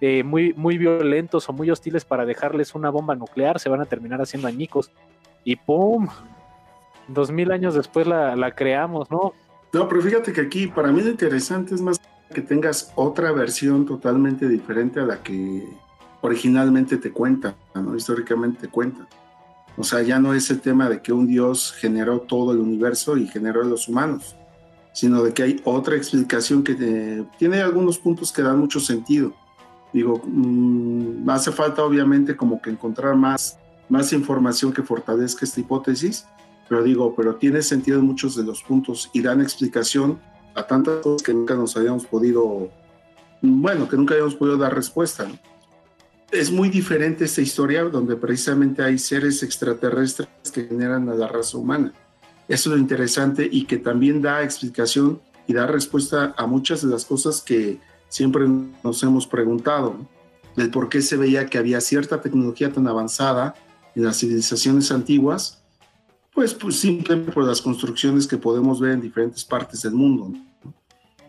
eh, 0.02 0.24
muy, 0.24 0.54
muy 0.54 0.78
violentos 0.78 1.50
o 1.50 1.54
muy 1.54 1.70
hostiles 1.70 2.06
para 2.06 2.26
dejarles 2.26 2.74
una 2.74 2.90
bomba 2.90 3.16
nuclear, 3.16 3.60
se 3.60 3.70
van 3.70 3.82
a 3.82 3.86
terminar 3.86 4.22
haciendo 4.22 4.48
añicos. 4.48 4.92
Y 5.44 5.58
¡pum! 5.58 6.08
Dos 7.08 7.32
mil 7.32 7.52
años 7.52 7.74
después 7.74 8.08
la, 8.08 8.54
creamos, 8.56 9.12
¿no? 9.12 9.34
No, 9.74 9.88
pero 9.90 10.02
fíjate 10.02 10.32
que 10.32 10.42
aquí 10.42 10.68
para 10.68 10.92
mí 10.92 11.02
lo 11.02 11.10
interesante 11.10 11.76
es 11.76 11.82
más 11.82 12.00
que 12.34 12.42
tengas 12.42 12.94
otra 12.96 13.32
versión 13.32 13.86
totalmente 13.86 14.48
diferente 14.48 15.00
a 15.00 15.04
la 15.04 15.22
que 15.22 15.68
originalmente 16.22 16.98
te 16.98 17.12
cuenta, 17.12 17.56
¿no? 17.74 17.96
históricamente 17.96 18.62
te 18.62 18.68
cuenta. 18.68 19.08
O 19.78 19.84
sea, 19.84 20.02
ya 20.02 20.20
no 20.20 20.34
es 20.34 20.50
el 20.52 20.60
tema 20.60 20.90
de 20.90 21.02
que 21.02 21.14
un 21.14 21.28
Dios 21.28 21.74
generó 21.74 22.22
todo 22.22 22.52
el 22.52 22.60
universo 22.60 23.18
y 23.18 23.28
generó 23.28 23.62
a 23.62 23.66
los 23.66 23.88
humanos, 23.88 24.36
sino 24.94 25.24
de 25.24 25.34
que 25.34 25.44
hay 25.44 25.62
otra 25.64 25.96
explicación 25.96 26.64
que 26.64 27.26
tiene 27.38 27.62
algunos 27.62 27.98
puntos 27.98 28.32
que 28.32 28.42
dan 28.42 28.60
mucho 28.60 28.80
sentido. 28.80 29.34
Digo, 29.92 30.22
mm, 30.24 31.30
hace 31.30 31.52
falta 31.52 31.84
obviamente 31.84 32.36
como 32.36 32.62
que 32.62 32.70
encontrar 32.70 33.16
más, 33.16 33.58
más 33.88 34.14
información 34.14 34.72
que 34.72 34.84
fortalezca 34.84 35.46
esta 35.46 35.60
hipótesis, 35.60 36.26
pero 36.68 36.84
digo, 36.84 37.16
pero 37.16 37.36
tiene 37.36 37.62
sentido 37.62 38.00
en 38.00 38.06
muchos 38.06 38.36
de 38.36 38.44
los 38.44 38.62
puntos 38.62 39.10
y 39.14 39.22
dan 39.22 39.42
explicación 39.42 40.20
a 40.54 40.68
tantas 40.68 41.02
cosas 41.02 41.24
que 41.24 41.34
nunca 41.34 41.56
nos 41.56 41.76
habíamos 41.76 42.06
podido, 42.06 42.70
bueno, 43.42 43.90
que 43.90 43.98
nunca 43.98 44.14
habíamos 44.14 44.36
podido 44.36 44.58
dar 44.58 44.76
respuesta. 44.76 45.28
Es 46.32 46.52
muy 46.52 46.70
diferente 46.70 47.26
esta 47.26 47.42
historia 47.42 47.84
donde 47.86 48.16
precisamente 48.16 48.84
hay 48.84 49.00
seres 49.00 49.42
extraterrestres 49.42 50.30
que 50.54 50.66
generan 50.66 51.10
a 51.10 51.16
la 51.16 51.28
raza 51.28 51.58
humana. 51.58 51.92
Eso 52.48 52.70
es 52.70 52.76
lo 52.76 52.78
interesante 52.78 53.50
y 53.52 53.66
que 53.66 53.78
también 53.78 54.22
da 54.22 54.44
explicación 54.44 55.20
y 55.48 55.54
da 55.54 55.66
respuesta 55.66 56.36
a 56.38 56.46
muchas 56.46 56.84
de 56.84 56.90
las 56.90 57.06
cosas 57.06 57.42
que 57.42 57.80
siempre 58.10 58.46
nos 58.84 59.02
hemos 59.04 59.26
preguntado 59.26 59.96
del 60.56 60.70
por 60.70 60.90
qué 60.90 61.02
se 61.02 61.16
veía 61.16 61.46
que 61.46 61.58
había 61.58 61.80
cierta 61.80 62.22
tecnología 62.22 62.72
tan 62.72 62.88
avanzada 62.88 63.56
en 63.96 64.04
las 64.04 64.18
civilizaciones 64.18 64.92
antiguas, 64.92 65.64
pues, 66.34 66.54
pues 66.54 66.80
simplemente 66.80 67.32
por 67.32 67.46
las 67.46 67.62
construcciones 67.62 68.28
que 68.28 68.38
podemos 68.38 68.80
ver 68.80 68.92
en 68.92 69.02
diferentes 69.02 69.44
partes 69.44 69.82
del 69.84 69.94
mundo, 69.94 70.34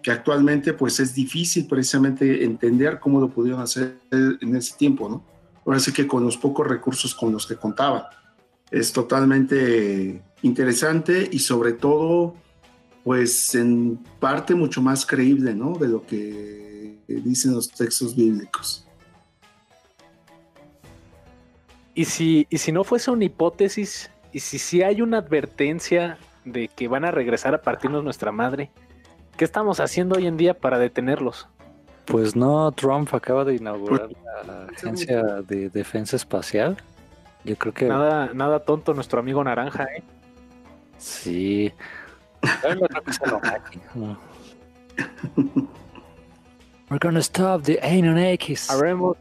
que 0.02 0.10
actualmente 0.10 0.72
pues 0.72 0.98
es 1.00 1.14
difícil 1.14 1.66
precisamente 1.66 2.44
entender 2.44 2.98
cómo 2.98 3.20
lo 3.20 3.28
pudieron 3.28 3.60
hacer 3.60 3.98
en 4.10 4.56
ese 4.56 4.76
tiempo, 4.76 5.08
¿no? 5.08 5.24
Ahora 5.66 5.78
sí 5.78 5.92
que 5.92 6.06
con 6.06 6.24
los 6.24 6.36
pocos 6.36 6.66
recursos 6.66 7.14
con 7.14 7.32
los 7.32 7.46
que 7.46 7.56
contaban. 7.56 8.02
Es 8.70 8.92
totalmente 8.92 10.22
interesante 10.42 11.28
y 11.30 11.38
sobre 11.40 11.72
todo 11.72 12.34
pues 13.05 13.55
en 13.55 13.98
parte 14.18 14.55
mucho 14.55 14.82
más 14.82 15.07
creíble, 15.07 15.55
¿no? 15.55 15.72
De 15.74 15.88
lo 15.88 16.05
que 16.07 16.98
dicen 17.07 17.55
los 17.55 17.70
textos 17.70 18.14
bíblicos. 18.14 18.86
Y 21.94 22.05
si, 22.05 22.46
y 22.51 22.59
si 22.59 22.72
no 22.72 22.84
fuese 22.84 23.11
una 23.11 23.24
hipótesis, 23.24 24.11
y 24.32 24.40
si 24.40 24.59
sí 24.59 24.82
hay 24.82 25.03
una 25.03 25.18
advertencia 25.18 26.18
de 26.44 26.68
que 26.68 26.88
van 26.88 27.05
a 27.05 27.11
regresar 27.11 27.55
a 27.55 27.62
partirnos 27.62 28.05
nuestra 28.05 28.32
madre, 28.32 28.70
¿qué 29.36 29.44
estamos 29.44 29.80
haciendo 29.80 30.16
hoy 30.16 30.26
en 30.26 30.36
día 30.36 30.55
para 30.55 30.78
detenerlos? 30.78 31.48
Pues 32.07 32.34
no, 32.34 32.70
Trump 32.72 33.12
acaba 33.14 33.44
de 33.44 33.57
inaugurar 33.57 34.09
pues, 34.09 34.46
la 34.46 34.64
Agencia 34.66 35.22
de 35.46 35.68
Defensa 35.68 36.16
Espacial. 36.16 36.76
Yo 37.44 37.57
creo 37.57 37.72
que. 37.72 37.86
Nada, 37.86 38.30
nada 38.34 38.61
tonto 38.61 38.94
nuestro 38.94 39.20
amigo 39.20 39.42
Naranja, 39.42 39.84
¿eh? 39.84 40.03
Sí. 40.98 41.72
We're 46.88 46.99
gonna 46.99 47.22
stop 47.22 47.62
the. 47.62 47.78
Haremos. 47.80 49.16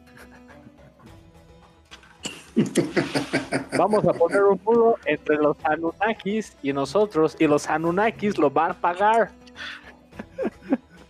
Vamos 3.78 4.06
a 4.06 4.14
poner 4.14 4.44
un 4.44 4.60
muro 4.66 4.98
entre 5.06 5.38
los 5.38 5.56
Anunnakis 5.64 6.58
y 6.62 6.74
nosotros, 6.74 7.38
y 7.40 7.48
los 7.48 7.70
Anunnakis 7.70 8.38
lo 8.38 8.50
van 8.50 8.72
a 8.72 8.74
pagar. 8.74 9.32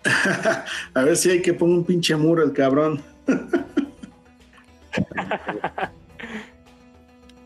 a 0.93 1.03
ver 1.03 1.18
si 1.18 1.32
hay 1.32 1.41
que 1.41 1.53
poner 1.53 1.78
un 1.78 1.84
pinche 1.84 2.16
muro 2.16 2.43
el 2.43 2.53
cabrón. 2.53 3.01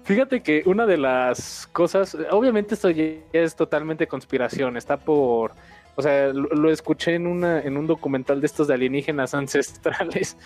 Fíjate 0.04 0.44
que 0.44 0.64
una 0.66 0.86
de 0.86 0.98
las 0.98 1.68
cosas, 1.72 2.18
obviamente 2.32 2.76
esto 2.76 2.90
ya 2.90 3.06
es 3.32 3.56
totalmente 3.56 4.08
conspiración, 4.08 4.76
está 4.76 4.98
por 4.98 5.54
o 5.96 6.02
sea, 6.02 6.34
lo, 6.34 6.72
escuché 6.72 7.16
en, 7.16 7.28
una, 7.28 7.62
en 7.62 7.78
un 7.78 7.86
documental 7.86 8.42
de 8.42 8.48
estos 8.48 8.68
de 8.68 8.74
alienígenas 8.74 9.34
ancestrales 9.36 10.38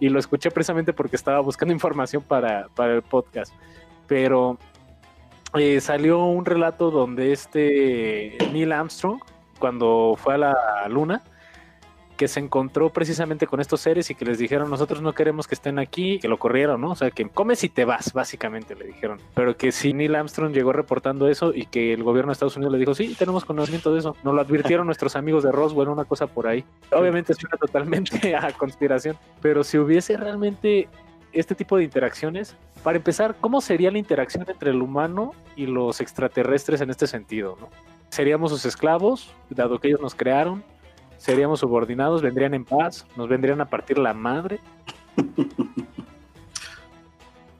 y 0.00 0.08
lo 0.08 0.18
escuché 0.18 0.50
precisamente 0.50 0.92
porque 0.92 1.16
estaba 1.16 1.40
buscando 1.40 1.72
información 1.72 2.22
para, 2.22 2.68
para 2.74 2.94
el 2.94 3.02
podcast. 3.02 3.52
Pero 4.08 4.58
eh, 5.54 5.80
salió 5.80 6.24
un 6.24 6.44
relato 6.44 6.90
donde 6.90 7.32
este 7.32 8.36
Neil 8.52 8.72
Armstrong, 8.72 9.20
cuando 9.58 10.14
fue 10.18 10.34
a 10.34 10.38
la 10.38 10.88
luna, 10.88 11.22
que 12.16 12.28
se 12.28 12.40
encontró 12.40 12.90
precisamente 12.90 13.46
con 13.46 13.60
estos 13.60 13.80
seres 13.80 14.10
y 14.10 14.14
que 14.14 14.24
les 14.24 14.38
dijeron, 14.38 14.70
nosotros 14.70 15.02
no 15.02 15.12
queremos 15.14 15.46
que 15.46 15.54
estén 15.54 15.78
aquí, 15.78 16.18
que 16.18 16.28
lo 16.28 16.38
corrieron, 16.38 16.80
¿no? 16.80 16.92
O 16.92 16.96
sea, 16.96 17.10
que 17.10 17.28
comes 17.28 17.62
y 17.64 17.68
te 17.68 17.84
vas, 17.84 18.12
básicamente 18.12 18.74
le 18.74 18.86
dijeron. 18.86 19.20
Pero 19.34 19.56
que 19.56 19.72
si 19.72 19.92
Neil 19.92 20.14
Armstrong 20.14 20.52
llegó 20.52 20.72
reportando 20.72 21.28
eso 21.28 21.52
y 21.54 21.66
que 21.66 21.92
el 21.92 22.02
gobierno 22.02 22.30
de 22.30 22.34
Estados 22.34 22.56
Unidos 22.56 22.72
le 22.72 22.78
dijo, 22.78 22.94
sí, 22.94 23.14
tenemos 23.18 23.44
conocimiento 23.44 23.92
de 23.92 24.00
eso. 24.00 24.16
Nos 24.24 24.34
lo 24.34 24.40
advirtieron 24.40 24.86
nuestros 24.86 25.16
amigos 25.16 25.44
de 25.44 25.52
Roswell, 25.52 25.88
una 25.88 26.04
cosa 26.04 26.26
por 26.26 26.46
ahí. 26.46 26.64
Obviamente 26.92 27.34
suena 27.34 27.56
totalmente 27.56 28.34
a 28.36 28.52
conspiración, 28.52 29.16
pero 29.40 29.62
si 29.62 29.78
hubiese 29.78 30.16
realmente 30.16 30.88
este 31.32 31.54
tipo 31.54 31.76
de 31.76 31.84
interacciones, 31.84 32.56
para 32.82 32.96
empezar, 32.96 33.36
¿cómo 33.40 33.60
sería 33.60 33.90
la 33.90 33.98
interacción 33.98 34.44
entre 34.48 34.70
el 34.70 34.80
humano 34.80 35.34
y 35.54 35.66
los 35.66 36.00
extraterrestres 36.00 36.80
en 36.80 36.90
este 36.90 37.06
sentido, 37.06 37.56
¿no? 37.60 37.68
¿Seríamos 38.10 38.50
sus 38.50 38.64
esclavos, 38.64 39.30
dado 39.50 39.78
que 39.78 39.88
ellos 39.88 40.00
nos 40.00 40.14
crearon? 40.14 40.62
Seríamos 41.18 41.60
subordinados, 41.60 42.22
vendrían 42.22 42.54
en 42.54 42.64
paz, 42.64 43.06
nos 43.16 43.28
vendrían 43.28 43.60
a 43.60 43.68
partir 43.68 43.98
la 43.98 44.14
madre. 44.14 44.60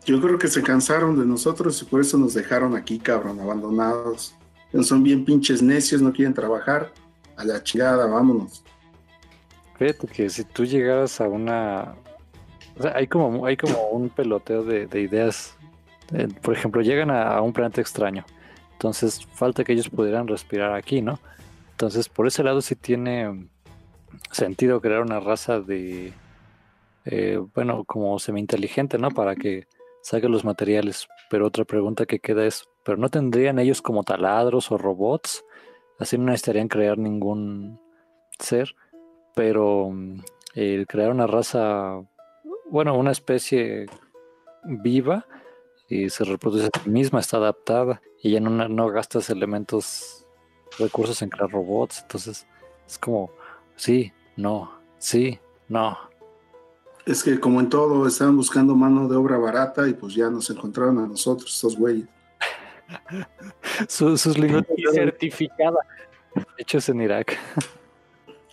Yo 0.06 0.20
creo 0.20 0.38
que 0.38 0.46
se 0.46 0.62
cansaron 0.62 1.18
de 1.18 1.26
nosotros 1.26 1.82
y 1.82 1.84
por 1.84 2.00
eso 2.00 2.16
nos 2.16 2.32
dejaron 2.34 2.76
aquí, 2.76 2.98
cabrón, 2.98 3.40
abandonados. 3.40 4.36
Son 4.82 5.02
bien 5.02 5.24
pinches 5.24 5.62
necios, 5.62 6.00
no 6.00 6.12
quieren 6.12 6.34
trabajar. 6.34 6.92
A 7.36 7.44
la 7.44 7.62
chingada, 7.62 8.06
vámonos. 8.06 8.64
Fíjate 9.78 10.06
que 10.06 10.30
si 10.30 10.44
tú 10.44 10.64
llegaras 10.64 11.20
a 11.20 11.28
una. 11.28 11.96
O 12.78 12.82
sea, 12.82 12.92
hay 12.94 13.06
como, 13.06 13.44
hay 13.46 13.56
como 13.56 13.88
un 13.88 14.08
peloteo 14.08 14.62
de, 14.62 15.00
ideas. 15.00 15.56
Eh, 16.12 16.28
por 16.40 16.54
ejemplo, 16.54 16.82
llegan 16.82 17.10
a, 17.10 17.40
un 17.42 17.52
planeta 17.52 17.80
extraño. 17.80 18.24
Entonces, 18.72 19.26
falta 19.32 19.64
que 19.64 19.72
ellos 19.72 19.88
pudieran 19.88 20.28
respirar 20.28 20.72
aquí, 20.74 21.02
¿no? 21.02 21.18
Entonces, 21.76 22.08
por 22.08 22.26
ese 22.26 22.42
lado 22.42 22.62
sí 22.62 22.74
tiene 22.74 23.50
sentido 24.30 24.80
crear 24.80 25.02
una 25.02 25.20
raza 25.20 25.60
de, 25.60 26.14
eh, 27.04 27.38
bueno, 27.54 27.84
como 27.84 28.18
semi-inteligente, 28.18 28.96
¿no? 28.96 29.10
Para 29.10 29.36
que 29.36 29.68
saque 30.00 30.26
los 30.30 30.42
materiales. 30.42 31.06
Pero 31.28 31.46
otra 31.46 31.66
pregunta 31.66 32.06
que 32.06 32.18
queda 32.18 32.46
es, 32.46 32.66
¿pero 32.82 32.96
no 32.96 33.10
tendrían 33.10 33.58
ellos 33.58 33.82
como 33.82 34.04
taladros 34.04 34.72
o 34.72 34.78
robots? 34.78 35.44
Así 35.98 36.16
no 36.16 36.24
necesitarían 36.24 36.68
crear 36.68 36.96
ningún 36.96 37.78
ser. 38.38 38.74
Pero 39.34 39.90
mm, 39.90 40.20
el 40.54 40.86
crear 40.86 41.10
una 41.10 41.26
raza, 41.26 42.00
bueno, 42.70 42.96
una 42.96 43.10
especie 43.10 43.84
viva 44.64 45.26
y 45.90 46.08
se 46.08 46.24
reproduce 46.24 46.70
a 46.72 46.80
sí 46.82 46.88
misma, 46.88 47.20
está 47.20 47.36
adaptada 47.36 48.00
y 48.22 48.30
ya 48.30 48.40
no, 48.40 48.66
no 48.66 48.88
gastas 48.88 49.28
elementos, 49.28 50.25
recursos 50.78 51.20
en 51.22 51.28
crear 51.28 51.50
robots. 51.50 52.00
Entonces 52.02 52.46
es 52.86 52.98
como, 52.98 53.30
sí, 53.76 54.12
no, 54.36 54.72
sí, 54.98 55.38
no. 55.68 55.98
Es 57.04 57.22
que 57.22 57.38
como 57.38 57.60
en 57.60 57.68
todo, 57.68 58.06
estaban 58.06 58.36
buscando 58.36 58.74
mano 58.74 59.06
de 59.08 59.16
obra 59.16 59.38
barata 59.38 59.88
y 59.88 59.94
pues 59.94 60.14
ya 60.14 60.28
nos 60.28 60.50
encontraron 60.50 60.98
a 60.98 61.06
nosotros, 61.06 61.54
estos 61.54 61.76
güeyes. 61.76 62.08
sus, 63.88 64.20
sus 64.20 64.36
Y 64.36 64.64
certificada. 64.92 65.78
Hechos 66.58 66.88
en 66.88 67.00
Irak. 67.00 67.38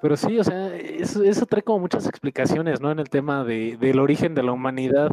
Pero 0.00 0.16
sí, 0.16 0.38
o 0.38 0.44
sea, 0.44 0.76
eso, 0.76 1.24
eso, 1.24 1.44
trae 1.46 1.62
como 1.62 1.80
muchas 1.80 2.06
explicaciones, 2.06 2.80
¿no? 2.80 2.92
En 2.92 3.00
el 3.00 3.10
tema 3.10 3.44
de, 3.44 3.76
del 3.78 3.98
origen 3.98 4.34
de 4.34 4.42
la 4.44 4.52
humanidad. 4.52 5.10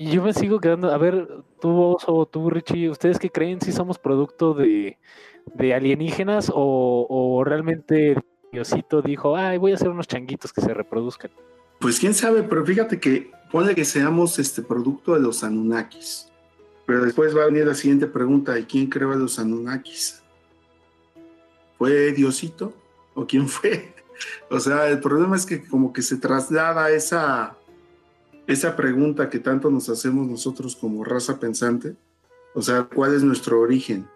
Y 0.00 0.12
yo 0.12 0.22
me 0.22 0.32
sigo 0.32 0.60
quedando, 0.60 0.92
a 0.92 0.96
ver, 0.96 1.28
tú, 1.60 1.76
Oso, 1.76 2.24
tú, 2.30 2.50
Richie, 2.50 2.88
¿ustedes 2.88 3.18
qué 3.18 3.30
creen? 3.30 3.60
¿Si 3.60 3.72
somos 3.72 3.98
producto 3.98 4.54
de, 4.54 4.96
de 5.54 5.74
alienígenas 5.74 6.52
o, 6.54 7.06
o, 7.10 7.42
realmente 7.42 8.16
Diosito 8.52 9.02
dijo, 9.02 9.36
ay, 9.36 9.58
voy 9.58 9.72
a 9.72 9.74
hacer 9.74 9.88
unos 9.88 10.06
changuitos 10.06 10.52
que 10.52 10.60
se 10.60 10.72
reproduzcan? 10.72 11.32
Pues 11.80 11.98
quién 11.98 12.14
sabe, 12.14 12.44
pero 12.44 12.64
fíjate 12.64 13.00
que 13.00 13.32
pone 13.50 13.74
que 13.74 13.84
seamos 13.84 14.38
este 14.38 14.62
producto 14.62 15.14
de 15.14 15.20
los 15.20 15.42
Anunnakis. 15.42 16.28
Pero 16.86 17.04
después 17.04 17.36
va 17.36 17.42
a 17.42 17.46
venir 17.46 17.66
la 17.66 17.74
siguiente 17.74 18.06
pregunta, 18.06 18.56
¿y 18.56 18.64
quién 18.66 18.86
creó 18.86 19.10
a 19.10 19.16
los 19.16 19.40
Anunnakis? 19.40 20.22
¿Fue 21.76 22.12
Diosito? 22.12 22.72
¿O 23.14 23.26
quién 23.26 23.48
fue? 23.48 23.94
O 24.50 24.58
sea, 24.58 24.88
el 24.88 24.98
problema 24.98 25.36
es 25.36 25.46
que 25.46 25.64
como 25.64 25.92
que 25.92 26.02
se 26.02 26.16
traslada 26.16 26.90
esa, 26.90 27.56
esa 28.48 28.74
pregunta 28.74 29.28
que 29.28 29.38
tanto 29.38 29.70
nos 29.70 29.90
hacemos 29.90 30.26
nosotros 30.26 30.74
como 30.74 31.04
raza 31.04 31.38
pensante. 31.38 31.96
O 32.54 32.62
sea, 32.62 32.84
¿cuál 32.84 33.14
es 33.14 33.22
nuestro 33.22 33.60
origen? 33.60 34.08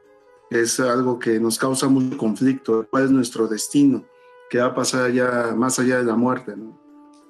Es 0.51 0.81
algo 0.81 1.19
que 1.19 1.39
nos 1.39 1.59
causa 1.59 1.87
mucho 1.89 2.17
conflicto. 2.17 2.87
¿Cuál 2.91 3.05
es 3.05 3.11
nuestro 3.11 3.47
destino? 3.47 4.05
¿Qué 4.49 4.59
va 4.59 4.69
a 4.69 4.75
pasar 4.75 5.05
allá, 5.05 5.55
más 5.55 5.79
allá 5.79 5.99
de 5.99 6.05
la 6.05 6.17
muerte? 6.17 6.55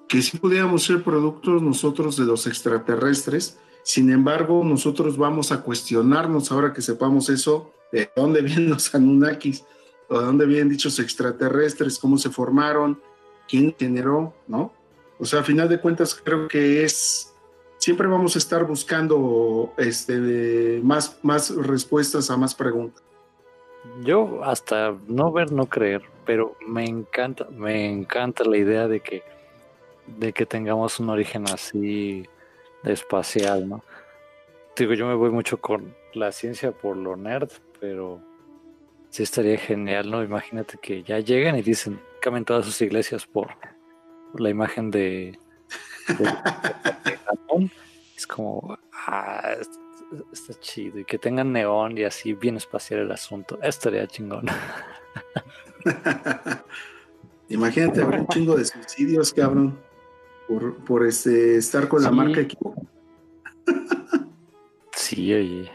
Que 0.08 0.22
si 0.22 0.38
pudiéramos 0.38 0.84
ser 0.84 1.02
productos 1.02 1.60
nosotros 1.60 2.16
de 2.16 2.24
los 2.24 2.46
extraterrestres, 2.46 3.58
sin 3.82 4.12
embargo, 4.12 4.62
nosotros 4.64 5.16
vamos 5.16 5.50
a 5.50 5.60
cuestionarnos 5.60 6.52
ahora 6.52 6.72
que 6.72 6.82
sepamos 6.82 7.28
eso, 7.30 7.72
de 7.90 8.08
dónde 8.14 8.42
vienen 8.42 8.70
los 8.70 8.94
Anunnakis, 8.94 9.64
o 10.08 10.20
de 10.20 10.26
dónde 10.26 10.46
vienen 10.46 10.68
dichos 10.68 11.00
extraterrestres, 11.00 11.98
cómo 11.98 12.16
se 12.16 12.30
formaron, 12.30 13.00
quién 13.48 13.74
generó, 13.76 14.34
¿no? 14.46 14.72
O 15.18 15.24
sea, 15.24 15.40
a 15.40 15.44
final 15.44 15.68
de 15.68 15.78
cuentas 15.78 16.14
creo 16.14 16.48
que 16.48 16.84
es, 16.84 17.34
siempre 17.78 18.06
vamos 18.06 18.34
a 18.34 18.38
estar 18.38 18.64
buscando 18.64 19.72
este, 19.76 20.80
más, 20.82 21.18
más 21.22 21.54
respuestas 21.54 22.30
a 22.30 22.36
más 22.36 22.54
preguntas. 22.54 23.02
Yo 24.02 24.44
hasta 24.44 24.94
no 25.08 25.32
ver, 25.32 25.52
no 25.52 25.66
creer, 25.66 26.02
pero 26.24 26.56
me 26.66 26.84
encanta, 26.84 27.48
me 27.50 27.90
encanta 27.90 28.44
la 28.44 28.56
idea 28.56 28.86
de 28.86 29.00
que, 29.00 29.22
de 30.06 30.32
que 30.32 30.46
tengamos 30.46 31.00
un 31.00 31.10
origen 31.10 31.48
así 31.48 32.26
espacial, 32.84 33.68
¿no? 33.68 33.82
Digo, 34.76 34.94
yo 34.94 35.06
me 35.06 35.14
voy 35.14 35.30
mucho 35.30 35.60
con 35.60 35.94
la 36.14 36.32
ciencia 36.32 36.72
por 36.72 36.96
lo 36.96 37.16
nerd, 37.16 37.50
pero 37.80 38.20
sí 39.10 39.22
estaría 39.22 39.58
genial, 39.58 40.10
¿no? 40.10 40.22
Imagínate 40.22 40.78
que 40.80 41.02
ya 41.02 41.18
llegan 41.18 41.58
y 41.58 41.62
dicen, 41.62 42.00
cambien 42.20 42.44
todas 42.44 42.64
sus 42.64 42.80
iglesias 42.80 43.26
por, 43.26 43.50
la 44.34 44.50
imagen 44.50 44.90
de, 44.90 45.38
es 48.16 48.26
como, 48.26 48.78
ah, 49.06 49.54
está, 50.32 50.54
chido. 50.60 50.98
Y 50.98 51.04
que 51.04 51.18
tengan 51.18 51.52
neón 51.52 51.96
y 51.98 52.04
así 52.04 52.32
bien 52.34 52.56
espacial 52.56 53.00
el 53.00 53.12
asunto. 53.12 53.58
Estaría 53.62 54.06
chingón. 54.06 54.46
Imagínate 57.48 58.02
haber 58.02 58.20
un 58.20 58.28
chingo 58.28 58.56
de 58.56 58.64
suicidios, 58.64 59.32
cabrón 59.32 59.78
por, 60.48 60.76
por 60.84 61.06
este, 61.06 61.56
estar 61.56 61.88
con 61.88 62.02
la 62.02 62.10
marca 62.10 62.40
equipo. 62.40 62.74
sí, 64.92 65.32
oye. 65.32 65.70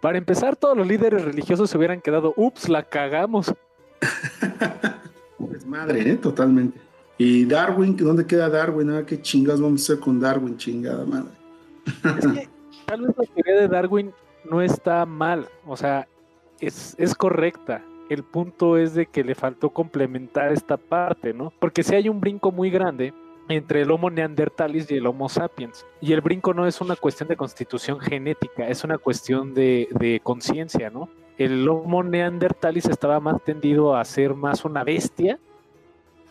Para 0.00 0.18
empezar, 0.18 0.56
todos 0.56 0.76
los 0.76 0.86
líderes 0.86 1.24
religiosos 1.24 1.68
se 1.68 1.76
hubieran 1.76 2.00
quedado, 2.00 2.32
ups, 2.36 2.68
la 2.68 2.82
cagamos. 2.82 3.54
madre, 5.70 6.10
¿eh? 6.10 6.16
totalmente. 6.16 6.78
Y 7.16 7.44
Darwin, 7.44 7.96
¿dónde 7.96 8.26
queda 8.26 8.48
Darwin? 8.48 8.90
Ah, 8.90 9.04
¿Qué 9.06 9.20
chingas 9.20 9.60
vamos 9.60 9.82
a 9.82 9.84
hacer 9.84 10.00
con 10.02 10.20
Darwin, 10.20 10.56
chingada 10.56 11.04
madre? 11.04 11.30
es 12.18 12.26
que 12.26 12.48
tal 12.86 13.02
vez 13.02 13.16
la 13.16 13.34
teoría 13.34 13.60
de 13.60 13.68
Darwin 13.68 14.12
no 14.50 14.62
está 14.62 15.06
mal, 15.06 15.48
o 15.66 15.76
sea, 15.76 16.08
es, 16.60 16.94
es 16.98 17.14
correcta 17.14 17.82
el 18.10 18.24
punto 18.24 18.76
es 18.76 18.94
de 18.94 19.06
que 19.06 19.22
le 19.22 19.36
faltó 19.36 19.70
complementar 19.70 20.52
esta 20.52 20.76
parte, 20.76 21.32
¿no? 21.32 21.52
Porque 21.60 21.84
si 21.84 21.94
hay 21.94 22.08
un 22.08 22.20
brinco 22.20 22.50
muy 22.50 22.68
grande 22.68 23.14
entre 23.48 23.82
el 23.82 23.90
Homo 23.90 24.10
neanderthalis 24.10 24.90
y 24.90 24.96
el 24.96 25.06
Homo 25.06 25.28
sapiens. 25.28 25.86
Y 26.00 26.12
el 26.12 26.20
brinco 26.20 26.52
no 26.52 26.66
es 26.66 26.80
una 26.80 26.96
cuestión 26.96 27.28
de 27.28 27.36
constitución 27.36 28.00
genética, 28.00 28.68
es 28.68 28.82
una 28.82 28.98
cuestión 28.98 29.54
de, 29.54 30.20
conciencia, 30.24 30.90
¿no? 30.90 31.08
El 31.38 31.68
Homo 31.68 32.02
neanderthalis 32.02 32.86
estaba 32.86 33.20
más 33.20 33.42
tendido 33.44 33.96
a 33.96 34.04
ser 34.04 34.34
más 34.34 34.64
una 34.64 34.82
bestia, 34.82 35.38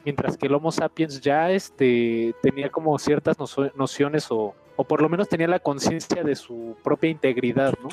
mientras 0.04 0.38
que 0.38 0.48
el 0.48 0.54
Homo 0.54 0.72
sapiens 0.72 1.22
ya 1.22 1.52
este, 1.52 2.34
tenía 2.42 2.70
como 2.70 2.98
ciertas 3.00 3.38
nociones 3.76 4.28
o, 4.32 4.56
o 4.76 4.84
por 4.84 5.02
lo 5.02 5.10
menos 5.10 5.28
tenía 5.28 5.48
la 5.48 5.60
conciencia 5.60 6.24
de 6.24 6.36
su 6.36 6.76
propia 6.84 7.10
integridad, 7.10 7.74
¿no? 7.82 7.90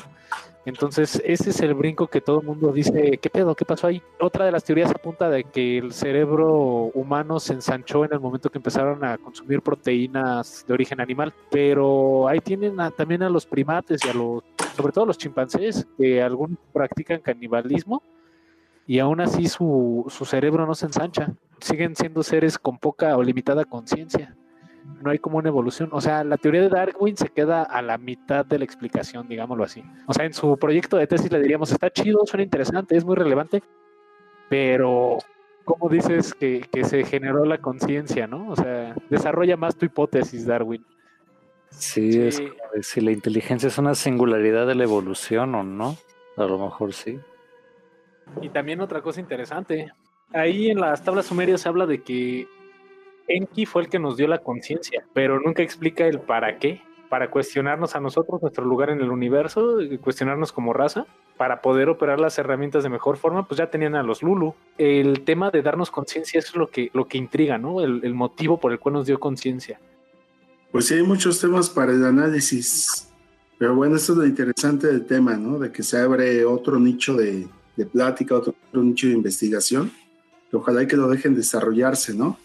Entonces, 0.67 1.21
ese 1.23 1.51
es 1.51 1.61
el 1.61 1.73
brinco 1.73 2.07
que 2.07 2.19
todo 2.19 2.41
el 2.41 2.45
mundo 2.45 2.73
dice, 2.73 3.17
¿qué 3.21 3.29
pedo? 3.29 3.55
¿Qué 3.55 3.63
pasó 3.63 3.87
ahí? 3.87 4.01
Otra 4.19 4.45
de 4.45 4.51
las 4.51 4.65
teorías 4.65 4.91
apunta 4.91 5.29
de 5.29 5.45
que 5.45 5.77
el 5.77 5.93
cerebro 5.93 6.91
humano 6.93 7.39
se 7.39 7.53
ensanchó 7.53 8.03
en 8.03 8.11
el 8.11 8.19
momento 8.19 8.49
que 8.49 8.57
empezaron 8.57 9.01
a 9.05 9.17
consumir 9.17 9.61
proteínas 9.61 10.65
de 10.67 10.73
origen 10.73 10.99
animal, 10.99 11.33
pero 11.49 12.27
ahí 12.27 12.39
tienen 12.41 12.75
también 12.97 13.23
a 13.23 13.29
los 13.29 13.45
primates 13.45 14.03
y 14.03 14.09
a 14.09 14.13
los, 14.13 14.43
sobre 14.75 14.91
todo 14.91 15.05
a 15.05 15.07
los 15.07 15.17
chimpancés, 15.17 15.87
que 15.97 16.21
algunos 16.21 16.57
practican 16.73 17.21
canibalismo 17.21 18.03
y 18.87 18.99
aún 18.99 19.21
así 19.21 19.47
su, 19.47 20.05
su 20.09 20.25
cerebro 20.25 20.65
no 20.65 20.73
se 20.73 20.87
ensancha. 20.87 21.33
Siguen 21.59 21.95
siendo 21.95 22.23
seres 22.23 22.57
con 22.57 22.77
poca 22.79 23.17
o 23.17 23.23
limitada 23.23 23.65
conciencia 23.65 24.35
no 25.01 25.11
hay 25.11 25.19
como 25.19 25.37
una 25.37 25.49
evolución. 25.49 25.89
O 25.91 26.01
sea, 26.01 26.23
la 26.23 26.37
teoría 26.37 26.61
de 26.61 26.69
Darwin 26.69 27.17
se 27.17 27.29
queda 27.29 27.63
a 27.63 27.81
la 27.81 27.97
mitad 27.97 28.45
de 28.45 28.59
la 28.59 28.65
explicación, 28.65 29.27
digámoslo 29.27 29.63
así. 29.63 29.83
O 30.05 30.13
sea, 30.13 30.25
en 30.25 30.33
su 30.33 30.57
proyecto 30.57 30.97
de 30.97 31.07
tesis 31.07 31.31
le 31.31 31.41
diríamos, 31.41 31.71
está 31.71 31.89
chido, 31.91 32.25
suena 32.25 32.43
interesante, 32.43 32.95
es 32.95 33.05
muy 33.05 33.15
relevante, 33.15 33.61
pero 34.49 35.19
¿cómo 35.65 35.89
dices 35.89 36.33
que, 36.33 36.67
se 36.83 37.03
generó 37.03 37.45
la 37.45 37.59
conciencia, 37.59 38.27
no? 38.27 38.49
O 38.49 38.55
sea, 38.55 38.95
desarrolla 39.09 39.57
más 39.57 39.75
tu 39.75 39.85
hipótesis, 39.85 40.45
Darwin. 40.45 40.85
Sí, 41.69 42.19
es 42.21 42.41
si 42.81 43.01
la 43.01 43.11
inteligencia 43.11 43.67
es 43.67 43.77
una 43.77 43.93
singularidad 43.93 44.65
de 44.65 44.75
la 44.75 44.83
evolución 44.83 45.53
o 45.55 45.63
no. 45.63 45.97
A 46.37 46.43
lo 46.45 46.57
mejor 46.57 46.93
sí. 46.93 47.19
Y 48.41 48.49
también 48.49 48.81
otra 48.81 49.01
cosa 49.01 49.19
interesante. 49.19 49.91
Ahí 50.33 50.69
en 50.69 50.79
las 50.79 51.03
tablas 51.03 51.27
sumerias 51.27 51.61
se 51.61 51.69
habla 51.69 51.85
de 51.85 52.01
que 52.01 52.47
Enki 53.27 53.65
fue 53.65 53.83
el 53.83 53.89
que 53.89 53.99
nos 53.99 54.17
dio 54.17 54.27
la 54.27 54.39
conciencia, 54.39 55.05
pero 55.13 55.39
nunca 55.39 55.63
explica 55.63 56.05
el 56.05 56.19
para 56.19 56.57
qué, 56.59 56.81
para 57.09 57.29
cuestionarnos 57.29 57.95
a 57.95 57.99
nosotros 57.99 58.41
nuestro 58.41 58.65
lugar 58.65 58.89
en 58.89 58.99
el 58.99 59.11
universo, 59.11 59.77
cuestionarnos 60.01 60.51
como 60.51 60.73
raza, 60.73 61.05
para 61.37 61.61
poder 61.61 61.89
operar 61.89 62.19
las 62.19 62.37
herramientas 62.37 62.83
de 62.83 62.89
mejor 62.89 63.17
forma, 63.17 63.47
pues 63.47 63.59
ya 63.59 63.69
tenían 63.69 63.95
a 63.95 64.03
los 64.03 64.23
Lulu. 64.23 64.55
El 64.77 65.23
tema 65.23 65.51
de 65.51 65.61
darnos 65.61 65.91
conciencia 65.91 66.39
es 66.39 66.55
lo 66.55 66.69
que, 66.69 66.89
lo 66.93 67.07
que 67.07 67.17
intriga, 67.17 67.57
¿no? 67.57 67.81
El, 67.81 68.13
motivo 68.13 68.59
por 68.59 68.71
el 68.71 68.79
cual 68.79 68.95
nos 68.95 69.05
dio 69.05 69.19
conciencia. 69.19 69.79
Pues 70.71 70.87
sí, 70.87 70.95
hay 70.95 71.03
muchos 71.03 71.39
temas 71.39 71.69
para 71.69 71.91
el 71.91 72.03
análisis, 72.03 73.09
pero 73.57 73.75
bueno, 73.75 73.95
eso 73.95 74.13
es 74.13 74.19
lo 74.19 74.25
interesante 74.25 74.87
del 74.87 75.05
tema, 75.05 75.35
¿no? 75.35 75.59
De 75.59 75.71
que 75.71 75.83
se 75.83 75.97
abre 75.99 76.43
otro 76.45 76.79
nicho 76.79 77.15
de, 77.15 77.47
plática, 77.85 78.35
otro, 78.35 78.55
otro 78.69 78.83
nicho 78.83 79.07
de 79.07 79.13
investigación, 79.13 79.91
que 80.49 80.57
ojalá 80.57 80.83
y 80.83 80.87
que 80.87 80.97
lo 80.97 81.07
dejen 81.07 81.35
desarrollarse, 81.35 82.13
¿no? 82.13 82.37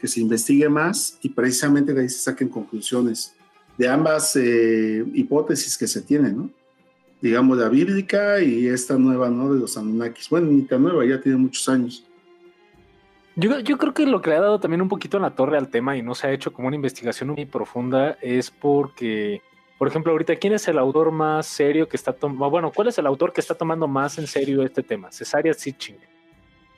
que 0.00 0.08
se 0.08 0.20
investigue 0.20 0.68
más 0.68 1.18
y 1.20 1.28
precisamente 1.28 1.92
de 1.92 2.02
ahí 2.02 2.08
se 2.08 2.20
saquen 2.20 2.48
conclusiones 2.48 3.36
de 3.76 3.86
ambas 3.86 4.34
eh, 4.36 5.04
hipótesis 5.14 5.76
que 5.76 5.86
se 5.86 6.00
tienen, 6.02 6.36
¿no? 6.36 6.50
Digamos, 7.20 7.58
la 7.58 7.68
bíblica 7.68 8.40
y 8.40 8.66
esta 8.66 8.96
nueva, 8.96 9.28
¿no? 9.28 9.52
De 9.52 9.60
los 9.60 9.76
Anunnakis. 9.76 10.30
Bueno, 10.30 10.50
ni 10.50 10.62
tan 10.62 10.82
nueva, 10.82 11.04
ya 11.04 11.20
tiene 11.20 11.36
muchos 11.36 11.68
años. 11.68 12.06
Yo, 13.36 13.60
yo, 13.60 13.76
creo 13.76 13.92
que 13.92 14.06
lo 14.06 14.22
que 14.22 14.30
le 14.30 14.36
ha 14.36 14.40
dado 14.40 14.58
también 14.58 14.80
un 14.80 14.88
poquito 14.88 15.18
en 15.18 15.22
la 15.22 15.34
torre 15.34 15.58
al 15.58 15.68
tema 15.68 15.96
y 15.96 16.02
no 16.02 16.14
se 16.14 16.26
ha 16.26 16.32
hecho 16.32 16.52
como 16.52 16.68
una 16.68 16.76
investigación 16.76 17.30
muy 17.30 17.44
profunda 17.44 18.16
es 18.22 18.50
porque 18.50 19.42
Por 19.80 19.88
ejemplo, 19.88 20.12
ahorita, 20.12 20.36
¿quién 20.36 20.52
es 20.52 20.68
el 20.68 20.78
autor 20.78 21.10
más 21.10 21.46
serio 21.46 21.88
que 21.88 21.96
está 21.96 22.12
tomando, 22.12 22.50
bueno, 22.50 22.70
cuál 22.70 22.88
es 22.88 22.98
el 22.98 23.06
autor 23.06 23.32
que 23.32 23.40
está 23.40 23.54
tomando 23.54 23.88
más 23.88 24.18
en 24.18 24.26
serio 24.26 24.62
este 24.62 24.82
tema? 24.82 25.10
Cesaria 25.10 25.54
Sitching. 25.54 25.96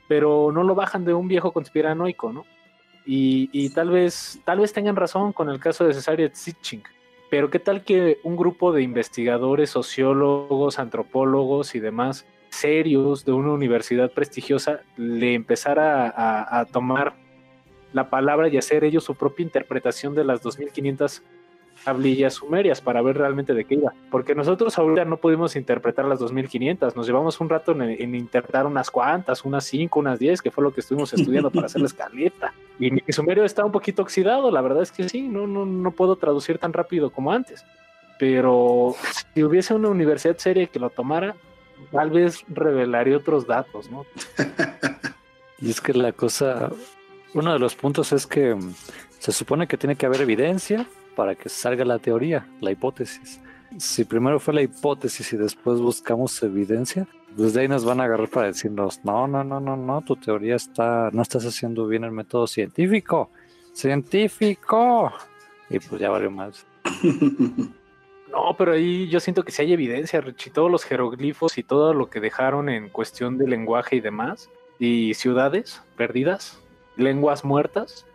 Pero 0.07 0.53
no 0.53 0.63
lo 0.63 0.77
bajan 0.77 1.05
de 1.05 1.13
un 1.13 1.27
viejo 1.27 1.51
conspiranoico, 1.51 2.33
¿no? 2.33 2.47
Y, 3.05 3.51
y, 3.51 3.71
tal 3.75 3.91
vez, 3.91 4.41
tal 4.45 4.61
vez 4.61 4.73
tengan 4.73 4.95
razón 4.95 5.33
con 5.33 5.51
el 5.51 5.59
caso 5.59 5.85
de 5.85 5.95
Cesaria 5.95 6.31
Sitching. 6.33 6.85
Pero 7.29 7.51
qué 7.51 7.59
tal 7.59 7.83
que 7.83 8.21
un 8.23 8.37
grupo 8.37 8.71
de 8.71 8.83
investigadores, 8.83 9.71
sociólogos, 9.71 10.79
antropólogos 10.79 11.75
y 11.75 11.81
demás 11.81 12.25
serios 12.51 13.25
de 13.25 13.33
una 13.33 13.51
universidad 13.51 14.13
prestigiosa 14.13 14.83
le 14.97 15.35
empezara 15.35 16.09
a, 16.09 16.61
a 16.61 16.67
tomar 16.67 17.15
la 17.93 18.11
palabra 18.11 18.47
y 18.47 18.59
hacer 18.59 18.85
ellos 18.85 19.03
su 19.03 19.17
propia 19.17 19.43
interpretación 19.43 20.15
de 20.15 20.23
las 20.23 20.41
2500 20.41 21.25
tablillas 21.85 22.35
sumerias 22.35 22.81
para 22.81 23.03
ver 23.03 23.19
realmente 23.19 23.55
de 23.55 23.65
qué 23.65 23.75
iba. 23.75 23.93
Porque 24.11 24.35
nosotros 24.35 24.79
ahorita 24.79 25.05
no 25.05 25.17
pudimos 25.17 25.57
interpretar 25.57 26.05
las 26.05 26.19
2500, 26.19 26.97
nos 26.97 27.07
llevamos 27.07 27.41
un 27.41 27.49
rato 27.49 27.73
en, 27.73 28.15
interpretar 28.15 28.67
unas 28.67 28.91
cuantas, 28.91 29.45
unas 29.45 29.65
5, 29.65 29.99
unas 29.99 30.19
10, 30.19 30.43
que 30.43 30.51
fue 30.51 30.65
lo 30.65 30.73
que 30.73 30.81
estuvimos 30.81 31.13
estudiando 31.15 31.51
para 31.51 31.67
hacer 31.67 31.81
la 31.81 31.87
escaleta. 31.87 32.53
Y 32.79 32.91
mi 32.91 33.03
sumerio 33.09 33.45
está 33.45 33.65
un 33.65 33.73
poquito 33.73 34.03
oxidado, 34.03 34.51
la 34.51 34.61
verdad 34.61 34.83
es 34.83 34.93
que 34.93 35.09
sí, 35.09 35.23
no, 35.29 35.47
no, 35.47 35.65
no 35.65 35.91
puedo 35.93 36.17
traducir 36.17 36.59
tan 36.59 36.73
rápido 36.73 37.11
como 37.11 37.33
antes. 37.33 37.65
Pero 38.19 38.95
si 39.35 39.43
hubiese 39.43 39.75
una 39.75 39.89
universidad 39.89 40.37
seria 40.39 40.67
que 40.67 40.79
lo 40.79 40.91
tomara, 40.91 41.35
tal 41.91 42.11
vez 42.11 42.45
revelaría 42.49 43.17
otros 43.17 43.47
datos, 43.47 43.91
¿no? 43.91 44.07
y 45.61 45.71
es 45.71 45.81
que 45.81 45.93
la 45.93 46.13
cosa, 46.13 46.71
uno 47.35 47.53
de 47.53 47.59
los 47.59 47.75
puntos 47.75 48.13
es 48.13 48.27
que 48.27 48.57
se 49.19 49.33
supone 49.33 49.67
que 49.67 49.77
tiene 49.77 49.97
que 49.97 50.07
haber 50.07 50.21
evidencia 50.21 50.87
para 51.15 51.35
que 51.35 51.49
salga 51.49 51.85
la 51.85 51.99
teoría, 51.99 52.47
la 52.61 52.71
hipótesis. 52.71 53.41
Si 53.79 54.05
primero 54.05 54.39
fue 54.39 54.55
la 54.55 54.63
hipótesis 54.63 55.33
y 55.33 55.37
después 55.37 55.81
buscamos 55.81 56.43
evidencia, 56.43 57.07
pues 57.37 57.55
de 57.55 57.63
ahí 57.63 57.69
nos 57.69 57.85
van 57.85 58.01
a 58.01 58.05
agarrar 58.05 58.29
para 58.29 58.49
decirnos, 58.49 59.01
no, 59.05 59.27
no, 59.27 59.43
no, 59.43 59.61
no, 59.61 59.77
no, 59.77 60.03
tu 60.03 60.17
teoría 60.17 60.57
está, 60.57 61.11
no 61.13 61.23
estás 61.23 61.47
haciendo 61.47 61.87
bien 61.87 62.05
el 62.05 62.13
método 62.13 62.47
científico. 62.47 63.31
Científico. 63.73 65.13
Y 65.71 65.79
pues 65.79 66.01
ya 66.01 66.11
valió 66.11 66.31
más. 66.31 66.67
No, 68.33 68.57
pero 68.57 68.73
ahí 68.73 69.09
yo 69.09 69.21
siento 69.21 69.43
que 69.45 69.53
si 69.53 69.61
hay 69.61 69.75
evidencia, 69.75 70.23
Richie, 70.23 70.51
todos 70.51 70.71
los 70.71 70.85
jeroglifos 70.85 71.59
y 71.59 71.63
todo 71.63 71.93
lo 71.93 72.09
que 72.09 72.19
dejaron 72.19 72.71
en 72.71 72.89
cuestión 72.89 73.37
de 73.37 73.47
lenguaje 73.47 73.97
y 73.97 74.01
demás, 74.01 74.49
y 74.79 75.13
ciudades 75.13 75.83
perdidas, 75.99 76.59
lenguas 76.97 77.45
muertas, 77.45 78.07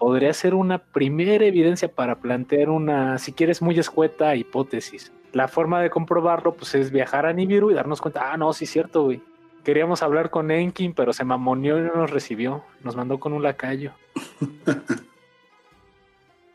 podría 0.00 0.32
ser 0.32 0.54
una 0.54 0.78
primera 0.78 1.44
evidencia 1.44 1.94
para 1.94 2.20
plantear 2.20 2.70
una, 2.70 3.18
si 3.18 3.32
quieres, 3.32 3.60
muy 3.60 3.78
escueta 3.78 4.34
hipótesis. 4.34 5.12
La 5.34 5.46
forma 5.46 5.82
de 5.82 5.90
comprobarlo, 5.90 6.54
pues, 6.54 6.74
es 6.74 6.90
viajar 6.90 7.26
a 7.26 7.34
Nibiru 7.34 7.70
y 7.70 7.74
darnos 7.74 8.00
cuenta, 8.00 8.32
ah, 8.32 8.38
no, 8.38 8.50
sí 8.54 8.64
es 8.64 8.70
cierto, 8.70 9.04
güey. 9.04 9.22
Queríamos 9.62 10.02
hablar 10.02 10.30
con 10.30 10.50
Enkin, 10.50 10.94
pero 10.94 11.12
se 11.12 11.22
mamoneó 11.22 11.78
y 11.78 11.82
no 11.82 11.94
nos 11.94 12.10
recibió. 12.10 12.64
Nos 12.82 12.96
mandó 12.96 13.20
con 13.20 13.34
un 13.34 13.42
lacayo. 13.42 13.92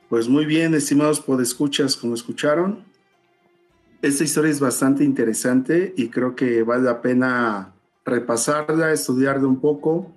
pues 0.09 0.27
muy 0.27 0.45
bien, 0.45 0.73
estimados 0.73 1.19
podescuchas, 1.19 1.95
como 1.95 2.15
escucharon. 2.15 2.83
Esta 4.01 4.23
historia 4.23 4.49
es 4.49 4.59
bastante 4.59 5.03
interesante 5.03 5.93
y 5.95 6.09
creo 6.09 6.35
que 6.35 6.63
vale 6.63 6.81
la 6.81 6.99
pena 6.99 7.75
repasarla, 8.05 8.91
estudiarla 8.91 9.47
un 9.47 9.61
poco 9.61 10.11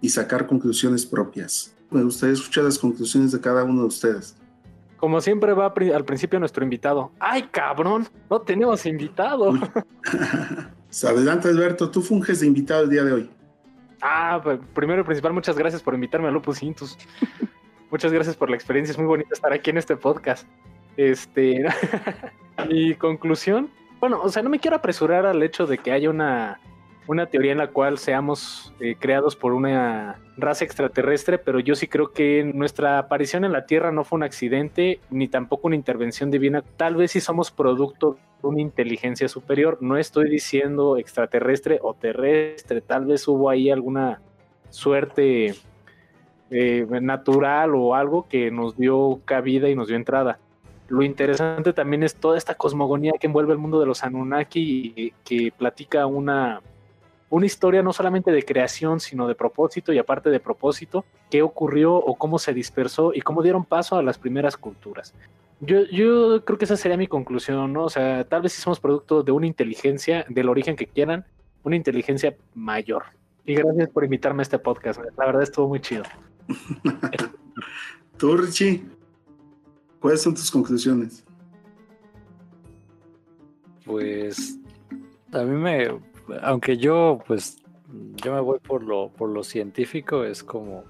y 0.00 0.08
sacar 0.08 0.48
conclusiones 0.48 1.06
propias 1.06 1.76
me 1.92 2.02
gustaría 2.02 2.34
escuchar 2.34 2.64
las 2.64 2.78
conclusiones 2.78 3.32
de 3.32 3.40
cada 3.40 3.64
uno 3.64 3.82
de 3.82 3.86
ustedes. 3.88 4.36
Como 4.96 5.20
siempre 5.20 5.52
va 5.52 5.72
al 5.94 6.04
principio 6.04 6.38
nuestro 6.38 6.62
invitado. 6.62 7.10
¡Ay, 7.18 7.48
cabrón! 7.50 8.06
No 8.30 8.40
tenemos 8.40 8.86
invitado. 8.86 9.52
Adelante, 11.02 11.48
Alberto. 11.48 11.90
Tú 11.90 12.02
funges 12.02 12.40
de 12.40 12.46
invitado 12.46 12.84
el 12.84 12.90
día 12.90 13.02
de 13.02 13.12
hoy. 13.12 13.30
Ah, 14.00 14.40
pues, 14.42 14.60
primero 14.74 15.02
y 15.02 15.04
principal, 15.04 15.32
muchas 15.32 15.56
gracias 15.56 15.82
por 15.82 15.94
invitarme 15.94 16.28
a 16.28 16.30
Lupus 16.30 16.62
Intus. 16.62 16.96
muchas 17.90 18.12
gracias 18.12 18.36
por 18.36 18.50
la 18.50 18.56
experiencia. 18.56 18.92
Es 18.92 18.98
muy 18.98 19.06
bonito 19.06 19.32
estar 19.32 19.52
aquí 19.52 19.70
en 19.70 19.78
este 19.78 19.96
podcast. 19.96 20.46
Este, 20.96 21.64
mi 22.68 22.94
conclusión, 22.94 23.70
bueno, 24.00 24.20
o 24.22 24.28
sea, 24.28 24.42
no 24.42 24.50
me 24.50 24.58
quiero 24.58 24.76
apresurar 24.76 25.26
al 25.26 25.42
hecho 25.42 25.66
de 25.66 25.78
que 25.78 25.92
haya 25.92 26.10
una 26.10 26.60
una 27.06 27.26
teoría 27.26 27.52
en 27.52 27.58
la 27.58 27.68
cual 27.68 27.98
seamos 27.98 28.72
eh, 28.80 28.96
creados 28.98 29.34
por 29.34 29.52
una 29.52 30.20
raza 30.36 30.64
extraterrestre, 30.64 31.38
pero 31.38 31.58
yo 31.60 31.74
sí 31.74 31.88
creo 31.88 32.12
que 32.12 32.44
nuestra 32.54 32.98
aparición 32.98 33.44
en 33.44 33.52
la 33.52 33.66
Tierra 33.66 33.90
no 33.90 34.04
fue 34.04 34.18
un 34.18 34.22
accidente 34.22 35.00
ni 35.10 35.28
tampoco 35.28 35.66
una 35.66 35.76
intervención 35.76 36.30
divina. 36.30 36.62
Tal 36.76 36.96
vez 36.96 37.10
sí 37.12 37.20
somos 37.20 37.50
producto 37.50 38.18
de 38.40 38.48
una 38.48 38.60
inteligencia 38.60 39.28
superior. 39.28 39.78
No 39.80 39.96
estoy 39.96 40.30
diciendo 40.30 40.96
extraterrestre 40.96 41.80
o 41.82 41.94
terrestre. 41.94 42.80
Tal 42.80 43.04
vez 43.06 43.26
hubo 43.26 43.50
ahí 43.50 43.70
alguna 43.70 44.20
suerte 44.70 45.54
eh, 46.50 46.86
natural 47.00 47.74
o 47.74 47.94
algo 47.94 48.28
que 48.28 48.50
nos 48.50 48.76
dio 48.76 49.20
cabida 49.24 49.68
y 49.68 49.74
nos 49.74 49.88
dio 49.88 49.96
entrada. 49.96 50.38
Lo 50.88 51.02
interesante 51.02 51.72
también 51.72 52.02
es 52.02 52.14
toda 52.14 52.36
esta 52.36 52.54
cosmogonía 52.54 53.12
que 53.18 53.26
envuelve 53.26 53.52
el 53.52 53.58
mundo 53.58 53.80
de 53.80 53.86
los 53.86 54.04
Anunnaki 54.04 54.92
y 54.94 55.14
que 55.24 55.50
platica 55.50 56.06
una 56.06 56.60
una 57.32 57.46
historia 57.46 57.82
no 57.82 57.94
solamente 57.94 58.30
de 58.30 58.44
creación, 58.44 59.00
sino 59.00 59.26
de 59.26 59.34
propósito 59.34 59.90
y 59.90 59.98
aparte 59.98 60.28
de 60.28 60.38
propósito, 60.38 61.06
qué 61.30 61.40
ocurrió 61.40 61.94
o 61.94 62.14
cómo 62.14 62.38
se 62.38 62.52
dispersó 62.52 63.14
y 63.14 63.22
cómo 63.22 63.42
dieron 63.42 63.64
paso 63.64 63.96
a 63.96 64.02
las 64.02 64.18
primeras 64.18 64.58
culturas. 64.58 65.14
Yo, 65.60 65.84
yo 65.86 66.44
creo 66.44 66.58
que 66.58 66.66
esa 66.66 66.76
sería 66.76 66.98
mi 66.98 67.06
conclusión, 67.06 67.72
¿no? 67.72 67.84
O 67.84 67.88
sea, 67.88 68.24
tal 68.24 68.42
vez 68.42 68.52
si 68.52 68.60
somos 68.60 68.80
producto 68.80 69.22
de 69.22 69.32
una 69.32 69.46
inteligencia, 69.46 70.26
del 70.28 70.50
origen 70.50 70.76
que 70.76 70.86
quieran, 70.86 71.24
una 71.62 71.74
inteligencia 71.74 72.36
mayor. 72.54 73.04
Y 73.46 73.54
gracias 73.54 73.88
por 73.88 74.04
invitarme 74.04 74.42
a 74.42 74.44
este 74.44 74.58
podcast. 74.58 75.00
La 75.16 75.24
verdad 75.24 75.42
estuvo 75.42 75.68
muy 75.68 75.80
chido. 75.80 76.02
Tú, 78.18 78.36
Richie, 78.36 78.84
¿cuáles 80.00 80.20
son 80.20 80.34
tus 80.34 80.50
conclusiones? 80.50 81.24
Pues 83.86 84.58
a 85.32 85.44
mí 85.44 85.56
me, 85.56 86.11
aunque 86.42 86.76
yo, 86.76 87.20
pues, 87.26 87.62
yo 88.22 88.32
me 88.32 88.40
voy 88.40 88.58
por 88.58 88.82
lo, 88.82 89.10
por 89.10 89.28
lo 89.28 89.44
científico, 89.44 90.24
es 90.24 90.42
como, 90.42 90.84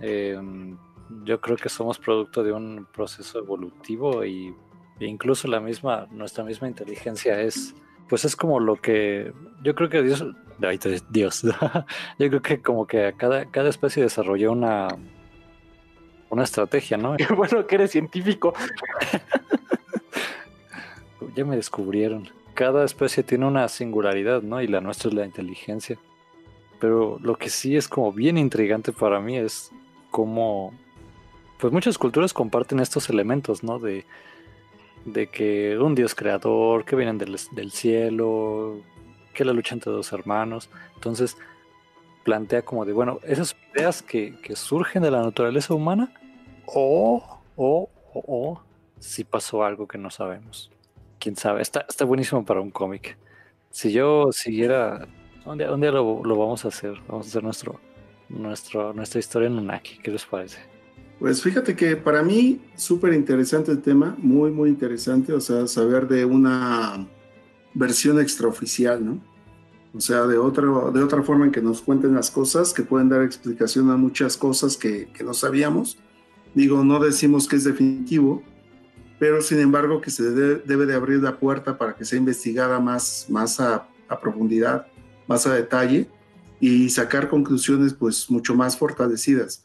em, 0.00 0.76
yo 1.24 1.40
creo 1.40 1.56
que 1.56 1.68
somos 1.68 1.98
producto 1.98 2.42
de 2.42 2.52
un 2.52 2.86
proceso 2.92 3.38
evolutivo 3.38 4.24
y 4.24 4.54
e 5.00 5.06
incluso 5.06 5.48
la 5.48 5.60
misma, 5.60 6.06
nuestra 6.12 6.44
misma 6.44 6.68
inteligencia 6.68 7.40
es, 7.40 7.74
pues 8.08 8.24
es 8.24 8.36
como 8.36 8.60
lo 8.60 8.76
que, 8.76 9.32
yo 9.62 9.74
creo 9.74 9.88
que 9.88 10.02
Dios, 10.02 10.24
Dios, 11.10 11.42
yo 12.18 12.28
creo 12.28 12.42
que 12.42 12.62
como 12.62 12.86
que 12.86 13.14
cada, 13.16 13.46
cada 13.46 13.68
especie 13.68 14.02
desarrolló 14.02 14.52
una, 14.52 14.88
una 16.30 16.44
estrategia, 16.44 16.96
¿no? 16.96 17.16
Qué 17.16 17.26
bueno 17.34 17.66
que 17.66 17.74
eres 17.74 17.90
científico. 17.90 18.54
ya 21.34 21.44
me 21.44 21.56
descubrieron 21.56 22.28
cada 22.54 22.84
especie 22.84 23.22
tiene 23.22 23.46
una 23.46 23.68
singularidad, 23.68 24.42
¿no? 24.42 24.62
Y 24.62 24.68
la 24.68 24.80
nuestra 24.80 25.08
es 25.08 25.14
la 25.14 25.26
inteligencia. 25.26 25.98
Pero 26.80 27.18
lo 27.20 27.36
que 27.36 27.50
sí 27.50 27.76
es 27.76 27.88
como 27.88 28.12
bien 28.12 28.38
intrigante 28.38 28.92
para 28.92 29.20
mí 29.20 29.36
es 29.36 29.70
cómo, 30.10 30.72
pues 31.58 31.72
muchas 31.72 31.98
culturas 31.98 32.32
comparten 32.32 32.80
estos 32.80 33.10
elementos, 33.10 33.62
¿no? 33.62 33.78
De, 33.78 34.06
de 35.04 35.26
que 35.26 35.78
un 35.78 35.94
dios 35.94 36.14
creador, 36.14 36.84
que 36.84 36.96
vienen 36.96 37.18
del, 37.18 37.70
cielo, 37.70 38.80
que 39.34 39.44
la 39.44 39.52
lucha 39.52 39.74
entre 39.74 39.92
dos 39.92 40.12
hermanos. 40.12 40.70
Entonces, 40.94 41.36
plantea 42.22 42.62
como 42.62 42.84
de, 42.84 42.92
bueno, 42.92 43.18
esas 43.24 43.56
ideas 43.74 44.02
que, 44.02 44.36
surgen 44.54 45.02
de 45.02 45.10
la 45.10 45.22
naturaleza 45.22 45.74
humana, 45.74 46.12
o, 46.66 47.40
o, 47.56 47.90
o, 48.14 48.24
o, 48.26 48.62
si 48.98 49.24
pasó 49.24 49.64
algo 49.64 49.86
que 49.86 49.98
no 49.98 50.10
sabemos 50.10 50.70
quién 51.24 51.36
sabe. 51.36 51.62
Está, 51.62 51.86
está 51.88 52.04
buenísimo 52.04 52.44
para 52.44 52.60
un 52.60 52.70
cómic. 52.70 53.16
Si 53.70 53.90
yo 53.90 54.30
siguiera. 54.30 55.08
Un 55.46 55.58
día, 55.58 55.90
lo, 55.90 56.22
vamos 56.22 56.64
a 56.66 56.68
hacer. 56.68 57.00
Vamos 57.08 57.26
a 57.26 57.28
hacer 57.30 57.42
nuestro, 57.42 57.80
nuestro, 58.28 58.92
nuestra 58.92 59.20
historia 59.20 59.48
en 59.48 59.58
Unaki. 59.58 59.98
¿Qué 59.98 60.10
les 60.10 60.24
parece? 60.26 60.58
Pues 61.18 61.42
fíjate 61.42 61.74
que 61.74 61.96
para 61.96 62.22
mí 62.22 62.60
súper 62.76 63.14
interesante 63.14 63.70
el 63.72 63.80
tema, 63.80 64.14
muy, 64.18 64.50
muy 64.50 64.68
interesante, 64.68 65.32
o 65.32 65.40
sea, 65.40 65.66
saber 65.66 66.06
de 66.08 66.24
una 66.24 67.06
versión 67.72 68.20
extraoficial, 68.20 69.04
¿no? 69.04 69.20
O 69.94 70.00
sea, 70.00 70.26
de 70.26 70.36
otra, 70.36 70.66
de 70.92 71.02
otra 71.02 71.22
forma 71.22 71.46
en 71.46 71.52
que 71.52 71.62
nos 71.62 71.80
cuenten 71.80 72.14
las 72.14 72.30
cosas, 72.30 72.74
que 72.74 72.82
pueden 72.82 73.08
dar 73.08 73.22
explicación 73.22 73.90
a 73.90 73.96
muchas 73.96 74.36
cosas 74.36 74.76
que, 74.76 75.08
que 75.14 75.24
no 75.24 75.32
sabíamos. 75.32 75.96
Digo, 76.52 76.84
no 76.84 76.98
decimos 76.98 77.48
que 77.48 77.56
es 77.56 77.64
definitivo, 77.64 78.42
pero 79.18 79.40
sin 79.42 79.60
embargo 79.60 80.00
que 80.00 80.10
se 80.10 80.22
debe, 80.30 80.86
de 80.86 80.94
abrir 80.94 81.22
la 81.22 81.38
puerta 81.38 81.78
para 81.78 81.94
que 81.94 82.04
sea 82.04 82.18
investigada 82.18 82.80
más, 82.80 83.26
más 83.28 83.60
a, 83.60 83.88
profundidad, 84.22 84.86
más 85.26 85.46
a 85.46 85.54
detalle 85.54 86.08
y 86.60 86.88
sacar 86.90 87.28
conclusiones 87.28 87.94
pues 87.94 88.30
mucho 88.30 88.54
más 88.54 88.76
fortalecidas. 88.76 89.64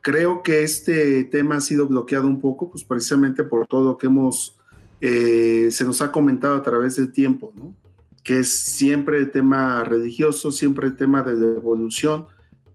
Creo 0.00 0.42
que 0.42 0.62
este 0.62 1.24
tema 1.24 1.56
ha 1.56 1.60
sido 1.60 1.86
bloqueado 1.88 2.26
un 2.26 2.40
poco, 2.40 2.70
pues 2.70 2.84
precisamente 2.84 3.42
por 3.42 3.66
todo 3.66 3.92
lo 3.92 3.98
que 3.98 4.06
hemos 4.06 4.56
eh, 5.00 5.68
se 5.70 5.84
nos 5.84 6.02
ha 6.02 6.12
comentado 6.12 6.54
a 6.54 6.62
través 6.62 6.96
del 6.96 7.10
tiempo, 7.10 7.52
¿no? 7.56 7.74
que 8.22 8.40
es 8.40 8.50
siempre 8.50 9.18
el 9.18 9.30
tema 9.30 9.82
religioso, 9.84 10.52
siempre 10.52 10.86
el 10.86 10.96
tema 10.96 11.22
de 11.22 11.34
la 11.34 11.56
evolución, 11.56 12.26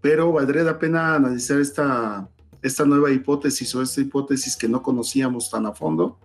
pero 0.02 0.32
valdría 0.32 0.64
la 0.64 0.80
pena 0.80 1.16
analizar 1.16 1.60
esta, 1.60 2.28
esta 2.66 2.84
nueva 2.84 3.12
hipótesis 3.12 3.76
o 3.76 3.82
esta 3.84 4.02
hipótesis 4.02 4.58
que 4.58 4.68
no 4.68 4.82
conocíamos 4.82 5.52
tan 5.52 5.68
a 5.68 5.72
fondo 5.72 6.18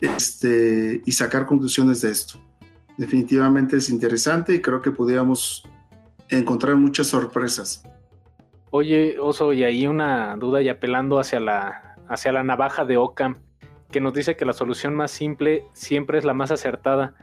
este, 0.00 1.00
y 1.04 1.12
sacar 1.12 1.46
conclusiones 1.46 2.02
de 2.02 2.10
esto. 2.10 2.38
Definitivamente 2.98 3.78
es 3.78 3.88
interesante 3.88 4.54
y 4.54 4.60
creo 4.60 4.82
que 4.82 4.90
podríamos 4.90 5.64
encontrar 6.28 6.76
muchas 6.76 7.06
sorpresas. 7.06 7.82
Oye, 8.70 9.18
Oso, 9.18 9.54
y 9.54 9.64
ahí 9.64 9.86
una 9.86 10.36
duda 10.36 10.60
y 10.60 10.68
apelando 10.68 11.18
hacia 11.18 11.40
la, 11.40 11.96
hacia 12.06 12.32
la 12.32 12.44
navaja 12.44 12.84
de 12.84 12.98
Ockham, 12.98 13.38
que 13.90 14.02
nos 14.02 14.12
dice 14.12 14.36
que 14.36 14.44
la 14.44 14.52
solución 14.52 14.94
más 14.94 15.10
simple 15.10 15.64
siempre 15.72 16.18
es 16.18 16.24
la 16.26 16.34
más 16.34 16.50
acertada. 16.50 17.14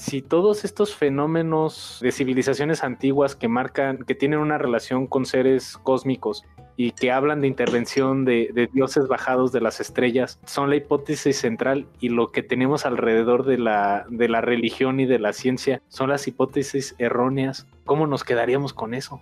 Si 0.00 0.22
todos 0.22 0.64
estos 0.64 0.94
fenómenos 0.94 1.98
de 2.00 2.10
civilizaciones 2.10 2.82
antiguas 2.82 3.36
que 3.36 3.48
marcan, 3.48 3.98
que 3.98 4.14
tienen 4.14 4.38
una 4.38 4.56
relación 4.56 5.06
con 5.06 5.26
seres 5.26 5.76
cósmicos 5.76 6.42
y 6.74 6.92
que 6.92 7.12
hablan 7.12 7.42
de 7.42 7.48
intervención 7.48 8.24
de, 8.24 8.70
dioses 8.72 9.08
bajados 9.08 9.52
de 9.52 9.60
las 9.60 9.78
estrellas, 9.78 10.40
son 10.46 10.70
la 10.70 10.76
hipótesis 10.76 11.36
central 11.36 11.86
y 12.00 12.08
lo 12.08 12.32
que 12.32 12.42
tenemos 12.42 12.86
alrededor 12.86 13.44
de 13.44 13.58
la, 13.58 14.06
de 14.08 14.30
la 14.30 14.40
religión 14.40 15.00
y 15.00 15.04
de 15.06 15.18
la 15.18 15.34
ciencia 15.34 15.82
son 15.88 16.08
las 16.08 16.26
hipótesis 16.26 16.94
erróneas, 16.96 17.66
¿cómo 17.84 18.06
nos 18.06 18.24
quedaríamos 18.24 18.72
con 18.72 18.94
eso? 18.94 19.20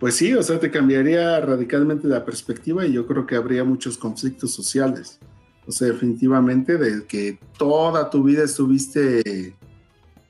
Pues 0.00 0.16
sí, 0.16 0.32
o 0.32 0.42
sea, 0.42 0.58
te 0.58 0.70
cambiaría 0.70 1.38
radicalmente 1.40 2.08
la 2.08 2.24
perspectiva 2.24 2.86
y 2.86 2.94
yo 2.94 3.06
creo 3.06 3.26
que 3.26 3.36
habría 3.36 3.62
muchos 3.62 3.98
conflictos 3.98 4.54
sociales. 4.54 5.20
O 5.66 5.70
sea, 5.70 5.88
definitivamente 5.88 6.78
de 6.78 7.04
que 7.04 7.38
toda 7.58 8.08
tu 8.08 8.24
vida 8.24 8.42
estuviste 8.42 9.54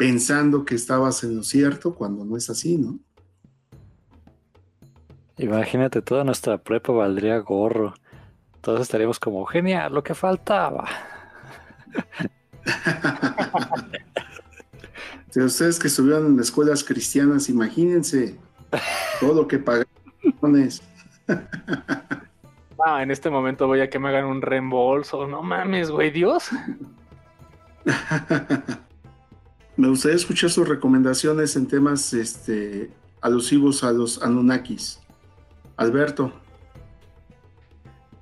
pensando 0.02 0.64
que 0.64 0.74
estabas 0.74 1.22
en 1.22 1.36
lo 1.36 1.44
cierto 1.44 1.94
cuando 1.94 2.24
no 2.24 2.36
es 2.36 2.50
así, 2.50 2.76
¿no? 2.76 2.98
Imagínate, 5.38 6.02
toda 6.02 6.24
nuestra 6.24 6.58
prepa 6.58 6.92
valdría 6.92 7.38
gorro. 7.38 7.94
Todos 8.60 8.80
estaríamos 8.80 9.20
como, 9.20 9.46
genial, 9.46 9.94
lo 9.94 10.02
que 10.02 10.16
faltaba. 10.16 10.88
si 15.30 15.40
ustedes 15.40 15.78
que 15.78 15.86
estuvieron 15.86 16.34
en 16.34 16.40
escuelas 16.40 16.82
cristianas, 16.82 17.48
imagínense 17.48 18.36
todo 19.20 19.34
lo 19.34 19.46
que 19.46 19.60
pagaron. 19.60 19.86
ah, 22.84 23.04
en 23.04 23.12
este 23.12 23.30
momento 23.30 23.68
voy 23.68 23.82
a 23.82 23.88
que 23.88 24.00
me 24.00 24.08
hagan 24.08 24.24
un 24.24 24.42
reembolso. 24.42 25.28
No 25.28 25.42
mames, 25.42 25.92
güey, 25.92 26.10
Dios. 26.10 26.50
me 29.82 29.88
gustaría 29.88 30.16
escuchar 30.16 30.48
sus 30.48 30.68
recomendaciones 30.68 31.56
en 31.56 31.66
temas 31.66 32.14
este, 32.14 32.92
alusivos 33.20 33.82
a 33.82 33.90
los 33.90 34.22
Anunnakis. 34.22 35.00
Alberto. 35.76 36.32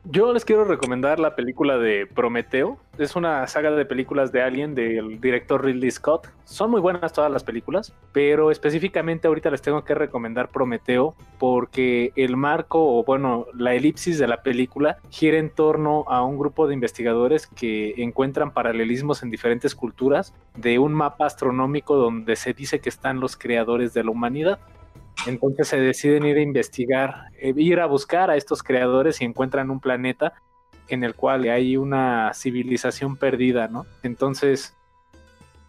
Yo 0.04 0.32
les 0.32 0.46
quiero 0.46 0.64
recomendar 0.64 1.20
la 1.20 1.36
película 1.36 1.76
de 1.76 2.06
Prometeo. 2.06 2.78
Es 2.96 3.16
una 3.16 3.46
saga 3.46 3.70
de 3.70 3.84
películas 3.84 4.32
de 4.32 4.42
Alien 4.42 4.74
del 4.74 5.20
director 5.20 5.62
Ridley 5.62 5.90
Scott. 5.90 6.32
Son 6.44 6.70
muy 6.70 6.80
buenas 6.80 7.12
todas 7.12 7.30
las 7.30 7.44
películas, 7.44 7.92
pero 8.12 8.50
específicamente 8.50 9.28
ahorita 9.28 9.50
les 9.50 9.60
tengo 9.60 9.84
que 9.84 9.94
recomendar 9.94 10.48
Prometeo 10.48 11.14
porque 11.38 12.12
el 12.16 12.38
marco 12.38 12.98
o 12.98 13.04
bueno, 13.04 13.44
la 13.52 13.74
elipsis 13.74 14.18
de 14.18 14.26
la 14.26 14.42
película 14.42 14.96
gira 15.10 15.36
en 15.36 15.50
torno 15.50 16.06
a 16.08 16.22
un 16.22 16.38
grupo 16.38 16.66
de 16.66 16.72
investigadores 16.72 17.46
que 17.46 18.02
encuentran 18.02 18.52
paralelismos 18.52 19.22
en 19.22 19.28
diferentes 19.28 19.74
culturas 19.74 20.32
de 20.56 20.78
un 20.78 20.94
mapa 20.94 21.26
astronómico 21.26 21.96
donde 21.96 22.36
se 22.36 22.54
dice 22.54 22.80
que 22.80 22.88
están 22.88 23.20
los 23.20 23.36
creadores 23.36 23.92
de 23.92 24.02
la 24.02 24.10
humanidad. 24.12 24.60
Entonces 25.26 25.68
se 25.68 25.78
deciden 25.78 26.24
ir 26.24 26.36
a 26.36 26.40
investigar, 26.40 27.26
eh, 27.38 27.52
ir 27.56 27.80
a 27.80 27.86
buscar 27.86 28.30
a 28.30 28.36
estos 28.36 28.62
creadores 28.62 29.20
y 29.20 29.24
encuentran 29.24 29.70
un 29.70 29.80
planeta 29.80 30.34
en 30.88 31.04
el 31.04 31.14
cual 31.14 31.48
hay 31.48 31.76
una 31.76 32.32
civilización 32.34 33.16
perdida, 33.16 33.68
¿no? 33.68 33.86
Entonces, 34.02 34.74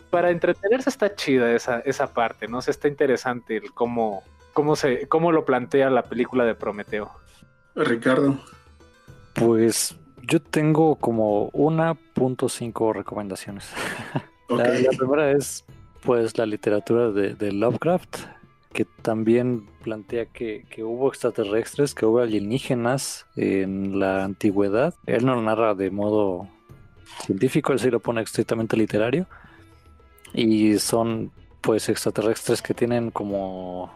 para 0.09 0.31
entretenerse 0.31 0.89
está 0.89 1.15
chida 1.15 1.51
esa, 1.53 1.79
esa 1.81 2.13
parte, 2.13 2.47
¿no? 2.47 2.59
Está 2.59 2.87
interesante 2.87 3.57
el 3.57 3.73
cómo, 3.73 4.23
cómo, 4.53 4.75
se, 4.75 5.07
cómo 5.07 5.31
lo 5.31 5.45
plantea 5.45 5.89
la 5.89 6.03
película 6.03 6.45
de 6.45 6.55
Prometeo. 6.55 7.11
Ricardo. 7.75 8.39
Pues 9.33 9.95
yo 10.23 10.41
tengo 10.41 10.95
como 10.95 11.45
una 11.53 11.93
punto 11.93 12.49
cinco 12.49 12.93
recomendaciones. 12.93 13.71
La, 14.49 14.65
primera 14.97 15.31
es 15.31 15.63
pues 16.03 16.37
la 16.37 16.45
literatura 16.45 17.09
de, 17.11 17.35
de 17.35 17.53
Lovecraft 17.53 18.17
que 18.73 18.85
también 18.85 19.67
plantea 19.83 20.25
que, 20.25 20.65
hubo 20.83 21.09
extraterrestres, 21.09 21.93
que 21.93 22.05
hubo 22.05 22.19
alienígenas 22.19 23.25
en 23.35 23.99
la 23.99 24.23
antigüedad. 24.23 24.93
Él 25.05 25.25
no 25.25 25.35
lo 25.35 25.41
narra 25.41 25.75
de 25.75 25.91
modo 25.91 26.47
científico, 27.25 27.73
él 27.73 27.79
sí 27.79 27.89
lo 27.89 27.99
pone 27.99 28.21
estrictamente 28.21 28.77
literario. 28.77 29.27
Y 30.33 30.79
son 30.79 31.31
pues 31.59 31.89
extraterrestres 31.89 32.61
que 32.61 32.73
tienen 32.73 33.11
como, 33.11 33.91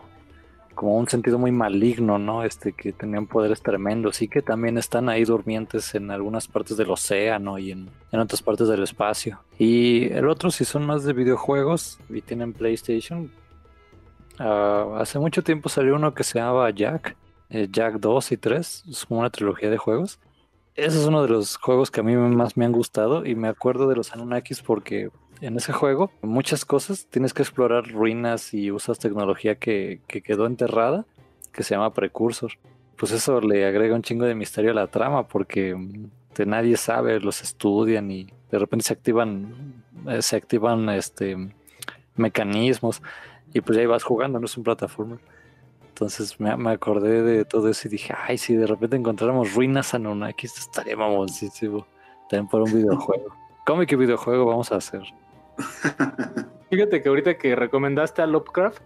como 0.76 0.98
un 0.98 1.08
sentido 1.08 1.40
muy 1.40 1.52
maligno, 1.52 2.20
¿no? 2.20 2.44
Este, 2.44 2.74
que 2.74 2.92
tenían 2.92 3.28
poderes 3.28 3.62
tremendos 3.62 4.22
y 4.22 4.28
que 4.28 4.42
también 4.42 4.78
están 4.78 5.08
ahí 5.08 5.24
durmientes 5.24 5.96
en 5.96 6.12
algunas 6.12 6.48
partes 6.48 6.76
del 6.76 6.92
océano 6.92 7.58
y 7.58 7.72
en, 7.72 7.90
en 8.12 8.20
otras 8.20 8.42
partes 8.42 8.68
del 8.68 8.84
espacio. 8.84 9.40
Y 9.58 10.12
el 10.12 10.28
otro, 10.28 10.52
si 10.52 10.66
son 10.66 10.86
más 10.86 11.06
de 11.06 11.14
videojuegos 11.14 11.98
y 12.10 12.22
tienen 12.22 12.52
PlayStation, 12.52 13.32
Ah, 14.40 14.98
hace 15.00 15.20
mucho 15.20 15.44
tiempo 15.44 15.70
salió 15.70 15.96
uno 15.96 16.14
que 16.14 16.24
se 16.24 16.40
llamaba 16.40 16.70
Jack, 16.72 17.16
eh, 17.50 17.68
Jack 17.72 17.96
2 17.96 18.32
y 18.32 18.38
3, 18.38 18.84
es 18.90 19.06
como 19.06 19.22
una 19.22 19.30
trilogía 19.30 19.70
de 19.70 19.78
juegos. 19.78 20.20
Ese 20.76 21.00
es 21.00 21.06
uno 21.06 21.22
de 21.24 21.30
los 21.30 21.56
juegos 21.56 21.90
que 21.90 22.02
a 22.02 22.04
mí 22.04 22.16
más 22.16 22.58
me 22.58 22.66
han 22.66 22.74
gustado 22.74 23.26
y 23.26 23.36
me 23.36 23.48
acuerdo 23.48 23.88
de 23.88 23.96
los 23.96 24.12
Anunnakis 24.12 24.62
porque 24.62 25.10
en 25.42 25.56
ese 25.56 25.72
juego 25.72 26.12
muchas 26.22 26.66
cosas 26.66 27.08
tienes 27.08 27.34
que 27.34 27.44
explorar 27.44 27.88
ruinas 27.88 28.54
y 28.54 28.72
usas 28.72 29.00
tecnología 29.00 29.56
que, 29.56 30.02
que 30.08 30.22
quedó 30.22 30.48
enterrada, 30.48 31.06
que 31.54 31.64
se 31.64 31.76
llama 31.76 31.94
Precursor. 31.94 32.52
Pues 32.98 33.12
eso 33.14 33.40
le 33.40 33.66
agrega 33.66 33.96
un 33.96 34.02
chingo 34.02 34.26
de 34.26 34.36
misterio 34.36 34.72
a 34.72 34.74
la 34.74 34.88
trama 34.88 35.28
porque 35.28 35.76
mm, 35.76 36.10
nadie 36.46 36.76
sabe, 36.76 37.20
los 37.22 37.42
estudian 37.42 38.12
y 38.12 38.28
de 38.52 38.60
repente 38.60 38.86
se 38.86 38.94
activan, 38.94 39.84
eh, 40.10 40.22
se 40.22 40.36
activan 40.36 40.90
este 40.90 41.38
mecanismos. 42.16 43.02
Y 43.56 43.62
pues 43.62 43.78
ya 43.78 43.84
ibas 43.84 44.04
jugando, 44.04 44.38
no 44.38 44.48
es 44.48 44.58
un 44.58 44.66
plataforma. 44.66 45.18
Entonces 45.88 46.38
me, 46.42 46.58
me, 46.58 46.72
acordé 46.72 47.22
de 47.22 47.46
todo 47.46 47.70
eso 47.70 47.88
y 47.88 47.92
dije, 47.92 48.14
ay, 48.14 48.38
si 48.38 48.54
de 48.54 48.68
repente 48.68 48.98
encontráramos 48.98 49.56
ruinas 49.56 49.94
Anunnaki, 49.94 50.46
esto 50.46 50.60
estaría 50.60 50.98
mamoncísimo. 50.98 51.88
También 52.30 52.50
por 52.50 52.64
un 52.64 52.74
videojuego. 52.74 53.34
¿Cómo 53.66 53.86
que 53.86 53.96
videojuego 53.96 54.46
vamos 54.46 54.74
a 54.74 54.76
hacer? 54.76 55.04
Fíjate 56.70 57.02
que 57.02 57.08
ahorita 57.08 57.38
que 57.38 57.56
recomendaste 57.56 58.22
a 58.22 58.28
Lovecraft, 58.28 58.82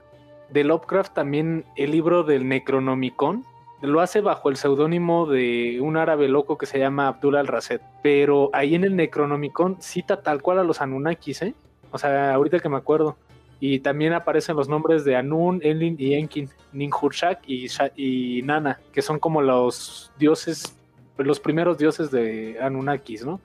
de 0.52 0.64
Lovecraft 0.64 1.16
también 1.16 1.66
el 1.76 1.90
libro 1.90 2.24
del 2.24 2.48
Necronomicon, 2.48 3.46
lo 3.82 4.02
hace 4.02 4.22
bajo 4.22 4.50
el 4.50 4.58
seudónimo 4.58 5.26
de 5.26 5.80
un 5.82 5.98
árabe 5.98 6.28
loco 6.28 6.60
que 6.60 6.68
se 6.68 6.78
llama 6.78 7.08
Abdul 7.08 7.38
al-Raset. 7.38 7.82
Pero 8.04 8.52
ahí 8.54 8.76
en 8.76 8.84
el 8.84 8.96
Necronomicon 8.96 9.82
cita 9.82 10.22
tal 10.22 10.44
cual 10.44 10.60
a 10.60 10.64
los 10.64 10.80
Anunnakis, 10.80 11.41
¿eh? 11.41 11.56
O 11.90 11.98
sea, 11.98 12.36
ahorita 12.36 12.60
que 12.60 12.70
me 12.70 12.78
acuerdo. 12.78 13.18
Y 13.60 13.80
también 13.80 14.14
aparecen 14.14 14.56
los 14.56 14.69
nombres 14.69 15.03
de 15.03 15.15
Anun, 15.15 15.60
Enlil 15.64 15.95
y 15.99 16.14
Enkin, 16.14 16.49
Ninjurshak 16.72 17.41
y, 17.48 17.68
y 17.95 18.41
Nana, 18.44 18.80
que 18.94 19.02
son 19.02 19.19
como 19.19 19.41
los 19.41 20.11
dioses, 20.18 20.76
los 21.18 21.40
primeros 21.40 21.77
dioses 21.77 22.10
de 22.10 22.57
Anunnakis, 22.61 23.26
¿no? 23.26 23.41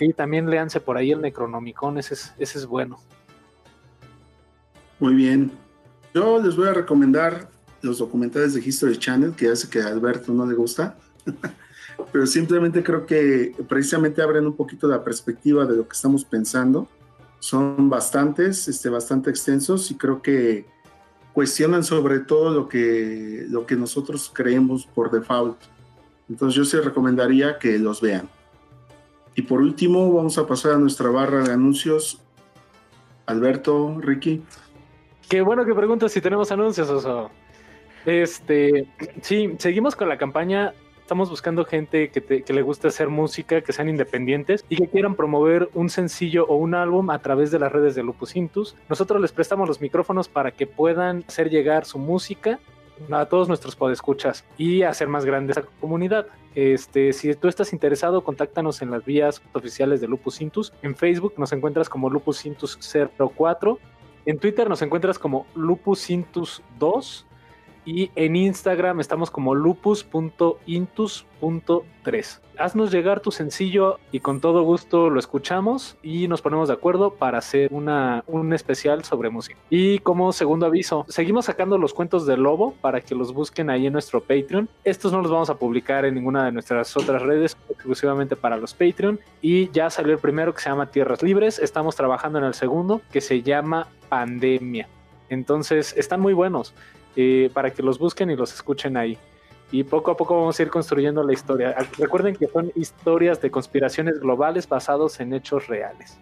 Y 0.00 0.12
también 0.12 0.48
léanse 0.48 0.80
por 0.80 0.96
ahí 0.96 1.10
el 1.10 1.20
Necronomicon, 1.20 1.98
ese 1.98 2.14
es, 2.14 2.32
ese 2.38 2.58
es 2.58 2.66
bueno. 2.66 2.98
Muy 5.00 5.14
bien. 5.14 5.50
Yo 6.14 6.40
les 6.40 6.56
voy 6.56 6.68
a 6.68 6.72
recomendar 6.72 7.48
los 7.82 7.98
documentales 7.98 8.54
de 8.54 8.60
History 8.60 8.96
Channel, 8.96 9.34
que 9.34 9.48
hace 9.48 9.68
que 9.68 9.80
a 9.80 9.88
Alberto 9.88 10.32
no 10.32 10.46
le 10.46 10.54
gusta. 10.54 10.96
Pero 12.12 12.26
simplemente 12.26 12.82
creo 12.82 13.06
que 13.06 13.54
precisamente 13.68 14.22
abren 14.22 14.46
un 14.46 14.56
poquito 14.56 14.86
la 14.86 15.02
perspectiva 15.02 15.66
de 15.66 15.76
lo 15.76 15.86
que 15.86 15.94
estamos 15.94 16.24
pensando 16.24 16.88
son 17.38 17.88
bastantes, 17.88 18.68
este, 18.68 18.88
bastante 18.88 19.30
extensos 19.30 19.90
y 19.90 19.96
creo 19.96 20.22
que 20.22 20.66
cuestionan 21.32 21.84
sobre 21.84 22.20
todo 22.20 22.50
lo 22.50 22.68
que, 22.68 23.46
lo 23.48 23.66
que 23.66 23.76
nosotros 23.76 24.30
creemos 24.32 24.86
por 24.86 25.10
default. 25.10 25.58
Entonces 26.28 26.56
yo 26.56 26.64
sí 26.64 26.76
recomendaría 26.78 27.58
que 27.58 27.78
los 27.78 28.00
vean. 28.00 28.28
Y 29.34 29.42
por 29.42 29.60
último 29.60 30.12
vamos 30.12 30.36
a 30.36 30.46
pasar 30.46 30.72
a 30.72 30.78
nuestra 30.78 31.10
barra 31.10 31.44
de 31.44 31.52
anuncios. 31.52 32.20
Alberto, 33.26 34.00
Ricky. 34.00 34.42
Qué 35.28 35.42
bueno 35.42 35.64
que 35.64 35.74
preguntas 35.74 36.10
si 36.10 36.20
tenemos 36.20 36.50
anuncios, 36.50 36.90
Oso. 36.90 37.30
Este, 38.04 38.88
sí, 39.20 39.54
seguimos 39.58 39.94
con 39.94 40.08
la 40.08 40.18
campaña 40.18 40.72
Estamos 41.08 41.30
buscando 41.30 41.64
gente 41.64 42.10
que, 42.10 42.44
le 42.52 42.60
guste 42.60 42.88
hacer 42.88 43.08
música, 43.08 43.62
que 43.62 43.72
sean 43.72 43.88
independientes 43.88 44.62
y 44.68 44.76
que 44.76 44.88
quieran 44.88 45.14
promover 45.14 45.70
un 45.72 45.88
sencillo 45.88 46.44
o 46.44 46.56
un 46.56 46.74
álbum 46.74 47.08
a 47.08 47.18
través 47.20 47.50
de 47.50 47.58
las 47.58 47.72
redes 47.72 47.94
de 47.94 48.02
Lupus 48.02 48.36
Intus. 48.36 48.76
Nosotros 48.90 49.18
les 49.22 49.32
prestamos 49.32 49.66
los 49.66 49.80
micrófonos 49.80 50.28
para 50.28 50.50
que 50.50 50.66
puedan 50.66 51.24
hacer 51.26 51.48
llegar 51.48 51.86
su 51.86 51.98
música 51.98 52.60
a 53.10 53.24
todos 53.24 53.48
nuestros 53.48 53.74
podescuchas 53.74 54.44
y 54.58 54.82
hacer 54.82 55.08
más 55.08 55.24
grande 55.24 55.52
esa 55.52 55.62
comunidad. 55.80 56.26
Este, 56.54 57.14
si 57.14 57.34
tú 57.36 57.48
estás 57.48 57.72
interesado, 57.72 58.22
contáctanos 58.22 58.82
en 58.82 58.90
las 58.90 59.02
vías 59.06 59.40
oficiales 59.54 60.02
de 60.02 60.08
Lupus 60.08 60.42
Intus. 60.42 60.74
En 60.82 60.94
Facebook 60.94 61.32
nos 61.38 61.50
encuentras 61.52 61.88
como 61.88 62.10
Lupus 62.10 62.44
Intus 62.44 62.78
04. 63.34 63.78
En 64.26 64.38
Twitter 64.38 64.68
nos 64.68 64.82
encuentras 64.82 65.18
como 65.18 65.46
Lupus 65.54 66.10
Intus 66.10 66.62
2. 66.78 67.27
Y 67.88 68.10
en 68.16 68.36
Instagram 68.36 69.00
estamos 69.00 69.30
como 69.30 69.54
lupus.intus.3. 69.54 72.40
Haznos 72.58 72.90
llegar 72.90 73.20
tu 73.20 73.30
sencillo 73.30 73.98
y 74.12 74.20
con 74.20 74.42
todo 74.42 74.62
gusto 74.62 75.08
lo 75.08 75.18
escuchamos 75.18 75.96
y 76.02 76.28
nos 76.28 76.42
ponemos 76.42 76.68
de 76.68 76.74
acuerdo 76.74 77.14
para 77.14 77.38
hacer 77.38 77.72
una, 77.72 78.24
un 78.26 78.52
especial 78.52 79.04
sobre 79.04 79.30
música. 79.30 79.58
Y 79.70 80.00
como 80.00 80.34
segundo 80.34 80.66
aviso, 80.66 81.06
seguimos 81.08 81.46
sacando 81.46 81.78
los 81.78 81.94
cuentos 81.94 82.26
del 82.26 82.42
lobo 82.42 82.74
para 82.82 83.00
que 83.00 83.14
los 83.14 83.32
busquen 83.32 83.70
ahí 83.70 83.86
en 83.86 83.94
nuestro 83.94 84.20
Patreon. 84.20 84.68
Estos 84.84 85.10
no 85.10 85.22
los 85.22 85.30
vamos 85.30 85.48
a 85.48 85.54
publicar 85.54 86.04
en 86.04 86.14
ninguna 86.14 86.44
de 86.44 86.52
nuestras 86.52 86.94
otras 86.94 87.22
redes, 87.22 87.56
exclusivamente 87.70 88.36
para 88.36 88.58
los 88.58 88.74
Patreon. 88.74 89.18
Y 89.40 89.70
ya 89.70 89.88
salió 89.88 90.12
el 90.12 90.18
primero 90.18 90.52
que 90.52 90.60
se 90.60 90.68
llama 90.68 90.90
Tierras 90.90 91.22
Libres. 91.22 91.58
Estamos 91.58 91.96
trabajando 91.96 92.38
en 92.38 92.44
el 92.44 92.52
segundo 92.52 93.00
que 93.10 93.22
se 93.22 93.40
llama 93.40 93.88
Pandemia. 94.10 94.90
Entonces 95.30 95.94
están 95.96 96.20
muy 96.20 96.34
buenos 96.34 96.74
eh, 97.20 97.50
para 97.52 97.72
que 97.72 97.82
los 97.82 97.98
busquen 97.98 98.30
y 98.30 98.36
los 98.36 98.54
escuchen 98.54 98.96
ahí. 98.96 99.18
Y 99.72 99.82
poco 99.82 100.12
a 100.12 100.16
poco 100.16 100.36
vamos 100.36 100.56
a 100.56 100.62
ir 100.62 100.70
construyendo 100.70 101.24
la 101.24 101.32
historia. 101.32 101.74
Recuerden 101.98 102.36
que 102.36 102.46
son 102.46 102.70
historias 102.76 103.42
de 103.42 103.50
conspiraciones 103.50 104.20
globales 104.20 104.68
basados 104.68 105.18
en 105.18 105.32
hechos 105.32 105.66
reales. 105.66 106.16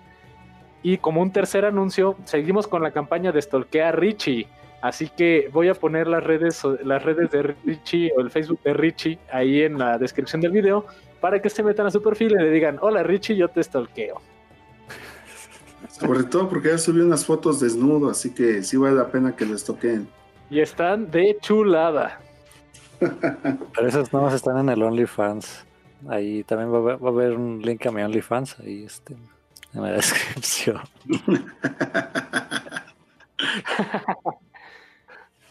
Y 0.82 0.96
como 0.96 1.20
un 1.20 1.32
tercer 1.32 1.66
anuncio, 1.66 2.16
seguimos 2.24 2.66
con 2.66 2.82
la 2.82 2.92
campaña 2.92 3.30
de 3.30 3.42
Stalkea 3.42 3.92
Richie. 3.92 4.48
Así 4.80 5.10
que 5.10 5.50
voy 5.52 5.68
a 5.68 5.74
poner 5.74 6.06
las 6.06 6.24
redes, 6.24 6.62
las 6.82 7.02
redes 7.02 7.30
de 7.30 7.54
Richie 7.66 8.10
o 8.16 8.22
el 8.22 8.30
Facebook 8.30 8.60
de 8.64 8.72
Richie 8.72 9.18
ahí 9.30 9.64
en 9.64 9.76
la 9.76 9.98
descripción 9.98 10.40
del 10.40 10.52
video 10.52 10.86
para 11.20 11.42
que 11.42 11.50
se 11.50 11.62
metan 11.62 11.86
a 11.86 11.90
su 11.90 12.02
perfil 12.02 12.32
y 12.32 12.42
le 12.42 12.50
digan, 12.50 12.78
hola 12.80 13.02
Richie, 13.02 13.36
yo 13.36 13.48
te 13.48 13.62
stalkeo. 13.62 14.22
Sobre 15.90 16.24
todo 16.24 16.48
porque 16.48 16.68
ya 16.68 16.78
subí 16.78 17.00
unas 17.00 17.26
fotos 17.26 17.60
desnudo, 17.60 18.08
así 18.08 18.32
que 18.32 18.62
sí 18.62 18.78
vale 18.78 18.96
la 18.96 19.10
pena 19.10 19.36
que 19.36 19.44
les 19.44 19.62
toquen. 19.62 20.08
Y 20.50 20.60
están 20.60 21.10
de 21.10 21.36
chulada. 21.40 22.20
Pero 23.00 23.88
esas 23.88 24.12
nuevas 24.12 24.34
están 24.34 24.58
en 24.58 24.68
el 24.68 24.82
OnlyFans. 24.82 25.64
Ahí 26.08 26.44
también 26.44 26.72
va 26.72 26.76
a, 26.76 26.80
haber, 26.80 27.04
va 27.04 27.08
a 27.08 27.12
haber 27.12 27.32
un 27.32 27.60
link 27.62 27.84
a 27.86 27.90
mi 27.90 28.02
OnlyFans 28.02 28.60
ahí 28.60 28.84
este, 28.84 29.16
en 29.74 29.82
la 29.82 29.90
descripción. 29.92 30.80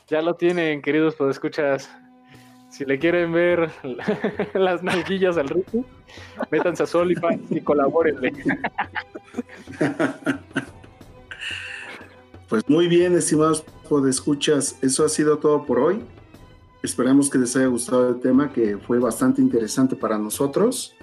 ya 0.08 0.22
lo 0.22 0.36
tienen, 0.36 0.82
queridos 0.82 1.20
escuchas. 1.30 1.90
Si 2.70 2.86
le 2.86 3.00
quieren 3.00 3.32
ver 3.32 3.70
las 4.54 4.84
nalguillas 4.84 5.38
al 5.38 5.48
Ricky, 5.48 5.86
métanse 6.52 6.84
a 6.84 6.86
su 6.86 6.98
OnlyFans 6.98 7.52
y 7.52 7.62
colabórenle. 7.62 8.34
Pues 12.50 12.70
muy 12.70 12.88
bien, 12.88 13.16
estimados 13.18 13.66
escuchas, 14.10 14.78
eso 14.82 15.06
ha 15.06 15.10
sido 15.10 15.38
todo 15.38 15.66
por 15.66 15.80
hoy. 15.80 16.04
Esperamos 16.84 17.30
que 17.30 17.38
les 17.38 17.56
haya 17.56 17.68
gustado 17.68 18.10
el 18.10 18.20
tema, 18.20 18.52
que 18.52 18.78
fue 18.78 19.00
bastante 19.00 19.42
interesante 19.42 19.96
para 19.96 20.18
nosotros. 20.18 20.96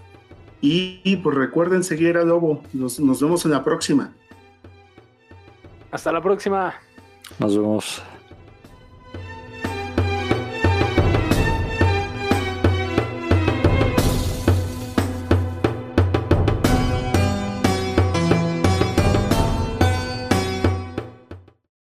Y, 0.60 1.00
y 1.02 1.16
pues 1.16 1.36
recuerden 1.36 1.82
seguir 1.82 2.16
a 2.16 2.24
Lobo. 2.24 2.62
Nos, 2.72 3.00
nos 3.00 3.20
vemos 3.20 3.44
en 3.44 3.50
la 3.50 3.64
próxima. 3.64 4.12
Hasta 5.90 6.12
la 6.12 6.22
próxima. 6.22 6.74
Nos 7.38 7.56
vemos. 7.56 8.02